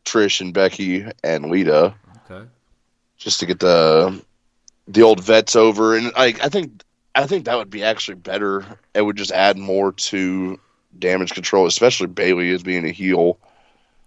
Trish 0.06 0.40
and 0.40 0.54
Becky 0.54 1.06
and 1.24 1.50
Lita 1.50 1.96
Okay. 2.26 2.46
just 3.18 3.40
to 3.40 3.46
get 3.46 3.60
the 3.60 4.24
the 4.88 5.04
old 5.04 5.24
vets 5.24 5.56
over, 5.58 5.98
and 5.98 6.14
I 6.18 6.28
I 6.44 6.50
think 6.50 6.84
I 7.16 7.28
think 7.28 7.46
that 7.46 7.58
would 7.58 7.70
be 7.70 7.84
actually 7.84 8.16
better. 8.16 8.66
It 8.94 9.02
would 9.02 9.16
just 9.16 9.32
add 9.32 9.58
more 9.58 9.94
to 9.94 10.60
damage 11.00 11.34
control, 11.34 11.66
especially 11.66 12.08
Bayley 12.08 12.52
as 12.52 12.62
being 12.62 12.86
a 12.86 12.92
heel. 12.92 13.40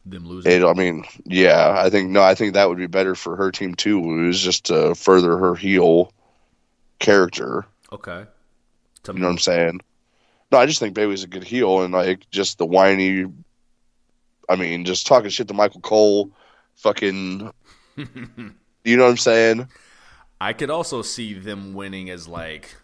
Them 0.04 0.26
losing. 0.26 0.52
And 0.52 0.64
I 0.64 0.74
mean, 0.74 1.04
yeah, 1.24 1.74
I 1.78 1.90
think 1.90 2.10
no, 2.10 2.22
I 2.22 2.34
think 2.34 2.54
that 2.54 2.68
would 2.68 2.78
be 2.78 2.86
better 2.86 3.14
for 3.14 3.36
her 3.36 3.50
team 3.50 3.74
to 3.76 4.00
lose, 4.00 4.40
just 4.40 4.66
to 4.66 4.94
further 4.94 5.38
her 5.38 5.54
heel 5.54 6.12
character. 6.98 7.66
Okay. 7.92 8.26
Tell 9.02 9.14
You 9.14 9.20
know 9.20 9.26
what 9.28 9.32
I'm 9.32 9.38
saying? 9.38 9.80
No, 10.50 10.58
I 10.58 10.66
just 10.66 10.80
think 10.80 10.94
Bayley's 10.94 11.24
a 11.24 11.28
good 11.28 11.44
heel, 11.44 11.82
and 11.82 11.92
like 11.92 12.28
just 12.30 12.58
the 12.58 12.66
whiny. 12.66 13.26
I 14.48 14.56
mean, 14.56 14.84
just 14.84 15.06
talking 15.06 15.30
shit 15.30 15.48
to 15.48 15.54
Michael 15.54 15.80
Cole, 15.80 16.30
fucking. 16.76 17.52
you 17.96 18.96
know 18.96 19.04
what 19.04 19.10
I'm 19.10 19.16
saying? 19.16 19.68
I 20.40 20.52
could 20.52 20.70
also 20.70 21.02
see 21.02 21.34
them 21.34 21.74
winning 21.74 22.10
as 22.10 22.28
like 22.28 22.74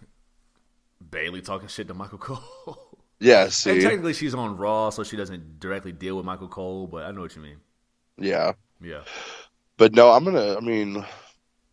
Bayley 1.10 1.40
talking 1.40 1.68
shit 1.68 1.88
to 1.88 1.94
Michael 1.94 2.18
Cole. 2.26 2.98
Yeah. 3.20 3.44
and 3.44 3.52
See. 3.52 3.80
technically, 3.80 4.12
she's 4.12 4.34
on 4.34 4.56
Raw, 4.56 4.90
so 4.90 5.02
she 5.04 5.16
doesn't 5.16 5.60
directly 5.60 5.92
deal 5.92 6.16
with 6.16 6.24
Michael 6.24 6.48
Cole. 6.48 6.86
But 6.86 7.04
I 7.04 7.10
know 7.12 7.20
what 7.22 7.34
you 7.36 7.42
mean. 7.42 7.56
Yeah. 8.18 8.52
Yeah. 8.82 9.02
But 9.76 9.94
no, 9.94 10.10
I'm 10.10 10.24
gonna. 10.24 10.56
I 10.56 10.60
mean, 10.60 11.04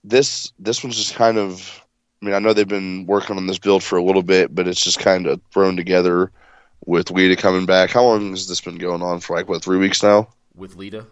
this 0.03 0.51
this 0.59 0.83
one's 0.83 0.97
just 0.97 1.15
kind 1.15 1.37
of. 1.37 1.83
I 2.21 2.25
mean, 2.25 2.35
I 2.35 2.39
know 2.39 2.53
they've 2.53 2.67
been 2.67 3.05
working 3.07 3.37
on 3.37 3.47
this 3.47 3.57
build 3.57 3.83
for 3.83 3.97
a 3.97 4.03
little 4.03 4.21
bit, 4.23 4.53
but 4.53 4.67
it's 4.67 4.83
just 4.83 4.99
kind 4.99 5.25
of 5.27 5.41
thrown 5.51 5.75
together 5.75 6.31
with 6.85 7.09
Lita 7.11 7.35
coming 7.35 7.65
back. 7.65 7.89
How 7.91 8.03
long 8.03 8.29
has 8.31 8.47
this 8.47 8.61
been 8.61 8.77
going 8.77 9.01
on 9.01 9.19
for? 9.19 9.35
Like 9.35 9.49
what, 9.49 9.63
three 9.63 9.77
weeks 9.77 10.03
now? 10.03 10.29
With 10.55 10.75
Lita. 10.75 11.05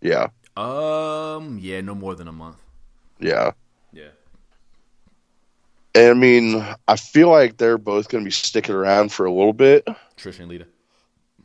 Yeah, 0.00 0.28
Um. 0.56 1.58
Yeah. 1.60 1.80
No 1.82 1.94
more 1.94 2.14
than 2.14 2.28
a 2.28 2.32
month. 2.32 2.56
yeah. 3.20 3.52
I 6.06 6.14
mean, 6.14 6.64
I 6.86 6.96
feel 6.96 7.30
like 7.30 7.56
they're 7.56 7.78
both 7.78 8.08
going 8.08 8.22
to 8.24 8.26
be 8.26 8.32
sticking 8.32 8.74
around 8.74 9.12
for 9.12 9.26
a 9.26 9.32
little 9.32 9.52
bit. 9.52 9.86
Trish 10.16 10.38
and 10.38 10.48
Lita. 10.48 10.66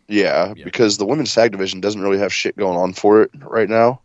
Yeah, 0.08 0.54
Yeah. 0.56 0.66
because 0.66 0.98
the 0.98 1.06
women's 1.06 1.34
tag 1.34 1.52
division 1.52 1.80
doesn't 1.80 2.02
really 2.02 2.20
have 2.20 2.34
shit 2.34 2.58
going 2.58 2.78
on 2.78 2.94
for 2.94 3.22
it 3.24 3.32
right 3.40 3.70
now. 3.70 4.02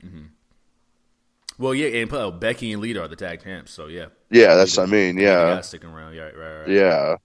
Well, 1.59 1.75
yeah, 1.75 2.01
and 2.01 2.13
uh, 2.13 2.31
Becky 2.31 2.73
and 2.73 2.81
Lita 2.81 3.03
are 3.03 3.09
the 3.09 3.17
tag 3.17 3.43
champs, 3.43 3.73
so 3.73 3.89
yeah. 3.89 4.07
Yeah, 4.31 4.55
that's 4.55 4.77
what 4.77 4.89
I 4.89 4.91
mean. 4.91 5.19
Yeah, 5.19 5.61
gotta 5.61 5.87
around. 5.87 6.15
Yeah. 6.15 6.23
Right. 6.23 6.37
Right. 6.37 6.59
right. 6.61 6.69
yeah. 6.69 7.17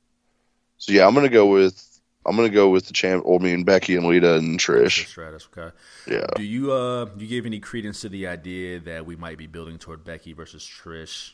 So 0.78 0.92
yeah, 0.92 1.06
I'm 1.06 1.14
gonna 1.14 1.30
go 1.30 1.46
with 1.46 2.02
I'm 2.26 2.36
gonna 2.36 2.50
go 2.50 2.70
with 2.70 2.88
the 2.88 2.94
champ. 2.94 3.26
Well, 3.26 3.38
I 3.40 3.44
mean 3.44 3.64
Becky 3.64 3.96
and 3.96 4.08
Lita 4.08 4.36
and 4.36 4.60
Trish. 4.60 5.16
Okay. 5.56 5.76
Yeah. 6.08 6.26
Do 6.36 6.44
you 6.44 6.72
uh 6.72 7.06
do 7.06 7.24
you 7.24 7.30
give 7.30 7.46
any 7.46 7.60
credence 7.60 8.02
to 8.02 8.10
the 8.10 8.26
idea 8.28 8.80
that 8.82 9.06
we 9.06 9.16
might 9.16 9.38
be 9.38 9.46
building 9.46 9.78
toward 9.78 10.04
Becky 10.04 10.34
versus 10.34 10.64
Trish 10.64 11.34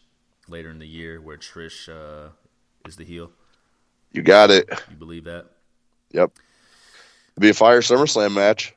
later 0.50 0.70
in 0.70 0.80
the 0.80 0.88
year, 0.88 1.22
where 1.22 1.38
Trish 1.38 1.90
uh, 1.90 2.30
is 2.86 2.96
the 2.96 3.06
heel? 3.06 3.32
You 4.12 4.22
got 4.22 4.52
it. 4.52 4.70
You 4.90 4.96
believe 4.96 5.26
that? 5.26 5.46
Yep. 6.12 6.32
It'd 7.34 7.42
be 7.42 7.50
a 7.50 7.54
fire 7.54 7.82
SummerSlam 7.82 8.34
match. 8.34 8.76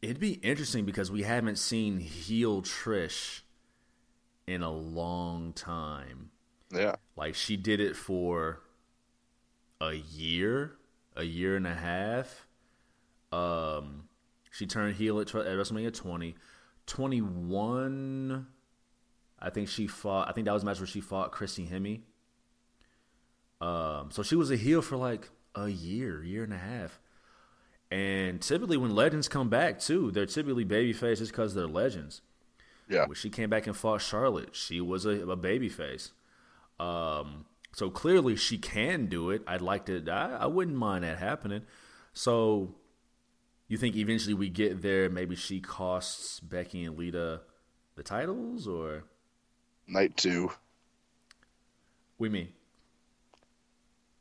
It'd 0.00 0.20
be 0.20 0.32
interesting 0.34 0.84
because 0.84 1.10
we 1.10 1.22
haven't 1.22 1.56
seen 1.56 1.98
heel 1.98 2.62
Trish 2.62 3.40
in 4.46 4.62
a 4.62 4.70
long 4.70 5.52
time. 5.52 6.30
Yeah. 6.72 6.96
Like 7.16 7.34
she 7.34 7.56
did 7.56 7.80
it 7.80 7.96
for 7.96 8.60
a 9.80 9.94
year, 9.94 10.72
a 11.16 11.24
year 11.24 11.56
and 11.56 11.66
a 11.66 11.74
half. 11.74 12.46
Um, 13.32 14.08
she 14.50 14.66
turned 14.66 14.96
heel 14.96 15.20
at, 15.20 15.34
at 15.34 15.46
WrestleMania 15.56 15.94
20. 15.94 16.36
21, 16.86 18.46
I 19.44 19.50
think 19.50 19.68
she 19.68 19.86
fought. 19.86 20.28
I 20.28 20.32
think 20.32 20.46
that 20.46 20.54
was 20.54 20.62
the 20.62 20.66
match 20.66 20.80
where 20.80 20.86
she 20.86 21.02
fought 21.02 21.30
Christy 21.30 21.66
Hemme. 21.66 22.00
Um, 23.60 24.10
so 24.10 24.22
she 24.22 24.36
was 24.36 24.50
a 24.50 24.56
heel 24.56 24.80
for 24.80 24.96
like 24.96 25.28
a 25.54 25.68
year, 25.68 26.24
year 26.24 26.42
and 26.42 26.52
a 26.52 26.58
half. 26.58 26.98
And 27.90 28.40
typically, 28.40 28.78
when 28.78 28.94
legends 28.94 29.28
come 29.28 29.50
back 29.50 29.78
too, 29.78 30.10
they're 30.10 30.24
typically 30.24 30.64
baby 30.64 30.94
faces 30.94 31.28
because 31.30 31.54
they're 31.54 31.68
legends. 31.68 32.22
Yeah. 32.88 33.04
When 33.06 33.14
she 33.14 33.28
came 33.28 33.50
back 33.50 33.66
and 33.66 33.76
fought 33.76 34.00
Charlotte, 34.00 34.56
she 34.56 34.80
was 34.80 35.04
a, 35.04 35.28
a 35.28 35.36
baby 35.36 35.68
face. 35.68 36.12
Um, 36.80 37.44
so 37.72 37.90
clearly 37.90 38.36
she 38.36 38.56
can 38.56 39.06
do 39.06 39.30
it. 39.30 39.42
I'd 39.46 39.60
like 39.60 39.86
to. 39.86 40.02
I, 40.10 40.44
I 40.44 40.46
wouldn't 40.46 40.76
mind 40.76 41.04
that 41.04 41.18
happening. 41.18 41.62
So 42.14 42.74
you 43.68 43.76
think 43.76 43.94
eventually 43.94 44.34
we 44.34 44.48
get 44.48 44.80
there? 44.80 45.10
Maybe 45.10 45.36
she 45.36 45.60
costs 45.60 46.40
Becky 46.40 46.84
and 46.84 46.98
Lita 46.98 47.42
the 47.96 48.02
titles, 48.02 48.66
or 48.66 49.04
Night 49.86 50.16
two. 50.16 50.50
we 52.18 52.28
mean? 52.28 52.48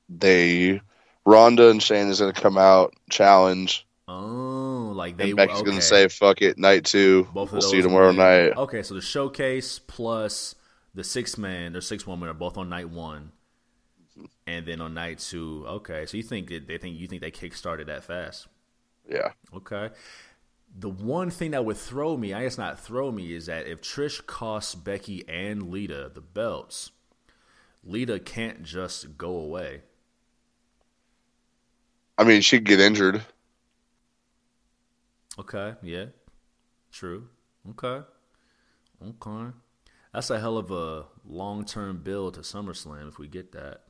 They 0.09 0.81
Ronda 1.25 1.69
and 1.69 1.81
Shane 1.81 2.07
is 2.07 2.19
gonna 2.19 2.33
come 2.33 2.57
out, 2.57 2.93
challenge, 3.09 3.85
Oh, 4.07 4.91
like 4.93 5.15
they 5.15 5.29
and 5.29 5.37
Becky's 5.37 5.61
okay. 5.61 5.69
gonna 5.69 5.81
say 5.81 6.07
fuck 6.09 6.41
it, 6.41 6.57
night 6.57 6.83
two. 6.83 7.27
Both 7.33 7.49
of 7.49 7.53
we'll 7.53 7.61
see 7.61 7.77
you 7.77 7.83
tomorrow 7.83 8.11
night. 8.11 8.57
Okay, 8.57 8.83
so 8.83 8.95
the 8.95 9.01
showcase 9.01 9.79
plus 9.79 10.55
the 10.93 11.03
six 11.03 11.37
man 11.37 11.75
or 11.75 11.81
six 11.81 12.05
woman 12.05 12.27
are 12.27 12.33
both 12.33 12.57
on 12.57 12.67
night 12.67 12.89
one, 12.89 13.31
mm-hmm. 14.17 14.25
and 14.45 14.65
then 14.65 14.81
on 14.81 14.93
night 14.93 15.19
two. 15.19 15.63
Okay, 15.67 16.05
so 16.05 16.17
you 16.17 16.23
think 16.23 16.49
that 16.49 16.67
they 16.67 16.77
think 16.77 16.99
you 16.99 17.07
think 17.07 17.21
they 17.21 17.31
kick 17.31 17.55
started 17.55 17.87
that 17.87 18.03
fast? 18.03 18.47
Yeah. 19.07 19.31
Okay. 19.55 19.89
The 20.75 20.89
one 20.89 21.29
thing 21.29 21.51
that 21.51 21.65
would 21.65 21.77
throw 21.77 22.17
me, 22.17 22.33
I 22.33 22.43
guess 22.43 22.57
not 22.57 22.79
throw 22.79 23.11
me, 23.11 23.33
is 23.33 23.45
that 23.45 23.67
if 23.67 23.81
Trish 23.81 24.25
costs 24.25 24.73
Becky 24.73 25.23
and 25.29 25.69
Lita 25.69 26.09
the 26.13 26.21
belts, 26.21 26.91
Lita 27.83 28.19
can't 28.19 28.63
just 28.63 29.17
go 29.17 29.35
away. 29.35 29.81
I 32.17 32.23
mean, 32.23 32.41
she'd 32.41 32.63
get 32.63 32.79
injured. 32.79 33.21
Okay, 35.37 35.75
yeah, 35.81 36.05
true. 36.91 37.27
Okay, 37.71 38.05
okay. 39.01 39.51
That's 40.13 40.29
a 40.29 40.39
hell 40.39 40.57
of 40.57 40.69
a 40.71 41.05
long 41.25 41.65
term 41.65 41.97
build 42.03 42.35
to 42.35 42.41
SummerSlam 42.41 43.07
if 43.09 43.17
we 43.17 43.27
get 43.27 43.51
that. 43.53 43.81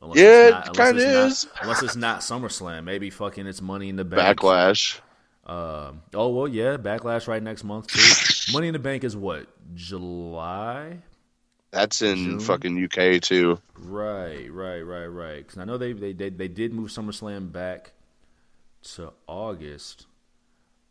Unless 0.00 0.18
Yeah, 0.18 0.64
it 0.66 0.74
kinda 0.74 1.26
is. 1.26 1.44
Not, 1.44 1.62
unless 1.62 1.82
it's 1.82 1.96
not 1.96 2.20
SummerSlam, 2.20 2.84
maybe 2.84 3.10
fucking 3.10 3.46
it's 3.46 3.60
Money 3.60 3.90
in 3.90 3.96
the 3.96 4.04
Bank. 4.04 4.38
Backlash. 4.38 5.00
Um, 5.50 6.02
oh 6.14 6.28
well, 6.28 6.46
yeah, 6.46 6.76
Backlash 6.76 7.26
right 7.26 7.42
next 7.42 7.64
month 7.64 7.88
too. 7.88 8.52
Money 8.52 8.68
in 8.68 8.72
the 8.72 8.78
Bank 8.78 9.02
is 9.02 9.16
what 9.16 9.48
July. 9.74 10.98
That's 11.72 12.02
in 12.02 12.16
June? 12.16 12.40
fucking 12.40 12.84
UK 12.84 13.20
too. 13.20 13.58
Right, 13.76 14.50
right, 14.52 14.80
right, 14.82 15.06
right. 15.06 15.38
Because 15.38 15.58
I 15.58 15.64
know 15.64 15.76
they, 15.76 15.92
they 15.92 16.12
they 16.12 16.30
they 16.30 16.46
did 16.48 16.72
move 16.72 16.90
SummerSlam 16.90 17.50
back 17.50 17.92
to 18.94 19.12
August. 19.26 20.06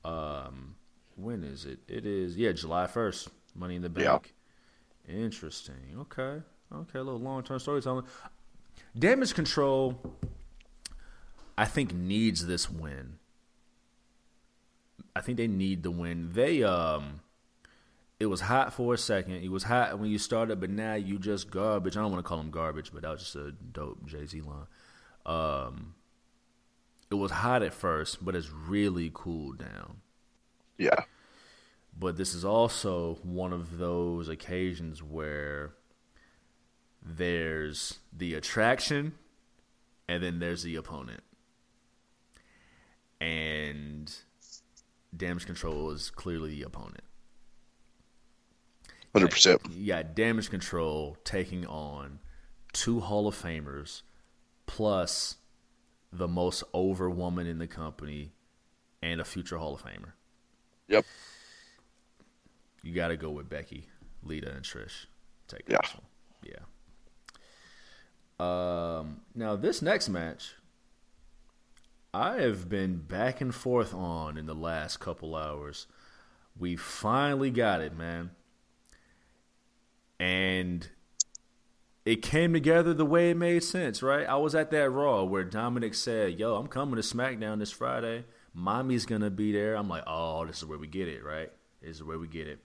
Um, 0.03 0.75
when 1.15 1.43
is 1.43 1.63
it? 1.63 1.79
It 1.87 2.05
is 2.05 2.35
yeah, 2.35 2.51
July 2.51 2.87
first. 2.87 3.29
Money 3.55 3.77
in 3.77 3.81
the 3.81 3.91
Yeah. 3.95 4.11
Bank. 4.13 4.33
Interesting. 5.07 5.75
Okay, 6.01 6.41
okay. 6.73 6.99
A 6.99 7.03
little 7.03 7.19
long 7.19 7.43
term 7.43 7.59
storytelling. 7.59 8.05
Damage 8.97 9.33
Control. 9.33 9.99
I 11.57 11.63
think 11.65 11.93
needs 11.93 12.45
this 12.45 12.69
win. 12.69 13.18
I 15.15 15.21
think 15.21 15.37
they 15.37 15.47
need 15.47 15.83
the 15.83 15.91
win. 15.91 16.31
They 16.33 16.63
um 16.63 17.21
it 18.19 18.25
was 18.25 18.41
hot 18.41 18.73
for 18.73 18.93
a 18.93 18.97
second. 18.97 19.35
It 19.35 19.49
was 19.49 19.63
hot 19.63 19.97
when 19.97 20.09
you 20.09 20.17
started, 20.17 20.59
but 20.59 20.69
now 20.69 20.95
you 20.95 21.17
just 21.17 21.49
garbage. 21.49 21.95
I 21.95 22.01
don't 22.01 22.11
want 22.11 22.23
to 22.23 22.27
call 22.27 22.37
them 22.37 22.51
garbage, 22.51 22.91
but 22.91 23.03
that 23.03 23.11
was 23.11 23.21
just 23.21 23.35
a 23.35 23.51
dope 23.51 24.05
Jay 24.05 24.25
Z 24.25 24.41
line. 24.41 24.67
Um, 25.25 25.95
it 27.09 27.15
was 27.15 27.31
hot 27.31 27.63
at 27.63 27.73
first, 27.73 28.23
but 28.23 28.35
it's 28.35 28.51
really 28.51 29.09
cooled 29.13 29.59
down. 29.59 30.01
Yeah. 30.77 31.03
But 31.97 32.17
this 32.17 32.33
is 32.33 32.45
also 32.45 33.19
one 33.23 33.53
of 33.53 33.77
those 33.77 34.29
occasions 34.29 35.01
where 35.01 35.73
there's 37.01 37.99
the 38.11 38.33
attraction 38.35 39.13
and 40.07 40.23
then 40.23 40.39
there's 40.39 40.63
the 40.63 40.75
opponent. 40.75 41.23
And 43.21 44.13
damage 45.15 45.45
control 45.45 45.91
is 45.91 46.09
clearly 46.09 46.51
the 46.51 46.63
opponent. 46.63 47.01
Hundred 49.13 49.31
percent. 49.31 49.61
Yeah, 49.71 50.03
damage 50.03 50.49
control 50.49 51.17
taking 51.23 51.65
on 51.65 52.19
two 52.73 52.99
Hall 52.99 53.27
of 53.27 53.35
Famers 53.35 54.03
plus 54.67 55.37
the 56.11 56.27
most 56.27 56.63
over 56.73 57.09
woman 57.09 57.47
in 57.47 57.57
the 57.57 57.67
company 57.67 58.33
and 59.01 59.19
a 59.19 59.25
future 59.25 59.57
Hall 59.57 59.73
of 59.73 59.81
Famer. 59.81 60.11
Yep. 60.87 61.05
You 62.83 62.93
got 62.93 63.09
to 63.09 63.17
go 63.17 63.31
with 63.31 63.49
Becky, 63.49 63.87
Lita, 64.23 64.51
and 64.51 64.63
Trish. 64.63 65.05
Take 65.47 65.67
Yeah. 65.67 65.77
one. 65.77 66.03
Yeah. 66.43 66.59
Um, 68.39 69.21
now 69.35 69.55
this 69.55 69.81
next 69.81 70.07
match, 70.09 70.53
I 72.13 72.37
have 72.41 72.67
been 72.69 72.97
back 72.97 73.39
and 73.39 73.53
forth 73.53 73.93
on 73.93 74.37
in 74.37 74.47
the 74.47 74.55
last 74.55 74.99
couple 74.99 75.35
hours. 75.35 75.85
We 76.57 76.75
finally 76.75 77.51
got 77.51 77.81
it, 77.81 77.95
man. 77.95 78.31
And 80.19 80.89
it 82.05 82.21
came 82.23 82.53
together 82.53 82.93
the 82.93 83.05
way 83.05 83.29
it 83.29 83.37
made 83.37 83.63
sense, 83.63 84.01
right? 84.01 84.27
I 84.27 84.35
was 84.37 84.55
at 84.55 84.71
that 84.71 84.89
Raw 84.89 85.23
where 85.23 85.43
Dominic 85.43 85.93
said, 85.93 86.39
Yo, 86.39 86.55
I'm 86.55 86.67
coming 86.67 86.95
to 86.95 87.01
SmackDown 87.01 87.59
this 87.59 87.71
Friday. 87.71 88.25
Mommy's 88.53 89.05
going 89.05 89.21
to 89.21 89.29
be 89.29 89.51
there. 89.51 89.75
I'm 89.75 89.87
like, 89.87 90.03
Oh, 90.07 90.45
this 90.45 90.57
is 90.57 90.65
where 90.65 90.79
we 90.79 90.87
get 90.87 91.07
it, 91.07 91.23
right? 91.23 91.51
This 91.81 91.97
is 91.97 92.03
where 92.03 92.17
we 92.17 92.27
get 92.27 92.47
it. 92.47 92.59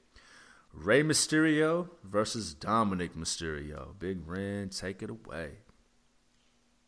Rey 0.72 1.02
Mysterio 1.02 1.90
versus 2.02 2.54
Dominic 2.54 3.14
Mysterio. 3.14 3.96
Big 3.98 4.26
Ren, 4.26 4.70
take 4.70 5.02
it 5.02 5.10
away. 5.10 5.58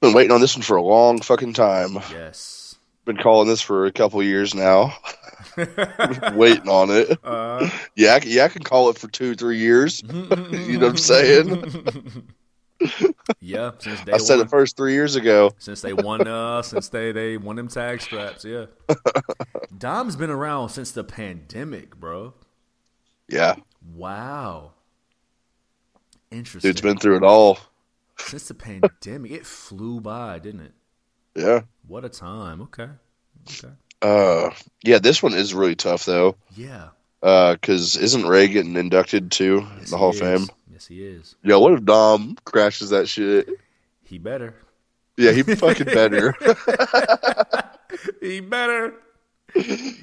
Been 0.01 0.13
waiting 0.13 0.33
on 0.33 0.41
this 0.41 0.55
one 0.57 0.63
for 0.63 0.77
a 0.77 0.83
long 0.83 1.21
fucking 1.21 1.55
time. 1.55 1.95
Yes. 2.11 2.77
Been 3.05 3.17
calling 3.17 3.49
this 3.49 3.61
for 3.63 3.87
a 3.87 3.93
couple 3.93 4.23
years 4.23 4.55
now. 4.55 4.95
waiting 6.35 6.69
on 6.69 6.91
it. 6.91 7.19
Uh, 7.25 7.69
Yeah, 7.95 8.15
I, 8.15 8.21
can- 8.21 8.31
yeah, 8.31 8.45
I 8.45 8.49
can 8.49 8.63
call 8.63 8.91
it 8.91 8.99
for 8.99 9.09
two, 9.09 9.35
three 9.35 9.59
years. 9.59 10.03
you 10.51 10.79
know 10.79 10.87
what 10.87 10.91
I'm 10.91 10.97
saying? 10.97 12.25
yeah, 13.41 13.71
since 13.79 14.05
day 14.05 14.13
I 14.13 14.19
said 14.19 14.39
it 14.41 14.51
first 14.51 14.77
three 14.77 14.93
years 14.93 15.17
ago. 15.17 15.53
Since 15.59 15.81
they 15.81 15.95
won, 15.95 16.29
uh, 16.29 16.61
since 16.63 16.89
they 16.91 17.11
they 17.11 17.39
won 17.39 17.57
them 17.57 17.69
tag 17.69 18.03
straps, 18.03 18.45
yeah. 18.45 18.67
Dom's 19.79 20.15
been 20.17 20.29
around 20.31 20.69
since 20.69 20.91
the 20.91 21.03
pandemic, 21.05 21.97
bro. 21.97 22.35
Yeah, 23.29 23.55
Wow. 23.95 24.73
Interesting. 26.31 26.69
dude's 26.71 26.81
been 26.83 26.99
through 26.99 27.17
it 27.17 27.23
all. 27.23 27.59
Since 28.19 28.49
the 28.49 28.55
pandemic, 28.55 29.31
it 29.31 29.47
flew 29.47 30.01
by, 30.01 30.39
didn't 30.39 30.61
it? 30.63 30.73
Yeah. 31.35 31.61
What 31.87 32.05
a 32.05 32.09
time. 32.09 32.63
Okay. 32.63 32.89
Okay. 33.49 33.75
Uh, 34.03 34.51
yeah, 34.83 34.99
this 34.99 35.23
one 35.23 35.35
is 35.35 35.55
really 35.55 35.77
tough 35.77 36.05
though. 36.05 36.37
Yeah. 36.57 36.89
Uh, 37.23 37.55
because 37.55 37.97
isn't 37.97 38.27
Rey 38.27 38.49
getting 38.49 38.77
inducted 38.77 39.31
to 39.33 39.67
Yes, 39.79 39.91
the 39.91 39.97
Hall 39.97 40.11
of. 40.11 40.17
Fame? 40.17 40.47
Yes, 40.71 40.87
he 40.87 41.03
is. 41.05 41.35
Yo, 41.43 41.59
what 41.59 41.73
if 41.73 41.85
Dom 41.85 42.37
crashes 42.45 42.91
that 42.91 43.09
shit? 43.09 43.49
He 44.05 44.19
better. 44.19 44.55
Yeah, 45.17 45.33
he 45.33 45.43
fucking 45.43 45.87
better. 45.87 46.35
He 48.21 48.41
better. 48.41 48.95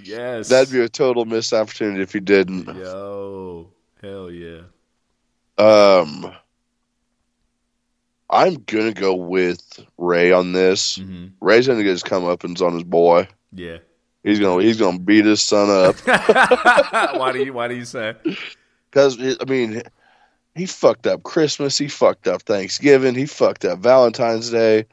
Yes. 0.03 0.49
That'd 0.49 0.71
be 0.71 0.79
a 0.81 0.89
total 0.89 1.25
missed 1.25 1.53
opportunity 1.53 2.01
if 2.01 2.13
he 2.13 2.19
didn't. 2.19 2.65
Yo. 2.75 3.69
Hell 4.01 4.31
yeah. 4.31 4.61
Um, 5.57 6.33
I'm 8.33 8.55
gonna 8.65 8.93
go 8.93 9.13
with 9.15 9.61
Rey 9.97 10.31
on 10.31 10.53
this. 10.53 10.97
hmm 10.97 11.27
Rey's 11.41 11.67
gonna 11.67 11.83
get 11.83 11.89
his 11.91 12.03
comeuppance 12.03 12.61
on 12.61 12.73
his 12.73 12.83
boy. 12.83 13.27
Yeah. 13.51 13.77
He's 14.23 14.39
gonna 14.39 14.63
he's 14.63 14.77
gonna 14.79 14.99
beat 14.99 15.25
his 15.25 15.41
son 15.41 15.69
up 15.69 15.95
why 17.17 17.31
do 17.33 17.43
you 17.43 17.53
why 17.53 17.67
do 17.67 17.75
you 17.75 17.85
say? 17.85 18.15
because 18.89 19.17
I 19.19 19.43
mean 19.47 19.81
he 20.55 20.65
fucked 20.65 21.07
up 21.07 21.23
Christmas, 21.23 21.77
he 21.77 21.87
fucked 21.87 22.27
up 22.27 22.43
Thanksgiving, 22.43 23.15
he 23.15 23.25
fucked 23.25 23.65
up 23.65 23.79
Valentine's 23.79 24.49
Day. 24.49 24.85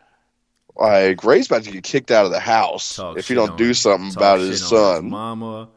Like 0.76 1.22
Rey's 1.24 1.46
about 1.46 1.64
to 1.64 1.70
get 1.70 1.84
kicked 1.84 2.10
out 2.10 2.24
of 2.24 2.32
the 2.32 2.40
house 2.40 2.96
Talk 2.96 3.18
if 3.18 3.28
he 3.28 3.34
don't 3.34 3.50
on- 3.50 3.56
do 3.56 3.72
something 3.74 4.10
about 4.16 4.40
his 4.40 4.62
on 4.64 4.68
son. 4.68 5.10
mama. 5.10 5.68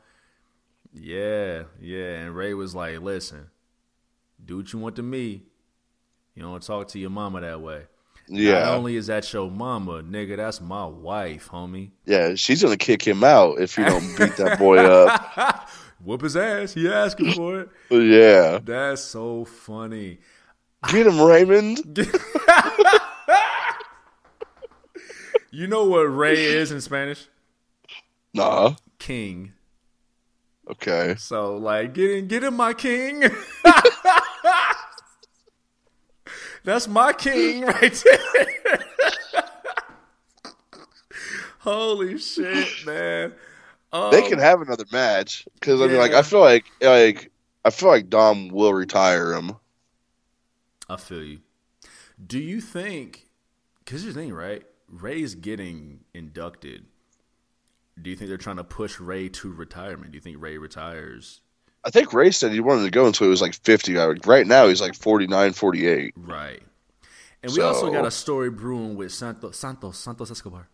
Yeah, 0.93 1.63
yeah. 1.81 2.21
And 2.21 2.35
Rey 2.35 2.53
was 2.53 2.73
like, 2.75 2.99
listen, 3.01 3.49
do 4.43 4.57
what 4.57 4.71
you 4.73 4.79
want 4.79 4.95
to 4.97 5.03
me. 5.03 5.43
You 6.35 6.43
don't 6.43 6.63
talk 6.63 6.87
to 6.89 6.99
your 6.99 7.09
mama 7.09 7.41
that 7.41 7.61
way. 7.61 7.83
Yeah. 8.27 8.59
Not 8.63 8.75
only 8.75 8.95
is 8.95 9.07
that 9.07 9.31
your 9.33 9.51
mama, 9.51 10.01
nigga, 10.03 10.37
that's 10.37 10.61
my 10.61 10.85
wife, 10.85 11.49
homie. 11.49 11.91
yeah, 12.05 12.35
she's 12.35 12.63
gonna 12.63 12.77
kick 12.77 13.05
him 13.05 13.23
out 13.23 13.59
if 13.59 13.77
you 13.77 13.83
don't 13.85 14.17
beat 14.17 14.35
that 14.37 14.57
boy 14.59 14.77
up. 14.77 15.69
Whoop 16.03 16.21
his 16.21 16.35
ass. 16.35 16.73
He 16.73 16.89
asking 16.89 17.33
for 17.33 17.59
it. 17.61 17.69
Yeah, 17.89 18.59
That's 18.63 19.01
so 19.01 19.45
funny. 19.45 20.19
get 20.89 21.07
him, 21.07 21.19
Raymond. 21.21 22.07
You 25.55 25.67
know 25.67 25.83
what 25.85 26.01
Rey 26.01 26.45
is 26.45 26.71
in 26.71 26.81
Spanish? 26.81 27.27
Nah, 28.33 28.73
King. 28.97 29.53
okay. 30.71 31.13
So 31.19 31.57
like, 31.57 31.93
get 31.93 32.09
in, 32.09 32.27
get 32.27 32.43
in, 32.43 32.55
my 32.55 32.73
king. 32.73 33.21
That's 36.63 36.87
my 36.87 37.13
king 37.13 37.65
right 37.65 38.03
there. 38.05 38.79
Holy 41.59 42.17
shit, 42.17 42.85
man! 42.85 43.33
Um, 43.91 44.11
They 44.11 44.21
can 44.27 44.39
have 44.39 44.61
another 44.61 44.85
match 44.91 45.45
because 45.55 45.81
I 45.81 45.87
mean, 45.87 45.97
like, 45.97 46.11
I 46.13 46.21
feel 46.21 46.41
like 46.41 46.65
like 46.81 47.31
I 47.63 47.69
feel 47.69 47.89
like 47.89 48.09
Dom 48.09 48.49
will 48.49 48.73
retire 48.73 49.33
him. 49.33 49.53
I 50.89 50.97
feel 50.97 51.23
you. 51.23 51.39
Do 52.25 52.39
you 52.39 52.59
think? 52.59 53.27
Because 53.79 54.03
here's 54.03 54.13
the 54.13 54.21
thing, 54.21 54.33
right? 54.33 54.63
Rey's 54.89 55.35
getting 55.35 56.01
inducted. 56.13 56.85
Do 58.01 58.09
you 58.09 58.15
think 58.15 58.29
they're 58.29 58.37
trying 58.37 58.57
to 58.57 58.63
push 58.63 58.99
Rey 58.99 59.29
to 59.29 59.51
retirement? 59.51 60.11
Do 60.11 60.17
you 60.17 60.21
think 60.21 60.37
Rey 60.41 60.57
retires? 60.57 61.41
I 61.85 61.89
think 61.89 62.13
Rey 62.13 62.31
said 62.31 62.51
he 62.51 62.59
wanted 62.61 62.83
to 62.85 62.91
go 62.91 63.05
until 63.05 63.27
he 63.27 63.29
was 63.31 63.41
like 63.41 63.53
50. 63.55 63.95
Right 64.25 64.47
now, 64.47 64.67
he's 64.67 64.79
like 64.81 64.95
49, 64.95 65.53
48. 65.53 66.13
Right. 66.15 66.61
And 67.43 67.51
we 67.51 67.61
also 67.61 67.91
got 67.91 68.05
a 68.05 68.11
story 68.11 68.49
brewing 68.49 68.95
with 68.95 69.11
Santos 69.11 69.57
Santos 69.57 69.97
Santos 69.97 70.31
Escobar, 70.31 70.69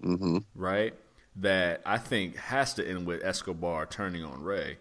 hmm 0.00 0.38
right? 0.54 0.94
That 1.36 1.82
I 1.84 1.98
think 1.98 2.36
has 2.36 2.74
to 2.74 2.88
end 2.88 3.04
with 3.04 3.24
Escobar 3.24 3.86
turning 3.86 4.22
on 4.24 4.40
Rey, 4.40 4.78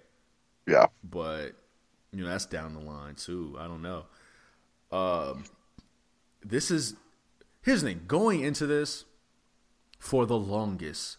Yeah. 0.67 0.85
but 1.03 1.53
you 2.11 2.23
know 2.23 2.29
that's 2.29 2.45
down 2.45 2.75
the 2.75 2.81
line 2.81 3.15
too. 3.15 3.55
I 3.59 3.63
don't 3.67 3.81
know. 3.81 4.05
Um, 4.91 5.45
this 6.45 6.69
is 6.69 6.95
here's 7.63 7.81
the 7.81 7.87
thing. 7.89 8.01
Going 8.07 8.41
into 8.41 8.67
this, 8.67 9.05
for 9.97 10.27
the 10.27 10.37
longest, 10.37 11.17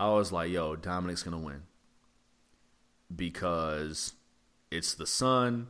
I 0.00 0.08
was 0.08 0.32
like, 0.32 0.50
"Yo, 0.50 0.76
Dominic's 0.76 1.22
gonna 1.22 1.38
win," 1.38 1.64
because 3.14 4.14
it's 4.70 4.94
the 4.94 5.06
son. 5.06 5.68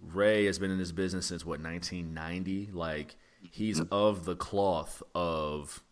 Rey 0.00 0.44
has 0.46 0.58
been 0.58 0.70
in 0.70 0.78
this 0.78 0.92
business 0.92 1.26
since 1.26 1.44
what 1.44 1.60
1990. 1.60 2.70
Like 2.72 3.16
he's 3.50 3.80
of 3.90 4.24
the 4.24 4.36
cloth 4.36 5.02
of 5.14 5.82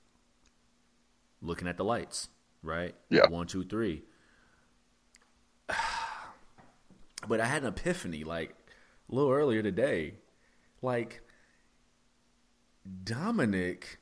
looking 1.41 1.69
at 1.69 1.77
the 1.77 1.85
lights, 1.85 2.29
right? 2.63 2.95
Yeah. 3.09 3.27
One, 3.29 3.47
two, 3.47 3.65
three. 3.65 4.03
But 7.29 7.41
I 7.41 7.47
had 7.47 7.63
an 7.63 7.69
epiphany 7.69 8.25
like 8.25 8.51
a 9.09 9.15
little 9.15 9.31
earlier 9.31 9.63
today. 9.63 10.15
Like 10.83 11.23
Dominic, 13.05 14.01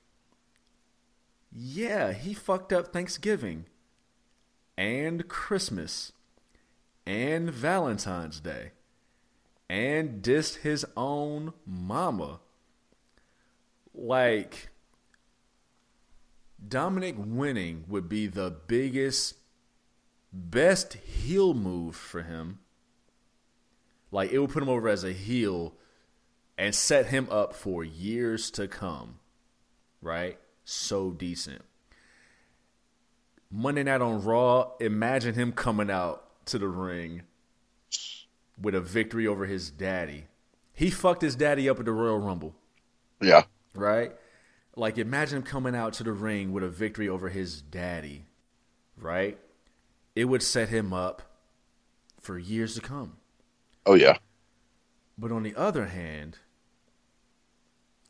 yeah, 1.52 2.12
he 2.12 2.32
fucked 2.32 2.72
up 2.72 2.94
Thanksgiving 2.94 3.66
and 4.78 5.28
Christmas 5.28 6.12
and 7.10 7.50
Valentine's 7.50 8.38
Day 8.38 8.70
and 9.68 10.22
dissed 10.22 10.58
his 10.58 10.86
own 10.96 11.52
mama. 11.66 12.38
Like, 13.92 14.68
Dominic 16.66 17.16
winning 17.18 17.84
would 17.88 18.08
be 18.08 18.28
the 18.28 18.54
biggest, 18.68 19.34
best 20.32 20.94
heel 20.94 21.52
move 21.52 21.96
for 21.96 22.22
him. 22.22 22.60
Like, 24.12 24.30
it 24.30 24.38
would 24.38 24.50
put 24.50 24.62
him 24.62 24.68
over 24.68 24.88
as 24.88 25.02
a 25.02 25.12
heel 25.12 25.74
and 26.56 26.72
set 26.72 27.06
him 27.06 27.26
up 27.28 27.56
for 27.56 27.82
years 27.82 28.52
to 28.52 28.68
come. 28.68 29.18
Right? 30.00 30.38
So 30.64 31.10
decent. 31.10 31.62
Monday 33.50 33.82
night 33.82 34.00
on 34.00 34.22
Raw, 34.22 34.74
imagine 34.78 35.34
him 35.34 35.50
coming 35.50 35.90
out 35.90 36.29
to 36.50 36.58
the 36.58 36.68
ring 36.68 37.22
with 38.60 38.74
a 38.74 38.80
victory 38.80 39.26
over 39.26 39.46
his 39.46 39.70
daddy. 39.70 40.26
He 40.72 40.90
fucked 40.90 41.22
his 41.22 41.36
daddy 41.36 41.68
up 41.68 41.78
at 41.78 41.84
the 41.84 41.92
Royal 41.92 42.18
Rumble, 42.18 42.54
Yeah. 43.20 43.44
right? 43.74 44.12
Like 44.76 44.98
imagine 44.98 45.38
him 45.38 45.42
coming 45.42 45.74
out 45.74 45.92
to 45.94 46.04
the 46.04 46.12
ring 46.12 46.52
with 46.52 46.62
a 46.64 46.68
victory 46.68 47.08
over 47.08 47.28
his 47.28 47.60
daddy, 47.60 48.26
right? 48.96 49.38
It 50.14 50.24
would 50.26 50.42
set 50.42 50.68
him 50.68 50.92
up 50.92 51.22
for 52.20 52.38
years 52.38 52.74
to 52.74 52.80
come. 52.80 53.16
Oh 53.86 53.94
yeah. 53.94 54.18
But 55.18 55.32
on 55.32 55.42
the 55.42 55.54
other 55.56 55.86
hand, 55.86 56.38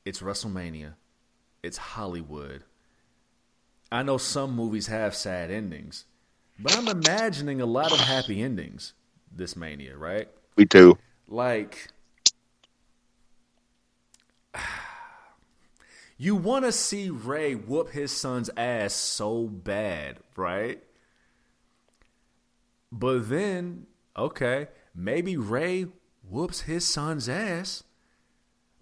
it's 0.04 0.20
WrestleMania. 0.20 0.94
It's 1.62 1.76
Hollywood. 1.76 2.64
I 3.92 4.02
know 4.02 4.18
some 4.18 4.54
movies 4.54 4.86
have 4.86 5.14
sad 5.14 5.50
endings, 5.50 6.04
but 6.62 6.76
I'm 6.76 6.88
imagining 6.88 7.60
a 7.60 7.66
lot 7.66 7.92
of 7.92 8.00
happy 8.00 8.42
endings 8.42 8.92
this 9.32 9.56
Mania, 9.56 9.96
right? 9.96 10.28
Me 10.56 10.66
too. 10.66 10.98
Like, 11.28 11.88
you 16.18 16.36
want 16.36 16.64
to 16.64 16.72
see 16.72 17.10
Rey 17.10 17.54
whoop 17.54 17.90
his 17.90 18.12
son's 18.12 18.50
ass 18.56 18.94
so 18.94 19.46
bad, 19.46 20.18
right? 20.36 20.82
But 22.92 23.28
then, 23.28 23.86
okay, 24.16 24.68
maybe 24.94 25.36
Rey 25.36 25.86
whoops 26.28 26.62
his 26.62 26.84
son's 26.84 27.28
ass, 27.28 27.84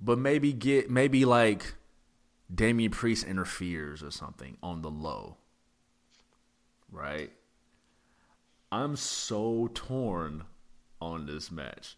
but 0.01 0.19
maybe 0.19 0.53
get 0.53 0.91
maybe 0.91 1.25
like 1.25 1.75
Damian 2.53 2.91
Priest 2.91 3.27
interferes 3.27 4.03
or 4.03 4.11
something 4.11 4.57
on 4.63 4.83
the 4.83 4.91
low, 4.91 5.37
right? 6.91 7.31
I'm 8.71 8.97
so 8.97 9.71
torn 9.75 10.45
on 11.01 11.27
this 11.27 11.51
match. 11.51 11.97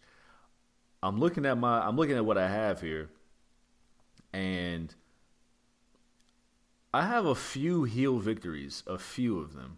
I'm 1.03 1.19
looking 1.19 1.45
at 1.45 1.57
my 1.57 1.85
I'm 1.85 1.97
looking 1.97 2.15
at 2.15 2.25
what 2.25 2.37
I 2.37 2.47
have 2.47 2.81
here 2.81 3.09
and 4.31 4.93
I 6.93 7.05
have 7.05 7.25
a 7.25 7.35
few 7.35 7.85
heel 7.85 8.19
victories, 8.19 8.83
a 8.85 8.97
few 8.97 9.39
of 9.39 9.53
them. 9.53 9.77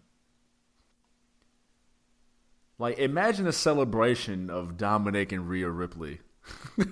Like 2.78 2.98
imagine 2.98 3.46
a 3.46 3.52
celebration 3.52 4.50
of 4.50 4.76
Dominic 4.76 5.32
and 5.32 5.48
Rhea 5.48 5.70
Ripley. 5.70 6.20
you 6.76 6.84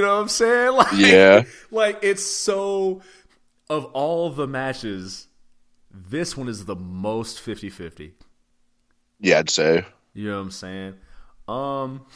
know 0.00 0.14
what 0.16 0.22
I'm 0.22 0.28
saying? 0.28 0.72
Like 0.76 0.92
Yeah. 0.94 1.42
like 1.70 1.98
it's 2.02 2.24
so 2.24 3.02
of 3.68 3.84
all 3.86 4.30
the 4.30 4.46
matches 4.46 5.25
this 6.08 6.36
one 6.36 6.48
is 6.48 6.64
the 6.64 6.76
most 6.76 7.44
50-50. 7.44 8.12
Yeah, 9.20 9.38
I'd 9.38 9.50
say. 9.50 9.84
You 10.14 10.28
know 10.28 10.36
what 10.36 10.42
I'm 10.42 10.50
saying? 10.50 10.94
Um, 11.48 12.06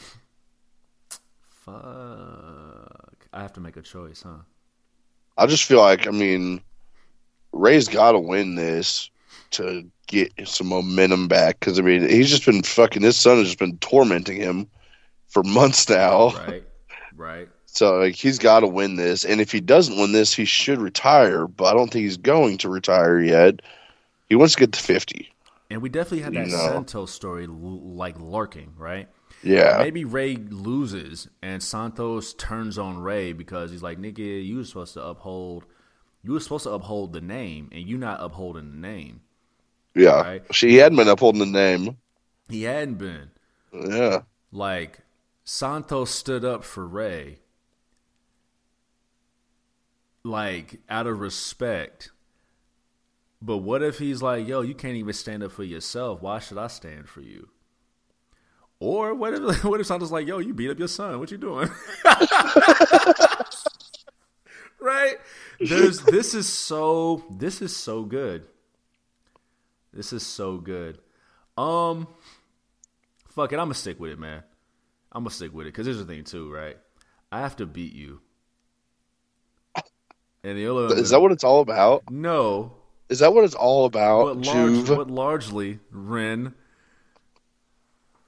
fuck. 1.49 3.27
I 3.33 3.41
have 3.41 3.53
to 3.53 3.61
make 3.61 3.77
a 3.77 3.81
choice, 3.81 4.23
huh? 4.23 4.43
I 5.37 5.45
just 5.47 5.63
feel 5.63 5.79
like 5.79 6.07
I 6.07 6.11
mean, 6.11 6.61
Rey's 7.53 7.87
got 7.87 8.11
to 8.11 8.19
win 8.19 8.55
this 8.55 9.09
to 9.51 9.89
get 10.07 10.31
some 10.45 10.67
momentum 10.67 11.27
back 11.27 11.59
because 11.59 11.79
I 11.79 11.81
mean 11.81 12.07
he's 12.07 12.29
just 12.29 12.45
been 12.45 12.63
fucking. 12.63 13.01
His 13.01 13.17
son 13.17 13.37
has 13.37 13.47
just 13.47 13.59
been 13.59 13.77
tormenting 13.77 14.37
him 14.37 14.67
for 15.29 15.43
months 15.43 15.87
now. 15.89 16.31
Right, 16.31 16.63
right. 17.15 17.49
So 17.73 17.99
like 17.99 18.15
he's 18.15 18.37
got 18.37 18.59
to 18.59 18.67
win 18.67 18.97
this, 18.97 19.23
and 19.23 19.39
if 19.39 19.49
he 19.49 19.61
doesn't 19.61 19.97
win 19.97 20.11
this, 20.11 20.33
he 20.33 20.43
should 20.43 20.79
retire. 20.81 21.47
But 21.47 21.67
I 21.67 21.73
don't 21.73 21.89
think 21.89 22.03
he's 22.03 22.17
going 22.17 22.57
to 22.59 22.69
retire 22.69 23.17
yet. 23.21 23.61
He 24.27 24.35
wants 24.35 24.55
to 24.55 24.59
get 24.59 24.73
to 24.73 24.79
fifty. 24.81 25.33
And 25.69 25.81
we 25.81 25.87
definitely 25.87 26.19
had 26.19 26.33
that 26.33 26.49
No. 26.49 26.57
Santos 26.57 27.11
story 27.11 27.47
like 27.47 28.19
lurking, 28.19 28.73
right? 28.77 29.07
Yeah, 29.41 29.77
Maybe 29.79 30.03
Rey 30.03 30.35
loses 30.35 31.29
and 31.41 31.63
Santos 31.63 32.33
turns 32.33 32.77
on 32.77 32.99
Rey 32.99 33.31
because 33.31 33.71
he's 33.71 33.81
like, 33.81 33.97
"Nigga, 33.97 34.45
you 34.45 34.57
were 34.57 34.65
supposed 34.65 34.93
to 34.95 35.03
uphold, 35.03 35.63
you 36.21 36.33
were 36.33 36.41
supposed 36.41 36.65
to 36.65 36.71
uphold 36.71 37.13
the 37.13 37.21
name, 37.21 37.69
and 37.71 37.87
you 37.87 37.97
not 37.97 38.21
upholding 38.21 38.69
the 38.69 38.77
name." 38.77 39.21
yeah. 39.95 40.21
right. 40.21 40.43
She 40.53 40.75
hadn't 40.75 40.97
been 40.97 41.07
upholding 41.07 41.39
the 41.39 41.45
name. 41.45 41.97
He 42.49 42.63
hadn't 42.63 42.95
been. 42.95 43.31
Yeah, 43.73 44.23
like 44.51 44.99
Santos 45.45 46.11
stood 46.11 46.43
up 46.43 46.65
for 46.65 46.85
Rey 46.85 47.37
like 50.23 50.79
out 50.89 51.07
of 51.07 51.19
respect. 51.19 52.11
But 53.41 53.57
what 53.57 53.81
if 53.81 53.97
he's 53.97 54.21
like, 54.21 54.47
"Yo, 54.47 54.61
you 54.61 54.75
can't 54.75 54.95
even 54.95 55.13
stand 55.13 55.43
up 55.43 55.51
for 55.51 55.63
yourself. 55.63 56.21
Why 56.21 56.39
should 56.39 56.57
I 56.57 56.67
stand 56.67 57.09
for 57.09 57.21
you?" 57.21 57.49
Or 58.79 59.13
what 59.13 59.33
if 59.33 59.63
what 59.63 59.79
if 59.79 59.87
Santos 59.87 60.11
like, 60.11 60.27
"Yo, 60.27 60.39
you 60.39 60.53
beat 60.53 60.69
up 60.69 60.79
your 60.79 60.87
son. 60.87 61.19
What 61.19 61.31
you 61.31 61.37
doing?" 61.37 61.69
right? 64.79 65.17
There's 65.59 66.01
this 66.01 66.33
is 66.33 66.47
so 66.47 67.23
this 67.29 67.61
is 67.61 67.75
so 67.75 68.03
good. 68.03 68.47
This 69.93 70.13
is 70.13 70.25
so 70.25 70.57
good. 70.57 70.99
Um 71.57 72.07
fuck 73.27 73.53
it, 73.53 73.57
I'm 73.57 73.65
gonna 73.65 73.75
stick 73.75 73.99
with 73.99 74.11
it, 74.11 74.19
man. 74.19 74.43
I'm 75.11 75.23
gonna 75.23 75.33
stick 75.33 75.53
with 75.53 75.67
it 75.67 75.73
because 75.73 75.85
here's 75.85 75.99
the 75.99 76.05
thing 76.05 76.23
too, 76.23 76.51
right? 76.51 76.77
I 77.31 77.39
have 77.41 77.55
to 77.57 77.65
beat 77.65 77.93
you. 77.93 78.21
And 80.43 80.57
the 80.57 80.67
other 80.67 80.95
is 80.97 81.11
that 81.11 81.21
what 81.21 81.31
it's 81.31 81.43
all 81.43 81.61
about? 81.61 82.09
no, 82.09 82.73
Is 83.09 83.19
that 83.19 83.33
what 83.33 83.43
it's 83.43 83.53
all 83.53 83.85
about, 83.85 84.25
but, 84.25 84.45
large, 84.45 84.87
but 84.87 85.11
largely 85.11 85.79
Ren, 85.91 86.55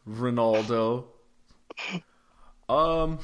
Ronaldo. 0.08 1.06
Um, 2.70 3.20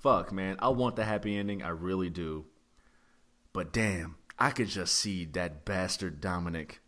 fuck, 0.00 0.32
man, 0.32 0.56
I 0.58 0.68
want 0.68 0.96
the 0.96 1.04
happy 1.04 1.36
ending, 1.36 1.62
I 1.62 1.68
really 1.68 2.10
do. 2.10 2.46
But 3.52 3.72
damn, 3.72 4.16
I 4.38 4.50
could 4.50 4.68
just 4.68 4.96
see 4.96 5.24
that 5.26 5.64
bastard 5.64 6.20
Dominic. 6.20 6.80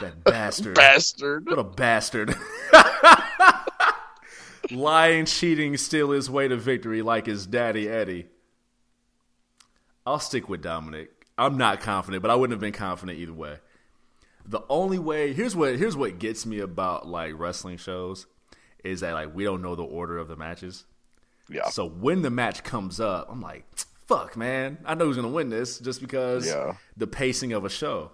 That 0.00 0.22
bastard. 0.24 0.76
Bastard. 0.76 1.46
What 1.46 1.58
a 1.58 1.64
bastard. 1.64 2.36
Lying, 4.70 5.26
cheating, 5.26 5.76
steal 5.76 6.12
his 6.12 6.30
way 6.30 6.46
to 6.46 6.56
victory 6.56 7.02
like 7.02 7.26
his 7.26 7.46
daddy 7.46 7.88
Eddie. 7.88 8.26
I'll 10.06 10.18
stick 10.18 10.48
with 10.48 10.62
Dominic. 10.62 11.10
I'm 11.38 11.56
not 11.56 11.80
confident, 11.80 12.22
but 12.22 12.30
I 12.30 12.34
wouldn't 12.34 12.52
have 12.52 12.60
been 12.60 12.72
confident 12.72 13.18
either 13.18 13.32
way. 13.32 13.58
The 14.44 14.60
only 14.68 14.98
way 14.98 15.32
here's 15.32 15.54
what 15.54 15.76
here's 15.76 15.96
what 15.96 16.18
gets 16.18 16.44
me 16.44 16.58
about 16.58 17.06
like 17.06 17.34
wrestling 17.38 17.76
shows 17.76 18.26
is 18.84 19.00
that 19.00 19.12
like 19.14 19.34
we 19.34 19.44
don't 19.44 19.62
know 19.62 19.74
the 19.76 19.84
order 19.84 20.18
of 20.18 20.26
the 20.28 20.36
matches. 20.36 20.84
Yeah. 21.48 21.68
So 21.68 21.86
when 21.88 22.22
the 22.22 22.30
match 22.30 22.64
comes 22.64 22.98
up, 23.00 23.28
I'm 23.30 23.40
like, 23.40 23.64
fuck, 24.08 24.36
man. 24.36 24.78
I 24.84 24.94
know 24.94 25.04
who's 25.06 25.16
gonna 25.16 25.28
win 25.28 25.48
this 25.48 25.78
just 25.78 26.00
because 26.00 26.46
Yeah. 26.46 26.76
the 26.96 27.06
pacing 27.06 27.52
of 27.52 27.64
a 27.64 27.68
show. 27.70 28.10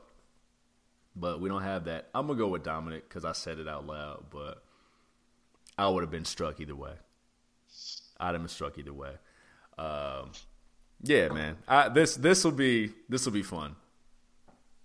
But 1.17 1.41
we 1.41 1.49
don't 1.49 1.63
have 1.63 1.87
that. 1.87 2.09
I'm 2.15 2.27
gonna 2.27 2.39
go 2.39 2.49
with 2.49 2.63
Dominic 2.63 3.09
because 3.09 3.25
I 3.25 3.33
said 3.33 3.59
it 3.59 3.67
out 3.67 3.87
loud, 3.87 4.27
but 4.31 4.63
I 5.79 5.89
would 5.89 6.03
have 6.03 6.11
been 6.11 6.25
struck 6.27 6.61
either 6.61 6.77
way. 6.77 6.93
I'd 8.21 8.33
have 8.33 8.43
been 8.43 8.49
struck 8.49 8.77
either 8.79 8.93
way. 8.93 9.13
Um, 9.79 10.33
yeah, 11.03 11.29
man. 11.29 11.57
I, 11.67 11.89
this 11.89 12.17
this 12.17 12.45
will 12.45 12.53
be 12.53 12.93
this 13.09 13.25
will 13.25 13.33
be 13.33 13.43
fun. 13.43 13.77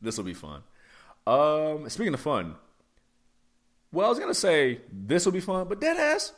This 0.01 0.17
will 0.17 0.25
be 0.25 0.33
fun. 0.33 0.61
Um, 1.25 1.89
speaking 1.89 2.13
of 2.13 2.19
fun, 2.19 2.55
well, 3.91 4.07
I 4.07 4.09
was 4.09 4.19
gonna 4.19 4.33
say 4.33 4.81
this 4.91 5.25
will 5.25 5.31
be 5.31 5.39
fun, 5.39 5.67
but 5.67 5.79
dead 5.79 5.97
ass. 5.97 6.33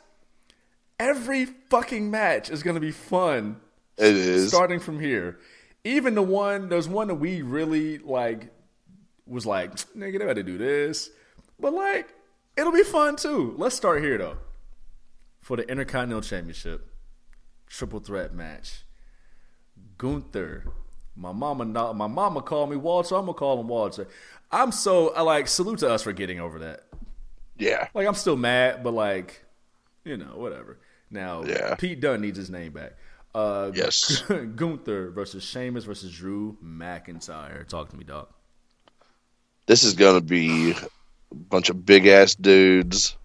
Every 0.98 1.44
fucking 1.44 2.10
match 2.10 2.50
is 2.50 2.62
gonna 2.62 2.80
be 2.80 2.92
fun. 2.92 3.56
It 3.98 4.14
is. 4.14 4.48
starting 4.48 4.80
from 4.80 5.00
here. 5.00 5.38
Even 5.84 6.14
the 6.14 6.22
one, 6.22 6.68
there's 6.68 6.88
one 6.88 7.08
that 7.08 7.14
we 7.14 7.42
really 7.42 7.98
like 7.98 8.50
was 9.26 9.46
like, 9.46 9.74
nigga, 9.96 10.18
they 10.18 10.26
better 10.26 10.42
do 10.42 10.58
this. 10.58 11.10
But 11.58 11.72
like, 11.72 12.08
it'll 12.56 12.72
be 12.72 12.82
fun 12.82 13.16
too. 13.16 13.54
Let's 13.58 13.74
start 13.74 14.02
here 14.02 14.18
though. 14.18 14.36
For 15.40 15.56
the 15.56 15.68
Intercontinental 15.68 16.22
Championship, 16.22 16.88
triple 17.66 18.00
threat 18.00 18.34
match. 18.34 18.85
Gunther. 19.98 20.64
My 21.16 21.32
mama 21.32 21.64
not, 21.64 21.96
my 21.96 22.06
mama 22.06 22.42
called 22.42 22.70
me 22.70 22.76
Walter, 22.76 23.14
I'm 23.14 23.22
gonna 23.22 23.34
call 23.34 23.60
him 23.60 23.68
Walter. 23.68 24.06
I'm 24.50 24.70
so 24.72 25.14
I 25.14 25.22
like 25.22 25.48
salute 25.48 25.78
to 25.80 25.90
us 25.90 26.02
for 26.02 26.12
getting 26.12 26.40
over 26.40 26.58
that. 26.60 26.82
Yeah. 27.58 27.88
Like 27.94 28.06
I'm 28.06 28.14
still 28.14 28.36
mad, 28.36 28.84
but 28.84 28.92
like, 28.92 29.42
you 30.04 30.16
know, 30.16 30.36
whatever. 30.36 30.78
Now 31.10 31.42
Yeah. 31.44 31.74
Pete 31.76 32.00
Dunne 32.00 32.20
needs 32.20 32.36
his 32.36 32.50
name 32.50 32.72
back. 32.72 32.94
Uh 33.34 33.70
Yes. 33.74 34.22
Gunther 34.56 35.10
versus 35.10 35.42
Sheamus 35.42 35.84
versus 35.84 36.12
Drew 36.14 36.58
McIntyre. 36.62 37.66
Talk 37.66 37.88
to 37.90 37.96
me, 37.96 38.04
dog. 38.04 38.28
This 39.66 39.84
is 39.84 39.94
gonna 39.94 40.20
be 40.20 40.72
a 40.72 41.34
bunch 41.34 41.70
of 41.70 41.86
big 41.86 42.06
ass 42.06 42.34
dudes 42.34 43.16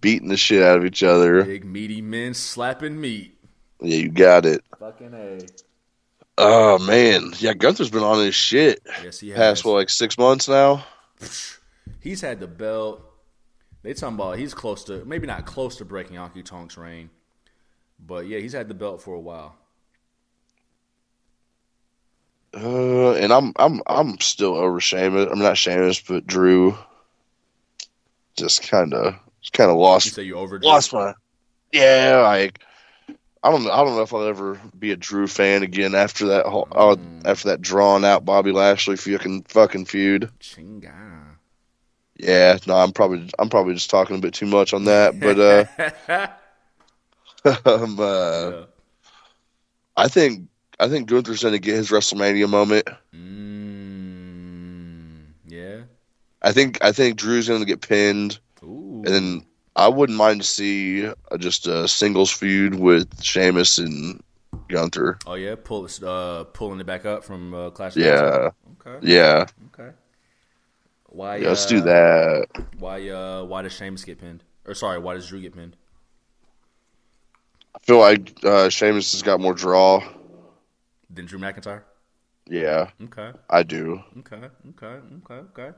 beating 0.00 0.28
the 0.28 0.36
shit 0.36 0.62
out 0.62 0.76
of 0.78 0.84
each 0.84 1.02
other. 1.02 1.42
Big 1.42 1.64
meaty 1.64 2.02
men 2.02 2.34
slapping 2.34 3.00
meat. 3.00 3.38
Yeah, 3.80 3.96
you 3.96 4.10
got 4.10 4.44
it. 4.44 4.62
Fucking 4.78 5.14
A. 5.14 5.40
Oh 6.42 6.78
man, 6.78 7.32
yeah, 7.38 7.52
Gunther's 7.52 7.90
been 7.90 8.02
on 8.02 8.24
his 8.24 8.34
shit 8.34 8.80
Yes, 9.04 9.20
he 9.20 9.28
has. 9.28 9.36
past 9.36 9.64
what 9.64 9.74
like 9.74 9.90
six 9.90 10.16
months 10.16 10.48
now. 10.48 10.84
He's 12.00 12.22
had 12.22 12.40
the 12.40 12.46
belt. 12.46 13.02
They 13.82 13.92
talking 13.92 14.14
about 14.14 14.38
he's 14.38 14.54
close 14.54 14.84
to 14.84 15.04
maybe 15.04 15.26
not 15.26 15.44
close 15.44 15.76
to 15.76 15.84
breaking 15.84 16.16
Honky 16.16 16.42
Tonk's 16.44 16.78
reign. 16.78 17.10
But 17.98 18.26
yeah, 18.26 18.38
he's 18.38 18.54
had 18.54 18.68
the 18.68 18.74
belt 18.74 19.02
for 19.02 19.14
a 19.14 19.20
while. 19.20 19.54
Uh, 22.54 23.12
and 23.12 23.32
I'm 23.32 23.52
I'm 23.56 23.82
I'm 23.86 24.18
still 24.20 24.56
over 24.56 24.80
Sheamus. 24.80 25.28
I'm 25.30 25.38
not 25.38 25.56
Sheamus, 25.58 26.00
but 26.00 26.26
Drew. 26.26 26.76
Just 28.36 28.62
kind 28.68 28.92
of 28.94 29.14
kind 29.52 29.70
of 29.70 29.76
You 29.76 29.82
lost 29.82 30.14
say 30.14 30.22
you 30.22 30.36
over 30.36 30.58
lost 30.60 30.92
my 30.92 31.12
yeah 31.72 32.22
like 32.24 32.60
I 33.42 33.50
don't 33.50 33.64
know 33.64 33.70
I 33.70 33.84
don't 33.84 33.96
know 33.96 34.02
if 34.02 34.12
I'll 34.12 34.26
ever 34.26 34.60
be 34.78 34.90
a 34.92 34.96
Drew 34.96 35.26
fan 35.26 35.62
again 35.62 35.94
after 35.94 36.26
that 36.26 36.46
whole 36.46 36.68
uh, 36.72 36.96
after 37.24 37.48
that 37.48 37.62
drawn 37.62 38.04
out 38.04 38.24
Bobby 38.24 38.52
Lashley 38.52 38.96
fucking 38.96 39.44
fucking 39.44 39.86
feud. 39.86 40.30
Chinga. 40.40 41.36
Yeah, 42.16 42.58
no, 42.66 42.76
I'm 42.76 42.92
probably 42.92 43.30
I'm 43.38 43.48
probably 43.48 43.72
just 43.74 43.88
talking 43.88 44.16
a 44.16 44.20
bit 44.20 44.34
too 44.34 44.44
much 44.46 44.74
on 44.74 44.84
that, 44.84 45.18
but 45.18 45.40
uh, 45.40 45.64
um, 47.64 47.98
uh 47.98 48.50
Yeah. 48.50 48.64
I 49.96 50.08
think 50.08 50.48
I 50.78 50.88
think 50.88 51.08
Gunther's 51.08 51.42
gonna 51.42 51.58
get 51.58 51.76
his 51.76 51.90
WrestleMania 51.90 52.48
moment. 52.48 52.88
Mm, 53.14 54.20
yeah. 55.46 55.82
I 56.42 56.52
think 56.52 56.84
I 56.84 56.92
think 56.92 57.16
Drew's 57.16 57.48
gonna 57.48 57.64
get 57.64 57.80
pinned, 57.80 58.38
Ooh. 58.62 59.02
and 59.04 59.14
then 59.14 59.46
I 59.80 59.88
wouldn't 59.88 60.18
mind 60.18 60.42
to 60.42 60.46
see 60.46 61.06
uh, 61.06 61.38
just 61.38 61.66
a 61.66 61.88
singles 61.88 62.30
feud 62.30 62.74
with 62.74 63.22
Sheamus 63.22 63.78
and 63.78 64.22
Gunther. 64.68 65.18
Oh 65.26 65.34
yeah, 65.34 65.54
pull 65.62 65.88
uh 66.04 66.44
pulling 66.44 66.80
it 66.80 66.86
back 66.86 67.06
up 67.06 67.24
from 67.24 67.54
uh, 67.54 67.70
Clash. 67.70 67.96
Yeah, 67.96 68.50
Okay. 68.86 68.98
yeah, 69.00 69.46
Okay. 69.72 69.90
Why? 71.06 71.36
yeah. 71.36 71.48
Let's 71.48 71.64
uh, 71.64 71.68
do 71.68 71.80
that. 71.80 72.46
Why? 72.78 73.08
Uh, 73.08 73.44
why 73.44 73.62
does 73.62 73.72
Sheamus 73.72 74.04
get 74.04 74.18
pinned? 74.20 74.44
Or 74.66 74.74
sorry, 74.74 74.98
why 74.98 75.14
does 75.14 75.26
Drew 75.28 75.40
get 75.40 75.54
pinned? 75.54 75.76
I 77.74 77.78
feel 77.78 77.98
like 77.98 78.38
uh, 78.44 78.68
Sheamus 78.68 79.12
has 79.12 79.22
got 79.22 79.40
more 79.40 79.54
draw. 79.54 80.02
Then 81.08 81.24
Drew 81.24 81.38
McIntyre. 81.38 81.82
Yeah, 82.46 82.90
Okay. 83.04 83.30
I 83.48 83.62
do. 83.62 84.02
Okay. 84.18 84.48
Okay. 84.70 84.98
Okay. 85.24 85.40
Okay. 85.58 85.70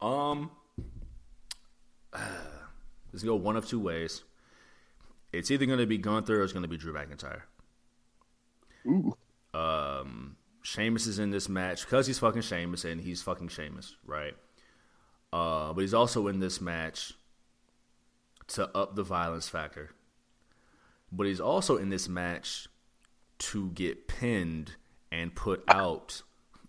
Um. 0.00 0.50
Let's 3.12 3.24
go 3.24 3.34
one 3.34 3.56
of 3.56 3.66
two 3.66 3.80
ways. 3.80 4.24
It's 5.32 5.50
either 5.50 5.66
going 5.66 5.78
to 5.78 5.86
be 5.86 5.98
Gunther 5.98 6.40
or 6.40 6.44
it's 6.44 6.52
going 6.52 6.62
to 6.62 6.68
be 6.68 6.76
Drew 6.76 6.92
McIntyre. 6.92 7.42
Ooh. 8.86 9.16
Um, 9.52 10.36
Sheamus 10.62 11.06
is 11.06 11.18
in 11.18 11.30
this 11.30 11.48
match 11.48 11.84
because 11.84 12.06
he's 12.06 12.18
fucking 12.18 12.42
Sheamus 12.42 12.84
and 12.84 13.00
he's 13.00 13.22
fucking 13.22 13.48
Sheamus, 13.48 13.96
right? 14.04 14.34
Uh, 15.32 15.72
but 15.72 15.80
he's 15.80 15.94
also 15.94 16.28
in 16.28 16.40
this 16.40 16.60
match 16.60 17.12
to 18.48 18.68
up 18.76 18.94
the 18.94 19.02
violence 19.02 19.48
factor. 19.48 19.90
But 21.12 21.26
he's 21.26 21.40
also 21.40 21.76
in 21.76 21.90
this 21.90 22.08
match 22.08 22.68
to 23.38 23.70
get 23.70 24.08
pinned 24.08 24.72
and 25.10 25.34
put 25.34 25.62
out 25.68 26.22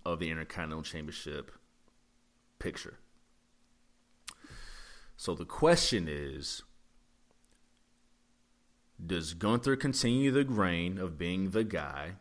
of 0.05 0.19
the 0.19 0.29
Intercontinental 0.29 0.83
Championship 0.83 1.51
picture. 2.57 2.99
So 5.19 5.35
the 5.35 5.43
question 5.43 6.07
is 6.07 6.63
Does 9.05 9.33
Gunther 9.33 9.75
continue 9.75 10.31
the 10.31 10.45
reign 10.45 10.97
of 10.97 11.17
being 11.17 11.49
the 11.49 11.65
guy? 11.65 12.13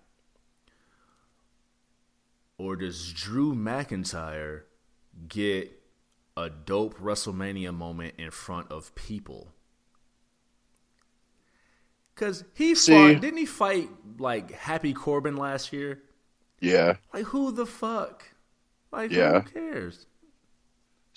Or 2.58 2.74
does 2.74 3.12
Drew 3.12 3.54
McIntyre 3.54 4.62
get 5.28 5.80
a 6.36 6.50
dope 6.50 6.98
WrestleMania 6.98 7.72
moment 7.72 8.14
in 8.18 8.32
front 8.32 8.72
of 8.72 8.92
people? 8.96 9.52
Cause 12.16 12.42
he 12.52 12.74
See- 12.74 12.90
fought, 12.92 13.20
didn't 13.20 13.38
he 13.38 13.46
fight 13.46 13.90
like 14.18 14.50
Happy 14.50 14.92
Corbin 14.92 15.36
last 15.36 15.72
year? 15.72 16.02
Yeah. 16.60 16.96
Like 17.14 17.26
who 17.26 17.52
the 17.52 17.64
fuck? 17.64 18.24
Like 18.90 19.12
Yeah. 19.12 19.42
who 19.42 19.50
cares? 19.50 20.06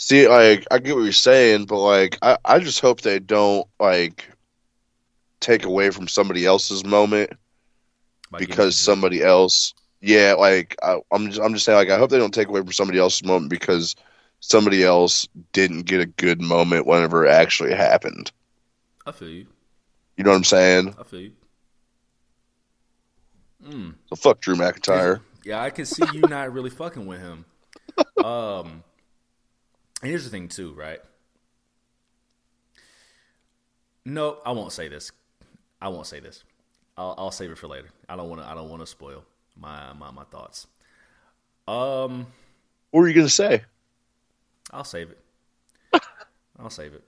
See, 0.01 0.27
like 0.27 0.65
I 0.71 0.79
get 0.79 0.95
what 0.95 1.03
you're 1.03 1.11
saying, 1.11 1.65
but 1.65 1.77
like 1.77 2.17
I, 2.23 2.35
I 2.43 2.57
just 2.57 2.79
hope 2.79 3.01
they 3.01 3.19
don't 3.19 3.67
like 3.79 4.27
take 5.41 5.63
away 5.63 5.91
from 5.91 6.07
somebody 6.07 6.43
else's 6.43 6.83
moment 6.83 7.33
By 8.31 8.39
because 8.39 8.75
somebody 8.75 9.21
else. 9.21 9.75
Yeah, 10.01 10.33
like 10.33 10.75
I, 10.81 10.97
I'm 11.11 11.27
just 11.27 11.39
I'm 11.39 11.53
just 11.53 11.65
saying 11.65 11.77
like 11.77 11.91
I 11.91 11.99
hope 11.99 12.09
they 12.09 12.17
don't 12.17 12.33
take 12.33 12.47
away 12.47 12.61
from 12.61 12.71
somebody 12.71 12.97
else's 12.97 13.23
moment 13.23 13.51
because 13.51 13.95
somebody 14.39 14.83
else 14.83 15.29
didn't 15.53 15.83
get 15.83 16.01
a 16.01 16.07
good 16.07 16.41
moment 16.41 16.87
whenever 16.87 17.27
it 17.27 17.29
actually 17.29 17.75
happened. 17.75 18.31
I 19.05 19.11
feel 19.11 19.29
you. 19.29 19.45
You 20.17 20.23
know 20.23 20.31
what 20.31 20.37
I'm 20.37 20.43
saying? 20.45 20.95
I 20.99 21.03
feel 21.03 21.21
you. 21.21 21.31
Mm. 23.63 23.93
So 24.09 24.15
fuck 24.15 24.41
Drew 24.41 24.55
McIntyre. 24.55 25.19
Yeah, 25.43 25.61
I 25.61 25.69
can 25.69 25.85
see 25.85 26.07
you 26.11 26.27
not 26.27 26.51
really 26.51 26.71
fucking 26.71 27.05
with 27.05 27.21
him. 27.21 27.45
Um, 28.23 28.83
here's 30.03 30.23
the 30.23 30.29
thing 30.29 30.47
too, 30.47 30.73
right? 30.73 30.99
No, 34.05 34.39
I 34.45 34.51
won't 34.51 34.71
say 34.71 34.87
this. 34.87 35.11
I 35.81 35.89
won't 35.89 36.07
say 36.07 36.19
this. 36.19 36.43
I'll, 36.97 37.15
I'll 37.17 37.31
save 37.31 37.51
it 37.51 37.57
for 37.57 37.67
later. 37.67 37.89
I 38.09 38.15
don't 38.15 38.29
want 38.29 38.41
to. 38.41 38.47
I 38.47 38.53
don't 38.55 38.69
want 38.69 38.81
to 38.81 38.87
spoil 38.87 39.23
my, 39.55 39.93
my 39.93 40.11
my 40.11 40.23
thoughts. 40.25 40.67
Um, 41.67 42.27
What 42.91 43.01
were 43.01 43.07
you 43.07 43.15
gonna 43.15 43.29
say? 43.29 43.63
I'll 44.71 44.83
save 44.83 45.11
it. 45.11 45.19
I'll 46.59 46.69
save 46.69 46.93
it. 46.93 47.03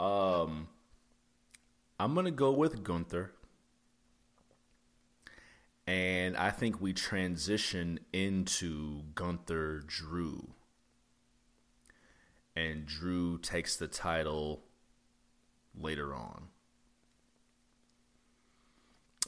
Um, 0.00 0.68
I'm 1.98 2.14
gonna 2.14 2.30
go 2.30 2.50
with 2.52 2.84
Gunther, 2.84 3.32
and 5.86 6.36
I 6.36 6.50
think 6.50 6.80
we 6.80 6.92
transition 6.92 8.00
into 8.12 9.02
Gunther 9.14 9.80
Drew, 9.86 10.54
and 12.54 12.86
Drew 12.86 13.38
takes 13.38 13.76
the 13.76 13.88
title 13.88 14.64
later 15.74 16.14
on. 16.14 16.48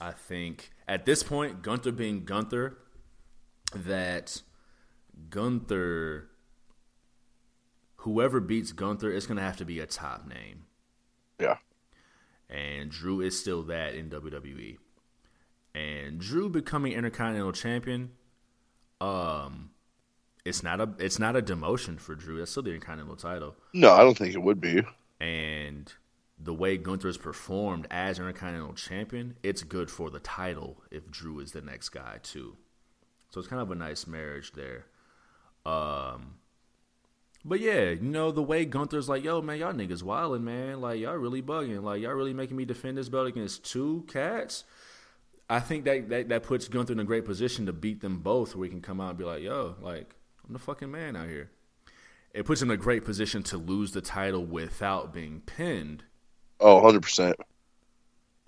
I 0.00 0.10
think 0.12 0.70
at 0.88 1.06
this 1.06 1.22
point, 1.22 1.62
Gunther 1.62 1.92
being 1.92 2.24
Gunther, 2.24 2.78
that 3.74 4.42
Gunther 5.30 6.28
whoever 8.04 8.38
beats 8.38 8.72
Gunther 8.72 9.10
is 9.10 9.26
going 9.26 9.38
to 9.38 9.42
have 9.42 9.56
to 9.56 9.64
be 9.64 9.80
a 9.80 9.86
top 9.86 10.28
name. 10.28 10.64
Yeah. 11.40 11.56
And 12.50 12.90
Drew 12.90 13.22
is 13.22 13.38
still 13.38 13.62
that 13.64 13.94
in 13.94 14.10
WWE. 14.10 14.76
And 15.74 16.20
Drew 16.20 16.50
becoming 16.50 16.92
Intercontinental 16.92 17.52
Champion, 17.52 18.10
um, 19.00 19.70
it's 20.44 20.62
not 20.62 20.80
a 20.80 20.90
it's 20.98 21.18
not 21.18 21.36
a 21.36 21.42
demotion 21.42 21.98
for 21.98 22.14
Drew. 22.14 22.38
That's 22.38 22.50
still 22.50 22.62
the 22.62 22.70
Intercontinental 22.70 23.16
title. 23.16 23.56
No, 23.72 23.92
I 23.92 24.00
don't 24.00 24.16
think 24.16 24.34
it 24.34 24.42
would 24.42 24.60
be. 24.60 24.82
And 25.20 25.92
the 26.38 26.52
way 26.52 26.76
Gunther's 26.76 27.16
performed 27.16 27.86
as 27.90 28.18
Intercontinental 28.18 28.74
Champion, 28.74 29.36
it's 29.42 29.62
good 29.62 29.90
for 29.90 30.10
the 30.10 30.20
title 30.20 30.82
if 30.90 31.10
Drew 31.10 31.40
is 31.40 31.52
the 31.52 31.62
next 31.62 31.90
guy 31.90 32.18
too. 32.22 32.56
So 33.30 33.40
it's 33.40 33.48
kind 33.48 33.62
of 33.62 33.70
a 33.70 33.74
nice 33.74 34.06
marriage 34.06 34.52
there. 34.52 34.86
Um, 35.64 36.34
but 37.42 37.60
yeah, 37.60 37.90
you 37.90 38.02
know 38.02 38.30
the 38.30 38.42
way 38.42 38.66
Gunther's 38.66 39.08
like, 39.08 39.24
yo 39.24 39.40
man, 39.40 39.58
y'all 39.58 39.72
niggas 39.72 40.02
wildin', 40.02 40.42
man. 40.42 40.82
Like 40.82 41.00
y'all 41.00 41.16
really 41.16 41.42
bugging. 41.42 41.82
Like 41.82 42.02
y'all 42.02 42.12
really 42.12 42.34
making 42.34 42.56
me 42.56 42.66
defend 42.66 42.98
this 42.98 43.08
belt 43.08 43.26
against 43.26 43.64
two 43.64 44.04
cats. 44.08 44.64
I 45.48 45.60
think 45.60 45.84
that, 45.84 46.08
that 46.10 46.28
that 46.28 46.42
puts 46.42 46.68
Gunther 46.68 46.92
in 46.92 47.00
a 47.00 47.04
great 47.04 47.24
position 47.24 47.66
to 47.66 47.72
beat 47.72 48.02
them 48.02 48.18
both, 48.18 48.54
where 48.54 48.64
he 48.64 48.70
can 48.70 48.82
come 48.82 49.00
out 49.00 49.10
and 49.10 49.18
be 49.18 49.24
like, 49.24 49.42
yo, 49.42 49.76
like 49.80 50.14
I'm 50.46 50.52
the 50.52 50.58
fucking 50.58 50.90
man 50.90 51.16
out 51.16 51.28
here. 51.28 51.50
It 52.32 52.44
puts 52.46 52.60
him 52.60 52.70
in 52.70 52.74
a 52.74 52.82
great 52.82 53.04
position 53.04 53.42
to 53.44 53.56
lose 53.58 53.92
the 53.92 54.00
title 54.00 54.44
without 54.44 55.12
being 55.12 55.42
pinned 55.46 56.04
Oh, 56.60 56.80
100%. 56.82 57.34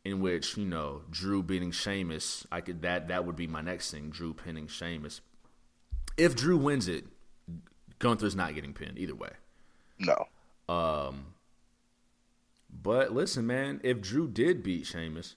in 0.05 0.21
which 0.21 0.57
you 0.57 0.65
know 0.67 1.03
Drew 1.11 1.43
beating 1.43 1.71
Sheamus, 1.71 2.47
I 2.51 2.61
could 2.61 2.83
that 2.83 3.09
that 3.09 3.25
would 3.25 3.37
be 3.37 3.47
my 3.47 3.61
next 3.61 3.91
thing. 3.91 4.11
Drew 4.11 4.35
pinning 4.35 4.67
Sheamus. 4.67 5.21
If 6.17 6.35
Drew 6.35 6.57
wins 6.57 6.89
it, 6.89 7.05
Gunther's 7.99 8.37
not 8.37 8.55
getting 8.55 8.73
pinned 8.75 8.99
either 8.99 9.15
way. 9.15 9.31
No. 9.99 10.27
Um 10.69 11.27
but 12.83 13.13
listen, 13.13 13.47
man, 13.47 13.81
if 13.85 14.01
Drew 14.01 14.29
did 14.29 14.63
beat 14.63 14.87
Sheamus, 14.87 15.37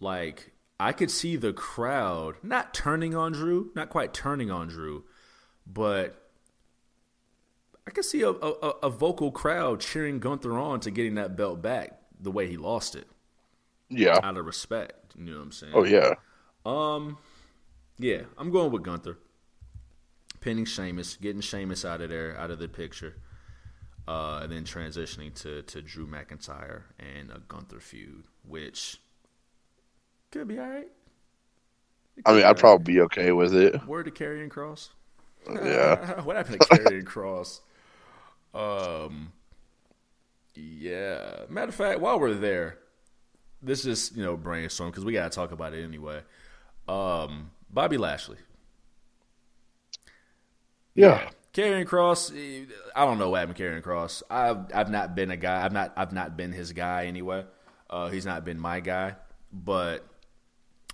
like 0.00 0.52
I 0.80 0.92
could 0.92 1.10
see 1.10 1.36
the 1.36 1.52
crowd 1.52 2.36
not 2.42 2.72
turning 2.74 3.14
on 3.14 3.32
Drew, 3.32 3.70
not 3.74 3.90
quite 3.90 4.12
turning 4.14 4.50
on 4.50 4.68
Drew, 4.68 5.04
but 5.72 6.30
I 7.86 7.90
could 7.90 8.04
see 8.04 8.22
a, 8.22 8.30
a, 8.30 8.50
a 8.84 8.90
vocal 8.90 9.30
crowd 9.30 9.80
cheering 9.80 10.18
Gunther 10.18 10.56
on 10.58 10.80
to 10.80 10.90
getting 10.90 11.14
that 11.16 11.36
belt 11.36 11.62
back 11.62 12.00
the 12.20 12.30
way 12.30 12.48
he 12.48 12.56
lost 12.56 12.94
it 12.96 13.06
Yeah. 13.88 14.18
out 14.22 14.36
of 14.36 14.44
respect. 14.46 15.14
You 15.16 15.26
know 15.32 15.36
what 15.38 15.42
I'm 15.44 15.52
saying? 15.52 15.72
Oh, 15.74 15.84
yeah. 15.84 16.14
Um, 16.66 17.18
Yeah, 17.98 18.22
I'm 18.36 18.50
going 18.50 18.72
with 18.72 18.82
Gunther. 18.82 19.18
Pinning 20.40 20.64
Sheamus, 20.66 21.16
getting 21.16 21.40
Sheamus 21.40 21.84
out 21.84 22.00
of 22.00 22.10
there, 22.10 22.38
out 22.38 22.50
of 22.50 22.58
the 22.60 22.68
picture, 22.68 23.16
uh, 24.06 24.40
and 24.42 24.52
then 24.52 24.64
transitioning 24.64 25.34
to, 25.42 25.62
to 25.62 25.82
Drew 25.82 26.06
McIntyre 26.06 26.82
and 26.98 27.30
a 27.30 27.40
Gunther 27.48 27.80
feud, 27.80 28.24
which 28.46 29.00
could 30.30 30.46
be 30.46 30.58
all 30.58 30.68
right. 30.68 30.88
I 32.24 32.32
mean, 32.34 32.44
I'd 32.44 32.56
probably 32.56 32.94
be 32.94 33.00
okay 33.02 33.32
with 33.32 33.54
it. 33.54 33.84
Word 33.86 34.04
to 34.04 34.10
Karrion 34.10 34.48
Cross. 34.50 34.90
Yeah. 35.46 36.20
what 36.22 36.36
happened 36.36 36.60
to 36.60 36.66
Karrion 36.66 37.06
Cross? 37.06 37.60
Um, 38.54 39.32
yeah. 40.54 41.44
Matter 41.48 41.68
of 41.68 41.74
fact, 41.74 42.00
while 42.00 42.18
we're 42.18 42.34
there, 42.34 42.78
this 43.62 43.84
is 43.84 44.12
you 44.14 44.22
know 44.22 44.36
brainstorm 44.36 44.90
because 44.90 45.04
we 45.04 45.12
gotta 45.12 45.30
talk 45.30 45.52
about 45.52 45.74
it 45.74 45.84
anyway. 45.84 46.20
Um, 46.88 47.50
Bobby 47.70 47.98
Lashley. 47.98 48.38
Yeah. 50.94 51.30
Karrion 51.54 51.86
Cross, 51.86 52.32
eh, 52.32 52.64
I 52.94 53.04
don't 53.04 53.18
know 53.18 53.30
what 53.30 53.40
happened 53.40 53.58
Karrion 53.58 53.82
Cross. 53.82 54.22
I've 54.30 54.72
I've 54.74 54.90
not 54.90 55.14
been 55.14 55.30
a 55.30 55.36
guy. 55.36 55.64
I've 55.64 55.72
not 55.72 55.92
I've 55.96 56.12
not 56.12 56.36
been 56.36 56.52
his 56.52 56.72
guy 56.72 57.06
anyway. 57.06 57.44
Uh, 57.90 58.08
he's 58.08 58.26
not 58.26 58.44
been 58.44 58.58
my 58.58 58.80
guy, 58.80 59.16
but 59.52 60.04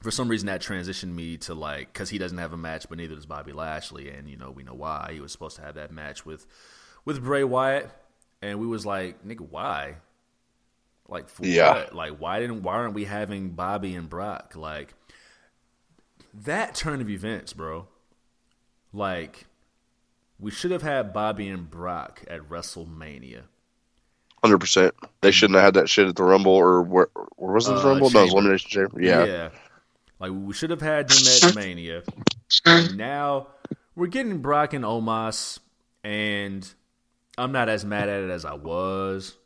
for 0.04 0.10
some 0.10 0.28
reason 0.28 0.46
that 0.48 0.60
transitioned 0.60 1.14
me 1.14 1.38
to 1.38 1.54
like 1.54 1.90
because 1.92 2.10
he 2.10 2.18
doesn't 2.18 2.36
have 2.36 2.52
a 2.52 2.56
match, 2.58 2.86
but 2.90 2.98
neither 2.98 3.14
does 3.14 3.24
Bobby 3.24 3.52
Lashley, 3.52 4.10
and 4.10 4.28
you 4.28 4.36
know 4.36 4.50
we 4.50 4.62
know 4.62 4.74
why 4.74 5.10
he 5.14 5.20
was 5.20 5.32
supposed 5.32 5.56
to 5.56 5.62
have 5.62 5.76
that 5.76 5.90
match 5.90 6.26
with 6.26 6.46
with 7.06 7.24
Bray 7.24 7.42
Wyatt, 7.42 7.90
and 8.42 8.60
we 8.60 8.66
was 8.66 8.84
like, 8.84 9.24
nigga, 9.26 9.40
why? 9.40 9.96
Like, 11.08 11.28
for 11.30 11.46
Yeah. 11.46 11.72
what? 11.74 11.94
Like, 11.94 12.18
why 12.18 12.38
didn't 12.40 12.62
why 12.62 12.74
aren't 12.74 12.92
we 12.94 13.04
having 13.06 13.50
Bobby 13.50 13.94
and 13.94 14.08
Brock? 14.08 14.52
Like 14.54 14.92
that 16.34 16.74
turn 16.74 17.00
of 17.00 17.08
events, 17.08 17.54
bro. 17.54 17.88
Like 18.92 19.46
we 20.38 20.50
should 20.50 20.70
have 20.70 20.82
had 20.82 21.14
Bobby 21.14 21.48
and 21.48 21.70
Brock 21.70 22.22
at 22.28 22.42
WrestleMania. 22.42 23.44
100%. 24.44 24.92
They 25.22 25.30
shouldn't 25.30 25.54
have 25.54 25.64
had 25.64 25.74
that 25.74 25.88
shit 25.88 26.06
at 26.06 26.16
the 26.16 26.22
Rumble 26.22 26.52
or 26.52 26.82
where, 26.82 27.08
where 27.36 27.54
was 27.54 27.66
it 27.66 27.72
the 27.76 27.80
Uh, 27.80 27.84
Rumble? 27.86 28.10
No, 28.10 28.20
it 28.20 28.24
was 28.24 28.32
Elimination 28.34 28.68
Chamber. 28.70 29.00
Yeah. 29.00 29.48
Like 30.24 30.32
we 30.42 30.54
should 30.54 30.70
have 30.70 30.80
had 30.80 31.08
them 31.08 31.50
at 31.50 31.54
Mania. 31.54 32.02
And 32.64 32.96
now 32.96 33.48
we're 33.94 34.06
getting 34.06 34.38
Brock 34.38 34.72
and 34.72 34.82
Omos, 34.82 35.58
and 36.02 36.66
I'm 37.36 37.52
not 37.52 37.68
as 37.68 37.84
mad 37.84 38.08
at 38.08 38.22
it 38.22 38.30
as 38.30 38.46
I 38.46 38.54
was. 38.54 39.36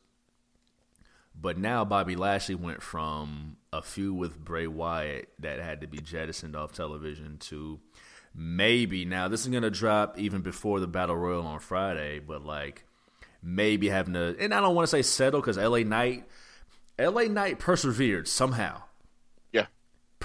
But 1.34 1.58
now 1.58 1.84
Bobby 1.84 2.14
Lashley 2.14 2.54
went 2.54 2.80
from 2.80 3.56
a 3.72 3.82
feud 3.82 4.16
with 4.16 4.38
Bray 4.38 4.68
Wyatt 4.68 5.30
that 5.40 5.58
had 5.58 5.80
to 5.80 5.88
be 5.88 5.98
jettisoned 5.98 6.54
off 6.54 6.72
television 6.72 7.38
to 7.38 7.80
maybe 8.32 9.04
now 9.04 9.26
this 9.26 9.40
is 9.40 9.48
gonna 9.48 9.70
drop 9.70 10.16
even 10.16 10.42
before 10.42 10.78
the 10.78 10.86
Battle 10.86 11.16
Royal 11.16 11.44
on 11.44 11.58
Friday, 11.58 12.20
but 12.20 12.44
like 12.44 12.84
maybe 13.42 13.88
having 13.88 14.14
to 14.14 14.36
and 14.38 14.54
I 14.54 14.60
don't 14.60 14.76
want 14.76 14.84
to 14.84 14.90
say 14.90 15.02
settle 15.02 15.40
because 15.40 15.58
LA 15.58 15.78
Knight 15.78 16.24
LA 17.00 17.22
Knight 17.22 17.58
persevered 17.58 18.28
somehow. 18.28 18.82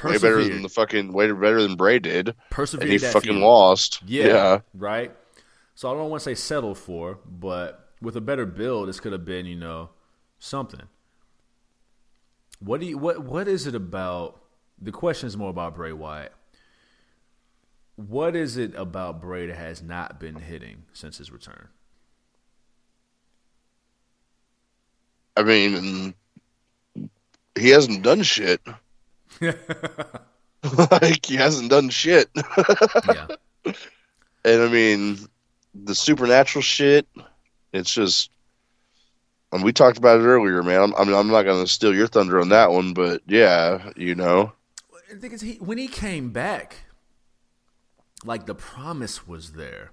Yeah. 0.03 0.09
Way 0.11 0.17
better 0.17 0.43
than 0.43 0.61
the 0.61 0.69
fucking, 0.69 1.13
way 1.13 1.31
better 1.31 1.61
than 1.61 1.75
Bray 1.75 1.99
did. 1.99 2.35
persevered 2.49 2.83
And 2.83 2.91
he 2.91 2.97
that 2.97 3.13
fucking 3.13 3.39
lost. 3.39 4.01
Yeah, 4.05 4.27
Yeah. 4.27 4.59
right. 4.73 5.11
So 5.75 5.89
I 5.89 5.93
don't 5.97 6.09
want 6.09 6.21
to 6.21 6.25
say 6.25 6.35
settle 6.35 6.75
for, 6.75 7.19
but 7.25 7.89
with 8.01 8.15
a 8.15 8.21
better 8.21 8.45
build, 8.45 8.89
this 8.89 8.99
could 8.99 9.11
have 9.13 9.25
been, 9.25 9.45
you 9.45 9.55
know, 9.55 9.89
something. 10.39 10.87
What 12.59 12.79
do 12.79 12.85
you 12.85 12.97
what 12.97 13.23
what 13.23 13.47
is 13.47 13.65
it 13.67 13.75
about? 13.75 14.41
The 14.81 14.91
question 14.91 15.27
is 15.27 15.35
more 15.37 15.49
about 15.49 15.75
Bray 15.75 15.91
Wyatt. 15.93 16.33
What 17.95 18.35
is 18.35 18.57
it 18.57 18.73
about 18.75 19.21
Bray 19.21 19.47
that 19.47 19.55
has 19.55 19.81
not 19.81 20.19
been 20.19 20.35
hitting 20.35 20.83
since 20.93 21.17
his 21.17 21.31
return? 21.31 21.69
I 25.35 25.43
mean, 25.43 26.13
he 27.57 27.69
hasn't 27.69 28.03
done 28.03 28.23
shit. 28.23 28.61
like, 30.91 31.25
he 31.25 31.35
hasn't 31.35 31.69
done 31.69 31.89
shit. 31.89 32.29
yeah, 33.07 33.27
And 34.45 34.61
I 34.61 34.67
mean, 34.69 35.17
the 35.73 35.95
supernatural 35.95 36.61
shit, 36.61 37.07
it's 37.71 37.93
just. 37.93 38.29
And 39.51 39.63
we 39.63 39.71
talked 39.71 39.99
about 39.99 40.19
it 40.19 40.23
earlier, 40.23 40.63
man. 40.63 40.81
I'm, 40.81 40.93
I'm, 40.95 41.13
I'm 41.13 41.27
not 41.27 41.43
going 41.43 41.63
to 41.63 41.71
steal 41.71 41.93
your 41.93 42.07
thunder 42.07 42.41
on 42.41 42.49
that 42.49 42.71
one, 42.71 42.93
but 42.93 43.21
yeah, 43.27 43.91
you 43.95 44.15
know. 44.15 44.51
the 45.11 45.17
thing 45.17 45.31
is, 45.31 45.41
he 45.41 45.53
when 45.55 45.77
he 45.77 45.87
came 45.87 46.31
back, 46.31 46.85
like 48.25 48.45
the 48.45 48.55
promise 48.55 49.27
was 49.27 49.53
there. 49.53 49.91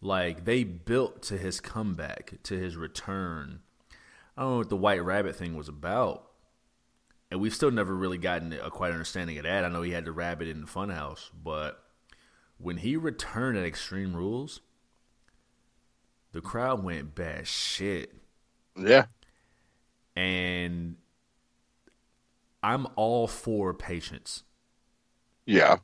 Like 0.00 0.44
they 0.44 0.64
built 0.64 1.22
to 1.22 1.38
his 1.38 1.60
comeback, 1.60 2.34
to 2.44 2.56
his 2.58 2.76
return. 2.76 3.60
I 4.36 4.42
don't 4.42 4.50
know 4.50 4.58
what 4.58 4.68
the 4.68 4.76
White 4.76 5.02
Rabbit 5.02 5.36
thing 5.36 5.56
was 5.56 5.68
about, 5.68 6.25
and 7.30 7.40
we've 7.40 7.54
still 7.54 7.70
never 7.70 7.94
really 7.94 8.18
gotten 8.18 8.52
a 8.52 8.70
quite 8.70 8.92
understanding 8.92 9.36
of 9.38 9.44
that. 9.44 9.64
I 9.64 9.68
know 9.68 9.82
he 9.82 9.92
had 9.92 10.04
the 10.04 10.12
rabbit 10.12 10.48
in 10.48 10.60
the 10.60 10.66
funhouse, 10.66 11.30
but 11.34 11.82
when 12.58 12.78
he 12.78 12.96
returned 12.96 13.58
at 13.58 13.64
Extreme 13.64 14.14
Rules, 14.14 14.60
the 16.32 16.40
crowd 16.40 16.82
went 16.84 17.14
bad 17.14 17.46
shit 17.46 18.12
Yeah. 18.76 19.06
and 20.14 20.96
I'm 22.62 22.86
all 22.96 23.26
for 23.26 23.72
patience. 23.74 24.42
Yeah. 25.44 25.76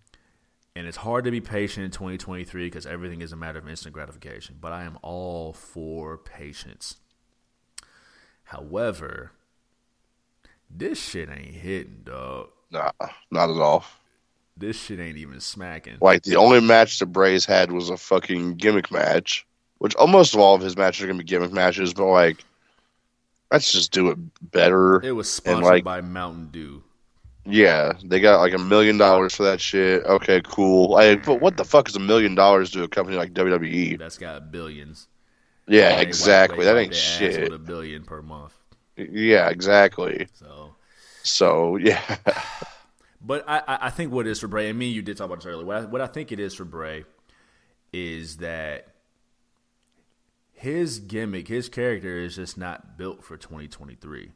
And 0.74 0.86
it's 0.86 0.96
hard 0.98 1.24
to 1.26 1.30
be 1.30 1.40
patient 1.40 1.84
in 1.84 1.90
2023 1.90 2.66
because 2.66 2.86
everything 2.86 3.20
is 3.20 3.30
a 3.32 3.36
matter 3.36 3.58
of 3.58 3.68
instant 3.68 3.92
gratification. 3.92 4.56
But 4.60 4.72
I 4.72 4.84
am 4.84 4.98
all 5.02 5.52
for 5.52 6.16
patience. 6.18 6.96
However, 8.44 9.32
this 10.74 11.00
shit 11.02 11.28
ain't 11.28 11.54
hitting, 11.54 12.02
dog. 12.04 12.48
Nah, 12.70 12.90
not 13.30 13.50
at 13.50 13.56
all. 13.56 13.84
This 14.56 14.80
shit 14.80 15.00
ain't 15.00 15.18
even 15.18 15.40
smacking. 15.40 15.96
Like, 16.00 16.22
the 16.22 16.36
only 16.36 16.60
match 16.60 16.98
the 16.98 17.06
Bray's 17.06 17.44
had 17.44 17.72
was 17.72 17.90
a 17.90 17.96
fucking 17.96 18.56
gimmick 18.56 18.90
match, 18.90 19.46
which 19.78 19.94
almost 19.96 20.34
all 20.34 20.54
of 20.54 20.60
his 20.60 20.76
matches 20.76 21.02
are 21.02 21.06
going 21.06 21.18
to 21.18 21.24
be 21.24 21.28
gimmick 21.28 21.52
matches, 21.52 21.94
but 21.94 22.06
like, 22.06 22.44
let's 23.50 23.72
just 23.72 23.92
do 23.92 24.10
it 24.10 24.18
better. 24.52 25.02
It 25.04 25.12
was 25.12 25.32
sponsored 25.32 25.64
like- 25.64 25.84
by 25.84 26.00
Mountain 26.00 26.48
Dew. 26.52 26.82
Yeah, 27.44 27.94
they 28.04 28.20
got 28.20 28.38
like 28.38 28.52
a 28.52 28.58
million 28.58 28.98
dollars 28.98 29.34
for 29.34 29.42
that 29.42 29.60
shit. 29.60 30.04
Okay, 30.04 30.40
cool. 30.44 30.94
I, 30.94 31.16
but 31.16 31.40
what 31.40 31.56
the 31.56 31.64
fuck 31.64 31.88
is 31.88 31.96
a 31.96 32.00
million 32.00 32.36
dollars 32.36 32.70
to 32.70 32.84
a 32.84 32.88
company 32.88 33.16
like 33.16 33.34
WWE? 33.34 33.98
That's 33.98 34.16
got 34.16 34.52
billions. 34.52 35.08
Yeah, 35.66 36.00
exactly. 36.00 36.64
That 36.64 36.76
ain't 36.76 36.94
shit. 36.94 37.52
A 37.52 37.58
billion 37.58 38.04
per 38.04 38.22
month. 38.22 38.52
Yeah, 38.96 39.48
exactly. 39.48 40.28
So 40.34 40.61
So 41.22 41.76
yeah, 41.76 42.00
But 43.24 43.44
I, 43.48 43.62
I 43.82 43.90
think 43.90 44.12
what 44.12 44.26
it 44.26 44.30
is 44.30 44.40
for 44.40 44.48
Bray, 44.48 44.68
and 44.68 44.78
me, 44.78 44.88
you 44.88 45.00
did 45.00 45.16
talk 45.16 45.26
about 45.26 45.38
this 45.38 45.46
earlier. 45.46 45.64
What 45.64 45.76
I, 45.76 45.80
what 45.82 46.00
I 46.00 46.06
think 46.06 46.32
it 46.32 46.40
is 46.40 46.54
for 46.54 46.64
Bray 46.64 47.04
is 47.92 48.38
that 48.38 48.88
his 50.52 50.98
gimmick, 50.98 51.46
his 51.46 51.68
character 51.68 52.18
is 52.18 52.36
just 52.36 52.58
not 52.58 52.98
built 52.98 53.22
for 53.22 53.36
2023. 53.36 54.32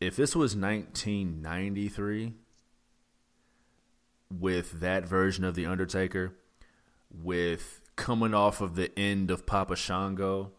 If 0.00 0.16
this 0.16 0.34
was 0.34 0.56
1993 0.56 2.32
with 4.36 4.80
that 4.80 5.06
version 5.06 5.44
of 5.44 5.54
the 5.54 5.66
Undertaker, 5.66 6.34
with 7.10 7.80
coming 7.94 8.34
off 8.34 8.60
of 8.60 8.74
the 8.74 8.96
end 8.98 9.30
of 9.30 9.46
Papa 9.46 9.76
Shango, 9.76 10.52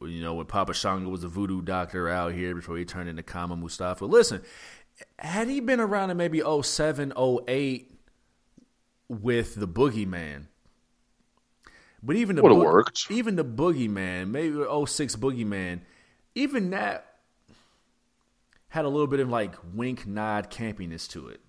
you 0.00 0.20
know, 0.22 0.34
when 0.34 0.46
Papa 0.46 0.74
Shango 0.74 1.08
was 1.10 1.24
a 1.24 1.28
voodoo 1.28 1.62
doctor 1.62 2.08
out 2.08 2.32
here 2.32 2.54
before 2.54 2.76
he 2.76 2.84
turned 2.84 3.08
into 3.08 3.22
Kama 3.22 3.56
Mustafa. 3.56 4.04
Listen, 4.04 4.42
had 5.18 5.48
he 5.48 5.60
been 5.60 5.80
around 5.80 6.10
in 6.10 6.16
maybe 6.16 6.40
07, 6.40 7.12
08 7.16 7.94
with 9.08 9.54
the 9.54 9.68
Boogeyman, 9.68 10.46
but 12.02 12.16
even 12.16 12.36
the 12.36 12.42
Boog- 12.42 12.64
worked. 12.64 13.06
even 13.10 13.36
the 13.36 13.44
Boogeyman, 13.44 14.28
maybe 14.30 14.56
06 14.86 15.16
Boogeyman, 15.16 15.80
even 16.34 16.70
that 16.70 17.04
had 18.68 18.84
a 18.84 18.88
little 18.88 19.06
bit 19.06 19.20
of 19.20 19.28
like 19.28 19.54
wink 19.74 20.06
nod 20.06 20.50
campiness 20.50 21.08
to 21.10 21.28
it. 21.28 21.40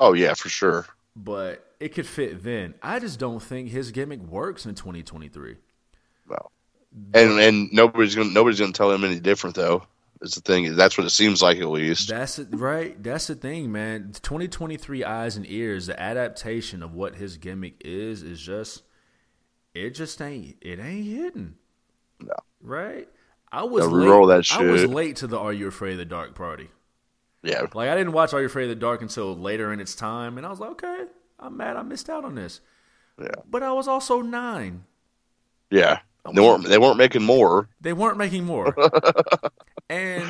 Oh 0.00 0.12
yeah, 0.12 0.34
for 0.34 0.48
sure. 0.48 0.86
But 1.14 1.64
it 1.80 1.94
could 1.94 2.06
fit 2.06 2.42
then. 2.42 2.74
I 2.82 2.98
just 2.98 3.18
don't 3.18 3.40
think 3.40 3.70
his 3.70 3.90
gimmick 3.90 4.20
works 4.20 4.66
in 4.66 4.74
2023. 4.74 5.56
No. 6.28 6.50
And 7.12 7.38
and 7.38 7.72
nobody's 7.72 8.14
gonna 8.14 8.30
nobody's 8.30 8.58
gonna 8.58 8.72
tell 8.72 8.90
him 8.90 9.04
any 9.04 9.20
different 9.20 9.56
though. 9.56 9.86
Is 10.22 10.32
the 10.32 10.40
thing. 10.40 10.74
That's 10.76 10.96
what 10.96 11.06
it 11.06 11.10
seems 11.10 11.42
like 11.42 11.58
at 11.58 11.68
least. 11.68 12.08
That's 12.08 12.38
it, 12.38 12.48
right. 12.52 13.00
That's 13.02 13.26
the 13.26 13.34
thing, 13.34 13.70
man. 13.70 14.12
2023 14.14 15.04
eyes 15.04 15.36
and 15.36 15.46
ears. 15.46 15.86
The 15.86 16.00
adaptation 16.00 16.82
of 16.82 16.94
what 16.94 17.16
his 17.16 17.36
gimmick 17.36 17.82
is 17.84 18.22
is 18.22 18.40
just 18.40 18.82
it 19.74 19.90
just 19.90 20.22
ain't 20.22 20.56
it 20.62 20.78
ain't 20.78 21.06
hidden. 21.06 21.56
No. 22.20 22.32
Right. 22.62 23.08
I 23.52 23.64
was 23.64 23.86
Now 23.86 24.22
late, 24.22 24.52
I 24.52 24.62
was 24.62 24.86
late 24.86 25.16
to 25.16 25.26
the 25.26 25.38
Are 25.38 25.52
You 25.52 25.68
Afraid 25.68 25.92
of 25.92 25.98
the 25.98 26.04
Dark 26.06 26.34
party. 26.34 26.70
Yeah. 27.42 27.66
Like 27.74 27.90
I 27.90 27.94
didn't 27.94 28.12
watch 28.12 28.32
Are 28.32 28.40
You 28.40 28.46
Afraid 28.46 28.64
of 28.64 28.70
the 28.70 28.74
Dark 28.76 29.02
until 29.02 29.36
later 29.36 29.70
in 29.72 29.80
its 29.80 29.94
time, 29.94 30.38
and 30.38 30.46
I 30.46 30.50
was 30.50 30.60
like, 30.60 30.70
okay, 30.70 31.04
I'm 31.38 31.58
mad 31.58 31.76
I 31.76 31.82
missed 31.82 32.08
out 32.08 32.24
on 32.24 32.34
this. 32.34 32.60
Yeah. 33.20 33.28
But 33.48 33.62
I 33.62 33.72
was 33.72 33.86
also 33.86 34.22
nine. 34.22 34.84
Yeah. 35.70 36.00
They 36.34 36.40
weren't 36.40 36.64
they 36.64 36.78
weren't 36.78 36.96
making 36.98 37.22
more. 37.22 37.68
They 37.80 37.92
weren't 37.92 38.18
making 38.18 38.44
more, 38.44 38.74
and 39.90 40.24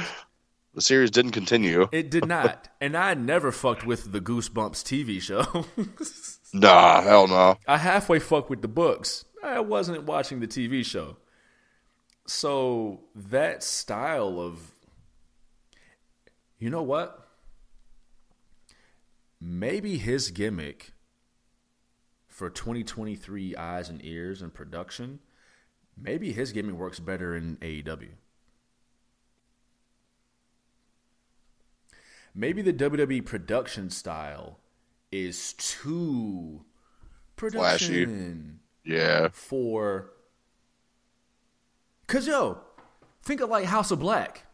The 0.74 0.80
series 0.82 1.10
didn't 1.10 1.32
continue. 1.32 1.88
it 1.92 2.10
did 2.10 2.26
not. 2.26 2.68
And 2.80 2.96
I 2.96 3.14
never 3.14 3.50
fucked 3.52 3.86
with 3.86 4.12
the 4.12 4.20
Goosebumps 4.20 4.82
TV 4.84 5.20
show. 5.20 5.64
Nah, 6.52 7.02
hell 7.02 7.26
no. 7.26 7.58
I 7.66 7.76
halfway 7.76 8.18
fucked 8.18 8.48
with 8.48 8.62
the 8.62 8.68
books. 8.68 9.24
I 9.44 9.60
wasn't 9.60 10.04
watching 10.04 10.40
the 10.40 10.46
TV 10.46 10.82
show. 10.84 11.18
So 12.26 13.00
that 13.14 13.62
style 13.62 14.40
of 14.40 14.72
you 16.58 16.70
know 16.70 16.82
what? 16.82 17.28
Maybe 19.40 19.98
his 19.98 20.30
gimmick 20.30 20.92
for 22.28 22.48
2023 22.48 23.54
eyes 23.56 23.88
and 23.90 24.02
ears 24.04 24.40
and 24.40 24.54
production, 24.54 25.18
maybe 25.96 26.32
his 26.32 26.52
gimmick 26.52 26.74
works 26.76 27.00
better 27.00 27.34
in 27.36 27.56
AEW. 27.58 28.10
Maybe 32.34 32.60
the 32.62 32.72
WWE 32.72 33.24
production 33.24 33.88
style 33.90 34.58
is 35.10 35.54
too 35.54 36.64
production 37.36 38.60
Yeah. 38.84 39.28
for. 39.32 40.10
Cause 42.06 42.26
yo, 42.26 42.60
think 43.22 43.40
of 43.40 43.48
like 43.48 43.64
House 43.64 43.90
of 43.90 44.00
Black. 44.00 44.44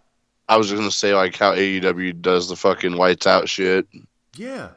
I 0.49 0.57
was 0.57 0.69
just 0.69 0.79
gonna 0.79 0.91
say 0.93 1.15
like 1.15 1.37
how 1.37 1.55
AEW 1.55 2.21
does 2.23 2.49
the 2.49 2.57
fucking 2.57 2.97
whites 2.97 3.27
out 3.27 3.49
shit. 3.49 3.87
Yeah. 4.37 4.71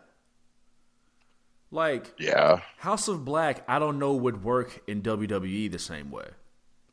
Like 1.69 2.13
Yeah. 2.17 2.61
House 2.77 3.07
of 3.07 3.23
Black, 3.23 3.63
I 3.67 3.77
don't 3.77 3.99
know 3.99 4.13
would 4.13 4.43
work 4.43 4.81
in 4.87 5.01
WWE 5.03 5.71
the 5.71 5.79
same 5.79 6.09
way. 6.09 6.29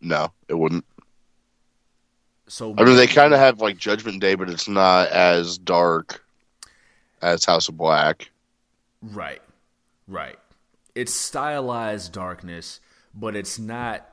No, 0.02 0.32
it 0.48 0.54
wouldn't. 0.54 0.84
So 2.48 2.74
I 2.76 2.84
mean 2.84 2.96
they 2.96 3.06
kinda 3.06 3.38
have 3.38 3.60
like 3.60 3.78
Judgment 3.78 4.20
Day, 4.20 4.34
but 4.34 4.50
it's 4.50 4.68
not 4.68 5.08
as 5.08 5.56
dark 5.56 6.22
as 7.22 7.44
House 7.44 7.68
of 7.68 7.76
Black. 7.76 8.30
Right. 9.00 9.40
Right. 10.06 10.38
It's 10.94 11.14
stylized 11.14 12.12
darkness, 12.12 12.80
but 13.14 13.34
it's 13.36 13.58
not 13.58 14.06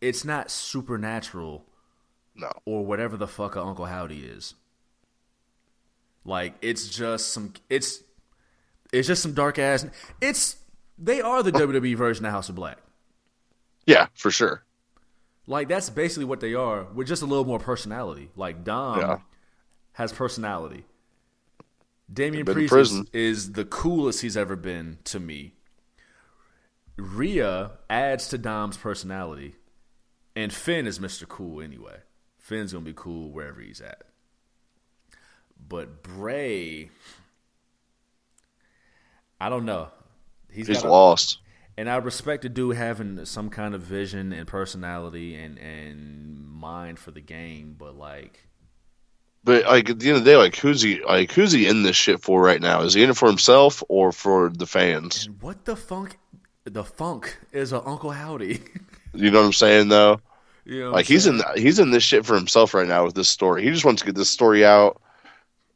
it's 0.00 0.24
not 0.24 0.50
supernatural 0.50 1.64
No. 2.34 2.50
or 2.64 2.84
whatever 2.86 3.16
the 3.16 3.26
fuck 3.26 3.56
a 3.56 3.62
Uncle 3.62 3.86
Howdy 3.86 4.20
is. 4.24 4.54
Like 6.24 6.54
it's 6.62 6.88
just 6.88 7.32
some 7.32 7.52
it's 7.68 8.02
it's 8.92 9.08
just 9.08 9.22
some 9.22 9.34
dark 9.34 9.58
ass 9.58 9.84
it's 10.20 10.56
they 10.98 11.20
are 11.20 11.42
the 11.42 11.52
WWE 11.60 11.96
version 11.96 12.24
of 12.24 12.32
House 12.32 12.48
of 12.48 12.54
Black. 12.54 12.78
Yeah, 13.86 14.06
for 14.14 14.30
sure. 14.30 14.62
Like 15.46 15.68
that's 15.68 15.90
basically 15.90 16.24
what 16.24 16.40
they 16.40 16.54
are 16.54 16.84
with 16.84 17.06
just 17.06 17.22
a 17.22 17.26
little 17.26 17.44
more 17.44 17.58
personality. 17.58 18.30
Like 18.36 18.64
Dom 18.64 18.98
Yeah. 19.00 19.18
has 19.92 20.12
personality. 20.12 20.84
Damian 22.12 22.46
Priest 22.46 22.72
is, 22.74 23.02
is 23.12 23.52
the 23.52 23.64
coolest 23.64 24.22
he's 24.22 24.36
ever 24.36 24.56
been 24.56 24.98
to 25.04 25.18
me. 25.18 25.54
Rhea 26.96 27.72
adds 27.90 28.28
to 28.28 28.38
Dom's 28.38 28.76
personality. 28.76 29.56
And 30.34 30.52
Finn 30.52 30.86
is 30.86 30.98
Mr. 30.98 31.26
Cool 31.26 31.60
anyway. 31.62 31.98
Finn's 32.38 32.72
gonna 32.72 32.84
be 32.84 32.92
cool 32.94 33.30
wherever 33.32 33.60
he's 33.60 33.80
at. 33.80 34.02
But 35.68 36.02
Bray 36.02 36.90
I 39.40 39.48
don't 39.48 39.64
know. 39.64 39.88
He's 40.50 40.82
lost. 40.84 41.38
And 41.76 41.90
I 41.90 41.96
respect 41.96 42.42
the 42.42 42.48
dude 42.48 42.76
having 42.76 43.24
some 43.26 43.50
kind 43.50 43.74
of 43.74 43.82
vision 43.82 44.32
and 44.32 44.46
personality 44.48 45.34
and 45.34 45.58
and 45.58 46.48
mind 46.48 46.98
for 46.98 47.10
the 47.10 47.20
game, 47.20 47.74
but 47.78 47.96
like 47.96 48.48
But 49.44 49.64
like 49.64 49.90
at 49.90 49.98
the 50.00 50.08
end 50.08 50.18
of 50.18 50.24
the 50.24 50.30
day, 50.30 50.36
like 50.36 50.56
who's 50.56 50.82
he 50.82 51.02
like 51.04 51.32
who's 51.32 51.52
he 51.52 51.66
in 51.66 51.82
this 51.82 51.96
shit 51.96 52.20
for 52.22 52.42
right 52.42 52.60
now? 52.60 52.82
Is 52.82 52.94
he 52.94 53.02
in 53.02 53.10
it 53.10 53.16
for 53.16 53.28
himself 53.28 53.82
or 53.88 54.12
for 54.12 54.50
the 54.50 54.66
fans? 54.66 55.28
and 55.28 55.40
what 55.42 55.64
the 55.64 55.76
funk 55.76 56.18
the 56.64 56.84
funk 56.84 57.38
is 57.52 57.72
a 57.72 57.82
Uncle 57.86 58.10
Howdy. 58.10 58.60
You 59.14 59.30
know 59.30 59.40
what 59.40 59.46
I'm 59.46 59.52
saying 59.54 59.88
though? 59.88 60.20
you 60.66 60.84
know 60.84 60.92
Like 60.92 61.06
he's 61.06 61.26
in 61.26 61.40
he's 61.56 61.78
in 61.78 61.90
this 61.90 62.02
shit 62.02 62.26
for 62.26 62.34
himself 62.34 62.74
right 62.74 62.86
now 62.86 63.04
with 63.04 63.14
this 63.14 63.28
story. 63.30 63.62
He 63.64 63.70
just 63.70 63.84
wants 63.84 64.02
to 64.02 64.06
get 64.06 64.14
this 64.14 64.28
story 64.30 64.64
out 64.64 65.00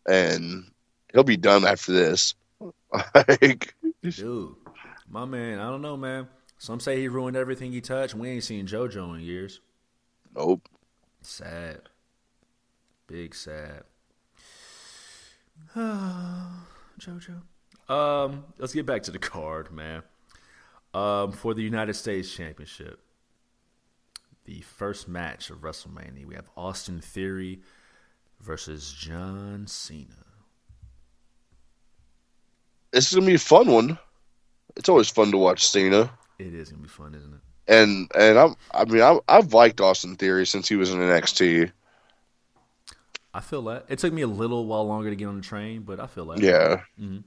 and 0.06 0.70
he'll 1.12 1.24
be 1.24 1.38
done 1.38 1.64
after 1.66 1.92
this. 1.92 2.34
like 3.14 3.74
dude. 4.10 4.56
My 5.10 5.24
man, 5.24 5.58
I 5.58 5.68
don't 5.68 5.82
know, 5.82 5.96
man. 5.96 6.28
Some 6.58 6.78
say 6.78 7.00
he 7.00 7.08
ruined 7.08 7.36
everything 7.36 7.72
he 7.72 7.80
touched. 7.80 8.14
We 8.14 8.28
ain't 8.30 8.44
seen 8.44 8.66
JoJo 8.66 9.16
in 9.16 9.22
years. 9.22 9.60
nope. 10.36 10.68
Sad. 11.20 11.80
Big 13.08 13.34
sad. 13.34 13.82
JoJo. 15.76 17.42
Um, 17.88 18.44
let's 18.58 18.72
get 18.72 18.86
back 18.86 19.02
to 19.04 19.10
the 19.10 19.18
card, 19.18 19.72
man. 19.72 20.04
Um, 20.94 21.32
for 21.32 21.54
the 21.54 21.62
United 21.62 21.94
States 21.94 22.32
Championship, 22.32 23.00
the 24.44 24.60
first 24.60 25.08
match 25.08 25.50
of 25.50 25.58
WrestleMania, 25.58 26.24
we 26.24 26.36
have 26.36 26.48
Austin 26.56 27.00
Theory 27.00 27.62
versus 28.40 28.92
John 28.92 29.66
Cena. 29.66 30.14
This 32.92 33.08
is 33.08 33.14
gonna 33.14 33.26
be 33.26 33.34
a 33.34 33.38
fun 33.38 33.66
one. 33.66 33.98
It's 34.76 34.88
always 34.88 35.08
fun 35.08 35.30
to 35.32 35.36
watch 35.38 35.66
Cena. 35.66 36.10
It 36.38 36.54
is 36.54 36.70
gonna 36.70 36.82
be 36.82 36.88
fun, 36.88 37.14
isn't 37.14 37.32
it? 37.34 37.40
And 37.68 38.10
and 38.14 38.38
I'm 38.38 38.54
I 38.72 38.84
mean 38.84 39.02
I 39.02 39.18
I've 39.28 39.52
liked 39.52 39.80
Austin 39.80 40.16
Theory 40.16 40.46
since 40.46 40.68
he 40.68 40.76
was 40.76 40.90
in 40.90 40.98
NXT. 40.98 41.70
I 43.32 43.40
feel 43.40 43.62
that. 43.62 43.86
It 43.88 43.98
took 44.00 44.12
me 44.12 44.22
a 44.22 44.26
little 44.26 44.66
while 44.66 44.86
longer 44.86 45.10
to 45.10 45.16
get 45.16 45.26
on 45.26 45.36
the 45.36 45.42
train, 45.42 45.82
but 45.82 46.00
I 46.00 46.06
feel 46.06 46.26
that. 46.26 46.40
Yeah. 46.40 46.80
Mhm. 47.00 47.22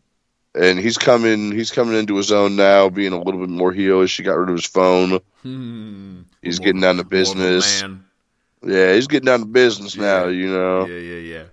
And 0.56 0.80
he's 0.80 0.98
coming 0.98 1.52
he's 1.52 1.72
coming 1.72 1.96
into 1.96 2.16
his 2.18 2.32
own 2.32 2.56
now, 2.56 2.90
being 2.90 3.14
a 3.14 3.18
little 3.22 3.40
bit 3.40 3.50
more 3.50 3.72
heelish. 3.74 4.18
He 4.18 4.24
got 4.24 4.34
rid 4.38 4.50
of 4.50 4.56
his 4.56 4.66
phone. 4.66 5.20
Hmm. 5.44 6.22
He's 6.42 6.60
More- 6.60 6.66
getting 6.66 6.82
down 6.82 6.98
to 6.98 7.04
more 7.04 7.08
of 7.08 7.08
a 7.08 7.10
business. 7.10 7.84
Yeah, 8.66 8.94
he's 8.94 9.08
getting 9.08 9.26
down 9.26 9.40
to 9.42 9.46
business 9.46 9.96
now, 9.98 10.28
you 10.28 10.48
know. 10.48 10.86
Yeah, 10.86 10.98
yeah, 10.98 11.20
yeah. 11.38 11.44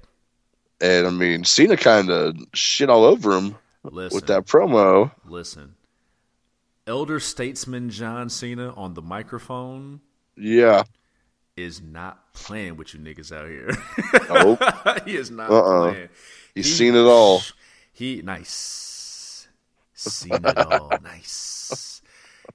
And 0.81 1.07
I 1.07 1.11
mean, 1.11 1.45
Cena 1.45 1.77
kind 1.77 2.11
of 2.11 2.37
shit 2.55 2.89
all 2.91 3.05
over 3.05 3.37
him 3.37 3.57
Listen, 3.85 4.15
with 4.17 4.27
that 4.27 4.47
promo. 4.47 5.11
listen. 5.27 5.75
Elder 6.91 7.21
statesman 7.21 7.89
John 7.91 8.29
Cena 8.29 8.75
on 8.75 8.95
the 8.95 9.01
microphone 9.03 10.01
Yeah. 10.37 10.83
is 11.57 11.81
not 11.81 12.33
playing 12.35 12.77
with 12.77 12.93
you 12.95 12.99
niggas 13.01 13.31
out 13.31 13.49
here. 13.49 13.71
Nope. 14.29 15.05
he 15.07 15.15
is 15.17 15.31
not 15.31 15.51
Uh-uh. 15.51 15.91
playing. 15.93 16.09
He's 16.55 16.67
He- 16.67 16.73
seen 16.73 16.95
it 16.97 17.05
all. 17.07 17.43
He 17.93 18.23
nice. 18.23 19.47
Seen 19.95 20.33
it 20.35 20.59
all. 20.59 20.91
nice. 21.03 22.03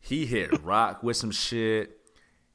He 0.01 0.25
hit 0.25 0.61
rock 0.63 1.01
with 1.01 1.15
some 1.15 1.31
shit. 1.31 1.97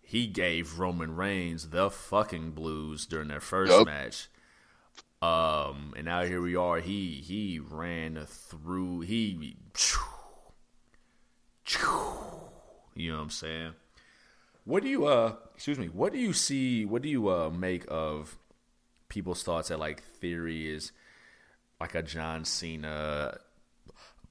he 0.02 0.26
gave 0.26 0.78
Roman 0.78 1.16
Reigns 1.16 1.70
the 1.70 1.90
fucking 1.90 2.50
blues 2.50 3.06
during 3.06 3.28
their 3.28 3.40
first 3.40 3.72
Yup. 3.72 3.86
match. 3.86 4.28
Um, 5.22 5.94
and 5.96 6.04
now 6.04 6.24
here 6.24 6.42
we 6.42 6.56
are. 6.56 6.78
He 6.80 7.22
he 7.24 7.58
ran 7.58 8.24
through. 8.26 9.00
He, 9.00 9.56
you 12.94 13.10
know 13.10 13.16
what 13.18 13.22
I'm 13.24 13.30
saying. 13.30 13.72
What 14.64 14.82
do 14.82 14.88
you 14.88 15.06
uh? 15.06 15.34
Excuse 15.54 15.78
me. 15.78 15.86
What 15.86 16.12
do 16.12 16.18
you 16.18 16.32
see? 16.32 16.84
What 16.84 17.02
do 17.02 17.08
you 17.08 17.28
uh 17.28 17.50
make 17.50 17.84
of 17.88 18.36
people's 19.08 19.42
thoughts 19.42 19.68
that 19.68 19.78
like 19.78 20.02
theory 20.02 20.68
is 20.68 20.92
like 21.80 21.94
a 21.94 22.02
John 22.02 22.44
Cena? 22.44 23.38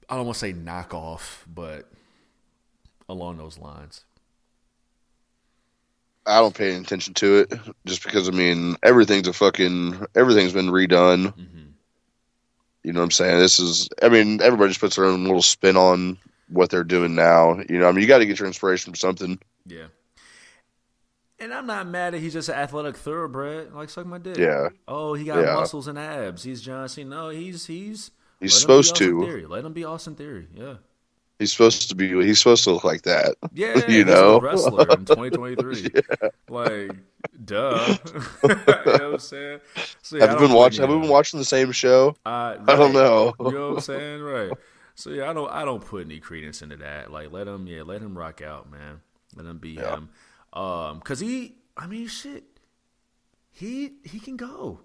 I 0.10 0.15
don't 0.15 0.26
want 0.26 0.35
to 0.35 0.39
say 0.39 0.53
knockoff, 0.53 1.43
but 1.47 1.89
along 3.07 3.38
those 3.38 3.57
lines. 3.57 4.06
I 6.26 6.39
don't 6.39 6.53
pay 6.53 6.72
any 6.72 6.84
attention 6.84 7.15
to 7.15 7.39
it 7.39 7.53
just 7.85 8.03
because 8.03 8.30
I 8.30 8.31
mean 8.31 8.76
everything's 8.84 9.27
a 9.27 9.34
fucking 9.34 10.06
everything's 10.15 10.53
been 10.53 10.68
redone. 10.68 11.34
Mm-hmm. 11.34 11.65
You 12.84 12.93
know 12.93 12.99
what 12.99 13.06
I'm 13.06 13.11
saying? 13.11 13.39
This 13.39 13.60
is 13.60 13.89
I 14.01 14.10
mean 14.10 14.41
everybody 14.41 14.69
just 14.69 14.80
puts 14.80 14.95
their 14.95 15.06
own 15.06 15.23
little 15.23 15.41
spin 15.41 15.76
on 15.76 16.18
what 16.50 16.70
they're 16.70 16.84
doing 16.84 17.16
now. 17.16 17.60
You 17.70 17.80
know, 17.80 17.88
I 17.88 17.92
mean 17.92 18.02
you 18.02 18.08
got 18.08 18.20
to 18.20 18.26
get 18.26 18.40
your 18.40 18.48
inspiration 18.48 18.92
from 18.92 18.96
something. 18.96 19.40
Yeah. 19.66 19.86
And 21.42 21.54
I'm 21.54 21.66
not 21.68 21.88
mad 21.88 22.14
that 22.14 22.20
he's 22.20 22.34
just 22.34 22.50
an 22.50 22.56
athletic 22.56 22.98
thoroughbred. 22.98 23.74
Like 23.74 23.90
suck 23.90 24.06
my 24.06 24.18
dick. 24.18 24.38
Yeah. 24.38 24.70
Oh, 24.88 25.14
he 25.14 25.24
got 25.26 25.40
Yeah. 25.40 25.54
muscles 25.56 25.88
and 25.88 25.98
abs. 25.98 26.44
He's 26.44 26.62
John 26.62 26.88
Cena. 26.90 27.10
No, 27.10 27.30
he's 27.30 27.66
he's 27.66 28.12
He's 28.42 28.54
let 28.54 28.74
him 28.74 28.78
be 28.80 28.84
supposed 28.84 28.96
to. 28.98 29.22
Theory. 29.26 29.46
Let 29.46 29.66
him 29.66 29.74
be 29.74 29.86
Austin 29.86 30.16
Theory. 30.16 30.48
Yeah. 30.54 30.76
He's 31.40 31.54
supposed 31.54 31.88
to 31.88 31.96
be 31.96 32.10
he's 32.26 32.40
supposed 32.40 32.66
to 32.66 32.72
look 32.72 32.84
like 32.84 33.04
that. 33.04 33.36
Yeah, 33.54 33.90
You 33.90 34.04
know? 34.04 34.42
wrestler 34.42 34.82
in 34.92 35.06
2023. 35.06 35.90
Like, 36.50 36.92
duh. 37.46 37.98
you 38.44 38.50
know 38.50 38.56
what 38.66 39.02
I'm 39.02 39.20
saying? 39.20 39.60
So, 40.02 40.18
yeah, 40.18 40.26
I 40.26 40.28
have 40.28 40.42
you 40.42 40.48
been 40.48 40.56
watching 40.56 40.82
have 40.82 40.90
we 40.90 41.00
been 41.00 41.10
watching 41.10 41.40
the 41.40 41.46
same 41.46 41.72
show? 41.72 42.18
Uh, 42.26 42.58
I 42.68 42.76
don't 42.76 42.92
know. 42.92 43.34
You 43.40 43.52
know 43.52 43.68
what 43.70 43.76
I'm 43.76 43.82
saying? 43.82 44.22
Right. 44.22 44.52
So 45.00 45.12
yeah, 45.12 45.30
I 45.30 45.34
don't 45.34 45.50
I 45.50 45.64
don't 45.64 45.84
put 45.84 46.06
any 46.06 46.20
credence 46.20 46.62
into 46.62 46.76
that. 46.76 47.10
Like 47.10 47.32
let 47.32 47.48
him 47.48 47.68
yeah, 47.68 47.84
let 47.84 48.02
him 48.02 48.18
rock 48.18 48.42
out, 48.42 48.70
man. 48.70 49.00
Let 49.34 49.46
him 49.46 49.58
be 49.58 49.76
Yeah. 49.76 49.96
him. 49.96 50.10
Um 50.52 51.00
cuz 51.00 51.22
he 51.22 51.56
I 51.78 51.88
mean 51.88 52.08
shit. 52.08 52.44
He 53.50 53.94
he 54.04 54.20
can 54.20 54.36
go. 54.36 54.82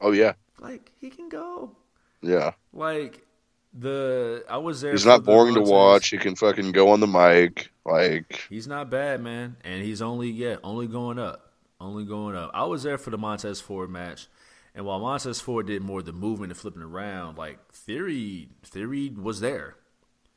Oh 0.00 0.12
yeah. 0.12 0.34
Like 0.60 0.92
he 1.00 1.10
can 1.10 1.28
go. 1.28 1.72
Yeah. 2.20 2.52
Like 2.72 3.26
the 3.74 4.44
I 4.48 4.58
was 4.58 4.80
there 4.80 4.92
He's 4.92 5.06
not 5.06 5.24
boring 5.24 5.54
to 5.56 5.60
watch. 5.60 6.10
He 6.10 6.18
can 6.18 6.36
fucking 6.36 6.70
go 6.70 6.90
on 6.90 7.00
the 7.00 7.08
mic. 7.08 7.72
Like 7.84 8.46
He's 8.48 8.68
not 8.68 8.90
bad, 8.90 9.20
man, 9.22 9.56
and 9.64 9.82
he's 9.82 10.00
only 10.00 10.30
yeah, 10.30 10.58
only 10.62 10.86
going 10.86 11.18
up, 11.18 11.50
only 11.80 12.04
going 12.04 12.36
up. 12.36 12.52
I 12.54 12.62
was 12.66 12.84
there 12.84 12.96
for 12.96 13.10
the 13.10 13.18
Montez 13.18 13.60
Ford 13.60 13.90
match, 13.90 14.28
and 14.74 14.84
while 14.84 15.00
Montez 15.00 15.40
Ford 15.40 15.66
did 15.66 15.82
more 15.82 16.00
of 16.00 16.06
the 16.06 16.12
movement 16.12 16.52
and 16.52 16.58
flipping 16.58 16.82
around, 16.82 17.38
like 17.38 17.72
Theory, 17.72 18.48
Theory 18.62 19.10
was 19.10 19.40
there 19.40 19.76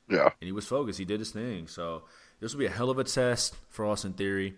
yeah. 0.09 0.23
and 0.23 0.33
he 0.47 0.51
was 0.51 0.67
focused. 0.67 0.99
He 0.99 1.05
did 1.05 1.19
his 1.19 1.31
thing. 1.31 1.67
So 1.67 2.03
this 2.39 2.53
will 2.53 2.59
be 2.59 2.65
a 2.65 2.71
hell 2.71 2.89
of 2.89 2.99
a 2.99 3.03
test 3.03 3.55
for 3.69 3.85
Austin 3.85 4.13
Theory. 4.13 4.55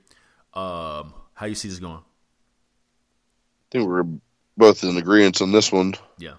Um, 0.54 1.14
how 1.34 1.46
you 1.46 1.56
see 1.56 1.70
this 1.70 1.80
going? 1.80 1.98
I 1.98 3.70
think 3.72 3.88
we're 3.88 4.06
both 4.56 4.84
in 4.84 4.98
agreement 4.98 5.42
on 5.42 5.52
this 5.52 5.72
one. 5.72 5.96
Yeah, 6.18 6.36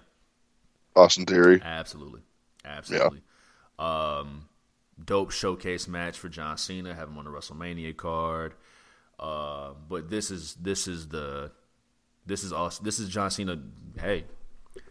Austin 0.95 1.25
Theory. 1.25 1.61
absolutely, 1.63 2.21
absolutely. 2.65 3.21
Um, 3.77 4.49
dope 5.03 5.31
showcase 5.31 5.87
match 5.87 6.17
for 6.17 6.27
John 6.27 6.57
Cena. 6.57 6.93
Have 6.93 7.07
him 7.07 7.17
on 7.17 7.25
the 7.25 7.31
WrestleMania 7.31 7.95
card. 7.95 8.55
Uh, 9.19 9.73
but 9.87 10.09
this 10.09 10.31
is 10.31 10.55
this 10.55 10.87
is 10.87 11.09
the 11.09 11.51
this 12.29 12.43
is 12.45 12.53
Austin, 12.53 12.85
this 12.85 12.99
is 12.99 13.09
John 13.09 13.29
Cena. 13.29 13.59
Hey, 13.99 14.23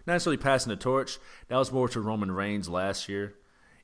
not 0.06 0.15
necessarily 0.15 0.36
passing 0.36 0.69
the 0.70 0.77
torch. 0.77 1.19
That 1.48 1.56
was 1.56 1.73
more 1.73 1.89
to 1.89 2.01
Roman 2.01 2.31
Reigns 2.31 2.69
last 2.69 3.09
year. 3.09 3.35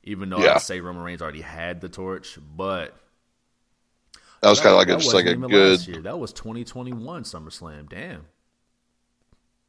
Even 0.03 0.29
though 0.29 0.37
Yeah. 0.37 0.53
I'd 0.55 0.61
say 0.61 0.79
Roman 0.81 1.01
Reigns 1.01 1.21
already 1.23 1.41
had 1.41 1.81
the 1.81 1.89
torch, 1.89 2.37
but 2.55 2.95
That 4.41 4.49
was 4.49 4.59
kind 4.59 4.71
of 4.71 4.77
like 4.77 4.89
a, 4.89 4.97
just 4.97 5.15
like 5.15 5.25
a 5.25 5.35
good 5.35 5.51
last 5.51 5.87
year. 5.87 6.01
That 6.03 6.19
was 6.19 6.31
2021 6.33 7.23
SummerSlam. 7.23 7.89
Damn. 7.89 8.25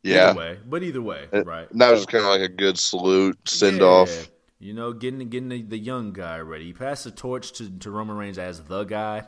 yeah. 0.02 0.30
Either 0.30 0.38
way, 0.38 0.58
but 0.66 0.82
either 0.82 1.00
way, 1.02 1.26
right? 1.32 1.68
That 1.72 1.90
was 1.90 2.04
kind 2.04 2.22
of 2.24 2.30
like 2.30 2.42
a 2.42 2.52
good 2.52 2.78
salute, 2.78 3.38
send 3.48 3.78
Yeah. 3.78 3.86
off. 3.86 4.30
You 4.58 4.72
know, 4.74 4.92
getting 4.92 5.26
getting 5.28 5.48
the, 5.50 5.62
the 5.62 5.78
young 5.78 6.12
guy 6.12 6.38
ready. 6.40 6.66
He 6.66 6.72
passed 6.72 7.04
the 7.04 7.10
torch 7.10 7.52
to, 7.54 7.70
to 7.78 7.90
Roman 7.90 8.16
Reigns 8.16 8.38
as 8.38 8.60
the 8.62 8.84
guy, 8.84 9.24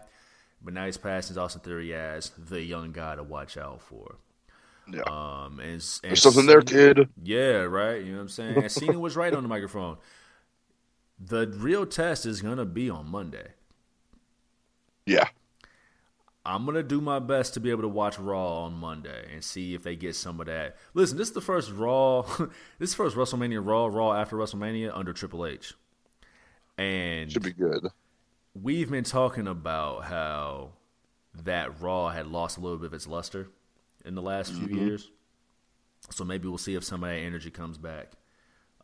but 0.63 0.73
now 0.75 0.87
he's 0.87 0.97
passing 0.97 1.37
Austin 1.39 1.61
Theory 1.63 1.95
as 1.95 2.31
the 2.39 2.63
young 2.63 2.93
guy 2.93 3.15
to 3.17 3.23
watch 3.23 3.57
out 3.57 3.81
for. 3.83 4.17
Yeah. 4.91 5.03
Um, 5.03 5.61
and, 5.61 5.73
and 5.73 5.83
There's 6.03 6.23
something 6.23 6.47
there, 6.47 6.63
kid. 6.63 7.09
Yeah, 7.23 7.63
right. 7.63 8.03
You 8.03 8.13
know 8.13 8.17
what 8.19 8.23
I'm 8.23 8.29
saying? 8.29 8.57
And 8.57 8.73
Cena 8.73 8.99
was 8.99 9.17
right 9.17 9.33
on 9.35 9.43
the 9.43 9.49
microphone. 9.49 9.99
The 11.21 11.47
real 11.59 11.85
test 11.85 12.27
is 12.27 12.41
gonna 12.41 12.65
be 12.65 12.89
on 12.89 13.07
Monday. 13.11 13.49
Yeah. 15.07 15.29
I'm 16.47 16.65
gonna 16.65 16.83
do 16.83 17.01
my 17.01 17.19
best 17.19 17.55
to 17.55 17.61
be 17.61 17.71
able 17.71 17.83
to 17.83 17.89
watch 17.89 18.19
Raw 18.19 18.65
on 18.65 18.75
Monday 18.75 19.29
and 19.35 19.45
see 19.45 19.75
if 19.75 19.83
they 19.83 19.97
get 19.97 20.15
some 20.17 20.41
of 20.41 20.47
that. 20.47 20.77
Listen, 20.95 21.19
this 21.19 21.29
is 21.29 21.35
the 21.35 21.41
first 21.41 21.71
Raw, 21.73 22.23
this 22.79 22.91
is 22.91 22.97
the 22.97 22.97
first 22.97 23.17
WrestleMania 23.17 23.61
Raw, 23.65 23.87
Raw 23.87 24.15
after 24.15 24.37
WrestleMania 24.37 24.91
under 24.95 25.13
Triple 25.13 25.45
H, 25.45 25.75
and 26.79 27.31
Should 27.31 27.43
be 27.43 27.53
good. 27.53 27.89
we've 28.55 28.91
been 28.91 29.05
talking 29.05 29.47
about 29.47 30.05
how 30.05 30.71
that 31.45 31.81
Raw 31.83 32.09
had 32.09 32.27
lost 32.29 32.57
a 32.57 32.61
little 32.61 32.79
bit 32.79 32.87
of 32.87 32.95
its 32.95 33.07
luster 33.07 33.49
in 34.05 34.15
the 34.15 34.23
last 34.23 34.53
few 34.53 34.67
years. 34.69 35.11
So 36.11 36.25
maybe 36.25 36.49
we'll 36.49 36.59
see 36.59 36.75
if 36.75 36.85
some 36.85 37.03
of 37.05 37.11
that 37.11 37.17
energy 37.17 37.51
comes 37.51 37.77
back 37.79 38.13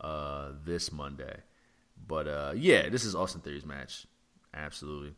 uh, 0.01 0.51
this 0.65 0.93
Monday. 0.93 1.37
But 2.07 2.29
uh, 2.29 2.53
yeah, 2.57 2.89
this 2.89 3.05
is 3.05 3.15
Austin 3.15 3.41
Theory's 3.41 3.65
match. 3.67 4.07
Absolutely. 4.53 5.15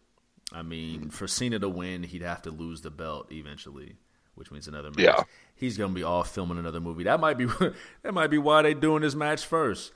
I 0.52 0.62
mean, 0.62 1.10
for 1.10 1.26
Cena 1.26 1.58
to 1.58 1.68
win, 1.68 2.02
he'd 2.04 2.22
have 2.22 2.42
to 2.42 2.50
lose 2.50 2.80
the 2.82 2.90
belt 2.90 3.32
eventually, 3.32 3.96
which 4.36 4.50
means 4.52 4.68
another 4.68 4.90
match. 4.90 4.98
Yeah. 5.00 5.22
He's 5.56 5.76
gonna 5.76 5.92
be 5.94 6.04
off 6.04 6.32
filming 6.32 6.58
another 6.58 6.80
movie. 6.80 7.04
That 7.04 7.18
might 7.18 7.36
be 7.38 7.46
that 8.02 8.12
might 8.14 8.28
be 8.30 8.38
why 8.38 8.62
they 8.62 8.74
doing 8.74 9.02
this 9.02 9.14
match 9.14 9.44
first. 9.44 9.92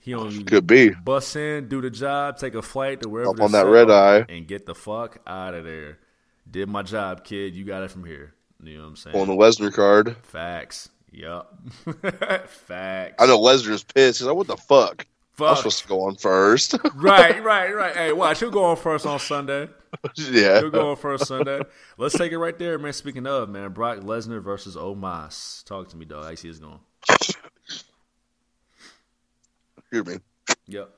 He 0.00 0.12
only 0.12 0.44
Could 0.44 0.66
be. 0.66 0.90
bus 0.90 1.34
in, 1.34 1.68
do 1.68 1.80
the 1.80 1.88
job, 1.88 2.36
take 2.36 2.54
a 2.54 2.60
flight 2.60 3.00
to 3.00 3.08
wherever 3.08 3.30
Up 3.30 3.40
on 3.40 3.52
that 3.52 3.64
red 3.64 3.90
eye. 3.90 4.26
and 4.28 4.46
get 4.46 4.66
the 4.66 4.74
fuck 4.74 5.16
out 5.26 5.54
of 5.54 5.64
there. 5.64 5.98
Did 6.50 6.68
my 6.68 6.82
job, 6.82 7.24
kid. 7.24 7.54
You 7.54 7.64
got 7.64 7.82
it 7.82 7.90
from 7.90 8.04
here. 8.04 8.34
You 8.66 8.76
know 8.78 8.82
what 8.84 8.88
I'm 8.90 8.96
saying? 8.96 9.16
On 9.16 9.28
the 9.28 9.34
Lesnar 9.34 9.72
card. 9.72 10.16
Facts. 10.22 10.90
Yup. 11.10 11.58
Facts. 12.48 13.22
I 13.22 13.26
know 13.26 13.38
Lesnar's 13.38 13.84
pissed. 13.84 14.18
He's 14.18 14.26
like, 14.26 14.36
what 14.36 14.46
the 14.46 14.56
fuck? 14.56 15.06
I'm 15.36 15.46
Fuck. 15.48 15.56
supposed 15.58 15.82
to 15.82 15.88
go 15.88 16.02
on 16.02 16.14
first. 16.16 16.76
right, 16.94 17.42
right, 17.42 17.74
right. 17.74 17.96
Hey, 17.96 18.12
watch. 18.12 18.38
He'll 18.38 18.52
go 18.52 18.64
on 18.66 18.76
first 18.76 19.04
on 19.04 19.18
Sunday. 19.18 19.68
yeah. 20.16 20.60
He'll 20.60 20.70
go 20.70 20.90
on 20.90 20.96
first 20.96 21.26
Sunday. 21.26 21.60
Let's 21.98 22.16
take 22.16 22.30
it 22.30 22.38
right 22.38 22.56
there, 22.56 22.78
man. 22.78 22.92
Speaking 22.92 23.26
of, 23.26 23.48
man, 23.48 23.72
Brock 23.72 23.98
Lesnar 23.98 24.40
versus 24.40 24.76
Omos. 24.76 25.64
Talk 25.64 25.88
to 25.88 25.96
me, 25.96 26.04
dog. 26.04 26.24
I 26.24 26.36
see 26.36 26.48
it's 26.48 26.60
going. 26.60 26.78
Excuse 29.78 30.06
me. 30.06 30.18
Yep. 30.68 30.90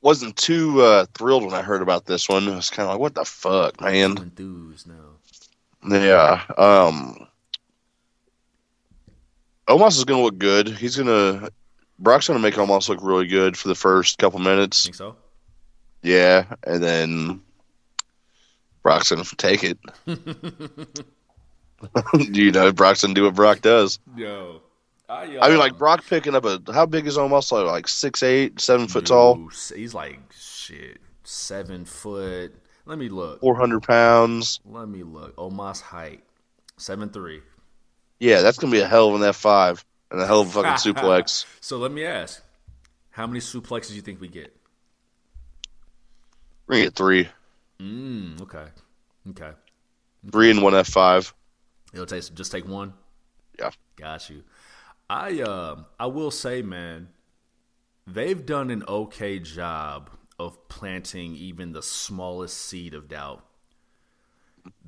Wasn't 0.00 0.36
too 0.36 0.80
uh, 0.82 1.06
thrilled 1.14 1.44
when 1.44 1.54
I 1.54 1.62
heard 1.62 1.82
about 1.82 2.06
this 2.06 2.28
one. 2.28 2.48
I 2.48 2.54
was 2.54 2.70
kind 2.70 2.88
of 2.88 2.94
like, 2.94 3.00
what 3.00 3.14
the 3.14 3.24
fuck, 3.24 3.80
man? 3.80 4.16
Enthused 4.16 4.86
now. 4.86 5.15
Yeah. 5.88 6.42
Um, 6.56 7.26
Omos 9.68 9.96
is 9.96 10.04
going 10.04 10.20
to 10.20 10.24
look 10.24 10.38
good. 10.38 10.68
He's 10.68 10.96
going 10.96 11.08
to. 11.08 11.50
Brock's 11.98 12.28
going 12.28 12.38
to 12.38 12.42
make 12.42 12.54
Omos 12.54 12.88
look 12.88 12.98
really 13.02 13.26
good 13.26 13.56
for 13.56 13.68
the 13.68 13.74
first 13.74 14.18
couple 14.18 14.38
minutes. 14.38 14.84
Think 14.84 14.96
so? 14.96 15.16
Yeah. 16.02 16.44
And 16.64 16.82
then 16.82 17.40
Brock's 18.82 19.10
going 19.10 19.24
to 19.24 19.36
take 19.36 19.64
it. 19.64 19.78
you 22.34 22.52
know, 22.52 22.72
Brock's 22.72 23.02
going 23.02 23.14
to 23.14 23.20
do 23.20 23.24
what 23.24 23.34
Brock 23.34 23.60
does. 23.60 23.98
Yo. 24.16 24.60
I, 25.08 25.38
I 25.38 25.48
mean, 25.48 25.58
like, 25.58 25.78
Brock 25.78 26.04
picking 26.08 26.34
up 26.34 26.44
a. 26.44 26.60
How 26.72 26.84
big 26.84 27.06
is 27.06 27.16
Omos? 27.16 27.52
Like, 27.52 27.66
like 27.66 27.88
six 27.88 28.22
eight, 28.22 28.60
seven 28.60 28.88
foot 28.88 29.06
tall, 29.06 29.48
He's 29.74 29.94
like 29.94 30.18
shit, 30.32 30.98
seven 31.22 31.84
foot. 31.84 32.52
Let 32.86 32.98
me 32.98 33.08
look. 33.08 33.40
400 33.40 33.82
pounds. 33.82 34.60
Let 34.64 34.88
me 34.88 35.02
look. 35.02 35.36
Omos 35.36 35.80
height, 35.80 36.22
seven 36.76 37.10
three. 37.10 37.42
Yeah, 38.20 38.40
that's 38.42 38.58
going 38.58 38.72
to 38.72 38.78
be 38.78 38.82
a 38.82 38.86
hell 38.86 39.14
of 39.14 39.20
an 39.20 39.28
F5 39.28 39.84
and 40.10 40.20
a 40.20 40.26
hell 40.26 40.40
of 40.40 40.48
a 40.48 40.50
fucking 40.62 40.70
suplex. 40.94 41.44
So 41.60 41.76
let 41.76 41.92
me 41.92 42.04
ask, 42.04 42.42
how 43.10 43.26
many 43.26 43.40
suplexes 43.40 43.88
do 43.88 43.94
you 43.96 44.02
think 44.02 44.20
we 44.20 44.28
get? 44.28 44.56
We're 46.66 46.76
to 46.76 46.82
get 46.84 46.94
three. 46.94 47.28
Mm, 47.80 48.40
okay, 48.42 48.66
okay. 49.30 49.50
Three 50.30 50.50
and 50.50 50.62
one 50.62 50.72
F5. 50.72 51.32
It'll 51.92 52.06
take 52.06 52.34
just 52.34 52.50
take 52.50 52.66
one. 52.66 52.94
Yeah. 53.58 53.70
Got 53.96 54.30
you. 54.30 54.42
I 55.08 55.40
uh, 55.40 55.82
I 56.00 56.06
will 56.06 56.30
say, 56.30 56.62
man, 56.62 57.08
they've 58.06 58.44
done 58.44 58.70
an 58.70 58.82
okay 58.88 59.38
job 59.38 60.10
of 60.38 60.68
planting 60.68 61.34
even 61.34 61.72
the 61.72 61.82
smallest 61.82 62.56
seed 62.58 62.94
of 62.94 63.08
doubt 63.08 63.46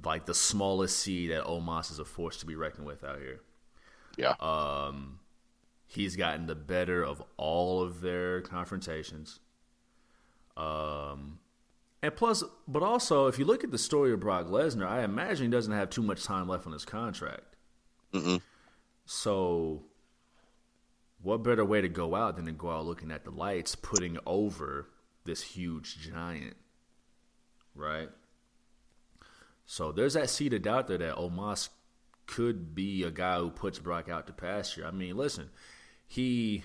like 0.05 0.27
the 0.27 0.35
smallest 0.35 0.99
seed 0.99 1.31
that 1.31 1.45
Omos 1.45 1.91
is 1.91 1.99
a 1.99 2.05
force 2.05 2.39
to 2.39 2.47
be 2.47 2.55
reckoned 2.55 2.87
with 2.87 3.05
out 3.05 3.19
here. 3.19 3.41
Yeah. 4.17 4.35
Um, 4.41 5.21
he's 5.87 6.17
gotten 6.17 6.47
the 6.47 6.55
better 6.55 7.03
of 7.05 7.23
all 7.37 7.83
of 7.83 8.01
their 8.01 8.41
confrontations. 8.41 9.41
Um, 10.57 11.39
and 12.03 12.15
plus, 12.15 12.43
but 12.67 12.83
also, 12.83 13.27
if 13.27 13.39
you 13.39 13.45
look 13.45 13.65
at 13.65 13.71
the 13.71 13.79
story 13.79 14.13
of 14.13 14.21
Brock 14.21 14.47
Lesnar, 14.47 14.87
I 14.87 15.03
imagine 15.03 15.47
he 15.47 15.51
doesn't 15.51 15.73
have 15.73 15.91
too 15.91 16.03
much 16.03 16.25
time 16.25 16.49
left 16.49 16.67
on 16.67 16.73
his 16.73 16.85
contract. 16.85 17.57
Mm-mm. 18.13 18.41
So, 19.05 19.83
what 21.23 21.43
better 21.43 21.65
way 21.65 21.81
to 21.81 21.89
go 21.89 22.15
out 22.15 22.37
than 22.37 22.47
to 22.47 22.53
go 22.53 22.71
out 22.71 22.87
looking 22.87 23.11
at 23.11 23.25
the 23.25 23.31
lights, 23.31 23.75
putting 23.75 24.19
over 24.27 24.89
this 25.29 25.43
huge 25.43 25.99
giant, 26.01 26.57
right? 27.75 28.09
So 29.67 29.93
there's 29.93 30.15
that 30.15 30.31
seed 30.31 30.55
of 30.55 30.63
doubt 30.63 30.89
there 30.89 30.99
that 30.99 31.17
Omos 31.17 31.69
could 32.27 32.75
be 32.75 33.03
a 33.05 33.11
guy 33.11 33.39
who 33.39 33.51
puts 33.51 33.79
Brock 33.79 34.09
out 34.09 34.27
to 34.27 34.33
pasture. 34.33 34.87
I 34.87 34.91
mean, 34.91 35.17
listen, 35.17 35.51
he 36.07 36.65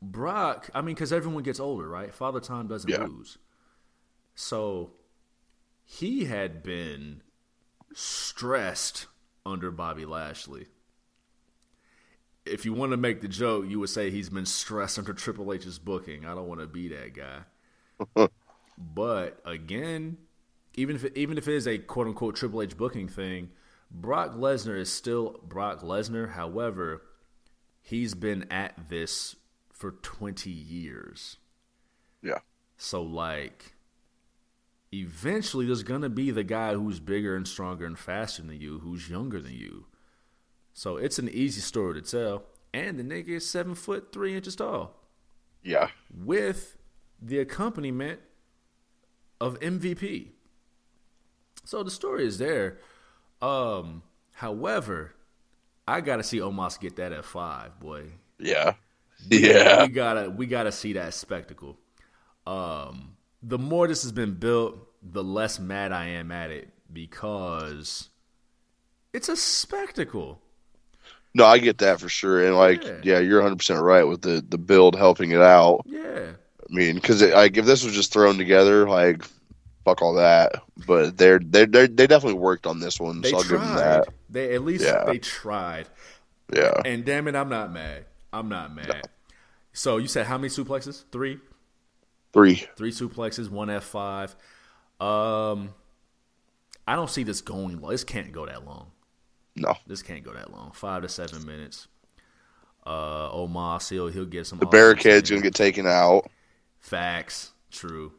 Brock. 0.00 0.70
I 0.74 0.80
mean, 0.80 0.94
because 0.94 1.12
everyone 1.12 1.42
gets 1.42 1.58
older, 1.60 1.88
right? 1.88 2.14
Father 2.14 2.40
Time 2.40 2.68
doesn't 2.68 2.90
Yeah. 2.90 3.04
lose. 3.04 3.38
So 4.34 4.92
he 5.84 6.26
had 6.26 6.62
been 6.62 7.22
stressed 7.94 9.06
under 9.44 9.70
Bobby 9.70 10.04
Lashley. 10.04 10.68
If 12.46 12.64
you 12.64 12.72
want 12.72 12.92
to 12.92 12.96
make 12.96 13.20
the 13.20 13.28
joke, 13.28 13.66
you 13.68 13.80
would 13.80 13.88
say 13.88 14.10
he's 14.10 14.30
been 14.30 14.46
stressed 14.46 14.98
under 14.98 15.12
Triple 15.12 15.52
H's 15.52 15.78
booking. 15.78 16.24
I 16.24 16.34
don't 16.34 16.48
want 16.48 16.60
to 16.60 16.66
be 16.66 16.88
that 16.88 17.14
guy. 17.14 18.28
but 18.78 19.40
again, 19.44 20.18
even 20.74 20.96
if 20.96 21.04
it, 21.04 21.16
even 21.16 21.38
if 21.38 21.48
it 21.48 21.54
is 21.54 21.66
a 21.66 21.78
quote 21.78 22.06
unquote 22.06 22.36
Triple 22.36 22.62
H 22.62 22.76
booking 22.76 23.08
thing, 23.08 23.50
Brock 23.90 24.34
Lesnar 24.34 24.78
is 24.78 24.92
still 24.92 25.40
Brock 25.42 25.80
Lesnar. 25.80 26.32
However, 26.32 27.02
he's 27.82 28.14
been 28.14 28.46
at 28.50 28.88
this 28.88 29.36
for 29.72 29.92
20 29.92 30.50
years. 30.50 31.36
Yeah. 32.22 32.38
So 32.76 33.02
like 33.02 33.74
eventually 34.92 35.66
there's 35.66 35.82
going 35.82 36.02
to 36.02 36.08
be 36.08 36.30
the 36.30 36.44
guy 36.44 36.74
who's 36.74 37.00
bigger 37.00 37.36
and 37.36 37.46
stronger 37.46 37.86
and 37.86 37.98
faster 37.98 38.42
than 38.42 38.60
you, 38.60 38.78
who's 38.80 39.08
younger 39.08 39.40
than 39.40 39.52
you. 39.52 39.86
So 40.78 40.98
it's 40.98 41.18
an 41.18 41.30
easy 41.30 41.62
story 41.62 41.94
to 41.94 42.02
tell. 42.02 42.42
And 42.74 42.98
the 42.98 43.02
nigga 43.02 43.28
is 43.30 43.48
seven 43.48 43.74
foot 43.74 44.12
three 44.12 44.36
inches 44.36 44.54
tall 44.56 44.94
Yeah. 45.62 45.88
with 46.14 46.76
the 47.20 47.38
accompaniment 47.38 48.20
of 49.40 49.58
MVP. 49.60 50.32
So 51.64 51.82
the 51.82 51.90
story 51.90 52.26
is 52.26 52.36
there. 52.36 52.76
Um, 53.40 54.02
however, 54.32 55.14
I 55.88 56.02
gotta 56.02 56.22
see 56.22 56.40
Omos 56.40 56.78
get 56.78 56.96
that 56.96 57.10
F5, 57.10 57.80
boy. 57.80 58.04
Yeah. 58.38 58.74
Yeah. 59.30 59.86
We 59.86 59.88
gotta 59.88 60.28
we 60.28 60.44
gotta 60.46 60.72
see 60.72 60.92
that 60.92 61.14
spectacle. 61.14 61.78
Um, 62.46 63.16
the 63.42 63.58
more 63.58 63.88
this 63.88 64.02
has 64.02 64.12
been 64.12 64.34
built, 64.34 64.76
the 65.02 65.24
less 65.24 65.58
mad 65.58 65.90
I 65.92 66.08
am 66.08 66.30
at 66.30 66.50
it 66.50 66.68
because 66.92 68.10
it's 69.14 69.30
a 69.30 69.36
spectacle. 69.36 70.42
No, 71.36 71.44
I 71.44 71.58
get 71.58 71.78
that 71.78 72.00
for 72.00 72.08
sure. 72.08 72.44
And 72.46 72.56
like, 72.56 72.82
Yeah. 72.82 73.00
yeah, 73.02 73.18
you're 73.18 73.40
100 73.40 73.56
percent 73.56 73.82
right 73.82 74.04
with 74.04 74.22
the 74.22 74.42
the 74.48 74.56
build 74.58 74.96
helping 74.96 75.32
it 75.32 75.40
out. 75.42 75.82
Yeah. 75.84 76.30
I 76.68 76.74
mean, 76.74 76.94
because 76.94 77.22
like 77.22 77.56
if 77.58 77.66
this 77.66 77.84
was 77.84 77.94
just 77.94 78.12
thrown 78.12 78.38
together, 78.38 78.88
like 78.88 79.22
fuck 79.84 80.00
all 80.02 80.14
that. 80.14 80.62
But 80.86 81.16
they're 81.18 81.38
they 81.38 81.66
they 81.66 81.86
they 81.86 82.06
definitely 82.06 82.38
worked 82.40 82.66
on 82.66 82.80
this 82.80 82.98
one, 82.98 83.20
They 83.20 83.30
so 83.30 83.36
I'll 83.36 83.42
give 83.42 83.50
them 83.52 83.60
tried. 83.60 83.78
that. 83.78 84.08
They 84.30 84.54
at 84.54 84.62
least 84.64 84.84
Yeah. 84.84 85.04
they 85.04 85.18
tried. 85.18 85.88
Yeah. 86.54 86.80
And 86.84 87.04
damn 87.04 87.28
it, 87.28 87.34
I'm 87.36 87.48
not 87.50 87.70
mad. 87.72 88.06
I'm 88.32 88.48
not 88.48 88.74
mad. 88.74 89.08
So 89.72 89.98
you 89.98 90.08
said 90.08 90.24
how 90.26 90.38
many 90.38 90.48
suplexes? 90.48 91.04
Three? 91.12 91.38
Three. 92.32 92.66
Three 92.76 92.92
suplexes, 92.92 93.50
one 93.50 93.68
F 93.68 93.84
five. 93.84 94.34
Um 95.00 95.74
I 96.88 96.94
don't 96.96 97.10
see 97.10 97.24
this 97.24 97.40
going. 97.42 97.80
This 97.80 98.04
can't 98.04 98.32
go 98.32 98.46
that 98.46 98.64
long. 98.64 98.92
No. 99.56 99.74
This 99.86 100.02
can't 100.02 100.22
go 100.22 100.32
that 100.34 100.52
long. 100.52 100.72
Five 100.72 101.02
to 101.02 101.08
seven 101.08 101.44
minutes. 101.46 101.88
Uh 102.84 103.30
Omos, 103.32 103.88
he'll 103.90 104.08
he'll 104.08 104.24
get 104.26 104.46
some 104.46 104.58
The 104.58 104.66
barricade's 104.66 105.30
gonna 105.30 105.42
get 105.42 105.54
taken 105.54 105.86
out. 105.86 106.30
Facts. 106.78 107.52
True. 107.70 108.12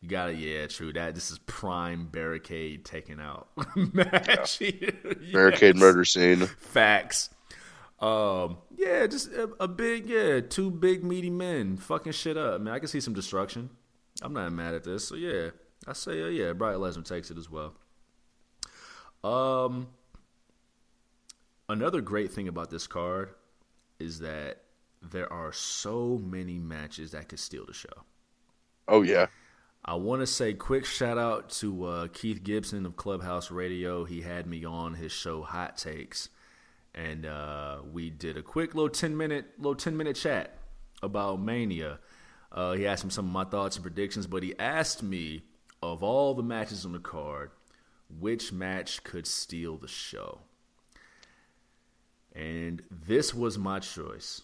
You 0.00 0.08
got 0.08 0.30
it. 0.30 0.36
Yeah, 0.38 0.66
true. 0.66 0.92
That 0.92 1.14
this 1.14 1.30
is 1.30 1.38
prime 1.40 2.06
barricade 2.06 2.84
taken 2.84 3.20
out 3.20 3.48
match. 3.76 4.60
Barricade 5.32 5.74
Yes. 5.74 5.80
murder 5.80 6.04
scene. 6.04 6.46
Facts. 6.46 7.30
Um, 8.00 8.58
yeah, 8.76 9.08
just 9.08 9.28
a, 9.32 9.50
a 9.58 9.66
big, 9.66 10.08
yeah, 10.08 10.38
two 10.40 10.70
big 10.70 11.02
meaty 11.02 11.30
men 11.30 11.76
fucking 11.76 12.12
shit 12.12 12.36
up. 12.36 12.60
Man, 12.60 12.72
I 12.72 12.78
can 12.78 12.86
see 12.86 13.00
some 13.00 13.12
destruction. 13.12 13.70
I'm 14.22 14.32
not 14.32 14.52
mad 14.52 14.74
at 14.74 14.84
this. 14.84 15.08
So 15.08 15.16
yeah, 15.16 15.50
I 15.86 15.94
say, 15.94 16.22
uh, 16.22 16.26
yeah, 16.26 16.52
Brian 16.52 16.78
Lesnar 16.78 17.04
takes 17.04 17.32
it 17.32 17.38
as 17.38 17.48
well. 17.50 17.74
Um, 19.24 19.88
another 21.68 22.00
great 22.00 22.32
thing 22.32 22.48
about 22.48 22.70
this 22.70 22.86
card 22.86 23.30
is 23.98 24.20
that 24.20 24.62
there 25.02 25.32
are 25.32 25.52
so 25.52 26.20
many 26.22 26.58
matches 26.58 27.12
that 27.12 27.28
could 27.28 27.38
steal 27.38 27.64
the 27.66 27.72
show. 27.72 28.04
Oh 28.86 29.02
yeah. 29.02 29.26
I 29.84 29.94
want 29.94 30.20
to 30.20 30.26
say 30.26 30.54
quick 30.54 30.84
shout 30.84 31.18
out 31.18 31.50
to 31.50 31.84
uh, 31.84 32.06
Keith 32.08 32.42
Gibson 32.42 32.84
of 32.84 32.96
Clubhouse 32.96 33.50
Radio. 33.50 34.04
He 34.04 34.22
had 34.22 34.46
me 34.46 34.64
on 34.64 34.94
his 34.94 35.12
show 35.12 35.42
Hot 35.42 35.76
Takes, 35.76 36.28
and 36.94 37.24
uh, 37.24 37.78
we 37.90 38.10
did 38.10 38.36
a 38.36 38.42
quick 38.42 38.74
little 38.74 38.90
ten 38.90 39.16
minute 39.16 39.46
little 39.56 39.76
ten 39.76 39.96
minute 39.96 40.16
chat 40.16 40.58
about 41.02 41.40
Mania. 41.40 42.00
Uh, 42.50 42.72
he 42.72 42.86
asked 42.86 43.04
me 43.04 43.10
some 43.10 43.26
of 43.26 43.32
my 43.32 43.44
thoughts 43.44 43.76
and 43.76 43.82
predictions, 43.82 44.26
but 44.26 44.42
he 44.42 44.58
asked 44.58 45.02
me 45.02 45.44
of 45.82 46.02
all 46.02 46.34
the 46.34 46.42
matches 46.42 46.84
on 46.84 46.92
the 46.92 46.98
card, 46.98 47.50
which 48.18 48.52
match 48.52 49.04
could 49.04 49.26
steal 49.26 49.76
the 49.76 49.88
show. 49.88 50.40
And 52.34 52.82
this 52.90 53.34
was 53.34 53.58
my 53.58 53.78
choice. 53.80 54.42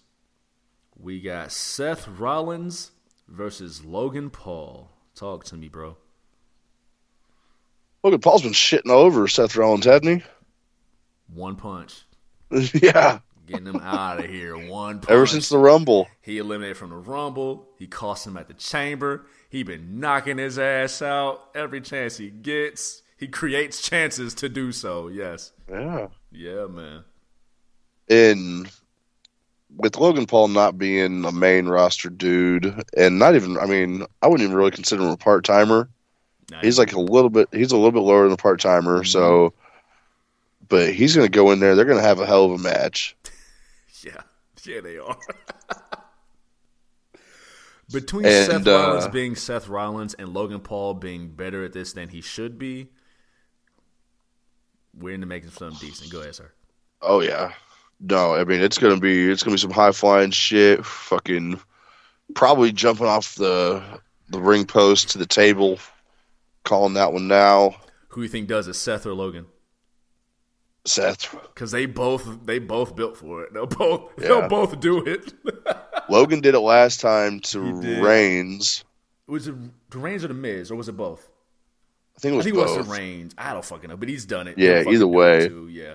We 0.97 1.21
got 1.21 1.53
Seth 1.53 2.07
Rollins 2.09 2.91
versus 3.29 3.85
Logan 3.85 4.31
Paul. 4.31 4.91
Talk 5.15 5.45
to 5.45 5.57
me, 5.57 5.69
bro. 5.69 5.97
Logan 8.03 8.21
Paul's 8.21 8.43
been 8.43 8.53
shitting 8.53 8.91
over 8.91 9.27
Seth 9.29 9.57
Rollins, 9.57 9.87
hasn't 9.87 10.23
he? 10.23 10.29
One 11.33 11.57
punch. 11.57 12.05
yeah. 12.51 13.21
Getting 13.47 13.67
him 13.67 13.81
out 13.81 14.21
of 14.21 14.31
here. 14.31 14.57
One 14.57 15.01
punch. 15.01 15.11
Ever 15.11 15.27
since 15.27 15.49
the 15.49 15.59
Rumble. 15.59 16.09
he 16.21 16.39
eliminated 16.39 16.77
from 16.77 16.91
the 16.91 16.97
Rumble. 16.97 17.69
He 17.79 17.87
cost 17.87 18.27
him 18.27 18.37
at 18.37 18.49
the 18.49 18.55
Chamber. 18.55 19.27
He 19.49 19.63
been 19.63 20.01
knocking 20.01 20.39
his 20.39 20.59
ass 20.59 21.03
out 21.03 21.51
every 21.55 21.81
chance 21.81 22.17
he 22.17 22.31
gets. 22.31 23.03
He 23.17 23.29
creates 23.29 23.81
chances 23.81 24.35
to 24.35 24.49
do 24.49 24.73
so. 24.73 25.09
Yes. 25.09 25.53
Yeah. 25.71 26.09
Yeah, 26.33 26.67
man. 26.67 27.05
And 28.09 28.71
with 29.77 29.97
Logan 29.97 30.27
Paul 30.27 30.49
not 30.49 30.79
being 30.79 31.25
a 31.25 31.33
main 31.33 31.67
roster 31.67 32.11
dude, 32.11 32.85
and 32.97 33.19
not 33.19 33.35
even, 33.35 33.59
I 33.59 33.67
mean, 33.67 34.05
I 34.23 34.29
wouldn't 34.29 34.45
even 34.47 34.57
really 34.57 34.71
consider 34.71 35.03
him 35.03 35.09
a 35.09 35.17
part 35.17 35.45
timer. 35.45 35.89
Nah, 36.51 36.61
He's 36.61 36.79
like 36.79 36.93
a 36.93 37.01
little 37.01 37.31
bit, 37.31 37.49
he's 37.53 37.73
a 37.73 37.77
little 37.77 37.93
bit 37.93 38.01
lower 38.01 38.25
than 38.25 38.33
a 38.33 38.37
part 38.37 38.61
timer. 38.61 39.05
So, 39.05 39.55
but 40.69 40.93
he's 40.93 41.17
going 41.17 41.27
to 41.27 41.31
go 41.31 41.51
in 41.51 41.61
there. 41.61 41.75
They're 41.75 41.85
going 41.87 41.99
to 41.99 42.05
have 42.07 42.21
a 42.21 42.27
hell 42.27 42.45
of 42.45 42.53
a 42.53 42.59
match. 42.59 43.17
Yeah, 44.03 44.21
yeah, 44.67 44.81
they 44.83 44.99
are. 44.99 45.17
Between 47.91 48.27
And, 48.27 48.47
Seth 48.47 48.67
Rollins 48.67 49.05
uh, 49.05 49.09
being 49.09 49.35
Seth 49.35 49.67
Rollins 49.69 50.13
and 50.15 50.35
Logan 50.35 50.61
Paul 50.61 50.93
being 50.95 51.31
better 51.31 51.65
at 51.65 51.73
this 51.73 51.95
than 51.95 52.11
he 52.11 52.21
should 52.21 52.59
be, 52.59 52.89
we're 54.95 55.15
into 55.15 55.27
making 55.27 55.51
something 55.51 55.79
decent. 55.81 56.11
Go 56.11 56.21
ahead, 56.21 56.35
sir. 56.35 56.53
Oh 57.01 57.21
yeah. 57.21 57.53
No, 58.01 58.35
I 58.35 58.45
mean 58.45 58.61
it's 58.61 58.79
gonna 58.79 58.99
be 59.01 59.31
it's 59.31 59.43
gonna 59.43 59.55
be 59.55 59.61
some 59.61 59.71
high 59.71 59.93
flying 59.93 60.31
shit. 60.31 60.85
Fucking 60.85 61.61
probably 62.35 62.73
jumping 62.73 63.07
off 63.07 63.35
the 63.37 63.83
the 64.29 64.41
ring 64.41 64.67
post 64.67 65.11
to 65.11 65.19
the 65.19 65.27
table, 65.27 65.79
calling 66.65 66.95
that 66.95 67.13
one 67.13 67.29
now. 67.29 67.77
Who 68.09 68.23
you 68.23 68.29
think 68.29 68.49
does 68.49 68.69
it, 68.69 68.75
Seth 68.75 69.07
or 69.07 69.15
Logan? 69.15 69.47
Seth 70.87 71.35
Because 71.55 71.71
they 71.71 71.87
both 71.87 72.45
they 72.45 72.59
both 72.59 72.95
built 72.95 73.17
for 73.17 73.43
it. 73.43 73.55
They'll 73.55 73.67
both 73.67 74.13
Yeah. 74.21 74.29
they'll 74.29 74.49
both 74.49 74.81
do 74.81 74.99
it. 75.05 75.33
Logan 76.11 76.41
did 76.43 76.55
it 76.55 76.61
last 76.61 77.01
time 77.01 77.41
to. 77.41 77.61
Reigns. 78.03 78.85
was 79.27 79.49
it 79.49 79.55
Reigns 79.95 80.25
or 80.25 80.29
the 80.29 80.35
Miz, 80.35 80.71
or 80.71 80.75
was 80.77 80.89
it 80.91 80.97
both? 80.97 81.31
I 82.17 82.21
think 82.21 82.33
it 82.33 82.35
I 82.35 82.37
was 82.37 82.45
think 82.45 82.57
it 82.57 82.61
was 82.61 82.77
both. 82.77 82.87
the 82.87 82.93
Reigns. 82.93 83.35
I 83.39 83.55
don't 83.55 83.65
fucking 83.65 83.89
know, 83.89 83.97
but 83.97 84.09
he's 84.11 84.27
done 84.27 84.47
it. 84.47 84.59
Yeah, 84.59 84.85
either 84.87 85.07
way. 85.07 85.49
Yeah. 85.71 85.95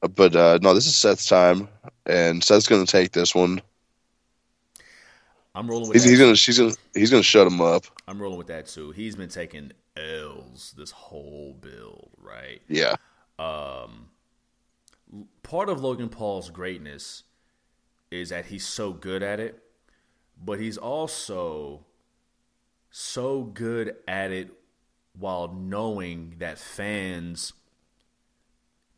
But 0.00 0.34
uh, 0.34 0.58
no, 0.62 0.74
this 0.74 0.86
is 0.86 0.96
Seth's 0.96 1.26
time, 1.26 1.68
and 2.06 2.42
Seth's 2.42 2.66
gonna 2.66 2.86
take 2.86 3.12
this 3.12 3.34
one. 3.34 3.60
I'm 5.54 5.68
rolling 5.68 5.88
with 5.88 5.94
He's, 5.94 6.04
that. 6.04 6.10
he's 6.10 6.18
gonna 6.18 6.36
she's 6.36 6.58
gonna 6.58 6.74
he's 6.94 7.10
gonna 7.10 7.22
shut 7.22 7.46
him 7.46 7.60
up. 7.60 7.84
I'm 8.08 8.20
rolling 8.20 8.38
with 8.38 8.46
that 8.46 8.66
too. 8.66 8.92
He's 8.92 9.16
been 9.16 9.28
taking 9.28 9.72
L's 9.96 10.74
this 10.76 10.90
whole 10.90 11.54
build, 11.60 12.10
right? 12.18 12.62
Yeah. 12.68 12.94
Um, 13.38 14.08
part 15.42 15.68
of 15.68 15.82
Logan 15.82 16.08
Paul's 16.08 16.50
greatness 16.50 17.24
is 18.10 18.30
that 18.30 18.46
he's 18.46 18.66
so 18.66 18.92
good 18.92 19.22
at 19.22 19.38
it, 19.40 19.62
but 20.42 20.60
he's 20.60 20.78
also 20.78 21.84
so 22.90 23.42
good 23.42 23.96
at 24.08 24.30
it 24.30 24.50
while 25.18 25.52
knowing 25.52 26.36
that 26.38 26.58
fans 26.58 27.52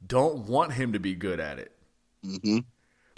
don't 0.07 0.47
want 0.49 0.73
him 0.73 0.93
to 0.93 0.99
be 0.99 1.15
good 1.15 1.41
at 1.41 1.59
it. 1.59 1.73
hmm 2.25 2.59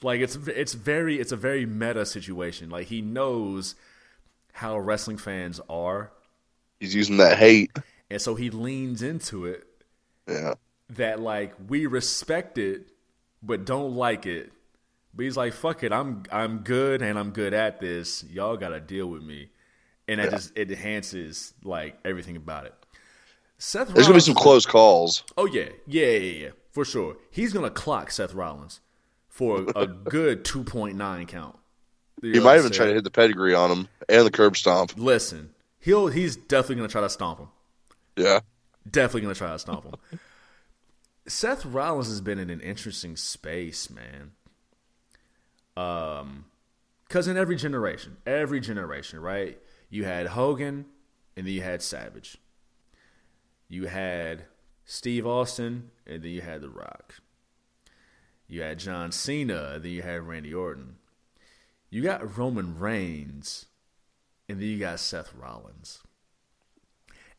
Like 0.03 0.21
it's 0.21 0.37
it's 0.37 0.75
very 0.75 1.19
it's 1.21 1.33
a 1.33 1.37
very 1.37 1.67
meta 1.67 2.05
situation. 2.07 2.71
Like 2.71 2.89
he 2.89 3.01
knows 3.03 3.75
how 4.53 4.79
wrestling 4.79 5.19
fans 5.19 5.61
are, 5.69 6.13
He's 6.81 6.95
using 6.95 7.17
that 7.19 7.39
hate. 7.39 7.71
and 8.11 8.21
so 8.21 8.35
he 8.35 8.51
leans 8.51 9.03
into 9.03 9.47
it 9.47 9.67
Yeah. 10.29 10.55
that 10.91 11.21
like 11.21 11.55
we 11.69 11.87
respect 11.87 12.59
it 12.59 12.89
but 13.43 13.65
don't 13.67 13.95
like 13.95 14.27
it. 14.27 14.53
But 15.15 15.25
he's 15.25 15.37
like, 15.37 15.53
"Fuck 15.53 15.83
it, 15.85 15.93
I'm 15.93 16.25
I'm 16.33 16.59
good 16.59 17.03
and 17.03 17.19
I'm 17.19 17.31
good 17.31 17.55
at 17.55 17.81
this. 17.81 18.25
Y'all 18.25 18.57
got 18.57 18.71
to 18.71 18.81
deal 18.81 19.07
with 19.07 19.23
me." 19.23 19.51
And 20.09 20.19
that 20.21 20.25
Yeah. 20.27 20.31
just 20.31 20.53
it 20.57 20.71
enhances 20.71 21.55
like 21.63 21.99
everything 22.05 22.37
about 22.37 22.67
it. 22.67 22.75
Seth 23.59 23.95
There's 23.95 24.07
gonna 24.07 24.17
be 24.17 24.21
some 24.21 24.35
close 24.35 24.67
calls. 24.67 25.23
Oh 25.39 25.47
yeah, 25.47 25.69
yeah, 25.87 26.07
yeah, 26.07 26.45
yeah, 26.47 26.51
for 26.75 26.85
sure. 26.85 27.17
He's 27.31 27.53
gonna 27.53 27.71
clock 27.71 28.11
Seth 28.11 28.35
Rollins 28.35 28.81
for 29.29 29.65
a 29.75 29.87
good 30.11 30.45
two 30.45 30.65
point 30.65 30.97
nine 30.97 31.27
count. 31.27 31.57
You 32.21 32.33
He 32.33 32.39
know 32.39 32.45
might 32.45 32.59
even 32.59 32.73
try 32.73 32.87
to 32.87 32.95
hit 32.95 33.05
the 33.05 33.11
pedigree 33.11 33.55
on 33.55 33.71
him 33.71 33.89
and 34.09 34.27
the 34.27 34.31
curb 34.31 34.57
stomp. 34.57 34.93
Listen, 34.97 35.55
he'll 35.81 36.09
he's 36.09 36.37
definitely 36.37 36.77
gonna 36.77 36.89
try 36.89 37.01
to 37.01 37.09
stomp 37.09 37.39
him. 37.39 37.49
Yeah. 38.17 38.41
Definitely 38.91 39.23
gonna 39.23 39.35
try 39.35 39.53
to 39.53 39.59
stomp 39.59 39.85
him. 39.85 39.95
Seth 41.27 41.65
Rollins 41.65 42.09
has 42.09 42.21
been 42.21 42.39
in 42.39 42.51
an 42.51 42.61
interesting 42.61 43.17
space, 43.17 43.89
man. 43.89 44.33
Um, 45.77 46.47
because 47.09 47.29
in 47.29 47.37
every 47.37 47.57
generation, 47.57 48.17
every 48.27 48.61
generation, 48.61 49.21
right? 49.21 49.59
You 49.89 50.05
had 50.05 50.29
Hogan, 50.29 50.87
and 51.37 51.47
then 51.47 51.55
you 51.55 51.63
had 51.63 51.83
Savage. 51.83 52.39
You 53.69 53.87
had 53.87 54.45
Steve 54.85 55.27
Austin, 55.27 55.91
and 56.07 56.23
then 56.23 56.31
you 56.31 56.41
had 56.41 56.61
The 56.61 56.69
Rock. 56.69 57.17
You 58.47 58.63
had 58.63 58.79
John 58.79 59.11
Cena, 59.13 59.73
and 59.75 59.85
then 59.85 59.93
you 59.93 60.03
had 60.03 60.23
Randy 60.23 60.53
Orton. 60.53 60.97
You 61.91 62.03
got 62.03 62.37
Roman 62.37 62.79
Reigns, 62.79 63.67
and 64.49 64.61
then 64.61 64.69
you 64.69 64.79
got 64.79 65.01
Seth 65.01 65.33
Rollins. 65.35 66.01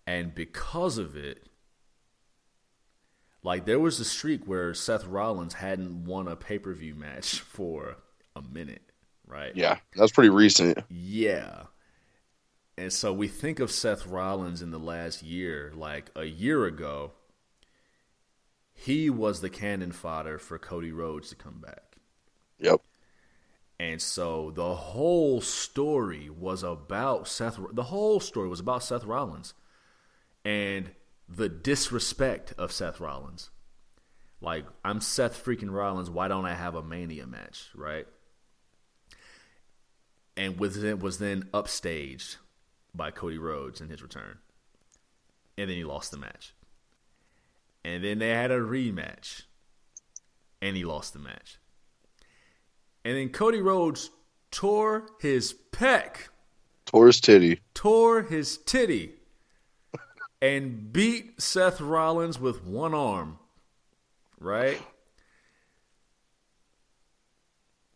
And 0.08 0.34
because 0.34 0.98
of 0.98 1.16
it, 1.16 1.48
like 3.44 3.66
there 3.66 3.80
was 3.80 4.00
a 4.00 4.06
streak 4.06 4.46
where 4.46 4.74
Seth 4.74 5.06
Rollins 5.06 5.54
hadn't 5.54 6.06
won 6.06 6.28
a 6.28 6.36
pay 6.36 6.58
per 6.58 6.74
view 6.74 6.96
match 6.96 7.40
for 7.40 7.98
a 8.36 8.42
minute, 8.42 8.82
right? 9.28 9.56
Yeah. 9.56 9.78
That's 9.96 10.12
pretty 10.12 10.30
recent. 10.30 10.80
Yeah. 10.90 11.64
And 12.78 12.92
so 12.92 13.14
we 13.14 13.28
think 13.28 13.60
of 13.60 13.72
Seth 13.72 14.06
Rollins 14.06 14.62
in 14.62 14.72
the 14.72 14.80
last 14.80 15.24
year, 15.24 15.72
like 15.76 16.12
a 16.16 16.26
year 16.26 16.66
ago, 16.66 17.14
he 18.76 19.10
was 19.10 19.42
the 19.42 19.50
cannon 19.50 19.94
fodder 19.94 20.38
for 20.38 20.60
Cody 20.60 20.92
Rhodes 20.92 21.30
to 21.30 21.36
come 21.36 21.60
back. 21.60 21.96
Yep. 22.60 22.82
And 23.80 24.02
so 24.02 24.52
the 24.52 24.76
whole 24.76 25.42
story 25.42 26.30
was 26.30 26.62
about 26.62 27.28
Seth. 27.28 27.58
The 27.74 27.84
whole 27.84 28.20
story 28.20 28.48
was 28.48 28.60
about 28.60 28.84
Seth 28.84 29.06
Rollins 29.06 29.54
and 30.44 30.92
the 31.28 31.50
disrespect 31.50 32.54
of 32.58 32.72
Seth 32.72 33.00
Rollins. 33.00 33.50
Like, 34.42 34.66
I'm 34.84 35.02
Seth 35.02 35.44
freaking 35.44 35.74
Rollins. 35.74 36.10
Why 36.10 36.28
don't 36.28 36.46
I 36.46 36.54
have 36.54 36.76
a 36.76 36.84
Mania 36.84 37.26
match, 37.26 37.70
right? 37.74 38.06
And 40.38 40.60
was 40.60 40.80
then, 40.82 41.00
was 41.00 41.18
then 41.18 41.44
upstaged 41.54 42.38
by 42.94 43.12
Cody 43.12 43.38
Rhodes 43.38 43.82
in 43.82 43.90
his 43.90 44.02
return. 44.02 44.38
And 45.58 45.70
then 45.70 45.78
he 45.78 45.86
lost 45.86 46.12
the 46.12 46.18
match. 46.18 46.54
And 47.86 48.04
then 48.04 48.18
they 48.18 48.30
had 48.30 48.50
a 48.50 48.58
rematch. 48.58 49.44
And 50.60 50.76
he 50.76 50.84
lost 50.84 51.14
the 51.14 51.20
match. 51.20 51.60
And 53.06 53.16
then 53.16 53.30
Cody 53.30 53.62
Rhodes 53.62 54.10
tore 54.50 55.06
his 55.20 55.54
pec, 55.72 56.30
Taurus 56.88 57.20
titty. 57.20 57.60
tore 57.76 58.24
his 58.24 58.58
titty, 58.58 59.12
and 60.42 60.92
beat 60.92 61.40
Seth 61.40 61.80
Rollins 61.80 62.40
with 62.40 62.66
one 62.66 62.96
arm. 62.96 63.38
Right? 64.40 64.82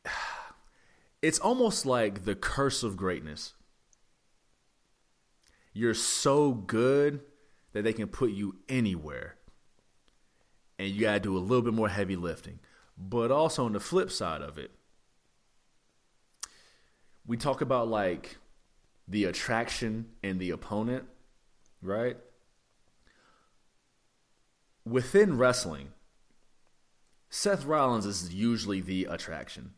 It's 1.22 1.40
almost 1.40 1.86
like 1.86 2.24
the 2.24 2.34
curse 2.34 2.82
of 2.82 2.96
greatness. 2.96 3.54
You're 5.74 5.94
so 5.94 6.54
good 6.54 7.20
that 7.74 7.84
they 7.84 7.92
can 7.92 8.08
put 8.08 8.32
you 8.32 8.56
anywhere. 8.70 9.39
And 10.80 10.90
you 10.90 11.02
got 11.02 11.14
to 11.14 11.20
do 11.20 11.38
a 11.38 11.40
little 11.40 11.62
bit 11.62 11.74
more 11.74 11.90
heavy 11.90 12.16
lifting. 12.16 12.60
But 12.98 13.30
also 13.32 13.66
on 13.66 13.74
the 13.74 13.80
flip 13.80 14.10
side 14.12 14.42
of 14.42 14.58
it, 14.58 14.72
we 17.28 17.38
talk 17.38 17.62
about 17.62 17.88
like 17.90 18.38
the 19.08 19.26
attraction 19.26 20.08
and 20.24 20.40
the 20.40 20.50
opponent, 20.52 21.04
right? 21.82 22.18
Within 24.86 25.38
wrestling, 25.38 25.90
Seth 27.30 27.66
Rollins 27.66 28.06
is 28.06 28.34
usually 28.34 28.82
the 28.82 29.06
attraction, 29.06 29.74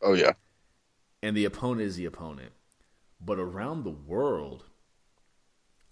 Oh 0.00 0.12
yeah. 0.12 0.32
and 1.22 1.36
the 1.36 1.44
opponent 1.44 1.80
is 1.80 1.96
the 1.96 2.04
opponent. 2.04 2.52
But 3.20 3.38
around 3.40 3.82
the 3.82 3.90
world, 3.90 4.64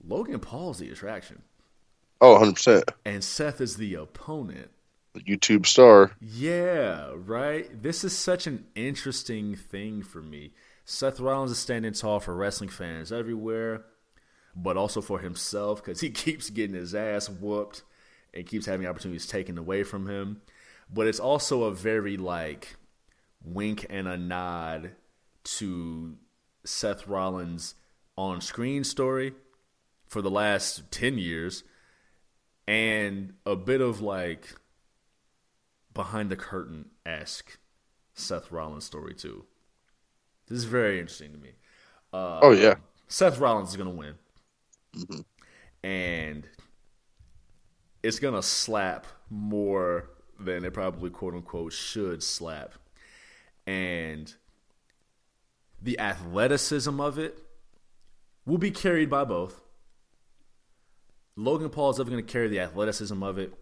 Logan 0.06 0.38
Paul's 0.38 0.78
the 0.78 0.90
attraction, 0.90 1.42
Oh, 2.20 2.32
100 2.32 2.54
percent. 2.54 2.90
and 3.04 3.22
Seth 3.22 3.60
is 3.60 3.76
the 3.76 3.94
opponent. 3.94 4.70
The 5.14 5.20
YouTube 5.20 5.66
star. 5.66 6.12
Yeah, 6.20 7.10
right. 7.14 7.82
This 7.82 8.02
is 8.02 8.16
such 8.16 8.46
an 8.46 8.64
interesting 8.74 9.54
thing 9.54 10.02
for 10.02 10.20
me. 10.22 10.52
Seth 10.84 11.20
Rollins 11.20 11.52
is 11.52 11.58
standing 11.58 11.92
tall 11.92 12.18
for 12.20 12.34
wrestling 12.34 12.70
fans 12.70 13.12
everywhere, 13.12 13.84
but 14.56 14.76
also 14.76 15.00
for 15.00 15.20
himself 15.20 15.82
because 15.84 16.00
he 16.00 16.10
keeps 16.24 16.50
getting 16.50 16.74
his 16.74 16.94
ass 16.94 17.28
whooped 17.28 17.82
and 18.32 18.46
keeps 18.46 18.66
having 18.66 18.86
opportunities 18.86 19.26
taken 19.26 19.56
away 19.56 19.82
from 19.84 20.08
him. 20.08 20.42
But 20.92 21.06
it's 21.06 21.20
also 21.20 21.64
a 21.64 21.74
very 21.74 22.16
like 22.16 22.76
wink 23.44 23.86
and 23.88 24.08
a 24.08 24.16
nod 24.16 24.92
to 25.44 26.16
Seth 26.64 27.06
Rollins 27.06 27.74
on 28.16 28.40
screen 28.40 28.82
story 28.84 29.34
for 30.06 30.22
the 30.22 30.30
last 30.30 30.90
10 30.90 31.18
years 31.18 31.62
and 32.66 33.34
a 33.46 33.56
bit 33.56 33.80
of 33.80 34.00
like 34.00 34.54
behind 35.92 36.30
the 36.30 36.36
curtain 36.36 36.86
esque 37.06 37.58
Seth 38.14 38.50
Rollins 38.52 38.84
story 38.84 39.14
too. 39.14 39.44
This 40.48 40.58
is 40.58 40.64
very 40.64 40.98
interesting 40.98 41.32
to 41.32 41.38
me. 41.38 41.50
Uh, 42.12 42.40
Oh 42.42 42.52
yeah. 42.52 42.76
Seth 43.08 43.38
Rollins 43.38 43.70
is 43.70 43.76
gonna 43.76 43.90
win, 43.90 44.14
Mm-hmm. 44.96 45.20
and 45.82 46.48
it's 48.02 48.18
gonna 48.18 48.42
slap 48.42 49.06
more 49.30 50.10
than 50.38 50.64
it 50.64 50.72
probably 50.72 51.10
quote 51.10 51.34
unquote 51.34 51.72
should 51.72 52.22
slap, 52.22 52.74
and 53.66 54.34
the 55.82 55.98
athleticism 55.98 57.00
of 57.00 57.18
it 57.18 57.38
will 58.46 58.58
be 58.58 58.70
carried 58.70 59.10
by 59.10 59.24
both. 59.24 59.60
Logan 61.36 61.70
Paul 61.70 61.90
is 61.90 61.96
definitely 61.96 62.22
going 62.22 62.26
to 62.26 62.32
carry 62.32 62.48
the 62.48 62.60
athleticism 62.60 63.22
of 63.22 63.38
it, 63.38 63.52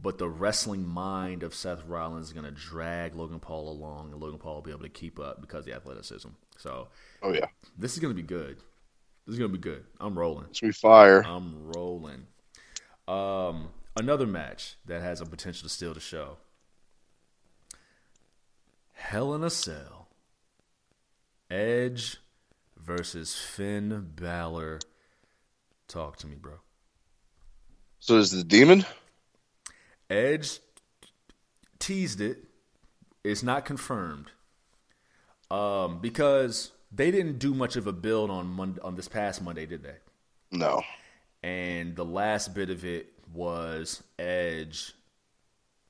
but 0.00 0.18
the 0.18 0.28
wrestling 0.28 0.86
mind 0.86 1.42
of 1.42 1.54
Seth 1.54 1.84
Rollins 1.86 2.26
is 2.26 2.32
going 2.32 2.44
to 2.44 2.50
drag 2.50 3.14
Logan 3.14 3.40
Paul 3.40 3.70
along, 3.70 4.12
and 4.12 4.20
Logan 4.20 4.38
Paul 4.38 4.56
will 4.56 4.62
be 4.62 4.70
able 4.70 4.82
to 4.82 4.88
keep 4.88 5.18
up 5.18 5.40
because 5.40 5.60
of 5.60 5.64
the 5.66 5.74
athleticism. 5.74 6.28
So 6.58 6.88
Oh 7.22 7.32
yeah. 7.32 7.46
this 7.78 7.94
is 7.94 7.98
going 8.00 8.14
to 8.14 8.22
be 8.22 8.26
good. 8.26 8.58
This 9.26 9.32
is 9.32 9.38
going 9.38 9.50
to 9.50 9.56
be 9.56 9.62
good. 9.62 9.84
I'm 9.98 10.18
rolling. 10.18 10.46
It's 10.50 10.60
be 10.60 10.70
fire. 10.72 11.22
I'm 11.26 11.72
rolling. 11.72 12.26
Um, 13.08 13.70
another 13.96 14.26
match 14.26 14.76
that 14.86 15.00
has 15.02 15.20
a 15.20 15.26
potential 15.26 15.62
to 15.62 15.68
steal 15.68 15.94
the 15.94 16.00
show. 16.00 16.36
Hell 18.92 19.34
in 19.34 19.42
a 19.42 19.50
Cell. 19.50 20.08
Edge 21.50 22.18
versus 22.76 23.34
Finn 23.36 24.12
Balor. 24.16 24.80
Talk 25.88 26.16
to 26.18 26.26
me, 26.26 26.34
bro. 26.36 26.54
So 28.06 28.18
is 28.18 28.30
the 28.30 28.44
demon? 28.44 28.86
Edge 30.08 30.60
teased 31.80 32.20
it. 32.20 32.38
It's 33.24 33.42
not 33.42 33.64
confirmed. 33.64 34.26
Um, 35.50 35.98
because 36.00 36.70
they 36.92 37.10
didn't 37.10 37.40
do 37.40 37.52
much 37.52 37.74
of 37.74 37.88
a 37.88 37.92
build 37.92 38.30
on 38.30 38.46
Monday, 38.46 38.80
on 38.82 38.94
this 38.94 39.08
past 39.08 39.42
Monday, 39.42 39.66
did 39.66 39.82
they? 39.82 39.96
No. 40.52 40.82
and 41.42 41.96
the 41.96 42.04
last 42.04 42.54
bit 42.54 42.70
of 42.70 42.84
it 42.84 43.12
was 43.34 44.04
Edge 44.20 44.92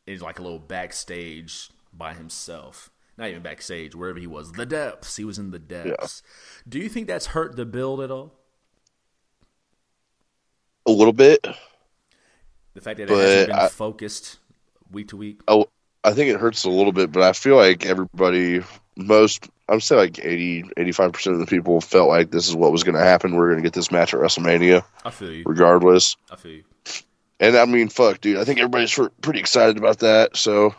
is 0.06 0.22
like 0.22 0.38
a 0.38 0.43
little 0.43 0.59
backstage 0.59 1.68
by 1.93 2.14
himself. 2.14 2.90
Not 3.18 3.28
even 3.28 3.43
backstage, 3.43 3.94
wherever 3.94 4.18
he 4.18 4.26
was. 4.26 4.52
The 4.52 4.64
depths. 4.64 5.16
He 5.16 5.24
was 5.26 5.38
in 5.38 5.51
the 5.51 5.59
depths. 5.59 6.22
Do 6.66 6.78
you 6.78 6.88
think 6.88 7.09
that's 7.09 7.26
hurt 7.26 7.56
the 7.56 7.66
build 7.66 8.01
at 8.01 8.10
all? 8.10 8.32
A 10.86 10.90
little 10.90 11.12
bit. 11.12 11.47
The 12.76 12.82
fact 12.82 12.98
that 12.98 13.04
it 13.04 13.08
But 13.08 13.18
hasn't 13.18 13.46
been 13.48 13.58
I- 13.58 13.68
focused 13.68 14.38
week 14.92 15.08
to 15.08 15.16
week? 15.16 15.40
Oh, 15.48 15.66
I 16.04 16.12
think 16.12 16.30
it 16.32 16.38
hurts 16.38 16.64
a 16.64 16.70
little 16.70 16.92
bit, 16.92 17.10
but 17.10 17.22
I 17.22 17.32
feel 17.32 17.56
like 17.56 17.84
everybody, 17.86 18.62
most, 18.96 19.48
I'm 19.68 19.80
saying 19.80 19.98
like 20.00 20.18
80, 20.24 20.64
85% 20.76 21.32
of 21.32 21.38
the 21.40 21.46
people 21.46 21.80
felt 21.80 22.08
like 22.08 22.30
this 22.30 22.46
is 22.48 22.54
what 22.54 22.70
was 22.70 22.84
going 22.84 22.94
to 22.94 23.00
happen. 23.02 23.34
We're 23.34 23.48
going 23.50 23.62
to 23.62 23.66
get 23.66 23.72
this 23.72 23.90
match 23.90 24.14
at 24.14 24.20
WrestleMania, 24.20 24.84
I 25.04 25.10
feel 25.10 25.32
you. 25.32 25.42
regardless. 25.46 26.16
I 26.30 26.36
feel 26.36 26.52
you. 26.52 26.64
And 27.40 27.56
I 27.56 27.64
mean, 27.64 27.88
fuck, 27.88 28.20
dude. 28.20 28.36
I 28.38 28.44
think 28.44 28.58
everybody's 28.60 28.96
pretty 29.20 29.40
excited 29.40 29.78
about 29.78 29.98
that. 30.00 30.36
So, 30.36 30.74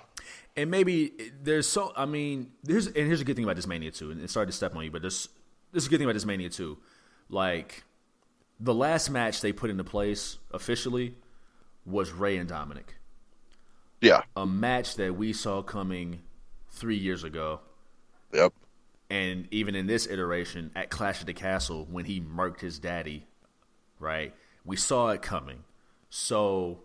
And 0.55 0.71
maybe 0.71 1.11
there's 1.43 1.67
so 1.67 1.93
I 1.95 2.05
mean 2.05 2.51
there's 2.63 2.87
and 2.87 2.95
here's 2.95 3.21
a 3.21 3.25
good 3.25 3.35
thing 3.35 3.43
about 3.45 3.55
this 3.57 3.67
mania 3.67 3.91
too, 3.91 4.09
and 4.11 4.21
it's 4.21 4.33
sorry 4.33 4.45
to 4.47 4.51
step 4.51 4.75
on 4.75 4.83
you, 4.83 4.89
but 4.91 5.01
this 5.03 5.27
this 5.71 5.83
is 5.83 5.87
a 5.87 5.89
good 5.89 5.97
thing 5.97 6.05
about 6.05 6.13
this 6.15 6.25
mania 6.25 6.49
too. 6.49 6.77
Like 7.29 7.83
the 8.59 8.73
last 8.73 9.09
match 9.11 9.41
they 9.41 9.51
put 9.51 9.69
into 9.69 9.83
place 9.83 10.37
officially 10.51 11.15
was 11.87 12.11
Rey 12.11 12.37
and 12.37 12.47
Dominic. 12.49 12.95
yeah. 14.01 14.21
A 14.35 14.45
match 14.45 14.95
that 14.97 15.15
we 15.15 15.33
saw 15.33 15.61
coming 15.63 16.19
three 16.69 16.97
years 16.97 17.23
ago. 17.23 17.61
Yep. 18.33 18.53
And 19.09 19.47
even 19.51 19.73
in 19.73 19.87
this 19.87 20.05
iteration 20.05 20.69
at 20.75 20.89
Clash 20.89 21.21
of 21.21 21.27
the 21.27 21.33
Castle, 21.33 21.87
when 21.89 22.05
he 22.05 22.19
murked 22.19 22.59
his 22.59 22.77
daddy, 22.77 23.25
right? 23.99 24.33
We 24.65 24.75
saw 24.75 25.09
it 25.09 25.21
coming. 25.21 25.63
So 26.09 26.79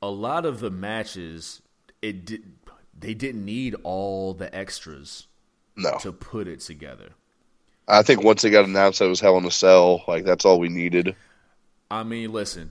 a 0.00 0.08
lot 0.08 0.46
of 0.46 0.60
the 0.60 0.70
matches, 0.70 1.60
it 2.00 2.24
did, 2.24 2.42
they 2.98 3.14
didn't 3.14 3.44
need 3.44 3.74
all 3.82 4.32
the 4.32 4.54
extras 4.54 5.26
No. 5.76 5.98
to 6.02 6.12
put 6.12 6.46
it 6.46 6.60
together. 6.60 7.10
I 7.88 8.02
think 8.02 8.22
once 8.22 8.44
it 8.44 8.50
got 8.50 8.64
announced 8.64 9.00
that 9.00 9.06
it 9.06 9.08
was 9.08 9.20
Hell 9.20 9.36
in 9.38 9.44
a 9.44 9.50
Cell, 9.50 10.04
like, 10.06 10.24
that's 10.24 10.44
all 10.44 10.60
we 10.60 10.68
needed. 10.68 11.16
I 11.90 12.04
mean, 12.04 12.32
listen, 12.32 12.70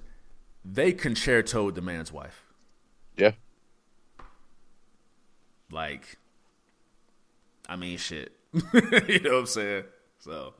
they 0.64 0.94
con-chair-to'd 0.94 1.76
the 1.76 1.82
man's 1.82 2.12
wife. 2.12 2.44
Yeah. 3.18 3.32
Like, 5.72 6.18
I 7.68 7.76
mean, 7.76 7.98
shit. 7.98 8.34
you 8.54 9.20
know 9.22 9.32
what 9.32 9.40
I'm 9.40 9.46
saying? 9.46 9.84
So, 10.20 10.54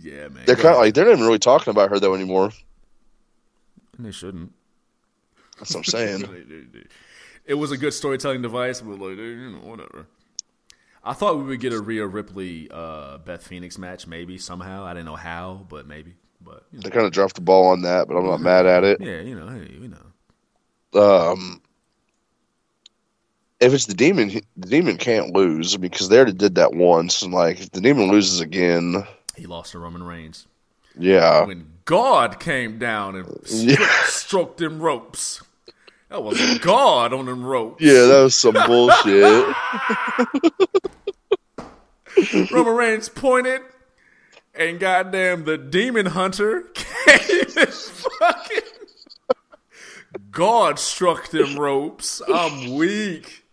yeah, 0.00 0.28
man. 0.28 0.44
They're 0.46 0.56
kind 0.56 0.74
of 0.74 0.78
like, 0.78 0.94
they're 0.94 1.04
not 1.04 1.12
even 1.12 1.24
really 1.24 1.38
talking 1.38 1.70
about 1.70 1.90
her, 1.90 2.00
though, 2.00 2.14
anymore. 2.14 2.50
And 3.96 4.06
they 4.06 4.10
shouldn't. 4.12 4.52
That's 5.58 5.74
what 5.74 5.80
I'm 5.80 5.84
saying. 5.84 6.86
it 7.44 7.54
was 7.54 7.70
a 7.70 7.76
good 7.76 7.92
storytelling 7.92 8.42
device, 8.42 8.80
but 8.80 8.98
like, 8.98 9.18
you 9.18 9.52
know, 9.52 9.58
whatever. 9.58 10.06
I 11.04 11.14
thought 11.14 11.36
we 11.36 11.44
would 11.44 11.60
get 11.60 11.72
a 11.72 11.80
Rhea 11.80 12.06
Ripley, 12.06 12.68
uh, 12.72 13.18
Beth 13.18 13.46
Phoenix 13.46 13.76
match, 13.76 14.06
maybe 14.06 14.38
somehow. 14.38 14.84
I 14.84 14.94
didn't 14.94 15.06
know 15.06 15.16
how, 15.16 15.66
but 15.68 15.86
maybe. 15.86 16.14
But 16.44 16.64
you 16.72 16.78
know. 16.78 16.82
they 16.82 16.90
kind 16.90 17.06
of 17.06 17.12
dropped 17.12 17.34
the 17.36 17.40
ball 17.40 17.68
on 17.68 17.82
that, 17.82 18.08
but 18.08 18.16
I'm 18.16 18.26
not 18.26 18.40
mad 18.40 18.66
at 18.66 18.84
it. 18.84 19.00
yeah, 19.00 19.20
you 19.20 19.34
know, 19.38 19.48
hey, 19.48 19.70
you 19.80 19.88
know. 20.94 21.30
um, 21.32 21.60
if 23.60 23.72
it's 23.72 23.86
the 23.86 23.94
demon, 23.94 24.28
the 24.56 24.66
demon 24.68 24.96
can't 24.96 25.32
lose 25.34 25.76
because 25.76 26.08
they 26.08 26.16
already 26.16 26.32
did 26.32 26.56
that 26.56 26.74
once, 26.74 27.22
and 27.22 27.32
like 27.32 27.60
if 27.60 27.70
the 27.70 27.80
demon 27.80 28.10
loses 28.10 28.40
again, 28.40 29.04
He 29.36 29.46
lost 29.46 29.72
to 29.72 29.78
Roman 29.78 30.02
Reigns 30.02 30.46
yeah, 30.98 31.44
when 31.46 31.72
God 31.84 32.40
came 32.40 32.78
down 32.78 33.16
and 33.16 33.28
Yeah. 33.46 33.86
stroked 34.04 34.58
them 34.58 34.80
ropes. 34.80 35.42
That 36.08 36.22
was 36.22 36.58
God 36.58 37.12
on 37.14 37.24
them 37.26 37.42
ropes. 37.44 37.82
yeah, 37.82 38.04
that 38.06 38.22
was 38.24 38.34
some 38.34 38.54
bullshit. 38.66 39.46
Roman 42.50 42.74
Reigns 42.74 43.08
pointed, 43.08 43.62
and 44.54 44.78
goddamn, 44.78 45.44
the 45.44 45.58
demon 45.58 46.06
hunter 46.06 46.62
came 46.74 47.46
and 47.56 47.68
fucking. 47.68 48.60
God 50.30 50.78
struck 50.78 51.28
them 51.28 51.58
ropes. 51.58 52.20
I'm 52.26 52.74
weak. 52.74 53.44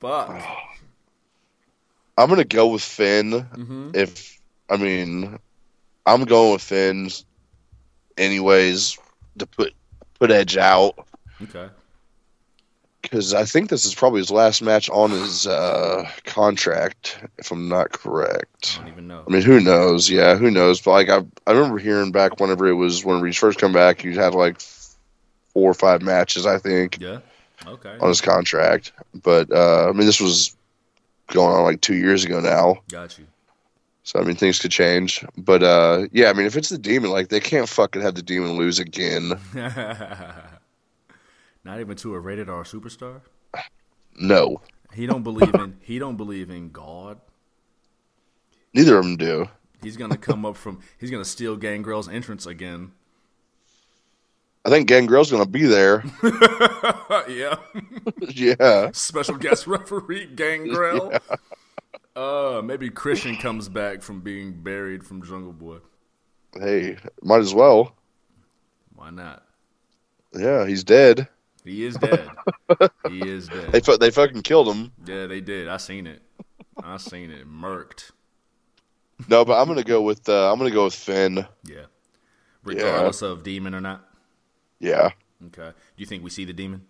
Fuck. 0.00 0.30
I'm 2.18 2.28
gonna 2.28 2.44
go 2.44 2.68
with 2.68 2.82
Finn. 2.82 3.32
Mm-hmm. 3.32 3.90
If 3.94 4.40
I 4.70 4.76
mean, 4.76 5.38
I'm 6.06 6.24
going 6.24 6.52
with 6.52 6.62
Finn, 6.62 7.08
anyways, 8.16 8.98
to 9.38 9.46
put 9.46 9.72
put 10.18 10.30
Edge 10.30 10.56
out 10.56 11.06
Okay. 11.42 11.68
Because 13.04 13.32
I 13.34 13.44
think 13.44 13.68
this 13.70 13.84
is 13.84 13.94
probably 13.94 14.20
his 14.20 14.30
last 14.30 14.62
match 14.62 14.88
on 14.90 15.10
his 15.10 15.46
uh, 15.46 16.08
contract, 16.24 17.18
if 17.38 17.50
I'm 17.52 17.68
not 17.68 17.92
correct. 17.92 18.78
I 18.80 18.84
don't 18.84 18.92
even 18.92 19.06
know. 19.06 19.22
I 19.28 19.30
mean, 19.30 19.42
who 19.42 19.60
knows? 19.60 20.10
Yeah, 20.10 20.36
who 20.36 20.50
knows? 20.50 20.80
But 20.80 20.90
like, 20.92 21.08
I 21.10 21.20
I 21.46 21.52
remember 21.52 21.78
hearing 21.78 22.10
back 22.12 22.40
whenever 22.40 22.66
it 22.66 22.74
was 22.74 23.04
whenever 23.04 23.26
he 23.26 23.32
first 23.32 23.58
come 23.58 23.72
back, 23.72 24.00
he 24.02 24.14
had 24.14 24.34
like 24.34 24.60
four 24.60 25.70
or 25.70 25.74
five 25.74 26.02
matches, 26.02 26.46
I 26.46 26.58
think, 26.58 26.98
Yeah. 27.00 27.20
Okay. 27.66 27.96
on 28.00 28.08
his 28.08 28.20
contract. 28.20 28.92
But 29.22 29.52
uh, 29.52 29.88
I 29.88 29.92
mean, 29.92 30.06
this 30.06 30.20
was 30.20 30.56
going 31.28 31.54
on 31.56 31.62
like 31.64 31.80
two 31.80 31.94
years 31.94 32.24
ago 32.24 32.40
now, 32.40 32.82
Got 32.90 33.18
you. 33.18 33.26
so 34.02 34.18
I 34.18 34.24
mean, 34.24 34.36
things 34.36 34.58
could 34.58 34.70
change. 34.72 35.24
But 35.38 35.62
uh, 35.62 36.06
yeah, 36.12 36.30
I 36.30 36.32
mean, 36.32 36.46
if 36.46 36.56
it's 36.56 36.68
the 36.70 36.78
demon, 36.78 37.10
like 37.10 37.28
they 37.28 37.40
can't 37.40 37.68
fucking 37.68 38.02
have 38.02 38.14
the 38.16 38.22
demon 38.22 38.52
lose 38.56 38.78
again. 38.78 39.38
Not 41.64 41.80
even 41.80 41.96
to 41.96 42.14
a 42.14 42.20
rated 42.20 42.48
R 42.48 42.64
superstar. 42.64 43.20
No, 44.16 44.60
He 44.92 45.06
don't 45.06 45.22
believe 45.22 45.54
in. 45.54 45.76
He 45.80 45.98
don't 45.98 46.16
believe 46.16 46.50
in 46.50 46.70
God. 46.70 47.18
neither 48.72 48.98
of 48.98 49.04
them 49.04 49.16
do. 49.16 49.48
He's 49.82 49.96
gonna 49.96 50.16
come 50.16 50.46
up 50.46 50.56
from. 50.56 50.80
He's 50.98 51.10
gonna 51.10 51.24
steal 51.24 51.56
Gangrel's 51.56 52.08
entrance 52.08 52.46
again. 52.46 52.92
I 54.64 54.70
think 54.70 54.88
Gangrel's 54.88 55.30
gonna 55.30 55.46
be 55.46 55.64
there. 55.66 56.04
yeah. 57.28 57.56
yeah, 58.28 58.90
Special 58.92 59.36
guest 59.36 59.66
referee 59.66 60.26
Gangrel. 60.34 61.12
Uh, 62.16 62.62
maybe 62.64 62.88
Christian 62.90 63.34
comes 63.36 63.68
back 63.68 64.00
from 64.00 64.20
being 64.20 64.52
buried 64.52 65.02
from 65.02 65.20
Jungle 65.24 65.52
Boy. 65.52 65.78
hey, 66.60 66.96
might 67.22 67.40
as 67.40 67.52
well. 67.52 67.92
Why 68.94 69.10
not? 69.10 69.42
Yeah, 70.32 70.64
he's 70.64 70.84
dead. 70.84 71.26
He 71.70 71.84
is 71.86 71.96
dead. 71.96 72.28
he 73.08 73.20
is 73.26 73.48
They 73.48 73.70
dead. 73.70 73.84
fu- 73.86 73.96
they 73.96 74.10
fucking 74.10 74.42
killed 74.42 74.68
him. 74.68 74.92
Yeah, 75.06 75.26
they 75.26 75.40
did. 75.40 75.66
I 75.68 75.78
seen 75.78 76.06
it. 76.06 76.20
I 76.82 76.98
seen 76.98 77.30
it. 77.30 77.48
Murked. 77.48 78.10
No, 79.28 79.44
but 79.46 79.58
I'm 79.60 79.66
gonna 79.68 79.82
go 79.84 80.02
with 80.02 80.28
uh, 80.28 80.52
I'm 80.52 80.58
gonna 80.58 80.70
go 80.70 80.84
with 80.84 80.94
Finn. 80.94 81.46
Yeah. 81.64 81.86
Regardless 82.64 83.22
of 83.22 83.42
demon 83.44 83.74
or 83.74 83.80
not. 83.80 84.06
Yeah. 84.80 85.10
Okay. 85.46 85.68
Do 85.70 85.74
you 85.96 86.06
think 86.06 86.22
we 86.22 86.30
see 86.30 86.44
the 86.44 86.52
demon? 86.52 86.82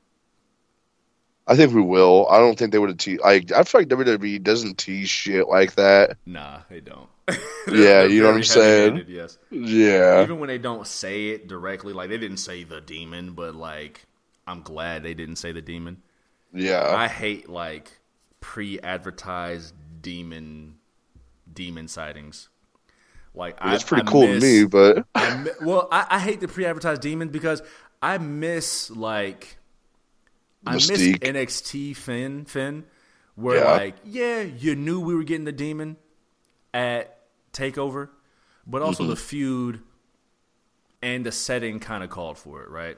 I 1.46 1.56
think 1.56 1.74
we 1.74 1.82
will. 1.82 2.26
I 2.30 2.38
don't 2.38 2.58
think 2.58 2.72
they 2.72 2.78
would 2.78 2.88
have 2.88 2.98
teased. 2.98 3.20
I 3.24 3.44
I 3.54 3.62
feel 3.64 3.82
like 3.82 3.88
WWE 3.88 4.42
doesn't 4.42 4.78
tease 4.78 5.08
shit 5.10 5.46
like 5.46 5.74
that. 5.74 6.16
Nah, 6.26 6.60
they 6.70 6.80
don't. 6.80 7.08
Yeah, 7.72 8.04
you 8.04 8.20
know 8.22 8.28
what 8.28 8.36
I'm 8.36 8.42
saying? 8.44 9.04
Yes. 9.08 9.38
Yeah, 9.50 10.22
Even 10.22 10.38
when 10.38 10.48
they 10.48 10.58
don't 10.58 10.86
say 10.86 11.28
it 11.28 11.48
directly, 11.48 11.94
like 11.94 12.10
they 12.10 12.18
didn't 12.18 12.36
say 12.36 12.62
the 12.64 12.80
demon, 12.82 13.32
but 13.32 13.54
like 13.54 14.04
I'm 14.46 14.62
glad 14.62 15.02
they 15.02 15.14
didn't 15.14 15.36
say 15.36 15.52
the 15.52 15.62
demon. 15.62 16.02
yeah, 16.52 16.86
I 16.94 17.08
hate 17.08 17.48
like 17.48 17.90
pre-advertised 18.40 19.74
demon 20.02 20.76
demon 21.52 21.88
sightings. 21.88 22.48
Like 23.34 23.56
I, 23.60 23.74
it's 23.74 23.84
pretty 23.84 24.06
I 24.06 24.10
cool 24.10 24.26
miss- 24.28 24.42
to 24.42 24.48
me. 24.62 24.64
But 24.66 25.06
I 25.14 25.46
well, 25.62 25.88
I, 25.90 26.06
I 26.10 26.18
hate 26.20 26.40
the 26.40 26.48
pre-advertised 26.48 27.02
demons 27.02 27.30
because 27.32 27.62
I 28.02 28.18
miss 28.18 28.90
like 28.90 29.56
I 30.66 30.74
miss 30.74 30.90
NXT 30.90 31.96
Finn 31.96 32.44
Finn, 32.44 32.84
where 33.34 33.58
Yeah. 33.64 33.70
like 33.72 33.96
yeah, 34.04 34.42
you 34.42 34.74
knew 34.76 35.00
we 35.00 35.14
were 35.14 35.24
getting 35.24 35.44
the 35.44 35.52
demon 35.52 35.96
at 36.72 37.18
Takeover, 37.52 38.08
but 38.66 38.82
also 38.82 39.02
Mm-hmm. 39.04 39.10
the 39.10 39.16
feud 39.16 39.80
and 41.02 41.24
the 41.26 41.32
setting 41.32 41.80
kind 41.80 42.02
of 42.04 42.10
called 42.10 42.38
for 42.38 42.62
it, 42.62 42.70
right? 42.70 42.96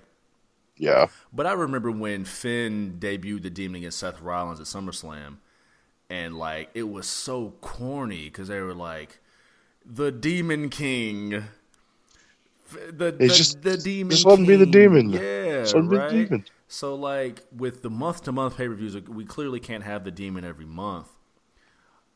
Yeah, 0.76 1.06
But 1.32 1.46
I 1.46 1.52
remember 1.52 1.90
when 1.90 2.24
Finn 2.24 2.96
debuted 2.98 3.42
the 3.42 3.50
Demon 3.50 3.76
against 3.76 3.98
Seth 3.98 4.20
Rollins 4.20 4.60
at 4.60 4.66
SummerSlam, 4.66 5.36
and 6.10 6.36
like 6.38 6.70
it 6.74 6.84
was 6.88 7.06
so 7.06 7.54
corny 7.60 8.24
because 8.24 8.48
they 8.48 8.60
were 8.60 8.74
like, 8.74 9.18
"The 9.84 10.12
Demon 10.12 10.68
King." 10.68 11.44
The, 12.90 13.12
the, 13.12 13.28
just- 13.28 13.62
the 13.62 13.76
demon. 13.76 14.10
just 14.10 14.26
let 14.26 14.38
him 14.40 14.44
be 14.44 14.56
the 14.56 14.66
demon. 14.66 15.10
Yeah, 15.10 15.60
Just 15.60 15.74
be 15.74 15.80
the 15.82 15.86
right? 15.98 16.10
demon. 16.10 16.44
So 16.68 16.96
like 16.96 17.44
with 17.56 17.82
the 17.82 17.90
month 17.90 18.24
to 18.24 18.32
month 18.32 18.56
pay 18.56 18.66
per 18.66 18.74
views, 18.74 18.96
we 19.08 19.24
clearly 19.24 19.60
can't 19.60 19.84
have 19.84 20.02
the 20.04 20.10
demon 20.10 20.44
every 20.44 20.64
month. 20.66 21.08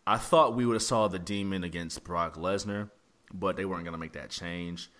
I 0.07 0.16
thought 0.16 0.57
we 0.57 0.66
would 0.66 0.74
have 0.74 0.82
saw 0.82 1.07
the 1.07 1.20
demon 1.20 1.62
against 1.62 2.03
Brock 2.03 2.35
Lesnar, 2.37 2.91
but 3.32 3.57
they 3.57 3.65
weren't 3.65 3.85
gonna 3.85 3.97
make 3.99 4.15
that 4.15 4.31
change. 4.31 4.91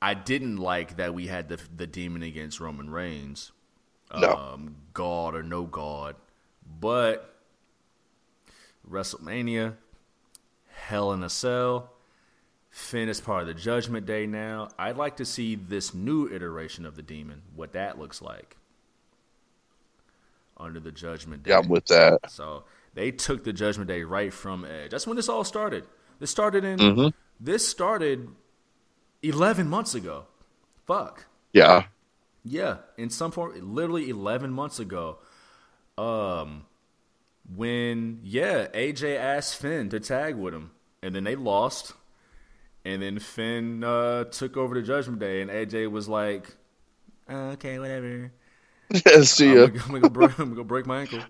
I 0.00 0.14
didn't 0.14 0.56
like 0.58 0.96
that 0.96 1.14
we 1.14 1.26
had 1.26 1.48
the 1.48 1.60
the 1.74 1.86
demon 1.86 2.22
against 2.22 2.60
Roman 2.60 2.90
Reigns. 2.90 3.52
No. 4.14 4.34
Um, 4.34 4.76
God 4.94 5.34
or 5.34 5.42
no 5.42 5.64
God. 5.64 6.16
But 6.80 7.34
WrestleMania, 8.88 9.74
Hell 10.72 11.12
in 11.12 11.22
a 11.22 11.28
Cell, 11.28 11.90
Finn 12.70 13.08
is 13.08 13.20
part 13.20 13.42
of 13.42 13.48
the 13.48 13.54
Judgment 13.54 14.06
Day 14.06 14.26
now. 14.26 14.68
I'd 14.78 14.96
like 14.96 15.16
to 15.16 15.24
see 15.24 15.56
this 15.56 15.92
new 15.92 16.26
iteration 16.28 16.86
of 16.86 16.96
the 16.96 17.02
demon, 17.02 17.42
what 17.54 17.72
that 17.72 17.98
looks 17.98 18.22
like 18.22 18.56
under 20.56 20.80
the 20.80 20.92
Judgment 20.92 21.42
Day. 21.42 21.50
Yeah, 21.50 21.58
I'm 21.58 21.68
with 21.68 21.86
that. 21.86 22.30
So 22.30 22.64
they 22.94 23.10
took 23.10 23.44
the 23.44 23.52
Judgment 23.52 23.88
Day 23.88 24.02
right 24.02 24.32
from 24.32 24.64
Edge. 24.64 24.90
That's 24.90 25.06
when 25.06 25.16
this 25.16 25.28
all 25.28 25.44
started. 25.44 25.84
This 26.18 26.30
started 26.30 26.64
in 26.64 26.78
Mhm. 26.78 27.12
this 27.38 27.66
started 27.66 28.28
eleven 29.22 29.68
months 29.68 29.94
ago. 29.94 30.26
Fuck. 30.86 31.26
Yeah. 31.52 31.84
Yeah, 32.44 32.78
in 32.96 33.10
some 33.10 33.30
form, 33.30 33.74
literally 33.74 34.08
eleven 34.08 34.50
months 34.52 34.78
ago. 34.78 35.18
Um, 35.98 36.66
when 37.54 38.20
yeah, 38.22 38.68
AJ 38.68 39.16
asked 39.18 39.56
Finn 39.56 39.88
to 39.90 40.00
tag 40.00 40.36
with 40.36 40.54
him, 40.54 40.70
and 41.02 41.14
then 41.14 41.24
they 41.24 41.36
lost, 41.36 41.92
and 42.84 43.02
then 43.02 43.18
Finn 43.18 43.84
uh, 43.84 44.24
took 44.24 44.56
over 44.56 44.74
the 44.74 44.82
Judgment 44.82 45.18
Day, 45.18 45.42
and 45.42 45.50
AJ 45.50 45.90
was 45.90 46.08
like, 46.08 46.56
"Uh, 47.28 47.52
"Okay, 47.54 47.78
whatever." 47.78 48.32
See 49.22 49.50
I'm 49.50 49.56
ya. 49.56 49.66
gonna, 49.66 49.80
I'm 49.82 49.88
gonna 49.88 50.00
go 50.00 50.08
break, 50.08 50.38
I'm 50.38 50.44
gonna 50.46 50.56
go 50.56 50.64
break 50.64 50.86
my 50.86 51.00
ankle. 51.00 51.20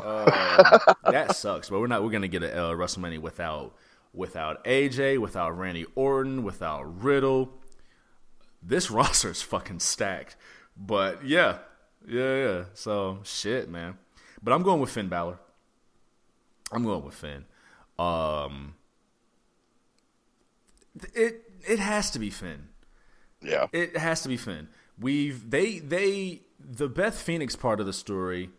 Uh, 0.00 0.78
that 1.06 1.36
sucks, 1.36 1.70
but 1.70 1.80
we're 1.80 1.86
not. 1.86 2.02
We're 2.02 2.10
gonna 2.10 2.28
get 2.28 2.42
a 2.42 2.52
uh, 2.66 2.72
WrestleMania 2.74 3.20
without 3.20 3.74
without 4.14 4.64
AJ, 4.64 5.18
without 5.18 5.56
Randy 5.58 5.86
Orton, 5.94 6.42
without 6.42 7.02
Riddle. 7.02 7.52
This 8.62 8.90
roster 8.90 9.30
is 9.30 9.42
fucking 9.42 9.80
stacked. 9.80 10.36
But 10.76 11.24
yeah, 11.24 11.58
yeah, 12.06 12.36
yeah. 12.36 12.64
So 12.74 13.20
shit, 13.24 13.68
man. 13.68 13.98
But 14.42 14.52
I'm 14.52 14.62
going 14.62 14.80
with 14.80 14.90
Finn 14.90 15.08
Balor. 15.08 15.38
I'm 16.72 16.84
going 16.84 17.04
with 17.04 17.14
Finn. 17.14 17.44
Um, 17.98 18.74
it 21.14 21.42
it 21.66 21.78
has 21.78 22.10
to 22.12 22.18
be 22.18 22.30
Finn. 22.30 22.68
Yeah. 23.40 23.66
It 23.72 23.96
has 23.96 24.22
to 24.22 24.28
be 24.28 24.36
Finn. 24.36 24.68
We've 24.98 25.48
they 25.48 25.78
they 25.78 26.42
the 26.58 26.88
Beth 26.88 27.20
Phoenix 27.20 27.56
part 27.56 27.80
of 27.80 27.86
the 27.86 27.92
story. 27.92 28.50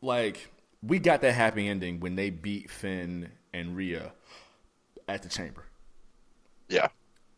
Like 0.00 0.50
we 0.82 0.98
got 0.98 1.20
that 1.22 1.32
happy 1.32 1.68
ending 1.68 2.00
when 2.00 2.16
they 2.16 2.30
beat 2.30 2.70
Finn 2.70 3.30
and 3.52 3.76
Rhea 3.76 4.12
at 5.08 5.22
the 5.22 5.28
chamber. 5.28 5.64
Yeah. 6.68 6.88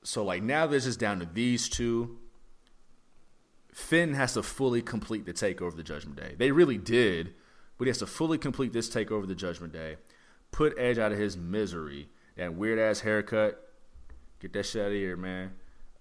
So 0.02 0.24
like 0.24 0.42
now 0.42 0.66
this 0.66 0.86
is 0.86 0.96
down 0.96 1.20
to 1.20 1.26
these 1.26 1.68
two. 1.68 2.18
Finn 3.72 4.14
has 4.14 4.34
to 4.34 4.42
fully 4.42 4.82
complete 4.82 5.24
the 5.26 5.32
takeover 5.32 5.68
of 5.68 5.76
the 5.76 5.82
Judgment 5.82 6.16
Day. 6.16 6.34
They 6.36 6.50
really 6.50 6.76
did, 6.78 7.34
but 7.78 7.84
he 7.84 7.88
has 7.90 7.98
to 7.98 8.06
fully 8.06 8.36
complete 8.36 8.72
this 8.72 8.88
takeover 8.90 9.20
of 9.22 9.28
the 9.28 9.34
Judgment 9.34 9.72
Day. 9.72 9.96
Put 10.50 10.74
Edge 10.76 10.98
out 10.98 11.12
of 11.12 11.18
his 11.18 11.36
misery. 11.36 12.08
That 12.36 12.54
weird 12.54 12.78
ass 12.78 13.00
haircut. 13.00 13.68
Get 14.40 14.52
that 14.54 14.66
shit 14.66 14.82
out 14.82 14.88
of 14.88 14.94
here, 14.94 15.16
man. 15.16 15.52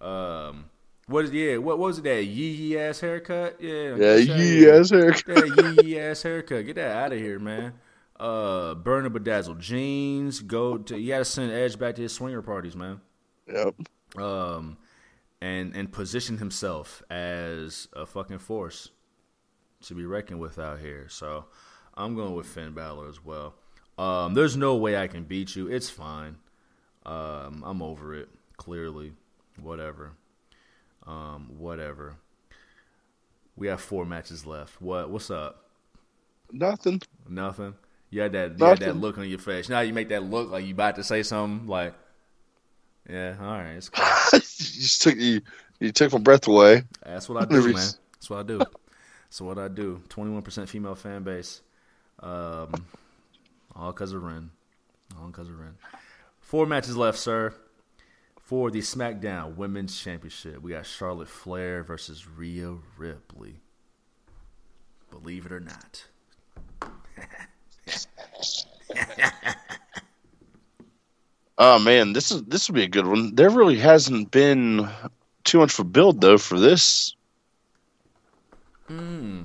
Um, 0.01 0.65
what 1.07 1.25
is 1.25 1.31
yeah? 1.31 1.57
What 1.57 1.77
was 1.77 1.99
it? 1.99 2.03
That 2.03 2.23
yee 2.25 2.51
yee 2.51 2.77
ass 2.79 2.99
haircut? 3.01 3.57
Yeah, 3.59 3.95
Yeah. 3.95 3.97
get 3.97 3.99
that 3.99 4.25
shit 4.25 4.29
outta 4.31 4.43
here. 4.43 4.75
Yes, 4.75 4.89
That 5.25 5.83
yee 5.83 5.89
yee 5.89 5.99
ass 5.99 6.23
haircut. 6.23 6.65
Get 6.65 6.75
that 6.75 6.95
out 6.95 7.13
of 7.13 7.19
here, 7.19 7.37
man. 7.39 7.73
Uh, 8.19 8.75
burn 8.75 9.05
and 9.05 9.13
bedazzled 9.13 9.59
jeans. 9.59 10.41
Go 10.41 10.77
to. 10.77 10.97
You 10.99 11.09
gotta 11.09 11.25
send 11.25 11.51
Edge 11.51 11.79
back 11.79 11.95
to 11.95 12.01
his 12.01 12.11
swinger 12.13 12.41
parties, 12.41 12.75
man 12.75 12.99
Yep. 13.47 13.75
um, 14.17 14.77
and 15.41 15.73
and 15.75 15.91
position 15.91 16.37
himself 16.37 17.01
as 17.09 17.87
a 17.93 18.05
fucking 18.05 18.39
force 18.39 18.89
to 19.83 19.93
be 19.95 20.05
reckoned 20.05 20.39
with 20.41 20.59
out 20.59 20.79
here. 20.79 21.07
So 21.07 21.45
I'm 21.95 22.15
going 22.15 22.35
with 22.35 22.45
Finn 22.47 22.73
Balor 22.73 23.07
as 23.07 23.23
well. 23.23 23.55
Um, 23.97 24.33
there's 24.33 24.57
no 24.57 24.75
way 24.75 24.97
I 24.97 25.07
can 25.07 25.23
beat 25.23 25.55
you. 25.55 25.67
It's 25.67 25.89
fine. 25.89 26.37
Um, 27.05 27.63
I'm 27.65 27.81
over 27.81 28.13
it. 28.13 28.29
Clearly, 28.57 29.13
whatever. 29.61 30.11
Um, 31.07 31.49
whatever. 31.57 32.15
We 33.55 33.67
have 33.67 33.79
four 33.81 34.05
matches 34.05 34.45
left. 34.45 34.81
What? 34.81 35.09
What's 35.09 35.31
up? 35.31 35.69
Nothing. 36.51 37.01
Nothing. 37.27 37.75
You 38.09 38.21
had 38.21 38.31
that. 38.33 38.59
You 38.59 38.65
had 38.65 38.79
that 38.79 38.97
look 38.97 39.17
on 39.17 39.29
your 39.29 39.39
face. 39.39 39.69
Now 39.69 39.81
you 39.81 39.93
make 39.93 40.09
that 40.09 40.23
look 40.23 40.49
like 40.49 40.65
you 40.65 40.73
about 40.73 40.95
to 40.95 41.03
say 41.03 41.23
something. 41.23 41.67
Like, 41.67 41.93
yeah, 43.07 43.35
all 43.39 43.47
right, 43.47 43.73
it's 43.73 43.89
cool. 43.89 44.05
you 44.33 44.39
just 44.39 45.01
took 45.01 45.15
you. 45.15 45.41
You 45.79 45.91
took 45.91 46.11
my 46.11 46.19
breath 46.19 46.47
away. 46.47 46.83
That's 47.05 47.29
what 47.29 47.41
I 47.41 47.45
do, 47.49 47.63
man. 47.63 47.73
That's 47.73 48.29
what 48.29 48.39
I 48.39 48.43
do. 48.43 48.57
That's 48.57 49.41
what 49.41 49.57
I 49.57 49.67
do. 49.67 50.01
Twenty-one 50.09 50.41
percent 50.41 50.69
female 50.69 50.95
fan 50.95 51.23
base. 51.23 51.61
Um, 52.21 52.85
all 53.75 53.91
because 53.91 54.11
of 54.11 54.23
Ren. 54.23 54.49
All 55.19 55.27
because 55.27 55.47
of 55.47 55.59
Ren. 55.59 55.75
Four 56.39 56.65
matches 56.65 56.97
left, 56.97 57.17
sir. 57.17 57.53
For 58.39 58.71
the 58.71 58.79
SmackDown 58.79 59.57
Women's 59.57 59.99
Championship, 60.01 60.63
we 60.63 60.71
got 60.71 60.87
Charlotte 60.87 61.27
Flair 61.27 61.83
versus 61.83 62.27
Rhea 62.27 62.77
Ripley. 62.97 63.59
Believe 65.11 65.45
it 65.45 65.51
or 65.51 65.59
not. 65.59 66.05
Oh 71.61 71.77
man, 71.77 72.13
this 72.13 72.31
is 72.31 72.41
this 72.43 72.69
would 72.69 72.75
be 72.75 72.83
a 72.83 72.87
good 72.87 73.05
one. 73.05 73.35
There 73.35 73.49
really 73.49 73.77
hasn't 73.77 74.31
been 74.31 74.87
too 75.43 75.57
much 75.59 75.73
for 75.73 75.83
build 75.83 76.21
though 76.21 76.37
for 76.37 76.57
this. 76.57 77.15
Hmm. 78.87 79.43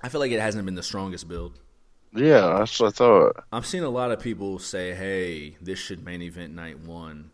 I 0.00 0.08
feel 0.08 0.20
like 0.20 0.32
it 0.32 0.40
hasn't 0.40 0.64
been 0.64 0.74
the 0.76 0.82
strongest 0.82 1.28
build. 1.28 1.58
Yeah, 2.14 2.56
that's 2.58 2.80
what 2.80 2.88
I 2.88 2.90
thought. 2.90 3.44
I've 3.52 3.66
seen 3.66 3.82
a 3.82 3.90
lot 3.90 4.12
of 4.12 4.20
people 4.20 4.58
say, 4.58 4.94
"Hey, 4.94 5.58
this 5.60 5.78
should 5.78 6.02
main 6.02 6.22
event 6.22 6.54
night 6.54 6.80
one." 6.80 7.32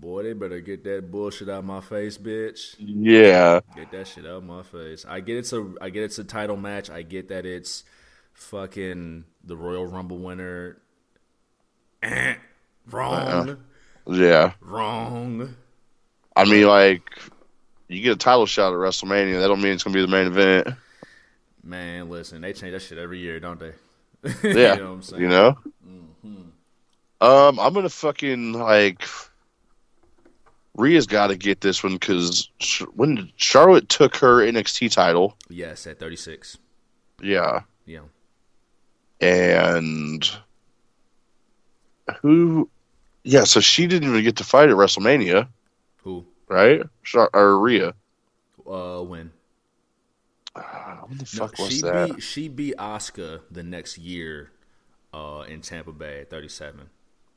Boy, 0.00 0.22
they 0.22 0.32
better 0.32 0.60
get 0.60 0.84
that 0.84 1.10
bullshit 1.10 1.50
out 1.50 1.64
my 1.64 1.80
face, 1.82 2.16
bitch. 2.16 2.76
Yeah, 2.78 3.60
Get 3.76 3.90
that 3.90 4.06
shit 4.06 4.24
out 4.24 4.44
my 4.44 4.62
face. 4.62 5.04
I 5.06 5.20
get 5.20 5.36
it's 5.36 5.52
a 5.52 5.74
I 5.82 5.90
get 5.90 6.04
it's 6.04 6.18
a 6.18 6.24
title 6.24 6.56
match. 6.56 6.88
I 6.88 7.02
get 7.02 7.28
that 7.28 7.44
it's 7.44 7.84
fucking 8.38 9.24
the 9.44 9.56
Royal 9.56 9.86
Rumble 9.86 10.18
winner. 10.18 10.78
Eh, 12.02 12.34
wrong. 12.90 13.58
yeah. 14.06 14.52
Wrong. 14.60 15.54
I 16.36 16.44
mean, 16.44 16.66
like, 16.66 17.02
you 17.88 18.02
get 18.02 18.12
a 18.12 18.16
title 18.16 18.46
shot 18.46 18.72
at 18.72 18.78
WrestleMania. 18.78 19.40
That 19.40 19.48
don't 19.48 19.60
mean 19.60 19.72
it's 19.72 19.82
gonna 19.82 19.94
be 19.94 20.00
the 20.02 20.06
main 20.08 20.26
event. 20.28 20.68
Man, 21.64 22.08
listen, 22.08 22.40
they 22.40 22.52
change 22.52 22.72
that 22.72 22.80
shit 22.82 22.98
every 22.98 23.18
year, 23.18 23.40
don't 23.40 23.60
they? 23.60 23.72
Yeah, 24.42 24.74
you 24.74 24.80
know 24.80 24.88
what 24.88 24.94
I'm 24.94 25.02
saying? 25.02 25.22
You 25.22 25.28
know. 25.28 25.58
Um, 27.20 27.58
I'm 27.58 27.74
gonna 27.74 27.88
fucking 27.88 28.52
like. 28.52 29.02
Rhea's 30.76 31.08
got 31.08 31.26
to 31.28 31.36
get 31.36 31.60
this 31.60 31.82
one 31.82 31.94
because 31.94 32.48
when 32.94 33.32
Charlotte 33.34 33.88
took 33.88 34.14
her 34.18 34.36
NXT 34.36 34.92
title, 34.92 35.36
Yes, 35.48 35.88
at 35.88 35.98
36. 35.98 36.56
yeah, 37.20 37.62
Yeah. 37.84 38.02
And 39.20 40.28
who, 42.22 42.68
yeah, 43.24 43.44
so 43.44 43.60
she 43.60 43.86
didn't 43.86 44.08
even 44.10 44.22
get 44.24 44.36
to 44.36 44.44
fight 44.44 44.68
at 44.70 44.74
WrestleMania, 44.76 45.48
Who? 46.02 46.26
right? 46.48 46.82
Char- 47.04 47.30
or 47.34 47.58
Rhea. 47.58 47.94
Uh, 48.66 49.00
when? 49.02 49.32
Ah, 50.56 51.00
What 51.06 51.18
the 51.18 51.36
No, 51.38 51.46
fuck 51.46 51.58
was 51.58 51.68
she 51.72 51.80
that? 51.82 52.14
beat 52.14 52.22
she 52.22 52.48
beat 52.48 52.76
Asuka 52.76 53.40
the 53.50 53.62
next 53.62 53.98
year, 53.98 54.50
uh, 55.12 55.44
in 55.48 55.60
Tampa 55.60 55.92
Bay 55.92 56.20
at 56.20 56.30
37. 56.30 56.88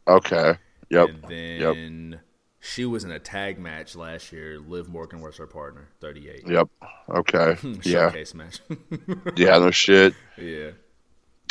Okay. 0.07 0.57
Yep. 0.89 1.09
And 1.09 1.23
then 1.23 2.19
she 2.59 2.85
was 2.85 3.03
in 3.03 3.11
a 3.11 3.19
tag 3.19 3.59
match 3.59 3.95
last 3.95 4.31
year. 4.31 4.59
Liv 4.59 4.89
Morgan 4.89 5.21
was 5.21 5.37
her 5.37 5.47
partner, 5.47 5.89
38. 6.01 6.47
Yep. 6.47 6.67
Okay. 7.09 7.57
yeah. 7.83 8.09
Showcase 8.09 8.33
match. 8.33 8.59
Yeah. 9.35 9.57
No 9.59 9.71
shit. 9.71 10.13
yeah. 10.37 10.71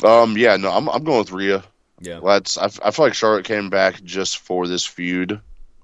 Um. 0.05 0.37
Yeah. 0.37 0.57
No. 0.57 0.71
I'm. 0.71 0.89
I'm 0.89 1.05
going 1.05 1.19
with 1.19 1.33
Rhea. 1.33 1.63
Yeah. 2.01 2.19
Let's. 2.23 2.57
I, 2.59 2.67
I 2.85 2.91
feel 2.91 3.05
like 3.07 3.15
Charlotte 3.15 3.45
came 3.45 3.69
back 3.71 4.03
just 4.03 4.39
for 4.39 4.67
this 4.67 4.87
feud. 4.87 5.41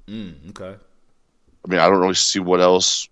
Mm, 0.08 0.50
okay. 0.50 0.76
I 1.64 1.68
mean, 1.68 1.80
I 1.80 1.88
don't 1.88 2.00
really 2.00 2.14
see 2.14 2.38
what 2.38 2.60
else 2.60 3.08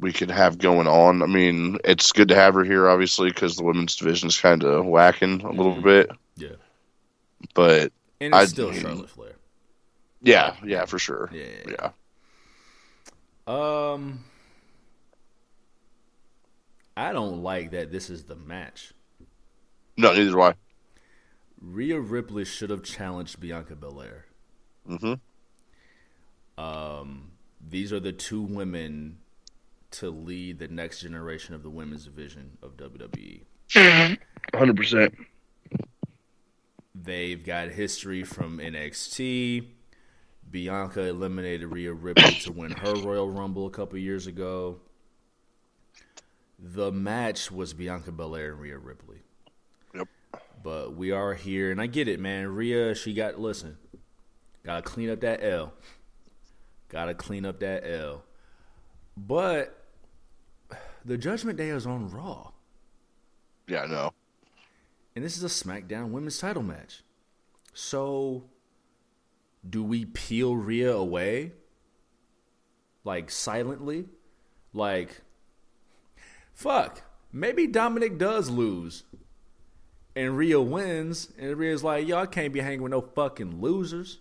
we 0.00 0.12
could 0.12 0.30
have 0.30 0.58
going 0.58 0.88
on. 0.88 1.22
I 1.22 1.26
mean, 1.26 1.78
it's 1.84 2.10
good 2.10 2.28
to 2.28 2.34
have 2.34 2.54
her 2.54 2.64
here, 2.64 2.88
obviously, 2.88 3.28
because 3.28 3.56
the 3.56 3.62
women's 3.64 3.94
division 3.96 4.28
is 4.28 4.40
kind 4.40 4.64
of 4.64 4.84
whacking 4.86 5.42
a 5.42 5.50
little 5.52 5.76
Mhm. 5.76 5.82
bit. 5.82 6.10
Yeah. 6.36 6.56
But 7.54 7.92
And 8.20 8.34
it's 8.34 8.36
I- 8.36 8.44
still 8.46 8.72
Charlotte 8.72 9.10
Flair. 9.10 9.34
yeah, 10.22 10.56
yeah, 10.64 10.86
for 10.86 10.98
sure. 10.98 11.30
Yeah. 11.32 11.44
Yeah. 11.68 11.90
Um, 13.46 14.24
I 16.96 17.12
don't 17.12 17.42
like 17.42 17.70
that 17.72 17.92
this 17.92 18.08
is 18.10 18.24
the 18.24 18.36
match. 18.36 18.92
No, 20.02 20.12
neither 20.12 20.30
do 20.32 20.42
I. 20.42 20.54
Rhea 21.60 22.00
Ripley 22.00 22.44
should 22.44 22.70
have 22.70 22.82
challenged 22.82 23.38
Bianca 23.38 23.76
Belair. 23.76 24.26
Mm-hmm. 24.88 25.14
Um, 26.62 27.30
these 27.66 27.92
are 27.92 28.00
the 28.00 28.10
two 28.10 28.42
women 28.42 29.18
to 29.92 30.10
lead 30.10 30.58
the 30.58 30.66
next 30.66 31.02
generation 31.02 31.54
of 31.54 31.62
the 31.62 31.70
women's 31.70 32.04
division 32.04 32.58
of 32.62 32.76
WWE. 32.76 33.42
Hundred 34.52 34.76
percent. 34.76 35.14
They've 36.94 37.42
got 37.42 37.68
history 37.68 38.24
from 38.24 38.58
NXT. 38.58 39.66
Bianca 40.50 41.02
eliminated 41.04 41.72
Rhea 41.72 41.92
Ripley 41.92 42.34
to 42.40 42.52
win 42.52 42.72
her 42.72 42.94
Royal 42.94 43.30
Rumble 43.30 43.66
a 43.66 43.70
couple 43.70 43.98
years 43.98 44.26
ago. 44.26 44.80
The 46.58 46.90
match 46.90 47.50
was 47.52 47.72
Bianca 47.72 48.10
Belair 48.12 48.52
and 48.52 48.60
Rhea 48.60 48.78
Ripley. 48.78 49.21
But 50.62 50.94
we 50.94 51.10
are 51.10 51.34
here, 51.34 51.70
and 51.70 51.80
I 51.80 51.86
get 51.86 52.06
it, 52.08 52.20
man. 52.20 52.48
Rhea, 52.48 52.94
she 52.94 53.14
got 53.14 53.38
listen, 53.38 53.78
gotta 54.64 54.82
clean 54.82 55.10
up 55.10 55.20
that 55.20 55.42
L. 55.42 55.72
Gotta 56.88 57.14
clean 57.14 57.44
up 57.44 57.60
that 57.60 57.84
L. 57.88 58.22
But 59.16 59.76
the 61.04 61.18
Judgment 61.18 61.58
Day 61.58 61.68
is 61.70 61.86
on 61.86 62.10
Raw, 62.10 62.52
Yeah, 63.66 63.82
I 63.82 63.86
know. 63.86 64.12
and 65.16 65.24
this 65.24 65.36
is 65.36 65.42
a 65.42 65.46
SmackDown 65.48 66.10
Women's 66.10 66.38
Title 66.38 66.62
match. 66.62 67.02
So, 67.74 68.44
do 69.68 69.82
we 69.82 70.04
peel 70.04 70.54
Rhea 70.56 70.92
away, 70.94 71.52
like 73.04 73.30
silently, 73.30 74.06
like, 74.72 75.22
fuck? 76.54 77.02
Maybe 77.32 77.66
Dominic 77.66 78.18
does 78.18 78.50
lose, 78.50 79.04
and 80.14 80.36
Rhea 80.36 80.60
wins, 80.60 81.28
and 81.38 81.56
Rhea's 81.56 81.82
like, 81.82 82.06
yo, 82.06 82.18
I 82.18 82.26
can't 82.26 82.52
be 82.52 82.60
hanging 82.60 82.82
with 82.82 82.92
no 82.92 83.00
fucking 83.00 83.60
losers. 83.60 84.18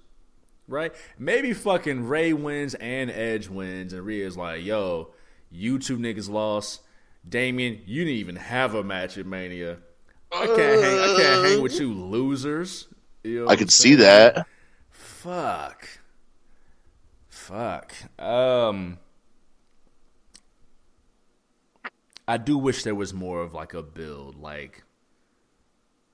Right? 0.68 0.94
Maybe 1.20 1.54
fucking 1.54 2.08
Rey 2.08 2.32
wins 2.34 2.76
and 2.76 3.12
Edge 3.12 3.50
wins, 3.50 3.92
and 3.92 4.06
Rhea's 4.06 4.38
like, 4.38 4.64
yo, 4.64 5.14
you 5.50 5.80
two 5.80 5.98
niggas 5.98 6.30
lost. 6.30 6.82
Damien, 7.28 7.82
you 7.86 8.04
didn't 8.04 8.20
even 8.20 8.36
have 8.38 8.74
a 8.74 8.84
match 8.84 9.18
at 9.18 9.26
Mania. 9.26 9.78
I 10.34 10.46
can't 10.48 10.82
hang 10.82 11.00
I 11.00 11.16
can't 11.18 11.46
hang 11.46 11.62
with 11.62 11.80
you 11.80 11.94
losers. 11.94 12.88
You 13.24 13.42
know 13.46 13.50
I 13.50 13.54
I'm 13.54 13.68
see 13.68 13.96
that. 13.96 14.48
Fuck. 14.90 15.88
Fuck. 17.30 17.94
Um 18.18 18.98
I 22.28 22.38
do 22.38 22.58
wish 22.58 22.84
there 22.84 22.96
was 22.96 23.14
more 23.14 23.42
of 23.42 23.54
like 23.54 23.74
a 23.74 23.84
build. 23.84 24.38
Like 24.38 24.84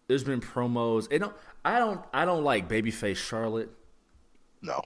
there's 0.08 0.24
been 0.24 0.42
promos. 0.42 1.08
It 1.12 1.20
don't 1.20 1.36
I 1.64 1.80
don't 1.80 2.02
I 2.14 2.26
don't 2.26 2.44
like 2.44 2.68
babyface 2.70 3.18
Charlotte. 3.18 3.70
No. 4.62 4.82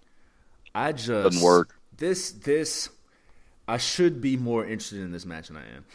I 0.74 0.92
just 0.92 1.08
Doesn't 1.10 1.42
work. 1.42 1.76
This 1.96 2.32
this 2.32 2.90
I 3.68 3.78
should 3.78 4.22
be 4.22 4.36
more 4.38 4.66
interested 4.66 5.00
in 5.00 5.12
this 5.12 5.26
match 5.26 5.48
than 5.48 5.58
I 5.58 5.62
am. 5.76 5.86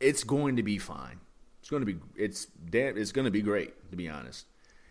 It's 0.00 0.24
going 0.24 0.56
to 0.56 0.62
be 0.62 0.78
fine. 0.78 1.20
It's 1.60 1.70
going 1.70 1.84
to 1.84 1.92
be 1.92 1.98
it's 2.16 2.46
damn 2.46 2.96
it's 2.96 3.12
going 3.12 3.24
to 3.24 3.30
be 3.30 3.42
great 3.42 3.90
to 3.90 3.96
be 3.96 4.08
honest. 4.08 4.46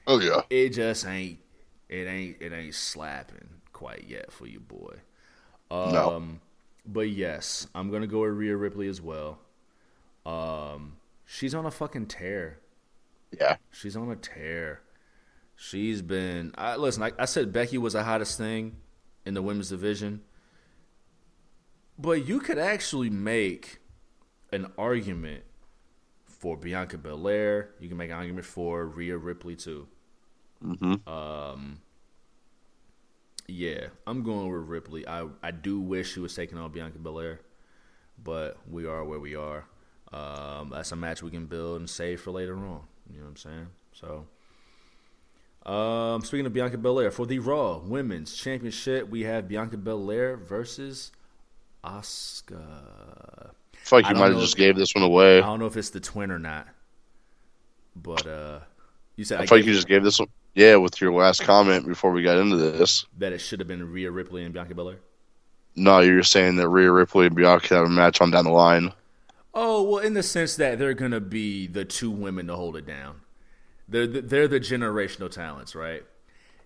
Oh 0.08 0.20
yeah. 0.20 0.42
It 0.50 0.70
just 0.70 1.06
ain't 1.06 1.40
it 1.88 2.08
ain't 2.08 2.38
it 2.42 2.52
ain't 2.52 2.74
slapping 2.76 3.48
quite 3.74 4.06
yet 4.08 4.32
for 4.32 4.48
you 4.48 4.60
boy. 4.60 4.96
Um 5.70 5.92
No. 5.94 6.28
but 6.86 7.10
yes, 7.10 7.68
I'm 7.76 7.90
going 7.90 8.02
to 8.02 8.08
go 8.08 8.22
with 8.22 8.32
Rhea 8.32 8.58
Ripley 8.58 8.88
as 8.88 9.02
well. 9.02 9.38
Um 10.26 10.94
she's 11.26 11.54
on 11.54 11.66
a 11.66 11.72
fucking 11.72 12.08
tear. 12.08 12.60
Yeah. 13.32 13.58
She's 13.72 13.96
on 13.96 14.10
a 14.10 14.16
tear. 14.16 14.82
She's 15.56 16.02
been. 16.02 16.54
I, 16.58 16.76
listen, 16.76 17.04
I, 17.04 17.12
I 17.18 17.26
said 17.26 17.52
Becky 17.52 17.78
was 17.78 17.94
the 17.94 18.04
hottest 18.04 18.38
thing 18.38 18.78
in 19.26 19.34
the 19.34 19.42
women's 19.42 19.70
division, 19.70 20.22
but 21.98 22.28
you 22.28 22.40
could 22.40 22.58
actually 22.58 23.10
make 23.10 23.80
an 24.52 24.72
argument 24.78 25.44
for 26.26 26.58
Bianca 26.58 26.98
Belair. 26.98 27.72
You 27.80 27.88
can 27.88 27.98
make 27.98 28.10
an 28.10 28.18
argument 28.18 28.46
for 28.46 28.86
Rhea 28.86 29.18
Ripley 29.18 29.56
too. 29.56 29.88
Mm-hmm. 30.64 31.08
Um, 31.10 31.82
yeah, 33.48 33.88
I'm 34.06 34.24
going 34.24 34.52
with 34.52 34.68
Ripley. 34.68 35.08
I 35.08 35.28
I 35.42 35.52
do 35.52 35.80
wish 35.80 36.14
she 36.14 36.20
was 36.20 36.36
taking 36.36 36.58
on 36.58 36.72
Bianca 36.72 37.00
Belair, 37.00 37.40
but 38.22 38.58
we 38.70 38.86
are 38.86 39.04
where 39.04 39.20
we 39.20 39.36
are. 39.36 39.66
Um, 40.16 40.70
that's 40.70 40.92
a 40.92 40.96
match 40.96 41.22
we 41.22 41.32
can 41.32 41.46
build 41.46 41.80
and 41.80 41.90
save 41.90 42.22
for 42.22 42.32
later 42.32 42.56
on. 42.56 42.82
You 43.12 43.20
know 43.20 43.26
what 43.26 43.30
I'm 43.30 43.38
saying? 43.38 43.68
So, 43.92 45.70
um, 45.70 46.22
speaking 46.24 46.46
of 46.46 46.54
Bianca 46.54 46.78
Belair, 46.78 47.12
for 47.12 47.26
the 47.26 47.40
Raw 47.40 47.80
Women's 47.80 48.34
Championship, 48.36 49.10
we 49.10 49.24
have 49.24 49.48
Bianca 49.48 49.78
Belair 49.78 50.38
versus 50.38 51.12
Asuka. 51.84 52.56
I 53.52 53.78
feel 53.78 54.00
like 54.00 54.10
you 54.10 54.16
might 54.16 54.32
have 54.32 54.40
just 54.40 54.58
gave 54.58 54.76
this 54.76 54.96
one 54.96 55.04
away. 55.04 55.40
I 55.40 55.42
don't 55.42 55.60
know 55.60 55.66
if 55.66 55.76
it's 55.76 55.90
the 55.90 56.00
twin 56.00 56.32
or 56.32 56.40
not, 56.40 56.68
but 57.96 58.26
uh, 58.26 58.60
you 59.18 59.26
said 59.26 59.40
I 59.40 59.44
I 59.44 59.46
feel 59.48 59.58
like 59.60 59.68
you 59.68 59.74
just 59.74 59.88
gave 59.88 60.04
this 60.04 60.20
one. 60.20 60.30
Yeah, 60.54 60.78
with 60.78 61.02
your 61.02 61.12
last 61.12 61.44
comment 61.44 61.86
before 61.86 62.12
we 62.12 62.24
got 62.24 62.38
into 62.38 62.56
this. 62.56 63.06
that 63.18 63.34
it 63.34 63.40
should 63.40 63.60
have 63.60 63.68
been 63.68 63.92
Rhea 63.92 64.10
Ripley 64.10 64.46
and 64.46 64.54
Bianca 64.54 64.74
Belair. 64.74 65.00
No, 65.76 66.00
you're 66.00 66.24
saying 66.24 66.56
that 66.56 66.70
Rhea 66.70 66.90
Ripley 66.90 67.28
and 67.28 67.36
Bianca 67.36 67.76
have 67.76 67.86
a 67.88 67.90
match 67.90 68.22
on 68.22 68.32
down 68.32 68.46
the 68.46 68.52
line. 68.52 68.94
Oh 69.56 69.84
well, 69.84 70.00
in 70.00 70.14
the 70.14 70.24
sense 70.24 70.58
that 70.58 70.78
they're 70.78 70.94
gonna 70.94 71.22
be 71.22 71.66
the 71.66 71.86
two 71.86 72.12
women 72.12 72.48
to 72.48 72.56
hold 72.56 72.76
it 72.76 72.86
down. 72.86 73.22
They're 73.88 74.06
the, 74.06 74.22
they're 74.22 74.48
the 74.50 74.60
generational 74.60 75.32
talents, 75.32 75.76
right? 75.76 76.04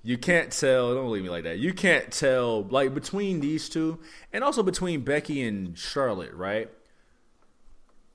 You 0.02 0.18
can't 0.18 0.52
tell. 0.52 0.95
Don't 0.95 1.11
leave 1.11 1.24
me 1.24 1.30
like 1.30 1.44
that. 1.44 1.60
You 1.60 1.74
can't 1.74 2.11
tell 2.11 2.64
like 2.64 2.94
between 2.95 3.41
these 3.41 3.70
two, 3.70 3.99
and 4.34 4.44
also 4.44 4.64
between 4.64 5.02
Becky 5.02 5.44
and 5.44 5.78
Charlotte, 5.78 6.34
right? 6.34 6.70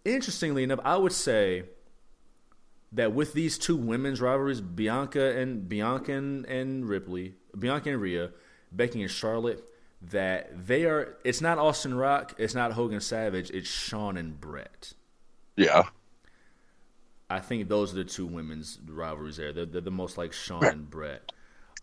Interestingly 0.04 0.64
enough, 0.64 0.80
I 0.84 0.96
would 0.96 1.12
say 1.12 1.64
that 2.92 3.12
with 3.12 3.32
these 3.32 3.58
two 3.58 3.76
women's 3.76 4.20
rivalries, 4.20 4.60
Bianca 4.60 5.36
and 5.38 5.68
Bianca 5.68 6.12
and, 6.12 6.44
and 6.46 6.88
Ripley, 6.88 7.34
Bianca 7.58 7.90
and 7.90 8.00
Rhea, 8.00 8.30
Becky 8.72 9.02
and 9.02 9.10
Charlotte, 9.10 9.62
that 10.10 10.66
they 10.66 10.84
are. 10.84 11.16
It's 11.24 11.40
not 11.40 11.58
Austin 11.58 11.94
Rock. 11.94 12.34
It's 12.38 12.54
not 12.54 12.72
Hogan 12.72 13.00
Savage. 13.00 13.50
It's 13.50 13.68
Shawn 13.68 14.16
and 14.16 14.40
Brett. 14.40 14.92
Yeah. 15.56 15.84
I 17.30 17.40
think 17.40 17.68
those 17.68 17.92
are 17.92 17.96
the 17.96 18.04
two 18.04 18.26
women's 18.26 18.78
rivalries 18.86 19.36
there. 19.36 19.52
They're, 19.52 19.66
they're 19.66 19.80
the 19.80 19.90
most 19.90 20.18
like 20.18 20.32
Shawn 20.32 20.64
and 20.64 20.90
Brett. 20.90 21.32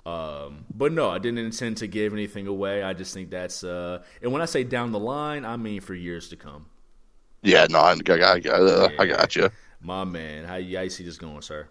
Um, 0.05 0.65
but 0.73 0.91
no, 0.91 1.09
I 1.09 1.19
didn't 1.19 1.39
intend 1.39 1.77
to 1.77 1.87
give 1.87 2.13
anything 2.13 2.47
away. 2.47 2.81
I 2.81 2.93
just 2.93 3.13
think 3.13 3.29
that's 3.29 3.63
uh, 3.63 4.01
and 4.21 4.31
when 4.31 4.41
I 4.41 4.45
say 4.45 4.63
down 4.63 4.91
the 4.91 4.99
line, 4.99 5.45
I 5.45 5.57
mean 5.57 5.81
for 5.81 5.93
years 5.93 6.29
to 6.29 6.35
come. 6.35 6.65
Yeah, 7.43 7.67
no, 7.69 7.79
I, 7.79 7.95
I, 8.07 8.13
I, 8.13 8.39
uh, 8.49 8.89
I 8.99 9.05
got 9.05 9.35
you. 9.35 9.49
My 9.81 10.03
man, 10.03 10.45
how 10.45 10.55
you, 10.55 10.77
how 10.77 10.83
you 10.83 10.89
see 10.89 11.03
this 11.03 11.17
going, 11.17 11.41
sir? 11.41 11.67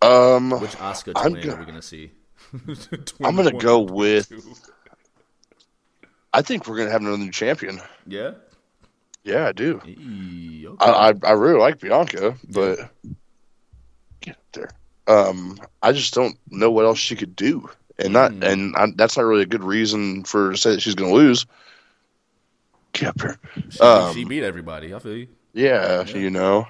Um, 0.00 0.50
Which 0.50 0.72
Asuka 0.72 1.14
twin 1.14 1.50
are 1.50 1.56
we 1.56 1.64
gonna 1.64 1.82
see? 1.82 2.10
I'm 3.22 3.36
gonna 3.36 3.52
go 3.52 3.80
with- 3.80 4.32
I 6.32 6.42
think 6.42 6.66
we're 6.66 6.76
gonna 6.76 6.90
have 6.90 7.00
another 7.00 7.16
new 7.18 7.30
champion. 7.30 7.80
Yeah. 8.06 8.32
Yeah, 9.24 9.48
I 9.48 9.52
do. 9.52 9.80
Eee, 9.86 10.66
okay. 10.68 10.84
I, 10.84 11.10
I, 11.10 11.14
I 11.24 11.32
really 11.32 11.58
like 11.58 11.80
Bianca, 11.80 12.36
but 12.48 12.78
get 14.20 14.36
there. 14.52 14.70
Um, 15.08 15.58
I 15.82 15.92
just 15.92 16.14
don't 16.14 16.36
know 16.50 16.70
what 16.70 16.84
else 16.84 16.98
she 16.98 17.16
could 17.16 17.34
do, 17.34 17.68
and 17.98 18.12
not, 18.12 18.32
Mm. 18.32 18.44
and 18.44 18.76
I, 18.76 18.86
that's 18.94 19.16
not 19.16 19.24
really 19.24 19.42
a 19.42 19.46
good 19.46 19.64
reason 19.64 20.24
for 20.24 20.52
to 20.52 20.56
say 20.56 20.70
that 20.72 20.80
she's 20.82 20.94
gonna 20.94 21.12
lose. 21.12 21.46
Get 22.92 23.08
up 23.08 23.20
here. 23.20 23.38
she, 23.70 23.80
um, 23.80 24.14
she 24.14 24.24
beat 24.24 24.42
everybody. 24.44 24.94
I 24.94 24.98
feel 25.00 25.16
you, 25.16 25.28
Yeah, 25.54 26.04
Yeah. 26.06 26.16
you 26.16 26.30
know. 26.30 26.68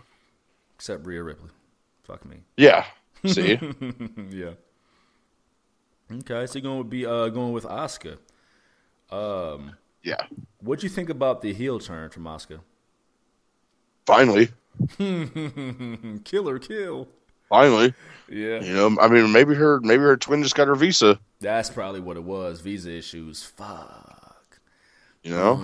except 0.76 1.06
Rhea 1.06 1.22
Ripley. 1.22 1.50
Fuck 2.04 2.24
me. 2.24 2.36
Yeah. 2.56 2.84
See. 3.26 3.58
yeah. 4.30 4.52
Okay, 6.12 6.46
so 6.46 6.58
you're 6.58 6.62
going 6.62 6.78
to 6.82 6.88
be 6.88 7.04
uh, 7.04 7.28
going 7.28 7.52
with 7.52 7.64
Asuka. 7.64 8.18
Um, 9.10 9.76
yeah. 10.02 10.26
what'd 10.60 10.82
you 10.82 10.88
think 10.88 11.10
about 11.10 11.42
the 11.42 11.52
heel 11.52 11.78
turn 11.78 12.10
from 12.10 12.24
Asuka? 12.24 12.60
Finally. 14.06 14.48
Killer 16.24 16.58
kill. 16.58 17.08
Finally. 17.48 17.94
Yeah, 18.28 18.60
You 18.60 18.74
know. 18.74 18.96
I 19.00 19.08
mean, 19.08 19.32
maybe 19.32 19.54
her 19.54 19.80
maybe 19.80 20.02
her 20.02 20.16
twin 20.16 20.42
just 20.42 20.54
got 20.56 20.68
her 20.68 20.74
visa. 20.74 21.18
that's 21.40 21.70
probably 21.70 22.00
what 22.00 22.16
it 22.16 22.24
was. 22.24 22.60
Visa 22.60 22.90
issues. 22.92 23.44
Fuck. 23.44 24.58
You 25.22 25.30
know. 25.30 25.56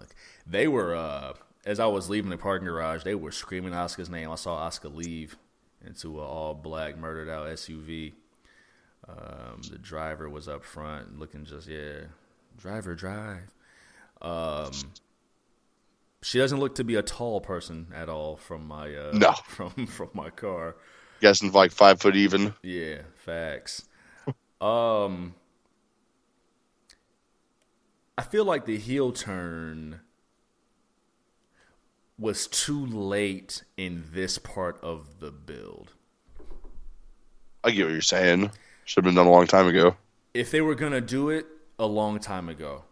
Fuck. 0.00 0.14
They 0.46 0.68
were 0.68 0.94
uh, 0.94 1.34
as 1.64 1.78
I 1.80 1.86
was 1.86 2.10
leaving 2.10 2.30
the 2.30 2.38
parking 2.38 2.66
garage, 2.66 3.04
they 3.04 3.14
were 3.14 3.30
screaming 3.30 3.72
Asuka's 3.72 4.10
name. 4.10 4.30
I 4.30 4.34
saw 4.36 4.68
Asuka 4.68 4.94
leave 4.94 5.36
into 5.84 6.18
an 6.18 6.24
all 6.24 6.54
black 6.54 6.98
murdered 6.98 7.28
out 7.28 7.46
SUV. 7.48 8.12
Um, 9.08 9.62
the 9.70 9.78
driver 9.78 10.28
was 10.28 10.48
up 10.48 10.64
front, 10.64 11.18
looking 11.18 11.44
just 11.44 11.68
yeah, 11.68 12.02
driver 12.56 12.94
drive. 12.94 13.50
Um, 14.20 14.70
she 16.22 16.38
doesn't 16.38 16.60
look 16.60 16.76
to 16.76 16.84
be 16.84 16.94
a 16.94 17.02
tall 17.02 17.40
person 17.40 17.88
at 17.94 18.08
all 18.08 18.36
from 18.36 18.66
my 18.66 18.94
uh, 18.94 19.10
No. 19.12 19.32
from 19.46 19.86
from 19.86 20.10
my 20.14 20.30
car. 20.30 20.76
Guessing 21.20 21.52
like 21.52 21.72
five 21.72 22.00
foot 22.00 22.16
even. 22.16 22.54
Yeah, 22.62 23.02
facts. 23.16 23.84
Um, 24.60 25.34
I 28.16 28.22
feel 28.22 28.44
like 28.44 28.64
the 28.64 28.78
heel 28.78 29.10
turn 29.10 29.98
was 32.16 32.46
too 32.46 32.86
late 32.86 33.64
in 33.76 34.04
this 34.12 34.38
part 34.38 34.78
of 34.80 35.18
the 35.18 35.32
build. 35.32 35.94
I 37.64 37.72
get 37.72 37.86
what 37.86 37.92
you're 37.92 38.00
saying. 38.02 38.52
Should 38.92 39.06
have 39.06 39.14
been 39.14 39.24
done 39.24 39.26
a 39.26 39.32
long 39.32 39.46
time 39.46 39.68
ago. 39.68 39.96
If 40.34 40.50
they 40.50 40.60
were 40.60 40.74
gonna 40.74 41.00
do 41.00 41.30
it 41.30 41.46
a 41.78 41.86
long 41.86 42.18
time 42.18 42.50
ago, 42.50 42.84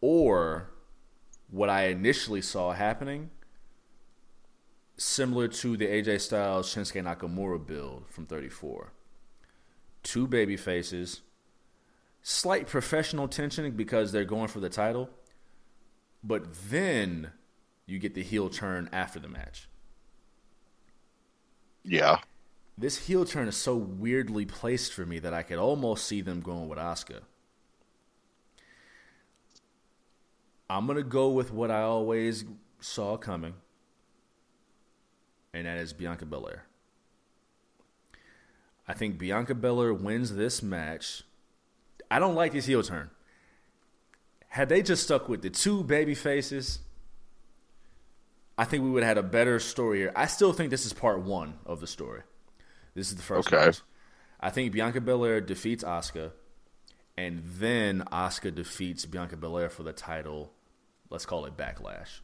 or 0.00 0.70
what 1.50 1.68
I 1.68 1.88
initially 1.88 2.40
saw 2.40 2.72
happening, 2.72 3.28
similar 4.96 5.46
to 5.48 5.76
the 5.76 5.86
AJ 5.86 6.22
Styles 6.22 6.74
Shinsuke 6.74 7.04
Nakamura 7.04 7.66
build 7.66 8.06
from 8.08 8.24
34. 8.24 8.94
Two 10.02 10.26
baby 10.26 10.56
faces, 10.56 11.20
slight 12.22 12.66
professional 12.66 13.28
tension 13.28 13.70
because 13.72 14.12
they're 14.12 14.24
going 14.24 14.48
for 14.48 14.60
the 14.60 14.70
title, 14.70 15.10
but 16.24 16.70
then 16.70 17.32
you 17.84 17.98
get 17.98 18.14
the 18.14 18.22
heel 18.22 18.48
turn 18.48 18.88
after 18.94 19.20
the 19.20 19.28
match. 19.28 19.68
Yeah. 21.84 22.20
This 22.80 23.06
heel 23.06 23.24
turn 23.24 23.48
is 23.48 23.56
so 23.56 23.74
weirdly 23.74 24.46
placed 24.46 24.92
for 24.92 25.04
me 25.04 25.18
that 25.18 25.34
I 25.34 25.42
could 25.42 25.58
almost 25.58 26.06
see 26.06 26.20
them 26.20 26.40
going 26.40 26.68
with 26.68 26.78
Asuka. 26.78 27.22
I'm 30.70 30.86
gonna 30.86 31.02
go 31.02 31.28
with 31.30 31.52
what 31.52 31.72
I 31.72 31.80
always 31.80 32.44
saw 32.78 33.16
coming, 33.16 33.54
and 35.52 35.66
that 35.66 35.78
is 35.78 35.92
Bianca 35.92 36.24
Belair. 36.24 36.66
I 38.86 38.94
think 38.94 39.18
Bianca 39.18 39.56
Belair 39.56 39.92
wins 39.92 40.36
this 40.36 40.62
match. 40.62 41.24
I 42.08 42.20
don't 42.20 42.36
like 42.36 42.52
this 42.52 42.66
heel 42.66 42.84
turn. 42.84 43.10
Had 44.50 44.68
they 44.68 44.82
just 44.82 45.02
stuck 45.02 45.28
with 45.28 45.42
the 45.42 45.50
two 45.50 45.82
baby 45.82 46.14
faces, 46.14 46.78
I 48.56 48.64
think 48.64 48.84
we 48.84 48.90
would 48.90 49.02
have 49.02 49.16
had 49.16 49.24
a 49.24 49.28
better 49.28 49.58
story 49.58 49.98
here. 49.98 50.12
I 50.14 50.26
still 50.26 50.52
think 50.52 50.70
this 50.70 50.86
is 50.86 50.92
part 50.92 51.20
one 51.20 51.58
of 51.66 51.80
the 51.80 51.86
story. 51.88 52.22
This 52.98 53.10
is 53.10 53.16
the 53.16 53.22
first 53.22 53.46
Okay. 53.52 53.66
match. 53.66 53.82
I 54.40 54.50
think 54.50 54.72
Bianca 54.72 55.00
Belair 55.00 55.40
defeats 55.40 55.84
Asuka, 55.84 56.32
and 57.16 57.42
then 57.44 58.02
Asuka 58.10 58.52
defeats 58.52 59.06
Bianca 59.06 59.36
Belair 59.36 59.68
for 59.68 59.84
the 59.84 59.92
title. 59.92 60.52
Let's 61.08 61.24
call 61.24 61.46
it 61.46 61.56
Backlash. 61.56 62.20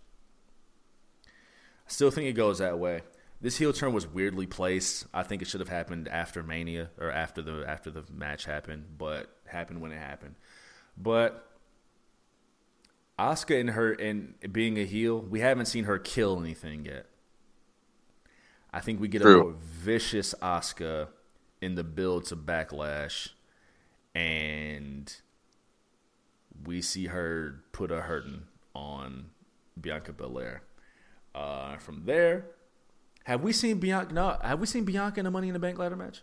I 1.26 1.88
still 1.88 2.10
think 2.10 2.28
it 2.28 2.32
goes 2.32 2.59
that 2.59 2.78
way. 2.78 3.02
This 3.40 3.59
heel 3.59 3.72
turn 3.72 3.92
was 3.92 4.06
weirdly 4.06 4.46
placed. 4.46 5.06
I 5.14 5.22
think 5.22 5.42
it 5.42 5.48
should 5.48 5.60
have 5.60 5.68
happened 5.68 6.09
after 6.09 6.42
Mania 6.42 6.90
or 6.98 7.10
after 7.10 7.40
the 7.40 7.64
after 7.68 7.90
the 7.90 8.02
match 8.12 8.44
happened, 8.44 8.98
but 8.98 9.28
happened 9.46 9.80
when 9.80 9.92
it 9.92 9.98
happened. 9.98 10.34
But 10.96 11.48
Asuka 13.16 13.61
and 13.61 13.70
her 13.70 13.93
and 13.93 14.35
being 14.53 14.77
a 14.78 14.85
heel, 14.85 15.20
we 15.20 15.38
haven't 15.38 15.66
seen 15.66 15.85
her 15.85 15.98
kill 15.98 16.40
anything 16.40 16.85
yet. 16.85 17.06
I 18.74 18.80
think 18.80 19.01
we 19.01 19.06
get 19.06 19.22
a 19.22 19.24
more 19.24 19.54
vicious 19.62 20.35
Asuka 20.43 21.06
in 21.62 21.77
the 21.77 21.85
build 21.85 22.24
to 22.27 22.36
Backlash, 22.36 23.28
and 24.16 25.14
we 26.66 26.82
see 26.82 27.06
her 27.06 27.61
put 27.70 27.93
a 27.93 28.01
hurting 28.01 28.43
on 28.74 29.27
Bianca 29.80 30.12
Belair. 30.12 30.62
Uh, 31.36 31.77
from 31.77 32.03
there, 32.04 32.46
have 33.24 33.43
we 33.43 33.53
seen 33.53 33.78
Bianca? 33.78 34.12
No, 34.12 34.36
have 34.43 34.59
we 34.59 34.66
seen 34.66 34.85
Bianca 34.85 35.20
in 35.20 35.27
a 35.27 35.30
Money 35.30 35.46
in 35.48 35.54
the 35.54 35.61
Bank 35.61 35.78
ladder 35.78 35.94
match? 35.96 36.22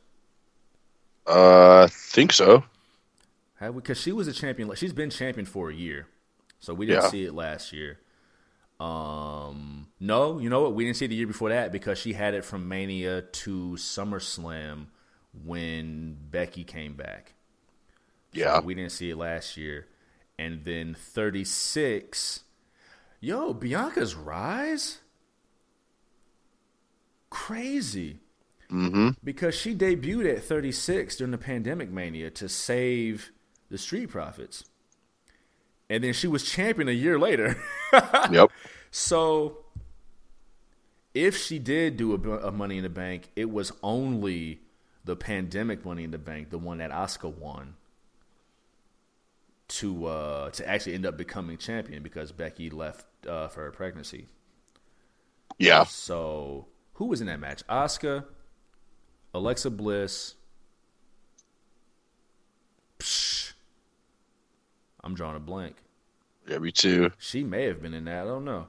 Uh, 1.26 1.84
I 1.84 1.88
think 1.88 2.34
so. 2.34 2.66
Have 3.62 3.76
we? 3.76 3.82
Because 3.82 3.98
she 4.00 4.12
was 4.12 4.28
a 4.28 4.34
champion. 4.34 4.68
like, 4.68 4.78
She's 4.78 4.92
been 4.92 5.10
champion 5.10 5.46
for 5.46 5.70
a 5.70 5.74
year, 5.74 6.08
so 6.60 6.74
we 6.74 6.86
didn't 6.86 7.04
Yeah. 7.04 7.10
see 7.10 7.24
it 7.26 7.34
last 7.34 7.72
year. 7.72 8.00
Um, 8.82 9.88
no, 10.00 10.40
you 10.40 10.50
know 10.50 10.62
what? 10.64 10.74
We 10.74 10.86
didn't 10.86 10.98
see 10.98 11.06
it 11.06 11.10
the 11.10 11.16
year 11.16 11.28
before 11.28 11.50
that 11.50 11.72
because 11.72 11.98
she 12.00 12.14
had 12.14 12.34
it 12.34 12.44
from 12.44 12.68
Mania 12.68 13.22
to 13.22 13.72
SummerSlam 13.78 14.88
when 15.46 16.18
Becky 16.32 16.64
came 16.64 16.96
back. 16.96 17.34
Yeah. 18.34 18.60
we 18.62 18.74
didn't 18.74 18.92
see 18.94 19.10
it 19.10 19.18
last 19.18 19.58
year, 19.58 19.88
and 20.40 20.64
then 20.64 20.96
36. 20.96 22.42
Yo, 23.20 23.54
Bianca's 23.54 24.16
rise, 24.16 25.00
crazy 27.30 28.20
Mm-hmm. 28.72 29.10
because 29.22 29.54
she 29.54 29.76
debuted 29.76 30.34
at 30.38 30.44
36 30.46 31.18
during 31.18 31.32
the 31.32 31.38
pandemic 31.38 31.90
mania 31.92 32.30
to 32.32 32.48
save 32.48 33.34
the 33.70 33.78
street 33.78 34.08
profits 34.10 34.64
and 35.92 36.04
then 36.04 36.14
she 36.14 36.28
was 36.28 36.44
champion 36.44 36.88
a 36.88 36.92
year 36.92 37.20
later 37.20 37.56
Yep. 38.32 38.50
so 38.90 39.58
if 41.14 41.38
she 41.38 41.60
did 41.60 41.98
do 41.98 42.14
a, 42.16 42.48
a 42.48 42.52
money 42.52 42.78
in 42.78 42.84
the 42.84 42.90
bank 42.90 43.30
it 43.36 43.52
was 43.52 43.72
only 43.84 44.62
the 45.06 45.16
pandemic 45.16 45.86
money 45.86 46.04
in 46.04 46.12
the 46.12 46.18
bank 46.18 46.50
the 46.50 46.58
one 46.58 46.78
that 46.80 46.92
Asuka 46.92 47.32
won 47.34 47.76
to 49.68 50.06
uh 50.06 50.50
to 50.52 50.68
actually 50.68 50.94
end 50.94 51.06
up 51.06 51.18
becoming 51.18 51.58
champion 51.58 52.04
because 52.04 52.32
becky 52.32 52.70
left 52.70 53.06
uh, 53.28 53.48
for 53.48 53.62
her 53.64 53.72
pregnancy 53.72 54.28
Yeah. 55.58 55.84
so 55.86 56.68
who 56.96 57.06
was 57.06 57.20
in 57.22 57.28
that 57.28 57.40
match? 57.40 57.66
Asuka, 57.68 58.26
Alexa 59.34 59.72
Bliss. 59.72 60.36
Psh, 63.00 63.31
I'm 65.04 65.14
drawing 65.14 65.36
a 65.36 65.40
blank. 65.40 65.76
Yeah, 66.48 66.60
me 66.60 66.72
too. 66.72 67.12
She 67.18 67.44
may 67.44 67.66
have 67.66 67.82
been 67.82 67.94
in 67.94 68.06
that. 68.06 68.24
I 68.24 68.26
don't 68.26 68.46
know. 68.46 68.68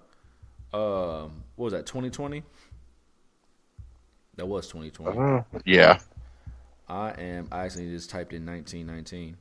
Um, 0.72 1.44
what 1.56 1.66
was 1.66 1.72
that? 1.72 1.86
2020. 1.86 2.42
That 4.36 4.46
was 4.46 4.66
2020. 4.68 5.44
Yeah. 5.64 5.98
I 6.88 7.10
am. 7.12 7.48
I 7.52 7.64
actually 7.64 7.90
just 7.90 8.10
typed 8.10 8.32
in 8.32 8.46
1919 8.46 9.36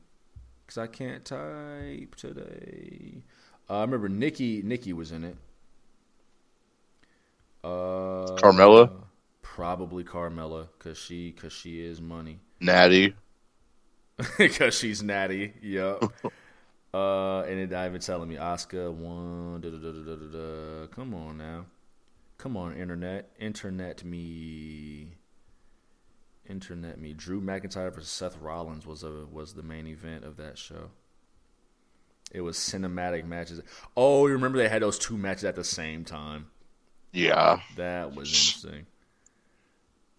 because 0.64 0.78
I 0.78 0.86
can't 0.86 1.24
type 1.24 2.14
today. 2.14 3.22
Uh, 3.68 3.78
I 3.78 3.80
remember 3.82 4.08
Nikki. 4.08 4.62
Nikki 4.62 4.92
was 4.92 5.12
in 5.12 5.24
it. 5.24 5.36
Uh, 7.64 8.36
Carmella? 8.36 8.90
Probably 9.42 10.04
Carmella 10.04 10.68
because 10.78 10.98
she 10.98 11.30
because 11.30 11.52
she 11.52 11.84
is 11.84 12.00
money. 12.00 12.40
Natty. 12.60 13.14
Because 14.38 14.78
she's 14.78 15.02
natty. 15.02 15.54
Yep. 15.62 16.04
uh, 16.94 17.40
and 17.42 17.58
it 17.58 17.70
not 17.70 17.86
even 17.86 18.00
telling 18.00 18.28
me 18.28 18.36
Asuka 18.36 18.92
one. 18.92 19.60
Da, 19.60 19.70
da, 19.70 19.78
da, 19.78 19.92
da, 19.92 20.16
da, 20.16 20.38
da. 20.38 20.86
Come 20.88 21.14
on 21.14 21.38
now. 21.38 21.66
Come 22.38 22.56
on, 22.56 22.76
internet. 22.76 23.30
Internet 23.38 24.04
me. 24.04 25.16
Internet 26.48 26.98
me. 26.98 27.14
Drew 27.14 27.40
McIntyre 27.40 27.94
versus 27.94 28.10
Seth 28.10 28.36
Rollins 28.38 28.84
was 28.86 29.02
a 29.04 29.26
was 29.30 29.54
the 29.54 29.62
main 29.62 29.86
event 29.86 30.24
of 30.24 30.36
that 30.38 30.58
show. 30.58 30.90
It 32.32 32.40
was 32.40 32.56
cinematic 32.56 33.24
matches. 33.26 33.60
Oh, 33.96 34.26
you 34.26 34.32
remember 34.32 34.58
they 34.58 34.68
had 34.68 34.82
those 34.82 34.98
two 34.98 35.16
matches 35.16 35.44
at 35.44 35.54
the 35.54 35.64
same 35.64 36.04
time. 36.04 36.46
Yeah. 37.12 37.60
That 37.76 38.14
was 38.14 38.28
interesting. 38.32 38.86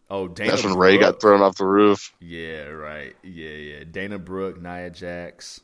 Oh, 0.09 0.27
Dana 0.27 0.51
That's 0.51 0.63
when 0.63 0.77
Rey 0.77 0.97
got 0.97 1.19
Brooke. 1.19 1.21
thrown 1.21 1.41
off 1.41 1.57
the 1.57 1.65
roof. 1.65 2.13
Yeah, 2.19 2.65
right. 2.65 3.15
Yeah, 3.23 3.49
yeah. 3.49 3.83
Dana 3.89 4.19
Brooke, 4.19 4.61
Nia 4.61 4.91
Jax. 4.91 5.61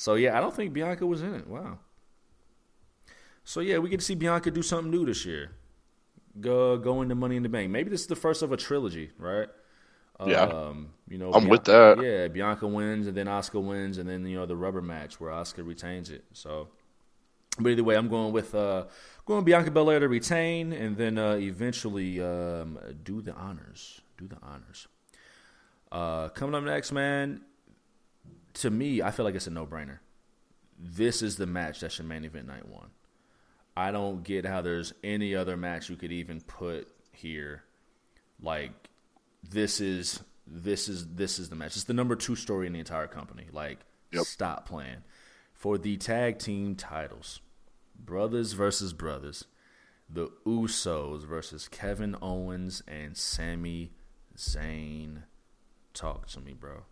So 0.00 0.14
yeah, 0.14 0.34
I 0.34 0.40
don't 0.40 0.56
think 0.56 0.72
Bianca 0.72 1.04
was 1.04 1.20
in 1.20 1.34
it. 1.34 1.46
Wow. 1.46 1.76
So 3.44 3.60
yeah, 3.60 3.76
we 3.76 3.90
get 3.90 4.00
to 4.00 4.06
see 4.06 4.14
Bianca 4.14 4.50
do 4.50 4.62
something 4.62 4.90
new 4.90 5.04
this 5.04 5.26
year. 5.26 5.50
Go 6.40 6.78
go 6.78 7.02
into 7.02 7.14
Money 7.14 7.36
in 7.36 7.42
the 7.42 7.50
Bank. 7.50 7.70
Maybe 7.70 7.90
this 7.90 8.00
is 8.00 8.06
the 8.06 8.16
first 8.16 8.40
of 8.40 8.50
a 8.50 8.56
trilogy, 8.56 9.10
right? 9.18 9.48
Yeah. 10.24 10.44
Um, 10.44 10.94
you 11.06 11.18
know, 11.18 11.30
I'm 11.34 11.48
with 11.48 11.64
that. 11.64 12.02
Yeah, 12.02 12.28
Bianca 12.28 12.66
wins, 12.66 13.08
and 13.08 13.14
then 13.14 13.26
Asuka 13.26 13.62
wins, 13.62 13.98
and 13.98 14.08
then 14.08 14.24
you 14.24 14.38
know 14.38 14.46
the 14.46 14.56
rubber 14.56 14.80
match 14.80 15.20
where 15.20 15.32
Asuka 15.32 15.66
retains 15.66 16.08
it. 16.08 16.24
So, 16.32 16.68
but 17.58 17.68
either 17.68 17.84
way, 17.84 17.96
I'm 17.96 18.08
going 18.08 18.32
with 18.32 18.54
uh, 18.54 18.86
going 19.26 19.44
Bianca 19.44 19.70
Belair 19.70 20.00
to 20.00 20.08
retain, 20.08 20.72
and 20.72 20.96
then 20.96 21.18
uh, 21.18 21.34
eventually 21.34 22.22
um, 22.22 22.78
do 23.04 23.20
the 23.20 23.34
honors. 23.34 24.00
Do 24.16 24.26
the 24.26 24.38
honors. 24.42 24.88
Uh, 25.92 26.30
coming 26.30 26.54
up 26.54 26.64
next, 26.64 26.90
man. 26.90 27.42
To 28.54 28.70
me, 28.70 29.02
I 29.02 29.10
feel 29.10 29.24
like 29.24 29.34
it's 29.34 29.46
a 29.46 29.50
no-brainer. 29.50 29.98
This 30.78 31.22
is 31.22 31.36
the 31.36 31.46
match 31.46 31.80
that 31.80 31.92
should 31.92 32.06
main 32.06 32.24
event 32.24 32.46
night 32.46 32.66
one. 32.68 32.90
I 33.76 33.92
don't 33.92 34.22
get 34.24 34.44
how 34.44 34.60
there's 34.62 34.92
any 35.04 35.34
other 35.34 35.56
match 35.56 35.88
you 35.88 35.96
could 35.96 36.12
even 36.12 36.40
put 36.40 36.88
here. 37.12 37.62
Like 38.42 38.72
this 39.48 39.80
is 39.80 40.20
this 40.46 40.88
is 40.88 41.06
this 41.14 41.38
is 41.38 41.48
the 41.50 41.56
match. 41.56 41.76
It's 41.76 41.84
the 41.84 41.92
number 41.94 42.16
two 42.16 42.34
story 42.34 42.66
in 42.66 42.72
the 42.72 42.78
entire 42.78 43.06
company. 43.06 43.46
Like 43.52 43.80
Yep. 44.12 44.24
stop 44.24 44.66
playing 44.68 45.04
for 45.54 45.78
the 45.78 45.96
tag 45.96 46.38
team 46.38 46.74
titles. 46.74 47.40
Brothers 47.94 48.54
versus 48.54 48.92
brothers. 48.92 49.44
The 50.08 50.28
Usos 50.44 51.24
versus 51.24 51.68
Kevin 51.68 52.16
Owens 52.20 52.82
and 52.88 53.16
Sami 53.16 53.92
Zayn. 54.36 55.22
Talk 55.94 56.26
to 56.28 56.40
me, 56.40 56.52
bro. 56.54 56.82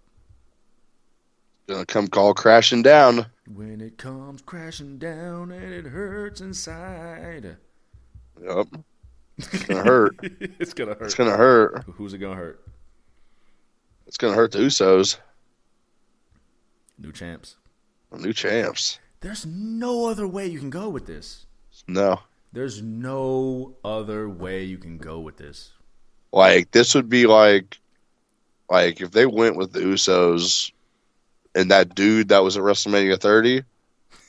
Gonna 1.68 1.84
come 1.84 2.08
call 2.08 2.32
crashing 2.32 2.82
down. 2.82 3.26
When 3.47 3.82
it 3.82 3.98
comes 3.98 4.40
crashing 4.40 4.97
down 4.97 5.52
and 5.52 5.74
it 5.74 5.84
hurts 5.84 6.40
inside. 6.40 7.58
Yep. 8.42 8.66
It's 9.36 9.64
gonna 9.64 9.84
hurt. 9.84 10.16
it's 10.22 10.72
gonna 10.72 10.94
hurt. 10.94 11.02
It's 11.02 11.14
gonna 11.14 11.36
hurt. 11.36 11.84
Who's 11.84 12.14
it 12.14 12.18
gonna 12.18 12.36
hurt? 12.36 12.66
It's 14.06 14.16
gonna 14.16 14.34
hurt 14.34 14.52
the 14.52 14.60
Usos. 14.60 15.18
New 16.98 17.12
champs. 17.12 17.56
New 18.18 18.32
champs. 18.32 18.98
There's 19.20 19.44
no 19.44 20.06
other 20.06 20.26
way 20.26 20.47
you 20.47 20.58
can 20.58 20.70
go 20.70 20.88
with 20.88 21.05
this. 21.05 21.44
No. 21.86 22.20
There's 22.50 22.80
no 22.80 23.76
other 23.84 24.26
way 24.26 24.64
you 24.64 24.78
can 24.78 24.97
go 24.97 25.20
with 25.20 25.36
this. 25.36 25.72
Like 26.32 26.70
this 26.70 26.94
would 26.94 27.10
be 27.10 27.26
like 27.26 27.78
like 28.70 29.02
if 29.02 29.10
they 29.10 29.26
went 29.26 29.56
with 29.56 29.74
the 29.74 29.80
Usos 29.80 30.72
and 31.55 31.70
that 31.70 31.94
dude 31.94 32.28
that 32.28 32.43
was 32.43 32.57
at 32.57 32.62
WrestleMania 32.62 33.20
30 33.20 33.62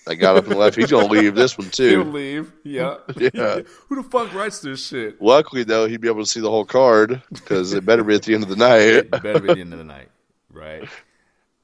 that 0.06 0.16
got 0.16 0.38
up 0.38 0.48
and 0.48 0.56
left, 0.58 0.76
he's 0.76 0.90
gonna 0.90 1.08
leave 1.08 1.36
this 1.36 1.58
one 1.58 1.70
too. 1.70 1.90
He'll 1.90 2.04
leave. 2.04 2.52
Yeah. 2.64 2.98
Yeah. 3.20 3.60
Who 3.88 4.02
the 4.02 4.04
fuck 4.10 4.34
writes 4.34 4.60
this 4.60 4.88
shit? 4.88 5.22
Luckily 5.22 5.64
though, 5.64 5.88
he'd 5.88 6.02
be 6.02 6.08
able 6.08 6.24
to 6.24 6.30
see 6.30 6.40
the 6.40 6.50
whole 6.50 6.66
card 6.66 7.22
because 7.32 7.74
it 7.74 7.86
better 7.86 8.04
be 8.04 8.16
at 8.16 8.24
the 8.24 8.34
end 8.34 8.44
of 8.44 8.50
the 8.50 8.56
night. 8.56 8.82
It 8.82 9.12
better 9.12 9.40
be 9.40 9.54
the 9.54 9.60
end 9.60 9.74
of 9.74 9.80
the 9.80 9.86
night, 9.86 10.10
right? 10.52 10.88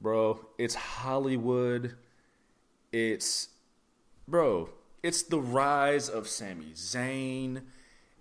Bro, 0.00 0.46
it's 0.58 0.74
Hollywood. 0.74 1.96
It's 2.92 3.48
bro, 4.28 4.70
it's 5.02 5.22
the 5.22 5.40
rise 5.40 6.08
of 6.08 6.28
Sami 6.28 6.72
Zayn. 6.74 7.62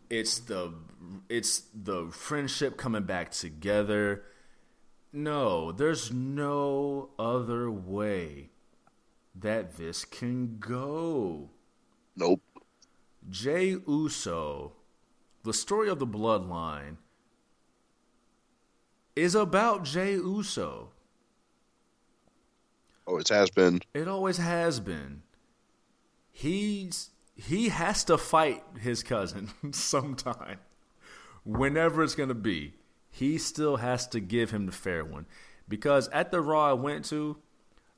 It's 0.09 0.39
the 0.39 0.73
it's 1.29 1.63
the 1.73 2.07
friendship 2.11 2.77
coming 2.77 3.03
back 3.03 3.31
together. 3.31 4.23
No, 5.15 5.71
there's 5.71 6.11
no 6.11 7.11
other 7.17 7.71
way 7.71 8.49
that 9.33 9.77
this 9.77 10.03
can 10.03 10.57
go. 10.59 11.51
Nope. 12.17 12.41
Jay 13.29 13.77
Uso, 13.87 14.73
the 15.43 15.53
story 15.53 15.87
of 15.87 15.99
the 15.99 16.05
bloodline, 16.05 16.97
is 19.15 19.35
about 19.35 19.85
Jay 19.85 20.15
Uso. 20.15 20.89
Oh, 23.07 23.11
always 23.11 23.29
has 23.29 23.49
been. 23.49 23.79
It 23.93 24.09
always 24.09 24.35
has 24.35 24.81
been. 24.81 25.21
He's 26.29 27.11
he 27.37 27.69
has 27.69 28.03
to 28.03 28.17
fight 28.17 28.65
his 28.81 29.01
cousin 29.01 29.49
sometime. 29.71 30.59
Whenever 31.45 32.03
it's 32.03 32.15
gonna 32.15 32.33
be. 32.33 32.73
He 33.15 33.37
still 33.37 33.77
has 33.77 34.07
to 34.07 34.19
give 34.19 34.51
him 34.51 34.65
the 34.65 34.73
fair 34.73 35.05
one. 35.05 35.25
Because 35.69 36.09
at 36.09 36.31
the 36.31 36.41
Raw 36.41 36.71
I 36.71 36.73
went 36.73 37.05
to, 37.05 37.37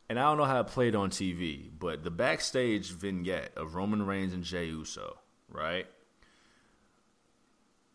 and 0.08 0.20
I 0.20 0.26
don't 0.26 0.38
know 0.38 0.46
how 0.46 0.60
it 0.60 0.68
played 0.68 0.94
on 0.94 1.10
TV, 1.10 1.72
but 1.80 2.04
the 2.04 2.12
backstage 2.12 2.92
vignette 2.92 3.52
of 3.58 3.74
Roman 3.74 4.06
Reigns 4.06 4.32
and 4.32 4.44
Jay 4.44 4.66
Uso, 4.66 5.18
right? 5.50 5.88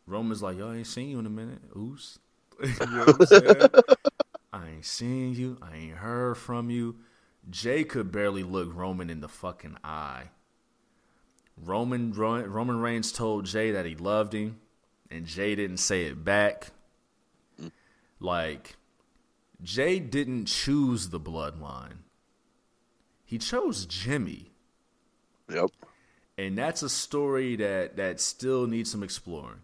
Roman's 0.04 0.42
like, 0.42 0.58
yo, 0.58 0.72
I 0.72 0.78
ain't 0.78 0.86
seen 0.88 1.10
you 1.10 1.20
in 1.20 1.26
a 1.26 1.30
minute. 1.30 1.60
Oos. 1.76 2.18
you 2.60 2.86
know? 2.90 3.06
I 4.52 4.68
ain't 4.70 4.84
seen 4.84 5.34
you. 5.34 5.58
I 5.62 5.76
ain't 5.76 5.98
heard 5.98 6.36
from 6.36 6.70
you. 6.70 6.96
Jay 7.48 7.84
could 7.84 8.10
barely 8.10 8.42
look 8.42 8.74
Roman 8.74 9.10
in 9.10 9.20
the 9.20 9.28
fucking 9.28 9.76
eye. 9.84 10.30
Roman 11.56 12.12
Roman 12.12 12.80
Reigns 12.80 13.12
told 13.12 13.46
Jay 13.46 13.70
that 13.70 13.86
he 13.86 13.94
loved 13.94 14.32
him, 14.32 14.58
and 15.08 15.24
Jay 15.24 15.54
didn't 15.54 15.76
say 15.76 16.06
it 16.06 16.24
back. 16.24 16.72
Like, 18.22 18.76
Jay 19.62 19.98
didn't 19.98 20.46
choose 20.46 21.08
the 21.08 21.20
bloodline. 21.20 21.98
He 23.24 23.36
chose 23.38 23.84
Jimmy. 23.84 24.52
Yep. 25.50 25.70
And 26.38 26.56
that's 26.56 26.82
a 26.82 26.88
story 26.88 27.56
that 27.56 27.96
that 27.96 28.20
still 28.20 28.66
needs 28.66 28.90
some 28.90 29.02
exploring. 29.02 29.60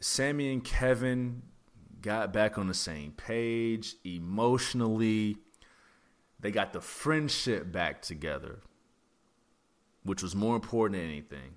Sami 0.00 0.52
and 0.52 0.62
Kevin 0.62 1.42
got 2.02 2.32
back 2.32 2.58
on 2.58 2.68
the 2.68 2.74
same 2.74 3.12
page 3.12 3.96
emotionally. 4.04 5.38
They 6.40 6.50
got 6.50 6.74
the 6.74 6.80
friendship 6.80 7.72
back 7.72 8.02
together, 8.02 8.60
which 10.02 10.22
was 10.22 10.34
more 10.34 10.56
important 10.56 11.00
than 11.00 11.08
anything, 11.08 11.54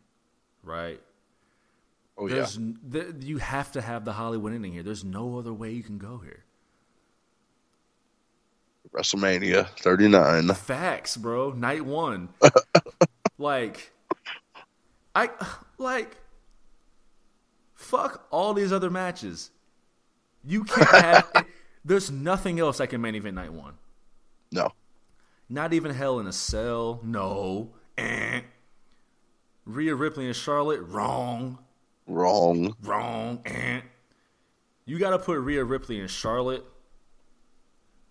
right? 0.64 1.02
Oh 2.18 2.28
yeah. 2.28 2.48
Th- 2.92 3.14
you 3.20 3.38
have 3.38 3.72
to 3.74 3.82
have 3.82 4.04
the 4.04 4.14
Hollywood 4.14 4.54
ending 4.54 4.72
here. 4.72 4.84
There's 4.84 5.04
no 5.04 5.38
other 5.38 5.54
way 5.54 5.72
you 5.72 5.84
can 5.84 5.98
go 5.98 6.18
here. 6.18 6.44
WrestleMania 8.92 9.68
39. 9.80 10.48
Facts, 10.56 11.18
bro. 11.18 11.52
Night 11.52 11.86
one. 11.86 12.30
like, 13.38 13.92
I 15.14 15.30
like. 15.78 16.18
Fuck 17.76 18.26
all 18.32 18.54
these 18.54 18.72
other 18.74 18.90
matches. 18.90 19.52
You 20.44 20.64
can't 20.64 20.88
have. 20.88 21.46
there's 21.86 22.10
nothing 22.10 22.60
else 22.60 22.80
that 22.80 22.88
can 22.88 23.02
main 23.02 23.16
event 23.16 23.36
night 23.36 23.54
one. 23.54 23.74
No. 24.52 24.72
Not 25.50 25.74
even 25.74 25.94
Hell 25.94 26.20
in 26.20 26.28
a 26.28 26.34
Cell. 26.34 27.00
No. 27.04 27.70
Eh. 27.98 28.42
Rhea 29.66 29.96
Ripley 29.96 30.26
and 30.26 30.36
Charlotte. 30.36 30.82
Wrong. 30.82 31.60
Wrong. 32.08 32.76
Wrong. 32.82 33.44
You 34.86 35.00
got 35.00 35.10
to 35.12 35.20
put 35.20 35.40
Rhea 35.40 35.64
Ripley 35.64 36.00
and 36.00 36.10
Charlotte. 36.10 36.66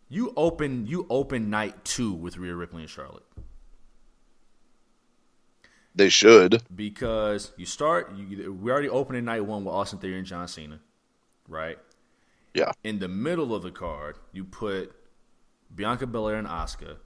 You 0.08 0.32
open 0.36 0.86
you 0.86 1.06
open 1.10 1.50
night 1.50 1.84
two 1.84 2.12
with 2.12 2.36
Rhea 2.36 2.54
Ripley 2.54 2.82
and 2.82 2.90
Charlotte 2.90 3.24
They 5.96 6.10
should. 6.10 6.62
because 6.74 7.52
you 7.56 7.66
start. 7.66 8.14
You, 8.14 8.52
we 8.52 8.70
already 8.70 8.88
opened 8.88 9.18
in 9.18 9.24
night 9.24 9.44
one 9.44 9.64
with 9.64 9.74
Austin 9.74 9.98
Theory 9.98 10.18
and 10.18 10.26
John 10.26 10.46
Cena, 10.46 10.78
right? 11.48 11.78
Yeah. 12.54 12.72
In 12.84 12.98
the 13.00 13.08
middle 13.08 13.54
of 13.54 13.62
the 13.62 13.70
card, 13.72 14.16
you 14.32 14.44
put 14.44 14.94
Bianca 15.74 16.06
Belair 16.06 16.36
and 16.36 16.46
Asuka. 16.46 16.96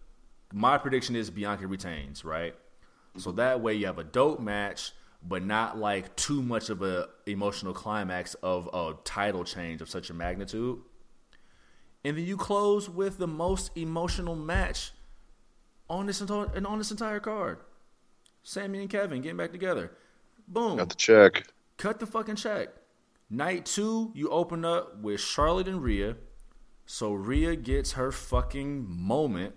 My 0.52 0.76
prediction 0.76 1.16
is 1.16 1.30
Bianca 1.30 1.66
retains, 1.66 2.24
right? 2.24 2.54
So 3.16 3.30
mm-hmm. 3.30 3.38
that 3.38 3.60
way 3.60 3.74
you 3.74 3.86
have 3.86 3.98
a 3.98 4.04
dope 4.04 4.40
match, 4.40 4.92
but 5.22 5.44
not 5.44 5.78
like 5.78 6.14
too 6.16 6.42
much 6.42 6.70
of 6.70 6.82
a 6.82 7.08
emotional 7.26 7.72
climax 7.72 8.34
of 8.42 8.68
a 8.72 8.94
title 9.04 9.44
change 9.44 9.80
of 9.80 9.90
such 9.90 10.10
a 10.10 10.14
magnitude. 10.14 10.78
And 12.04 12.16
then 12.16 12.24
you 12.24 12.36
close 12.36 12.88
with 12.88 13.18
the 13.18 13.26
most 13.26 13.70
emotional 13.76 14.34
match 14.34 14.92
on 15.88 16.06
this 16.06 16.20
entire 16.20 16.46
and 16.54 16.66
on 16.66 16.78
this 16.78 16.90
entire 16.90 17.20
card. 17.20 17.58
Sami 18.42 18.80
and 18.80 18.88
Kevin 18.88 19.20
getting 19.20 19.36
back 19.36 19.52
together. 19.52 19.92
Boom. 20.48 20.78
Got 20.78 20.88
the 20.88 20.94
check. 20.94 21.46
Cut 21.76 22.00
the 22.00 22.06
fucking 22.06 22.36
check. 22.36 22.68
Night 23.28 23.66
two, 23.66 24.10
you 24.14 24.30
open 24.30 24.64
up 24.64 25.00
with 25.00 25.20
Charlotte 25.20 25.68
and 25.68 25.82
Rhea. 25.82 26.16
So 26.86 27.12
Rhea 27.12 27.54
gets 27.54 27.92
her 27.92 28.10
fucking 28.10 28.86
moment 28.88 29.54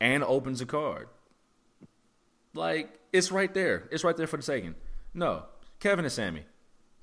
and 0.00 0.22
opens 0.24 0.60
a 0.60 0.66
card. 0.66 1.08
Like, 2.54 3.00
it's 3.14 3.30
right 3.30 3.54
there. 3.54 3.84
It's 3.92 4.02
right 4.02 4.16
there 4.16 4.26
for 4.26 4.36
the 4.36 4.42
taking. 4.42 4.74
No. 5.14 5.44
Kevin 5.78 6.04
and 6.04 6.12
Sami. 6.12 6.42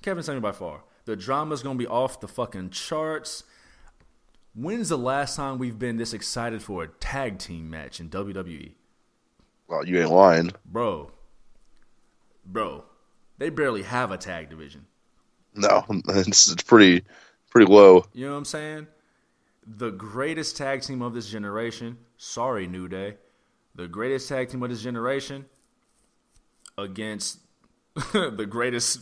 Kevin 0.02 0.18
and 0.18 0.26
Sami 0.26 0.40
by 0.40 0.52
far. 0.52 0.82
The 1.06 1.16
drama's 1.16 1.62
gonna 1.62 1.78
be 1.78 1.86
off 1.86 2.20
the 2.20 2.28
fucking 2.28 2.70
charts. 2.70 3.44
When's 4.54 4.90
the 4.90 4.98
last 4.98 5.36
time 5.36 5.58
we've 5.58 5.78
been 5.78 5.96
this 5.96 6.12
excited 6.12 6.62
for 6.62 6.82
a 6.82 6.88
tag 6.88 7.38
team 7.38 7.70
match 7.70 7.98
in 7.98 8.10
WWE? 8.10 8.72
Well, 9.68 9.86
you 9.86 10.00
ain't 10.00 10.10
lying. 10.10 10.52
Bro. 10.66 11.12
Bro. 12.44 12.84
They 13.38 13.48
barely 13.48 13.82
have 13.82 14.10
a 14.10 14.18
tag 14.18 14.50
division. 14.50 14.84
No, 15.54 15.86
it's, 16.08 16.48
it's 16.52 16.62
pretty 16.62 17.04
pretty 17.48 17.72
low. 17.72 18.04
You 18.12 18.26
know 18.26 18.32
what 18.32 18.38
I'm 18.38 18.44
saying? 18.44 18.86
The 19.66 19.90
greatest 19.90 20.58
tag 20.58 20.82
team 20.82 21.00
of 21.00 21.14
this 21.14 21.30
generation. 21.30 21.96
Sorry, 22.18 22.66
New 22.66 22.86
Day. 22.86 23.16
The 23.74 23.88
greatest 23.88 24.28
tag 24.28 24.50
team 24.50 24.62
of 24.62 24.68
this 24.68 24.82
generation 24.82 25.46
against 26.78 27.38
the 28.12 28.46
greatest 28.48 29.00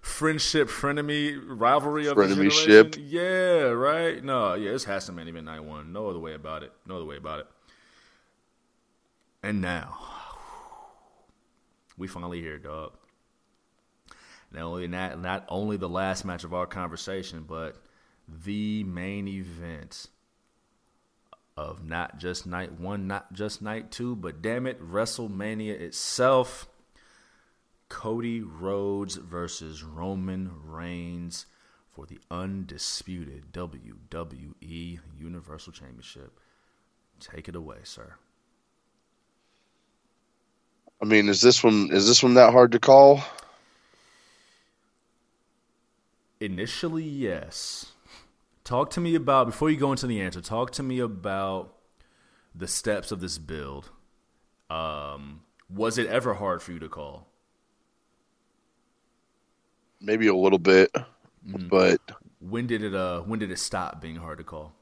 friendship, 0.00 0.68
frenemy, 0.68 1.40
rivalry 1.46 2.06
of 2.06 2.16
Frenemy-ship. 2.16 2.92
generation. 2.92 3.06
Yeah, 3.08 3.70
right. 3.70 4.22
No, 4.22 4.54
yeah, 4.54 4.72
this 4.72 4.84
has 4.84 5.06
to 5.06 5.12
main 5.12 5.28
event 5.28 5.46
night 5.46 5.64
one. 5.64 5.92
No 5.92 6.08
other 6.08 6.18
way 6.18 6.34
about 6.34 6.62
it. 6.62 6.72
No 6.86 6.96
other 6.96 7.04
way 7.04 7.16
about 7.16 7.40
it. 7.40 7.46
And 9.42 9.60
now 9.60 9.96
we 11.96 12.06
finally 12.06 12.40
here, 12.40 12.58
dog. 12.58 12.92
Not 14.52 14.62
only 14.62 14.88
not 14.88 15.20
not 15.20 15.44
only 15.48 15.76
the 15.76 15.88
last 15.88 16.24
match 16.24 16.44
of 16.44 16.52
our 16.52 16.66
conversation, 16.66 17.44
but 17.46 17.76
the 18.28 18.84
main 18.84 19.28
event 19.28 20.08
of 21.60 21.84
not 21.84 22.16
just 22.18 22.46
night 22.46 22.80
one, 22.80 23.06
not 23.06 23.34
just 23.34 23.60
night 23.60 23.90
two, 23.90 24.16
but 24.16 24.40
damn 24.40 24.66
it, 24.66 24.80
WrestleMania 24.80 25.78
itself. 25.78 26.66
Cody 27.90 28.40
Rhodes 28.40 29.16
versus 29.16 29.82
Roman 29.82 30.50
Reigns 30.64 31.44
for 31.90 32.06
the 32.06 32.18
undisputed 32.30 33.52
WWE 33.52 35.00
Universal 35.18 35.72
Championship. 35.74 36.40
Take 37.18 37.48
it 37.48 37.56
away, 37.56 37.78
sir. 37.84 38.14
I 41.02 41.04
mean, 41.04 41.28
is 41.28 41.42
this 41.42 41.62
one 41.62 41.90
is 41.92 42.06
this 42.06 42.22
one 42.22 42.34
that 42.34 42.52
hard 42.52 42.72
to 42.72 42.78
call? 42.78 43.22
Initially, 46.40 47.04
yes. 47.04 47.92
Talk 48.70 48.90
to 48.90 49.00
me 49.00 49.16
about 49.16 49.48
before 49.48 49.68
you 49.68 49.76
go 49.76 49.90
into 49.90 50.06
the 50.06 50.20
answer. 50.20 50.40
Talk 50.40 50.70
to 50.74 50.84
me 50.84 51.00
about 51.00 51.74
the 52.54 52.68
steps 52.68 53.10
of 53.10 53.20
this 53.20 53.36
build. 53.36 53.90
Um, 54.70 55.40
was 55.68 55.98
it 55.98 56.06
ever 56.06 56.34
hard 56.34 56.62
for 56.62 56.70
you 56.70 56.78
to 56.78 56.88
call? 56.88 57.26
Maybe 60.00 60.28
a 60.28 60.34
little 60.36 60.60
bit, 60.60 60.88
Mm. 61.44 61.68
but 61.68 62.00
When 62.38 62.68
did 62.68 62.84
it 62.84 62.94
uh 62.94 63.22
when 63.22 63.40
did 63.40 63.50
it 63.50 63.58
stop 63.58 64.00
being 64.00 64.14
hard 64.14 64.38
to 64.38 64.44
call? 64.44 64.72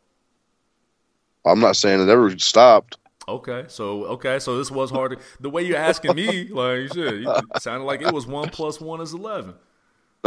I'm 1.47 1.61
not 1.61 1.75
saying 1.75 2.03
it 2.03 2.11
ever 2.11 2.39
stopped. 2.39 2.99
Okay, 3.27 3.65
so 3.69 4.05
okay, 4.05 4.39
so 4.39 4.59
this 4.59 4.71
was 4.71 4.91
hard. 4.91 5.13
To, 5.13 5.19
the 5.41 5.49
way 5.49 5.63
you're 5.63 5.79
asking 5.79 6.15
me, 6.15 6.49
like 6.51 6.93
shit, 6.93 7.27
sounded 7.59 7.87
like 7.87 8.03
it 8.03 8.13
was 8.13 8.27
one 8.27 8.51
plus 8.51 8.83
one 8.83 9.01
is 9.01 9.15
eleven. 9.15 9.55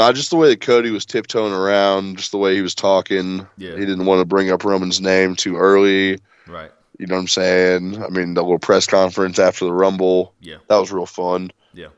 Not 0.02 0.16
just 0.16 0.32
the 0.32 0.36
way 0.36 0.50
that 0.50 0.62
Cody 0.62 0.90
was 0.90 1.06
tiptoeing 1.06 1.54
around, 1.54 2.18
just 2.18 2.32
the 2.32 2.40
way 2.40 2.56
he 2.56 2.64
was 2.64 2.74
talking. 2.74 3.46
Yeah. 3.60 3.76
He 3.76 3.86
didn't 3.86 4.08
want 4.08 4.20
to 4.20 4.26
bring 4.26 4.50
up 4.50 4.64
Roman's 4.64 5.00
name 5.00 5.36
too 5.36 5.58
early. 5.58 6.18
Right. 6.48 6.72
You 6.98 7.06
know 7.06 7.14
what 7.14 7.22
I'm 7.22 7.28
saying? 7.28 8.04
I 8.04 8.08
mean, 8.10 8.34
the 8.34 8.42
little 8.42 8.58
press 8.58 8.88
conference 8.88 9.38
after 9.38 9.64
the 9.64 9.74
Rumble, 9.74 10.34
Yeah. 10.42 10.58
that 10.70 10.78
was 10.78 10.92
real 10.92 11.06
fun. 11.06 11.52
Yeah. 11.74 11.90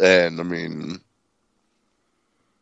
And 0.00 0.38
I 0.38 0.44
mean, 0.44 1.00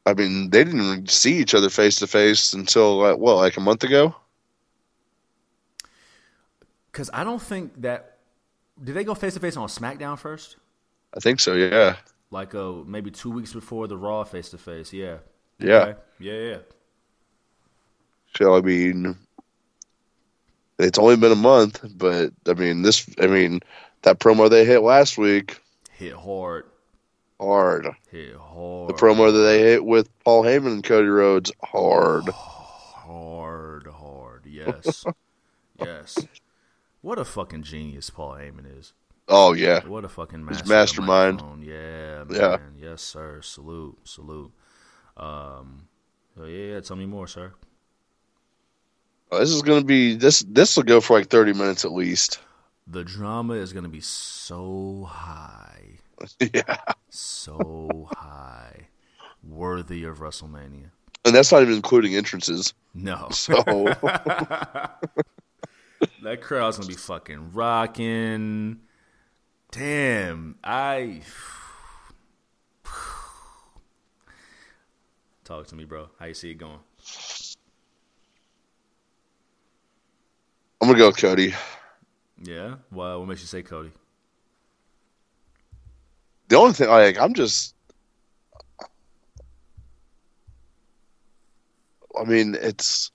I 0.06 0.14
mean, 0.14 0.48
they 0.48 0.64
didn't 0.64 0.80
even 0.80 1.06
see 1.06 1.34
each 1.34 1.54
other 1.54 1.68
face 1.68 1.96
to 1.96 2.06
face 2.06 2.54
until 2.54 2.96
like, 2.96 3.18
what, 3.18 3.36
like 3.36 3.58
a 3.58 3.60
month 3.60 3.84
ago? 3.84 4.16
Because 6.90 7.10
I 7.12 7.24
don't 7.24 7.42
think 7.42 7.78
that 7.82 8.16
did 8.82 8.94
they 8.94 9.04
go 9.04 9.14
face 9.14 9.34
to 9.34 9.40
face 9.40 9.58
on 9.58 9.68
SmackDown 9.68 10.18
first? 10.18 10.56
I 11.14 11.20
think 11.20 11.40
so. 11.40 11.52
Yeah, 11.52 11.96
Like 12.32 12.54
uh 12.54 12.72
maybe 12.86 13.10
two 13.12 13.30
weeks 13.30 13.52
before 13.52 13.86
the 13.86 13.96
Raw 13.96 14.24
face 14.24 14.48
to 14.50 14.58
face. 14.58 14.92
Yeah. 14.92 15.18
yeah. 15.60 15.74
Okay. 15.74 16.00
Yeah. 16.18 16.32
Yeah. 16.32 16.58
So 18.36 18.56
I 18.56 18.62
mean, 18.62 19.16
it's 20.78 20.98
only 20.98 21.16
been 21.16 21.30
a 21.32 21.36
month, 21.36 21.84
but 21.94 22.32
I 22.48 22.54
mean, 22.54 22.82
this, 22.82 23.06
I 23.20 23.26
mean, 23.26 23.60
that 24.02 24.18
promo 24.18 24.48
they 24.48 24.64
hit 24.64 24.80
last 24.80 25.18
week, 25.18 25.60
Hit 25.92 26.14
hard. 26.14 26.64
hard. 27.38 27.88
Hit 28.10 28.34
hard. 28.34 28.88
The 28.88 28.94
promo 28.94 29.30
that 29.30 29.38
they 29.38 29.58
hit 29.60 29.84
with 29.84 30.08
Paul 30.24 30.42
Heyman 30.44 30.72
and 30.72 30.84
Cody 30.84 31.08
Rhodes, 31.08 31.52
hard. 31.62 32.28
Hard, 33.02 33.88
hard. 33.88 34.46
Yes. 34.46 35.04
yes. 35.78 36.16
What 37.02 37.18
a 37.18 37.24
fucking 37.24 37.64
genius 37.64 38.08
Paul 38.10 38.34
Heyman 38.34 38.78
is. 38.78 38.94
Oh 39.28 39.52
yeah, 39.52 39.86
What 39.86 40.04
a 40.04 40.08
fucking 40.08 40.44
master 40.44 40.68
mastermind. 40.68 41.36
microphone. 41.36 41.62
Yeah, 41.62 42.24
man. 42.24 42.74
Yeah. 42.78 42.90
Yes, 42.90 43.02
sir. 43.02 43.40
Salute, 43.42 43.96
salute. 44.04 44.50
Um, 45.16 45.86
so 46.36 46.44
yeah, 46.44 46.74
yeah, 46.74 46.80
tell 46.80 46.96
me 46.96 47.06
more, 47.06 47.26
sir. 47.26 47.52
this 49.30 49.50
is 49.50 49.62
gonna 49.62 49.84
be 49.84 50.14
this. 50.16 50.40
This 50.48 50.76
will 50.76 50.82
go 50.84 51.00
for 51.00 51.18
like 51.18 51.28
thirty 51.28 51.52
minutes 51.52 51.84
at 51.84 51.92
least. 51.92 52.40
The 52.88 53.04
drama 53.04 53.54
is 53.54 53.72
gonna 53.72 53.88
be 53.88 54.00
so 54.00 55.06
high, 55.08 55.98
yeah, 56.52 56.78
so 57.10 58.08
high, 58.12 58.88
worthy 59.44 60.02
of 60.04 60.18
WrestleMania. 60.18 60.90
and 61.24 61.32
that's 61.34 61.52
not 61.52 61.62
even 61.62 61.74
including 61.74 62.16
entrances. 62.16 62.74
No, 62.92 63.28
So 63.30 63.54
that 66.22 66.40
crowd's 66.40 66.76
gonna 66.76 66.88
be 66.88 66.94
fucking 66.94 67.52
rocking. 67.52 68.80
Damn, 69.72 70.56
I. 70.62 71.22
Talk 75.44 75.66
to 75.68 75.74
me, 75.74 75.86
bro. 75.86 76.10
How 76.18 76.26
you 76.26 76.34
see 76.34 76.50
it 76.50 76.58
going? 76.58 76.78
I'm 80.80 80.88
gonna 80.88 80.98
go 80.98 81.06
with 81.06 81.16
Cody. 81.16 81.54
Yeah. 82.42 82.74
Well, 82.90 83.20
what 83.20 83.28
makes 83.28 83.40
you 83.40 83.46
say 83.46 83.62
Cody? 83.62 83.92
The 86.48 86.56
only 86.56 86.74
thing, 86.74 86.90
like, 86.90 87.18
I'm 87.18 87.32
just. 87.32 87.74
I 92.20 92.24
mean, 92.24 92.58
it's 92.60 93.10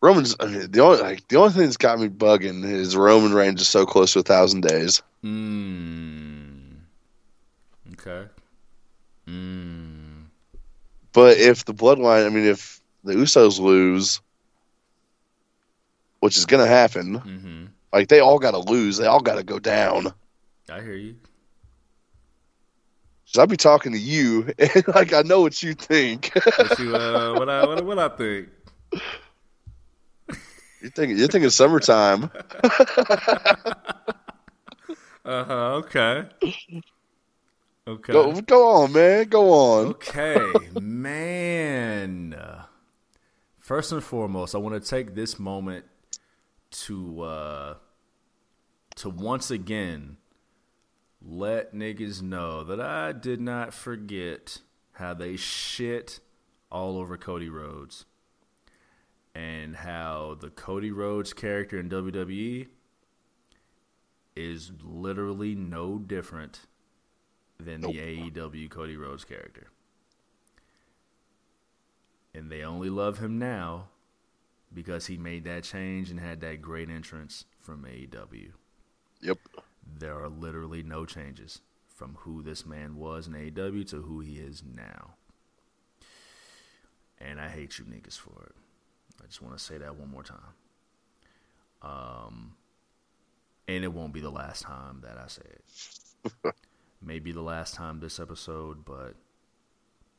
Roman's. 0.00 0.36
I 0.38 0.46
mean, 0.46 0.70
the 0.70 0.80
only 0.80 1.00
like 1.02 1.26
the 1.28 1.36
only 1.36 1.52
thing 1.52 1.62
that's 1.64 1.76
got 1.76 1.98
me 1.98 2.08
bugging 2.08 2.64
is 2.64 2.96
Roman 2.96 3.34
Reigns 3.34 3.60
is 3.60 3.68
so 3.68 3.84
close 3.84 4.12
to 4.12 4.20
a 4.20 4.22
thousand 4.22 4.62
days. 4.62 5.02
Hmm. 5.22 6.76
Okay. 7.94 8.26
Hmm. 9.26 10.22
But 11.12 11.38
if 11.38 11.64
the 11.64 11.74
bloodline, 11.74 12.26
I 12.26 12.28
mean, 12.28 12.44
if 12.44 12.80
the 13.02 13.14
Usos 13.14 13.58
lose, 13.58 14.20
which 16.20 16.36
is 16.36 16.46
gonna 16.46 16.66
happen, 16.66 17.18
Mm-hmm. 17.18 17.64
like 17.92 18.08
they 18.08 18.20
all 18.20 18.38
got 18.38 18.52
to 18.52 18.58
lose, 18.58 18.98
they 18.98 19.06
all 19.06 19.20
got 19.20 19.34
to 19.36 19.42
go 19.42 19.58
down. 19.58 20.12
I 20.70 20.80
hear 20.80 20.94
you. 20.94 21.16
So 23.24 23.42
I'd 23.42 23.48
be 23.48 23.56
talking 23.56 23.92
to 23.92 23.98
you, 23.98 24.52
and 24.58 24.84
like 24.94 25.12
I 25.12 25.22
know 25.22 25.40
what 25.40 25.60
you 25.62 25.74
think. 25.74 26.30
What 26.56 26.78
you 26.78 26.94
uh, 26.94 27.34
what 27.36 27.48
I 27.50 27.66
what, 27.66 27.84
what 27.84 27.98
I 27.98 28.08
think? 28.10 28.48
you're 30.80 30.90
thinking, 30.90 31.18
you're 31.18 31.28
thinking 31.28 31.50
summertime. 31.50 32.30
Uh 35.28 35.44
huh. 35.44 35.74
Okay. 35.74 36.24
Okay. 37.86 38.12
Go, 38.14 38.40
go 38.40 38.68
on, 38.70 38.92
man. 38.94 39.26
Go 39.28 39.52
on. 39.52 39.86
Okay, 39.88 40.70
man. 40.80 42.34
First 43.58 43.92
and 43.92 44.02
foremost, 44.02 44.54
I 44.54 44.58
want 44.58 44.82
to 44.82 44.88
take 44.88 45.14
this 45.14 45.38
moment 45.38 45.84
to 46.70 47.20
uh, 47.20 47.74
to 48.96 49.10
once 49.10 49.50
again 49.50 50.16
let 51.20 51.74
niggas 51.74 52.22
know 52.22 52.64
that 52.64 52.80
I 52.80 53.12
did 53.12 53.38
not 53.38 53.74
forget 53.74 54.62
how 54.92 55.12
they 55.12 55.36
shit 55.36 56.20
all 56.72 56.96
over 56.96 57.18
Cody 57.18 57.50
Rhodes 57.50 58.06
and 59.38 59.76
how 59.76 60.36
the 60.40 60.50
Cody 60.50 60.90
Rhodes 60.90 61.32
character 61.32 61.78
in 61.78 61.88
WWE 61.88 62.66
is 64.34 64.72
literally 64.82 65.54
no 65.54 65.96
different 65.96 66.62
than 67.60 67.80
the 67.80 67.86
AEW 68.32 68.68
Cody 68.68 68.96
Rhodes 68.96 69.24
character. 69.24 69.68
And 72.34 72.50
they 72.50 72.62
only 72.62 72.90
love 72.90 73.18
him 73.18 73.38
now 73.38 73.90
because 74.74 75.06
he 75.06 75.16
made 75.16 75.44
that 75.44 75.62
change 75.62 76.10
and 76.10 76.18
had 76.18 76.40
that 76.40 76.60
great 76.60 76.90
entrance 76.90 77.44
from 77.60 77.84
AEW. 77.84 78.50
Yep. 79.20 79.38
There 80.00 80.20
are 80.20 80.28
literally 80.28 80.82
no 80.82 81.06
changes 81.06 81.60
from 81.94 82.16
who 82.20 82.42
this 82.42 82.66
man 82.66 82.96
was 82.96 83.28
in 83.28 83.34
AEW 83.34 83.88
to 83.90 84.02
who 84.02 84.18
he 84.18 84.38
is 84.38 84.64
now. 84.64 85.14
And 87.20 87.40
I 87.40 87.48
hate 87.48 87.78
you 87.78 87.84
niggas 87.84 88.18
for 88.18 88.42
it. 88.44 88.56
I 89.22 89.26
just 89.26 89.42
want 89.42 89.56
to 89.56 89.62
say 89.62 89.78
that 89.78 89.96
one 89.96 90.10
more 90.10 90.22
time. 90.22 90.38
Um, 91.82 92.54
and 93.66 93.84
it 93.84 93.92
won't 93.92 94.12
be 94.12 94.20
the 94.20 94.30
last 94.30 94.62
time 94.62 95.02
that 95.02 95.18
I 95.18 95.28
say 95.28 95.42
it. 95.44 96.54
Maybe 97.02 97.32
the 97.32 97.42
last 97.42 97.74
time 97.74 98.00
this 98.00 98.18
episode, 98.18 98.84
but 98.84 99.14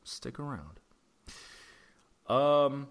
stick 0.04 0.38
around. 0.38 0.80
Um, 2.26 2.88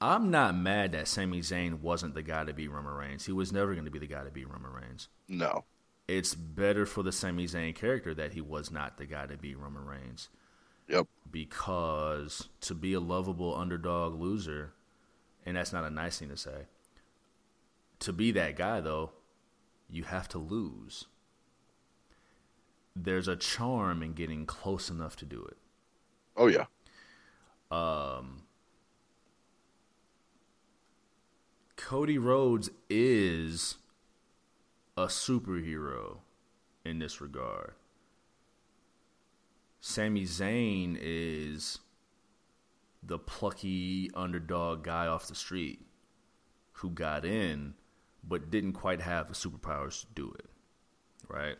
I'm 0.00 0.30
not 0.30 0.54
mad 0.54 0.92
that 0.92 1.08
Sami 1.08 1.40
Zayn 1.40 1.80
wasn't 1.80 2.14
the 2.14 2.22
guy 2.22 2.44
to 2.44 2.52
beat 2.52 2.70
Roman 2.70 2.92
Reigns. 2.92 3.26
He 3.26 3.32
was 3.32 3.52
never 3.52 3.72
going 3.72 3.84
to 3.84 3.90
be 3.90 3.98
the 3.98 4.06
guy 4.06 4.22
to 4.22 4.30
beat 4.30 4.48
Roman 4.48 4.72
Reigns. 4.72 5.08
No. 5.28 5.64
It's 6.06 6.34
better 6.34 6.84
for 6.86 7.02
the 7.02 7.12
Sami 7.12 7.46
Zayn 7.46 7.74
character 7.74 8.12
that 8.14 8.34
he 8.34 8.40
was 8.40 8.70
not 8.70 8.98
the 8.98 9.06
guy 9.06 9.26
to 9.26 9.36
beat 9.36 9.58
Roman 9.58 9.86
Reigns 9.86 10.28
Yep. 10.88 11.06
because 11.30 12.48
to 12.60 12.74
be 12.74 12.92
a 12.92 13.00
lovable 13.00 13.54
underdog 13.56 14.20
loser, 14.20 14.72
and 15.46 15.56
that's 15.56 15.72
not 15.72 15.84
a 15.84 15.90
nice 15.90 16.18
thing 16.18 16.28
to 16.28 16.36
say. 16.36 16.66
To 18.00 18.12
be 18.12 18.32
that 18.32 18.56
guy, 18.56 18.80
though, 18.80 19.12
you 19.88 20.04
have 20.04 20.28
to 20.28 20.38
lose. 20.38 21.06
There's 22.94 23.28
a 23.28 23.36
charm 23.36 24.02
in 24.02 24.12
getting 24.12 24.44
close 24.44 24.90
enough 24.90 25.16
to 25.16 25.24
do 25.24 25.42
it. 25.44 25.56
Oh 26.36 26.46
yeah. 26.48 26.66
Um 27.70 28.42
Cody 31.76 32.18
Rhodes 32.18 32.70
is 32.90 33.76
a 34.96 35.06
superhero 35.06 36.18
in 36.84 36.98
this 36.98 37.20
regard. 37.20 37.74
Sami 39.84 40.22
Zayn 40.22 40.96
is 41.00 41.80
the 43.02 43.18
plucky 43.18 44.12
underdog 44.14 44.84
guy 44.84 45.08
off 45.08 45.26
the 45.26 45.34
street 45.34 45.84
who 46.74 46.88
got 46.88 47.24
in 47.24 47.74
but 48.22 48.48
didn't 48.48 48.74
quite 48.74 49.00
have 49.00 49.26
the 49.26 49.34
superpowers 49.34 50.02
to 50.02 50.06
do 50.14 50.32
it. 50.38 50.46
Right? 51.26 51.56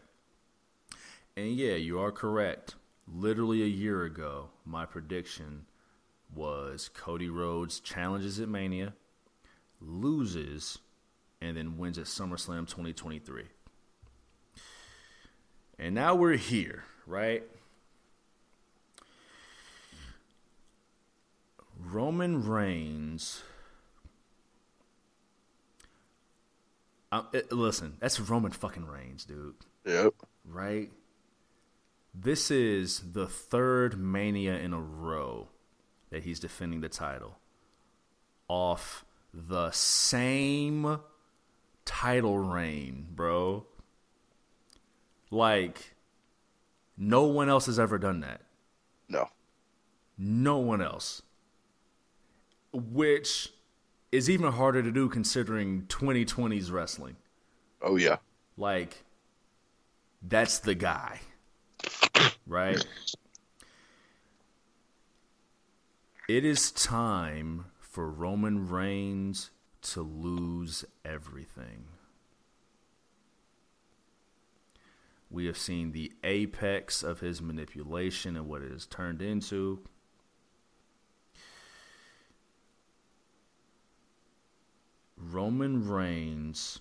And 1.36 1.56
yeah, 1.56 1.74
you 1.74 1.98
are 1.98 2.12
correct. 2.12 2.76
Literally 3.12 3.64
a 3.64 3.66
year 3.66 4.04
ago, 4.04 4.50
my 4.64 4.86
prediction 4.86 5.66
was 6.32 6.88
Cody 6.94 7.28
Rhodes 7.28 7.80
challenges 7.80 8.38
at 8.38 8.48
Mania, 8.48 8.94
loses, 9.80 10.78
and 11.40 11.56
then 11.56 11.76
wins 11.76 11.98
at 11.98 12.04
SummerSlam 12.04 12.68
2023. 12.68 13.46
And 15.80 15.96
now 15.96 16.14
we're 16.14 16.36
here, 16.36 16.84
right? 17.04 17.42
Roman 21.90 22.46
Reigns. 22.46 23.42
Uh, 27.10 27.22
it, 27.32 27.52
listen, 27.52 27.96
that's 28.00 28.18
Roman 28.18 28.52
fucking 28.52 28.86
Reigns, 28.86 29.24
dude. 29.24 29.54
Yep. 29.84 30.14
Right? 30.46 30.90
This 32.14 32.50
is 32.50 33.02
the 33.12 33.26
third 33.26 33.98
Mania 33.98 34.58
in 34.58 34.72
a 34.72 34.80
row 34.80 35.48
that 36.10 36.24
he's 36.24 36.40
defending 36.40 36.80
the 36.80 36.88
title 36.88 37.38
off 38.48 39.04
the 39.32 39.70
same 39.70 41.00
title 41.84 42.38
reign, 42.38 43.06
bro. 43.14 43.64
Like, 45.30 45.94
no 46.98 47.24
one 47.24 47.48
else 47.48 47.66
has 47.66 47.78
ever 47.78 47.98
done 47.98 48.20
that. 48.20 48.42
No. 49.08 49.30
No 50.18 50.58
one 50.58 50.82
else. 50.82 51.22
Which 52.72 53.52
is 54.10 54.28
even 54.30 54.52
harder 54.52 54.82
to 54.82 54.90
do 54.90 55.08
considering 55.08 55.82
2020's 55.82 56.70
wrestling. 56.70 57.16
Oh 57.80 57.96
yeah. 57.96 58.16
Like, 58.56 59.04
that's 60.22 60.58
the 60.58 60.74
guy. 60.74 61.20
Right? 62.46 62.84
It 66.28 66.44
is 66.44 66.70
time 66.70 67.66
for 67.80 68.08
Roman 68.08 68.68
Reigns 68.68 69.50
to 69.82 70.02
lose 70.02 70.84
everything. 71.04 71.86
We 75.30 75.46
have 75.46 75.58
seen 75.58 75.92
the 75.92 76.12
apex 76.22 77.02
of 77.02 77.20
his 77.20 77.42
manipulation 77.42 78.36
and 78.36 78.46
what 78.46 78.62
it 78.62 78.70
has 78.70 78.86
turned 78.86 79.22
into. 79.22 79.80
Roman 85.30 85.88
Reigns 85.88 86.80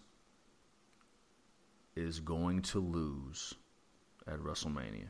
is 1.95 2.19
going 2.19 2.61
to 2.63 2.79
lose 2.79 3.53
at 4.27 4.39
WrestleMania. 4.39 5.09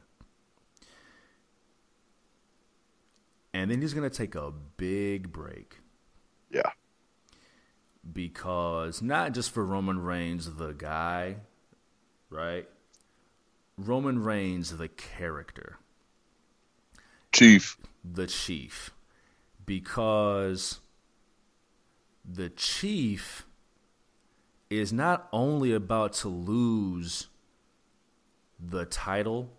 And 3.53 3.71
then 3.71 3.81
he's 3.81 3.93
going 3.93 4.09
to 4.09 4.15
take 4.15 4.35
a 4.35 4.51
big 4.77 5.31
break. 5.31 5.77
Yeah. 6.49 6.71
Because 8.11 9.01
not 9.01 9.33
just 9.33 9.51
for 9.51 9.65
Roman 9.65 9.99
Reigns, 9.99 10.55
the 10.55 10.73
guy, 10.73 11.37
right? 12.29 12.67
Roman 13.77 14.21
Reigns, 14.23 14.75
the 14.77 14.87
character. 14.89 15.77
Chief. 17.31 17.77
The 18.03 18.27
chief. 18.27 18.91
Because 19.65 20.80
the 22.23 22.49
chief 22.49 23.45
is 24.69 24.93
not 24.93 25.27
only 25.33 25.73
about 25.73 26.13
to 26.13 26.29
lose 26.29 27.27
the 28.59 28.85
title, 28.85 29.49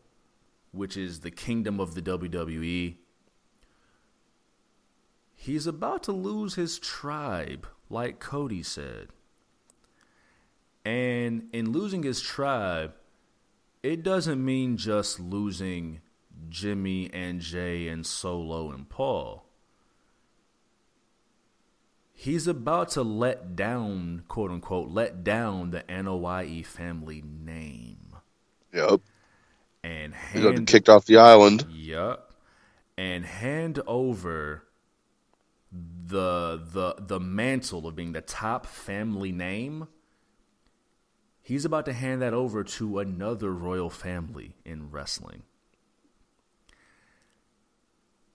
which 0.71 0.97
is 0.97 1.21
the 1.21 1.31
kingdom 1.31 1.81
of 1.81 1.95
the 1.95 2.03
WWE, 2.03 2.97
he's 5.35 5.67
about 5.67 6.03
to 6.05 6.13
lose 6.13 6.55
his 6.55 6.79
tribe, 6.79 7.67
like 7.91 8.21
Cody 8.21 8.63
said. 8.63 9.09
And 10.85 11.49
in 11.53 11.73
losing 11.73 12.03
his 12.03 12.21
tribe, 12.21 12.95
it 13.83 14.03
doesn't 14.03 14.45
mean 14.45 14.77
just 14.77 15.21
losing 15.21 16.01
Jimmy 16.49 17.11
and 17.13 17.41
Jay 17.41 17.89
and 17.89 18.07
Solo 18.07 18.71
and 18.71 18.89
Paul. 18.89 19.45
He's 22.23 22.47
about 22.47 22.91
to 22.91 23.03
let 23.03 23.57
down, 23.57 24.23
quote 24.29 24.53
unquote, 24.53 24.91
let 24.91 25.25
down 25.25 25.73
the 25.73 25.81
Anoa'i 25.89 26.65
family 26.65 27.21
name. 27.21 28.15
Yep. 28.73 29.01
And 29.83 30.15
He's 30.33 30.45
got 30.45 30.65
kicked 30.69 30.89
off 30.89 31.05
the 31.05 31.17
island. 31.17 31.67
Yep. 31.73 32.33
And 32.97 33.27
hand 33.27 33.81
over 33.89 34.63
the 35.73 36.63
the 36.65 36.95
the 37.01 37.19
mantle 37.19 37.89
of 37.89 37.97
being 37.97 38.13
the 38.13 38.21
top 38.21 38.67
family 38.67 39.33
name. 39.33 39.89
He's 41.43 41.65
about 41.65 41.87
to 41.87 41.93
hand 41.93 42.23
that 42.23 42.35
over 42.35 42.63
to 42.63 43.01
another 43.01 43.51
royal 43.51 43.91
family 43.91 44.55
in 44.65 44.93
wrestling. 44.93 45.43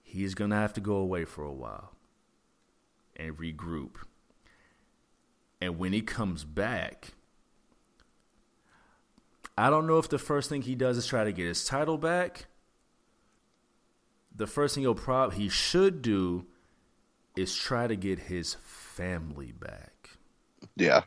He's 0.02 0.34
going 0.34 0.50
to 0.50 0.56
have 0.56 0.74
to 0.74 0.82
go 0.82 0.96
away 0.96 1.24
for 1.24 1.42
a 1.42 1.54
while 1.54 1.94
and 3.18 3.36
regroup. 3.36 3.96
And 5.60 5.78
when 5.78 5.92
he 5.92 6.02
comes 6.02 6.44
back, 6.44 7.14
I 9.56 9.70
don't 9.70 9.86
know 9.86 9.98
if 9.98 10.08
the 10.08 10.18
first 10.18 10.48
thing 10.48 10.62
he 10.62 10.74
does 10.74 10.96
is 10.96 11.06
try 11.06 11.24
to 11.24 11.32
get 11.32 11.46
his 11.46 11.64
title 11.64 11.98
back. 11.98 12.46
The 14.34 14.46
first 14.46 14.74
thing 14.74 14.82
he'll 14.82 14.94
prob 14.94 15.32
he 15.32 15.48
should 15.48 16.00
do 16.00 16.46
is 17.34 17.54
try 17.54 17.88
to 17.88 17.96
get 17.96 18.20
his 18.20 18.56
family 18.62 19.52
back. 19.52 20.10
Yeah. 20.76 21.02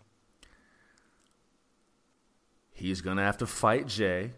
He's 2.74 3.00
gonna 3.00 3.24
have 3.24 3.38
to 3.38 3.48
fight 3.48 3.88
Jay. 3.88 4.32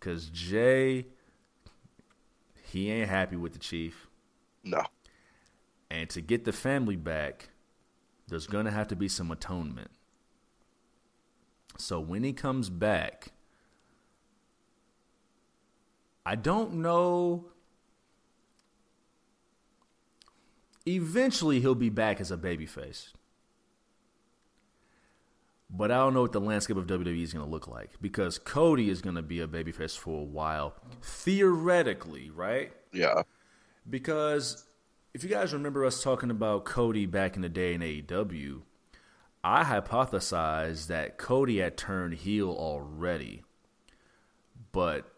Cause 0.00 0.28
Jay 0.32 1.06
he 2.62 2.90
ain't 2.90 3.08
happy 3.08 3.36
with 3.36 3.54
the 3.54 3.58
chief. 3.58 4.08
No. 4.62 4.82
And 5.96 6.10
to 6.10 6.20
get 6.20 6.44
the 6.44 6.52
family 6.52 6.94
back, 6.94 7.48
there's 8.28 8.46
gonna 8.46 8.70
have 8.70 8.86
to 8.88 8.96
be 8.96 9.08
some 9.08 9.30
atonement. 9.30 9.90
So 11.78 12.00
when 12.00 12.22
he 12.22 12.34
comes 12.34 12.68
back, 12.68 13.32
I 16.26 16.34
don't 16.34 16.74
know. 16.74 17.46
Eventually, 20.86 21.60
he'll 21.60 21.74
be 21.74 21.88
back 21.88 22.20
as 22.20 22.30
a 22.30 22.36
babyface. 22.36 23.12
But 25.70 25.90
I 25.90 25.96
don't 25.96 26.12
know 26.12 26.22
what 26.22 26.32
the 26.32 26.40
landscape 26.40 26.76
of 26.76 26.86
WWE 26.86 27.22
is 27.22 27.32
going 27.32 27.44
to 27.44 27.50
look 27.50 27.66
like 27.66 27.90
because 28.00 28.38
Cody 28.38 28.88
is 28.88 29.02
going 29.02 29.16
to 29.16 29.22
be 29.22 29.40
a 29.40 29.48
babyface 29.48 29.98
for 29.98 30.20
a 30.20 30.24
while, 30.24 30.76
theoretically, 31.02 32.30
right? 32.30 32.72
Yeah. 32.92 33.22
Because 33.90 34.64
if 35.16 35.24
you 35.24 35.30
guys 35.30 35.54
remember 35.54 35.82
us 35.82 36.02
talking 36.02 36.30
about 36.30 36.66
Cody 36.66 37.06
back 37.06 37.36
in 37.36 37.42
the 37.42 37.48
day 37.48 37.72
in 37.72 37.80
AEW, 37.80 38.60
I 39.42 39.64
hypothesized 39.64 40.88
that 40.88 41.16
Cody 41.16 41.56
had 41.56 41.78
turned 41.78 42.12
heel 42.12 42.50
already, 42.50 43.42
but 44.72 45.10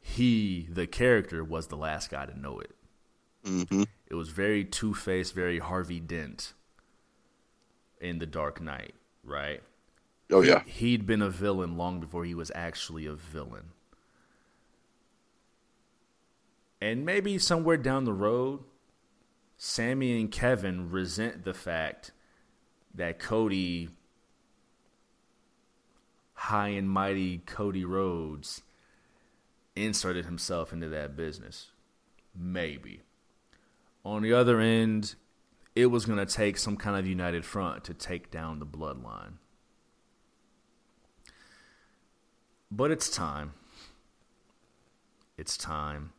he, 0.00 0.66
the 0.70 0.86
character, 0.86 1.44
was 1.44 1.66
the 1.66 1.76
last 1.76 2.10
guy 2.10 2.24
to 2.24 2.38
know 2.38 2.60
it. 2.60 2.74
Mm-hmm. 3.44 3.82
It 4.06 4.14
was 4.14 4.30
very 4.30 4.64
two 4.64 4.94
faced, 4.94 5.34
very 5.34 5.58
Harvey 5.58 6.00
Dent 6.00 6.54
in 8.00 8.20
The 8.20 8.26
Dark 8.26 8.58
Knight, 8.58 8.94
right? 9.22 9.62
Oh 10.30 10.40
yeah. 10.40 10.62
He'd 10.64 11.04
been 11.04 11.20
a 11.20 11.28
villain 11.28 11.76
long 11.76 12.00
before 12.00 12.24
he 12.24 12.34
was 12.34 12.50
actually 12.54 13.04
a 13.04 13.12
villain. 13.12 13.72
And 16.80 17.04
maybe 17.04 17.36
somewhere 17.38 17.76
down 17.76 18.04
the 18.04 18.14
road, 18.14 18.60
Sami 19.64 20.20
and 20.20 20.28
Kevin 20.28 20.90
resent 20.90 21.44
the 21.44 21.54
fact 21.54 22.10
that 22.96 23.20
Cody, 23.20 23.90
high 26.34 26.70
and 26.70 26.90
mighty 26.90 27.38
Cody 27.46 27.84
Rhodes, 27.84 28.62
inserted 29.76 30.24
himself 30.24 30.72
into 30.72 30.88
that 30.88 31.14
business. 31.14 31.70
Maybe. 32.36 33.02
On 34.04 34.22
the 34.22 34.32
other 34.32 34.58
end, 34.58 35.14
it 35.76 35.86
was 35.86 36.06
going 36.06 36.18
to 36.18 36.26
take 36.26 36.58
some 36.58 36.76
kind 36.76 36.98
of 36.98 37.06
united 37.06 37.44
front 37.44 37.84
to 37.84 37.94
take 37.94 38.32
down 38.32 38.58
the 38.58 38.66
bloodline. 38.66 39.34
But 42.68 42.90
it's 42.90 43.08
time. 43.08 43.52
It's 45.38 45.56
time. 45.56 46.14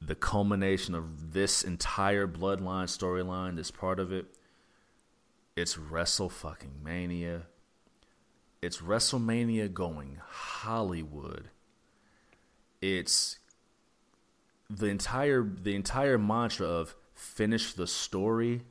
The 0.00 0.14
culmination 0.14 0.94
of 0.94 1.32
this 1.32 1.62
entire 1.62 2.26
bloodline 2.26 2.86
storyline, 2.86 3.56
this 3.56 3.70
part 3.70 4.00
of 4.00 4.12
it, 4.12 4.26
it's 5.56 5.76
Wrestle 5.76 6.30
fucking 6.30 6.80
Mania. 6.82 7.42
It's 8.62 8.78
WrestleMania 8.78 9.72
going 9.72 10.18
Hollywood. 10.26 11.50
It's 12.80 13.38
the 14.68 14.86
entire 14.86 15.42
the 15.42 15.74
entire 15.74 16.18
mantra 16.18 16.66
of 16.66 16.94
finish 17.14 17.72
the 17.72 17.86
story. 17.86 18.62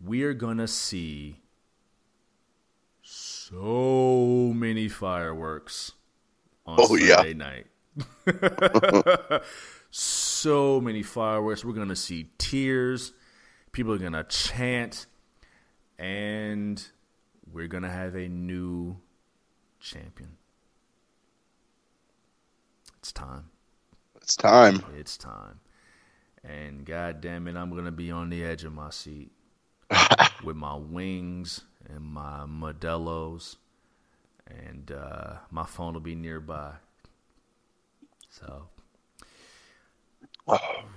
We 0.00 0.22
are 0.22 0.34
gonna 0.34 0.68
see 0.68 1.40
so 3.02 4.52
many 4.54 4.88
fireworks 4.88 5.92
on 6.66 6.78
Oh, 6.80 6.94
yeah. 6.96 7.16
Sunday 7.16 7.34
night. 7.34 7.66
so 9.90 10.80
many 10.80 11.02
fireworks. 11.02 11.64
We're 11.64 11.72
gonna 11.72 11.96
see 11.96 12.30
tears. 12.38 13.12
People 13.72 13.92
are 13.92 13.98
gonna 13.98 14.24
chant, 14.24 15.06
and 15.98 16.82
we're 17.52 17.68
gonna 17.68 17.90
have 17.90 18.14
a 18.14 18.28
new 18.28 18.96
champion. 19.80 20.36
It's 22.98 23.12
time. 23.12 23.50
It's 24.16 24.36
time. 24.36 24.84
It's 24.96 25.16
time. 25.16 25.60
And 26.44 26.84
god 26.84 27.20
damn 27.20 27.48
it, 27.48 27.56
I'm 27.56 27.74
gonna 27.74 27.92
be 27.92 28.10
on 28.10 28.30
the 28.30 28.44
edge 28.44 28.64
of 28.64 28.72
my 28.72 28.90
seat 28.90 29.30
with 30.44 30.56
my 30.56 30.74
wings 30.74 31.62
and 31.88 32.02
my 32.02 32.44
Modelo's, 32.46 33.56
and 34.46 34.90
uh, 34.92 35.34
my 35.50 35.64
phone 35.64 35.94
will 35.94 36.00
be 36.00 36.14
nearby. 36.14 36.72
So, 38.38 38.68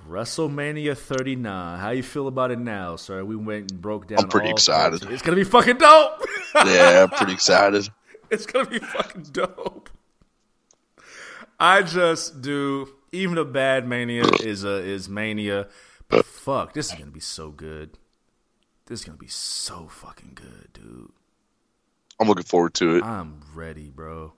WrestleMania 0.08 0.96
39. 0.96 1.80
How 1.80 1.90
you 1.90 2.04
feel 2.04 2.28
about 2.28 2.52
it 2.52 2.60
now, 2.60 2.96
sir? 2.98 3.24
We 3.26 3.36
went 3.36 3.72
and 3.72 3.82
broke 3.82 4.08
down. 4.08 4.20
I'm 4.20 4.30
pretty 4.30 4.50
excited. 4.50 5.00
13. 5.00 5.14
It's 5.14 5.24
gonna 5.24 5.36
be 5.36 5.44
fucking 5.44 5.78
dope. 5.78 6.26
Yeah, 6.66 7.04
I'm 7.04 7.10
pretty 7.10 7.34
excited. 7.34 7.88
It's 8.30 8.46
gonna 8.46 8.70
be 8.70 8.80
fucking 8.80 9.24
dope. 9.34 9.90
I 11.60 11.82
just 11.82 12.42
do. 12.42 12.88
Even 13.12 13.38
a 13.38 13.44
bad 13.44 13.86
mania 13.86 14.24
is 14.42 14.64
a 14.64 14.76
is 14.78 15.10
mania, 15.10 15.68
but 16.08 16.26
fuck, 16.26 16.72
this 16.72 16.94
is 16.94 16.98
gonna 16.98 17.12
be 17.12 17.20
so 17.20 17.50
good. 17.52 17.98
This 18.86 19.02
is 19.02 19.06
gonna 19.06 19.18
be 19.18 19.28
so 19.28 19.88
fucking 19.90 20.32
good, 20.36 20.70
dude. 20.72 21.12
I'm 22.22 22.28
looking 22.30 22.46
forward 22.46 22.74
to 22.76 22.96
it. 22.96 23.04
I'm 23.04 23.42
ready, 23.54 23.90
bro. 23.90 24.32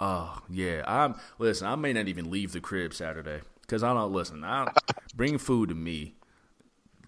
Oh 0.00 0.38
yeah, 0.50 0.82
I'm. 0.86 1.14
Listen, 1.38 1.66
I 1.66 1.74
may 1.76 1.92
not 1.92 2.08
even 2.08 2.30
leave 2.30 2.52
the 2.52 2.60
crib 2.60 2.92
Saturday 2.94 3.40
because 3.62 3.82
I 3.82 3.94
don't 3.94 4.12
listen. 4.12 4.44
I 4.44 4.72
bring 5.14 5.38
food 5.38 5.68
to 5.70 5.74
me. 5.74 6.14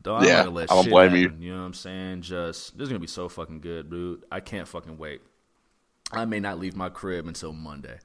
Dog, 0.02 0.22
I'm 0.22 0.28
Yeah, 0.28 0.42
let 0.44 0.70
I 0.70 0.74
don't 0.74 0.88
blame 0.88 1.14
you. 1.16 1.22
happen, 1.28 1.42
You 1.42 1.52
know 1.54 1.60
what 1.60 1.66
I'm 1.66 1.74
saying? 1.74 2.22
Just 2.22 2.78
this 2.78 2.84
is 2.84 2.88
gonna 2.88 3.00
be 3.00 3.06
so 3.08 3.28
fucking 3.28 3.60
good, 3.60 3.90
dude. 3.90 4.24
I 4.30 4.40
can't 4.40 4.68
fucking 4.68 4.98
wait. 4.98 5.20
I 6.12 6.24
may 6.24 6.38
not 6.38 6.58
leave 6.60 6.76
my 6.76 6.88
crib 6.88 7.26
until 7.26 7.52
Monday. 7.52 7.98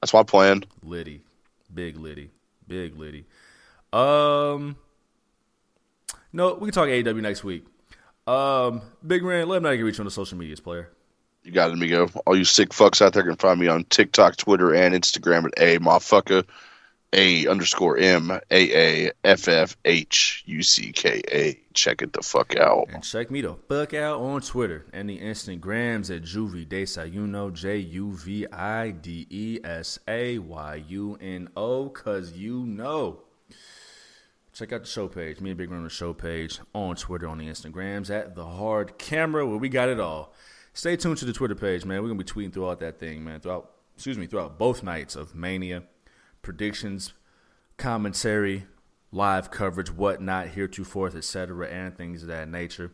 That's 0.00 0.12
my 0.12 0.24
plan. 0.24 0.64
Liddy, 0.82 1.22
big 1.72 1.96
Liddy, 1.96 2.30
big 2.66 2.96
Liddy. 2.98 3.24
Um, 3.92 4.76
no, 6.32 6.54
we 6.54 6.66
can 6.66 6.74
talk 6.74 6.88
AEW 6.88 7.22
next 7.22 7.44
week. 7.44 7.64
Um, 8.26 8.82
Big 9.06 9.22
Ren, 9.22 9.48
let 9.48 9.62
me 9.62 9.64
know 9.64 9.70
you 9.70 9.78
can 9.78 9.86
reach 9.86 9.98
you 9.98 10.02
on 10.02 10.06
the 10.06 10.10
social 10.10 10.36
medias, 10.36 10.58
player. 10.58 10.90
You 11.44 11.52
got 11.52 11.70
it, 11.70 11.74
amigo. 11.74 12.08
All 12.26 12.36
you 12.36 12.44
sick 12.44 12.70
fucks 12.70 13.02
out 13.02 13.12
there 13.12 13.22
can 13.22 13.36
find 13.36 13.60
me 13.60 13.68
on 13.68 13.84
TikTok, 13.84 14.36
Twitter, 14.36 14.74
and 14.74 14.94
Instagram 14.94 15.46
at 15.46 15.52
a 15.58 15.78
motherfucker 15.78 16.44
a 17.14 17.46
underscore 17.46 17.96
m 17.96 18.30
a 18.30 18.40
a 18.50 19.12
f 19.22 19.48
f 19.48 19.76
h 19.84 20.42
u 20.46 20.62
c 20.62 20.92
k 20.92 21.22
a. 21.32 21.58
Check 21.72 22.02
it 22.02 22.12
the 22.12 22.22
fuck 22.22 22.56
out. 22.56 22.88
And 22.92 23.02
check 23.02 23.30
me 23.30 23.40
the 23.40 23.54
fuck 23.68 23.94
out 23.94 24.20
on 24.20 24.40
Twitter 24.40 24.86
and 24.92 25.08
the 25.08 25.20
Instagrams 25.20 26.14
at 26.14 26.22
Juvie 26.22 26.66
Desayuno, 26.66 27.52
J 27.52 27.78
U 27.78 28.12
V 28.12 28.46
I 28.52 28.90
D 28.90 29.26
E 29.30 29.60
S 29.62 29.98
A 30.08 30.38
Y 30.38 30.84
U 30.88 31.16
N 31.20 31.48
O, 31.56 31.88
cause 31.88 32.32
you 32.32 32.66
know. 32.66 33.20
Check 34.52 34.72
out 34.72 34.82
the 34.82 34.88
show 34.88 35.08
page, 35.08 35.40
me 35.40 35.50
and 35.50 35.58
Big 35.58 35.72
on 35.72 35.82
the 35.82 35.90
show 35.90 36.12
page 36.12 36.60
on 36.72 36.94
Twitter, 36.94 37.26
on 37.26 37.38
the 37.38 37.48
Instagrams 37.48 38.08
at 38.08 38.36
the 38.36 38.46
Hard 38.46 38.98
Camera, 38.98 39.44
where 39.46 39.56
we 39.58 39.68
got 39.68 39.88
it 39.88 39.98
all. 39.98 40.32
Stay 40.76 40.96
tuned 40.96 41.18
to 41.18 41.24
the 41.24 41.32
Twitter 41.32 41.54
page, 41.54 41.84
man. 41.84 42.02
We're 42.02 42.08
gonna 42.08 42.18
be 42.18 42.24
tweeting 42.24 42.52
throughout 42.52 42.80
that 42.80 42.98
thing, 42.98 43.22
man. 43.22 43.38
Throughout, 43.38 43.70
excuse 43.94 44.18
me, 44.18 44.26
throughout 44.26 44.58
both 44.58 44.82
nights 44.82 45.14
of 45.14 45.32
Mania, 45.32 45.84
predictions, 46.42 47.12
commentary, 47.76 48.66
live 49.12 49.52
coverage, 49.52 49.92
whatnot, 49.92 50.48
heretofore, 50.48 51.16
etc., 51.16 51.68
and 51.68 51.96
things 51.96 52.22
of 52.22 52.28
that 52.28 52.48
nature. 52.48 52.90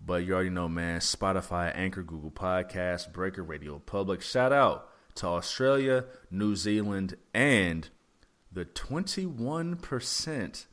But 0.00 0.24
you 0.24 0.32
already 0.32 0.50
know, 0.50 0.68
man. 0.68 1.00
Spotify, 1.00 1.72
Anchor, 1.74 2.04
Google 2.04 2.30
Podcasts, 2.30 3.12
Breaker, 3.12 3.42
Radio 3.42 3.80
Public. 3.80 4.22
Shout 4.22 4.52
out 4.52 4.88
to 5.16 5.26
Australia, 5.26 6.04
New 6.30 6.54
Zealand, 6.54 7.16
and 7.34 7.88
the 8.52 8.64
21% 8.64 10.66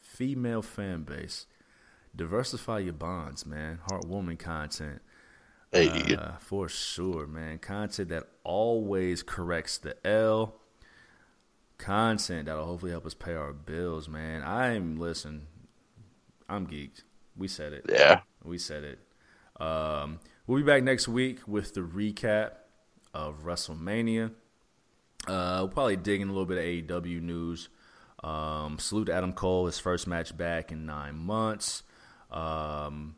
female 0.00 0.62
fan 0.62 1.04
base. 1.04 1.46
Diversify 2.14 2.80
your 2.80 2.94
bonds, 2.94 3.46
man. 3.46 3.78
Heartwarming 3.88 4.40
content. 4.40 5.00
Hey, 5.72 6.14
Uh, 6.16 6.32
for 6.38 6.68
sure, 6.68 7.26
man. 7.26 7.58
Content 7.58 8.10
that 8.10 8.28
always 8.44 9.22
corrects 9.22 9.78
the 9.78 9.96
L. 10.06 10.56
Content 11.78 12.46
that'll 12.46 12.66
hopefully 12.66 12.92
help 12.92 13.06
us 13.06 13.14
pay 13.14 13.34
our 13.34 13.52
bills, 13.52 14.08
man. 14.08 14.42
I'm 14.44 14.98
listen. 14.98 15.46
I'm 16.48 16.66
geeked. 16.66 17.02
We 17.36 17.48
said 17.48 17.72
it. 17.72 17.86
yeah. 17.88 18.20
We 18.44 18.58
said 18.58 18.84
it. 18.84 18.98
Um, 19.62 20.20
we'll 20.46 20.58
be 20.58 20.66
back 20.66 20.82
next 20.82 21.08
week 21.08 21.38
with 21.46 21.72
the 21.74 21.80
recap 21.80 22.52
of 23.14 23.44
WrestleMania. 23.44 24.32
Uh, 25.26 25.56
we'll 25.60 25.68
probably 25.68 25.96
dig 25.96 26.20
in 26.20 26.28
a 26.28 26.32
little 26.32 26.46
bit 26.46 26.58
of 26.58 27.02
AEW 27.04 27.22
news. 27.22 27.68
Um, 28.22 28.78
salute 28.78 29.06
to 29.06 29.14
Adam 29.14 29.32
Cole, 29.32 29.66
his 29.66 29.78
first 29.78 30.06
match 30.06 30.36
back 30.36 30.70
in 30.70 30.84
nine 30.86 31.16
months. 31.16 31.82
Um, 32.30 33.16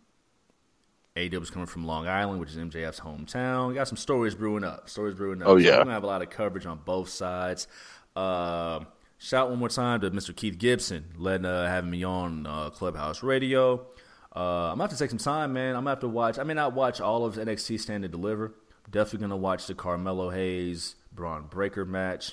AEW 1.17 1.43
is 1.43 1.51
coming 1.51 1.67
from 1.67 1.86
Long 1.86 2.09
Island, 2.09 2.41
which 2.41 2.51
is 2.51 2.57
MJF's 2.57 2.99
hometown. 2.99 3.68
We 3.68 3.75
got 3.75 3.86
some 3.86 3.97
stories 3.97 4.34
brewing 4.34 4.65
up. 4.65 4.89
Stories 4.89 5.15
brewing 5.15 5.43
up. 5.43 5.49
Oh, 5.49 5.59
So 5.59 5.65
yeah. 5.65 5.73
we're 5.78 5.84
gonna 5.84 5.93
have 5.93 6.02
a 6.02 6.09
lot 6.09 6.23
of 6.23 6.31
coverage 6.31 6.67
on 6.67 6.81
both 6.84 7.09
sides. 7.09 7.68
Um 8.17 8.89
shout 9.18 9.49
one 9.49 9.60
more 9.60 9.68
time 9.68 10.01
to 10.01 10.10
Mr. 10.10 10.34
Keith 10.34 10.59
Gibson, 10.59 11.05
letting 11.17 11.47
uh, 11.47 11.68
having 11.68 11.91
me 11.91 12.02
on 12.02 12.47
uh, 12.49 12.70
Clubhouse 12.70 13.23
Radio. 13.23 13.86
Uh, 14.34 14.70
I'm 14.73 14.78
gonna 14.78 14.83
have 14.84 14.91
to 14.91 14.97
take 14.99 15.10
some 15.10 15.20
time, 15.20 15.52
man. 15.52 15.76
I'm 15.76 15.83
gonna 15.83 15.91
have 15.91 16.01
to 16.01 16.09
watch. 16.09 16.36
I 16.41 16.43
may 16.43 16.55
not 16.55 16.75
watch 16.75 17.01
all 17.01 17.25
of 17.25 17.36
NXT 17.36 17.78
Stand 17.78 18.05
and 18.05 18.10
Deliver. 18.10 18.52
Definitely 18.91 19.20
gonna 19.20 19.36
watch 19.36 19.68
the 19.68 19.75
Carmelo 19.76 20.31
Hayes 20.31 20.97
Bron 21.12 21.47
Breakker 21.47 21.84
match 21.84 22.33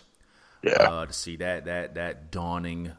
Yeah. 0.64 0.72
uh, 0.72 1.06
to 1.06 1.14
see 1.14 1.35
that 1.35 1.66
that 1.66 1.93
that 1.93 2.32
dawning 2.32 2.93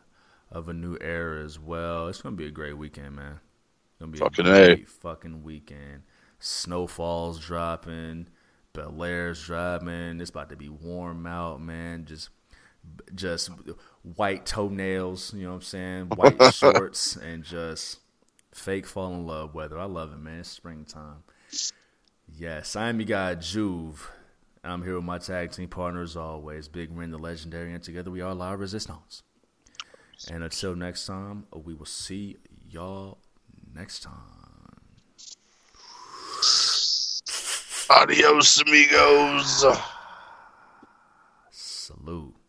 of 0.48 0.68
a 0.68 0.72
new 0.72 0.96
era 1.00 1.42
as 1.44 1.58
well. 1.58 2.06
It's 2.06 2.22
gonna 2.22 2.36
be 2.36 2.46
a 2.46 2.52
great 2.52 2.78
weekend, 2.78 3.16
man. 3.16 3.40
Gonna 4.02 4.10
be 4.10 4.18
Fucking 4.18 4.46
a 4.48 4.72
A. 4.72 4.84
fucking 4.84 5.44
weekend. 5.44 6.02
Snowfall's 6.40 7.38
dropping, 7.38 8.26
Bel-Air's 8.72 9.44
dropping. 9.44 10.20
It's 10.20 10.30
about 10.30 10.50
to 10.50 10.56
be 10.56 10.68
warm 10.68 11.24
out, 11.24 11.60
man. 11.60 12.04
Just 12.04 12.30
just 13.14 13.50
white 14.02 14.44
toenails, 14.44 15.32
you 15.34 15.44
know 15.44 15.50
what 15.50 15.54
I'm 15.54 15.62
saying? 15.62 16.06
White 16.16 16.42
shorts 16.52 17.14
and 17.14 17.44
just 17.44 18.00
fake 18.52 18.88
fall 18.88 19.14
in 19.14 19.24
love 19.24 19.54
weather. 19.54 19.78
I 19.78 19.84
love 19.84 20.12
it, 20.12 20.18
man. 20.18 20.40
It's 20.40 20.48
springtime. 20.48 21.22
Yes, 22.26 22.74
I'm 22.74 22.98
your 22.98 23.06
guy 23.06 23.36
Juve. 23.36 24.10
I'm 24.64 24.82
here 24.82 24.96
with 24.96 25.04
my 25.04 25.18
tag 25.18 25.52
team 25.52 25.68
partner 25.68 26.02
as 26.02 26.16
always, 26.16 26.66
Big 26.66 26.90
Ren 26.90 27.12
the 27.12 27.18
Legendary, 27.18 27.72
and 27.72 27.84
together 27.84 28.10
we 28.10 28.20
are 28.20 28.34
La 28.34 28.50
Resistance. 28.50 29.22
And 30.28 30.42
until 30.42 30.74
next 30.74 31.06
time, 31.06 31.46
we 31.54 31.74
will 31.74 31.86
see 31.86 32.38
y'all 32.68 33.18
next 33.74 34.02
time. 34.02 34.42
Adios, 37.90 38.62
amigos. 38.66 39.66
Salute. 41.50 42.41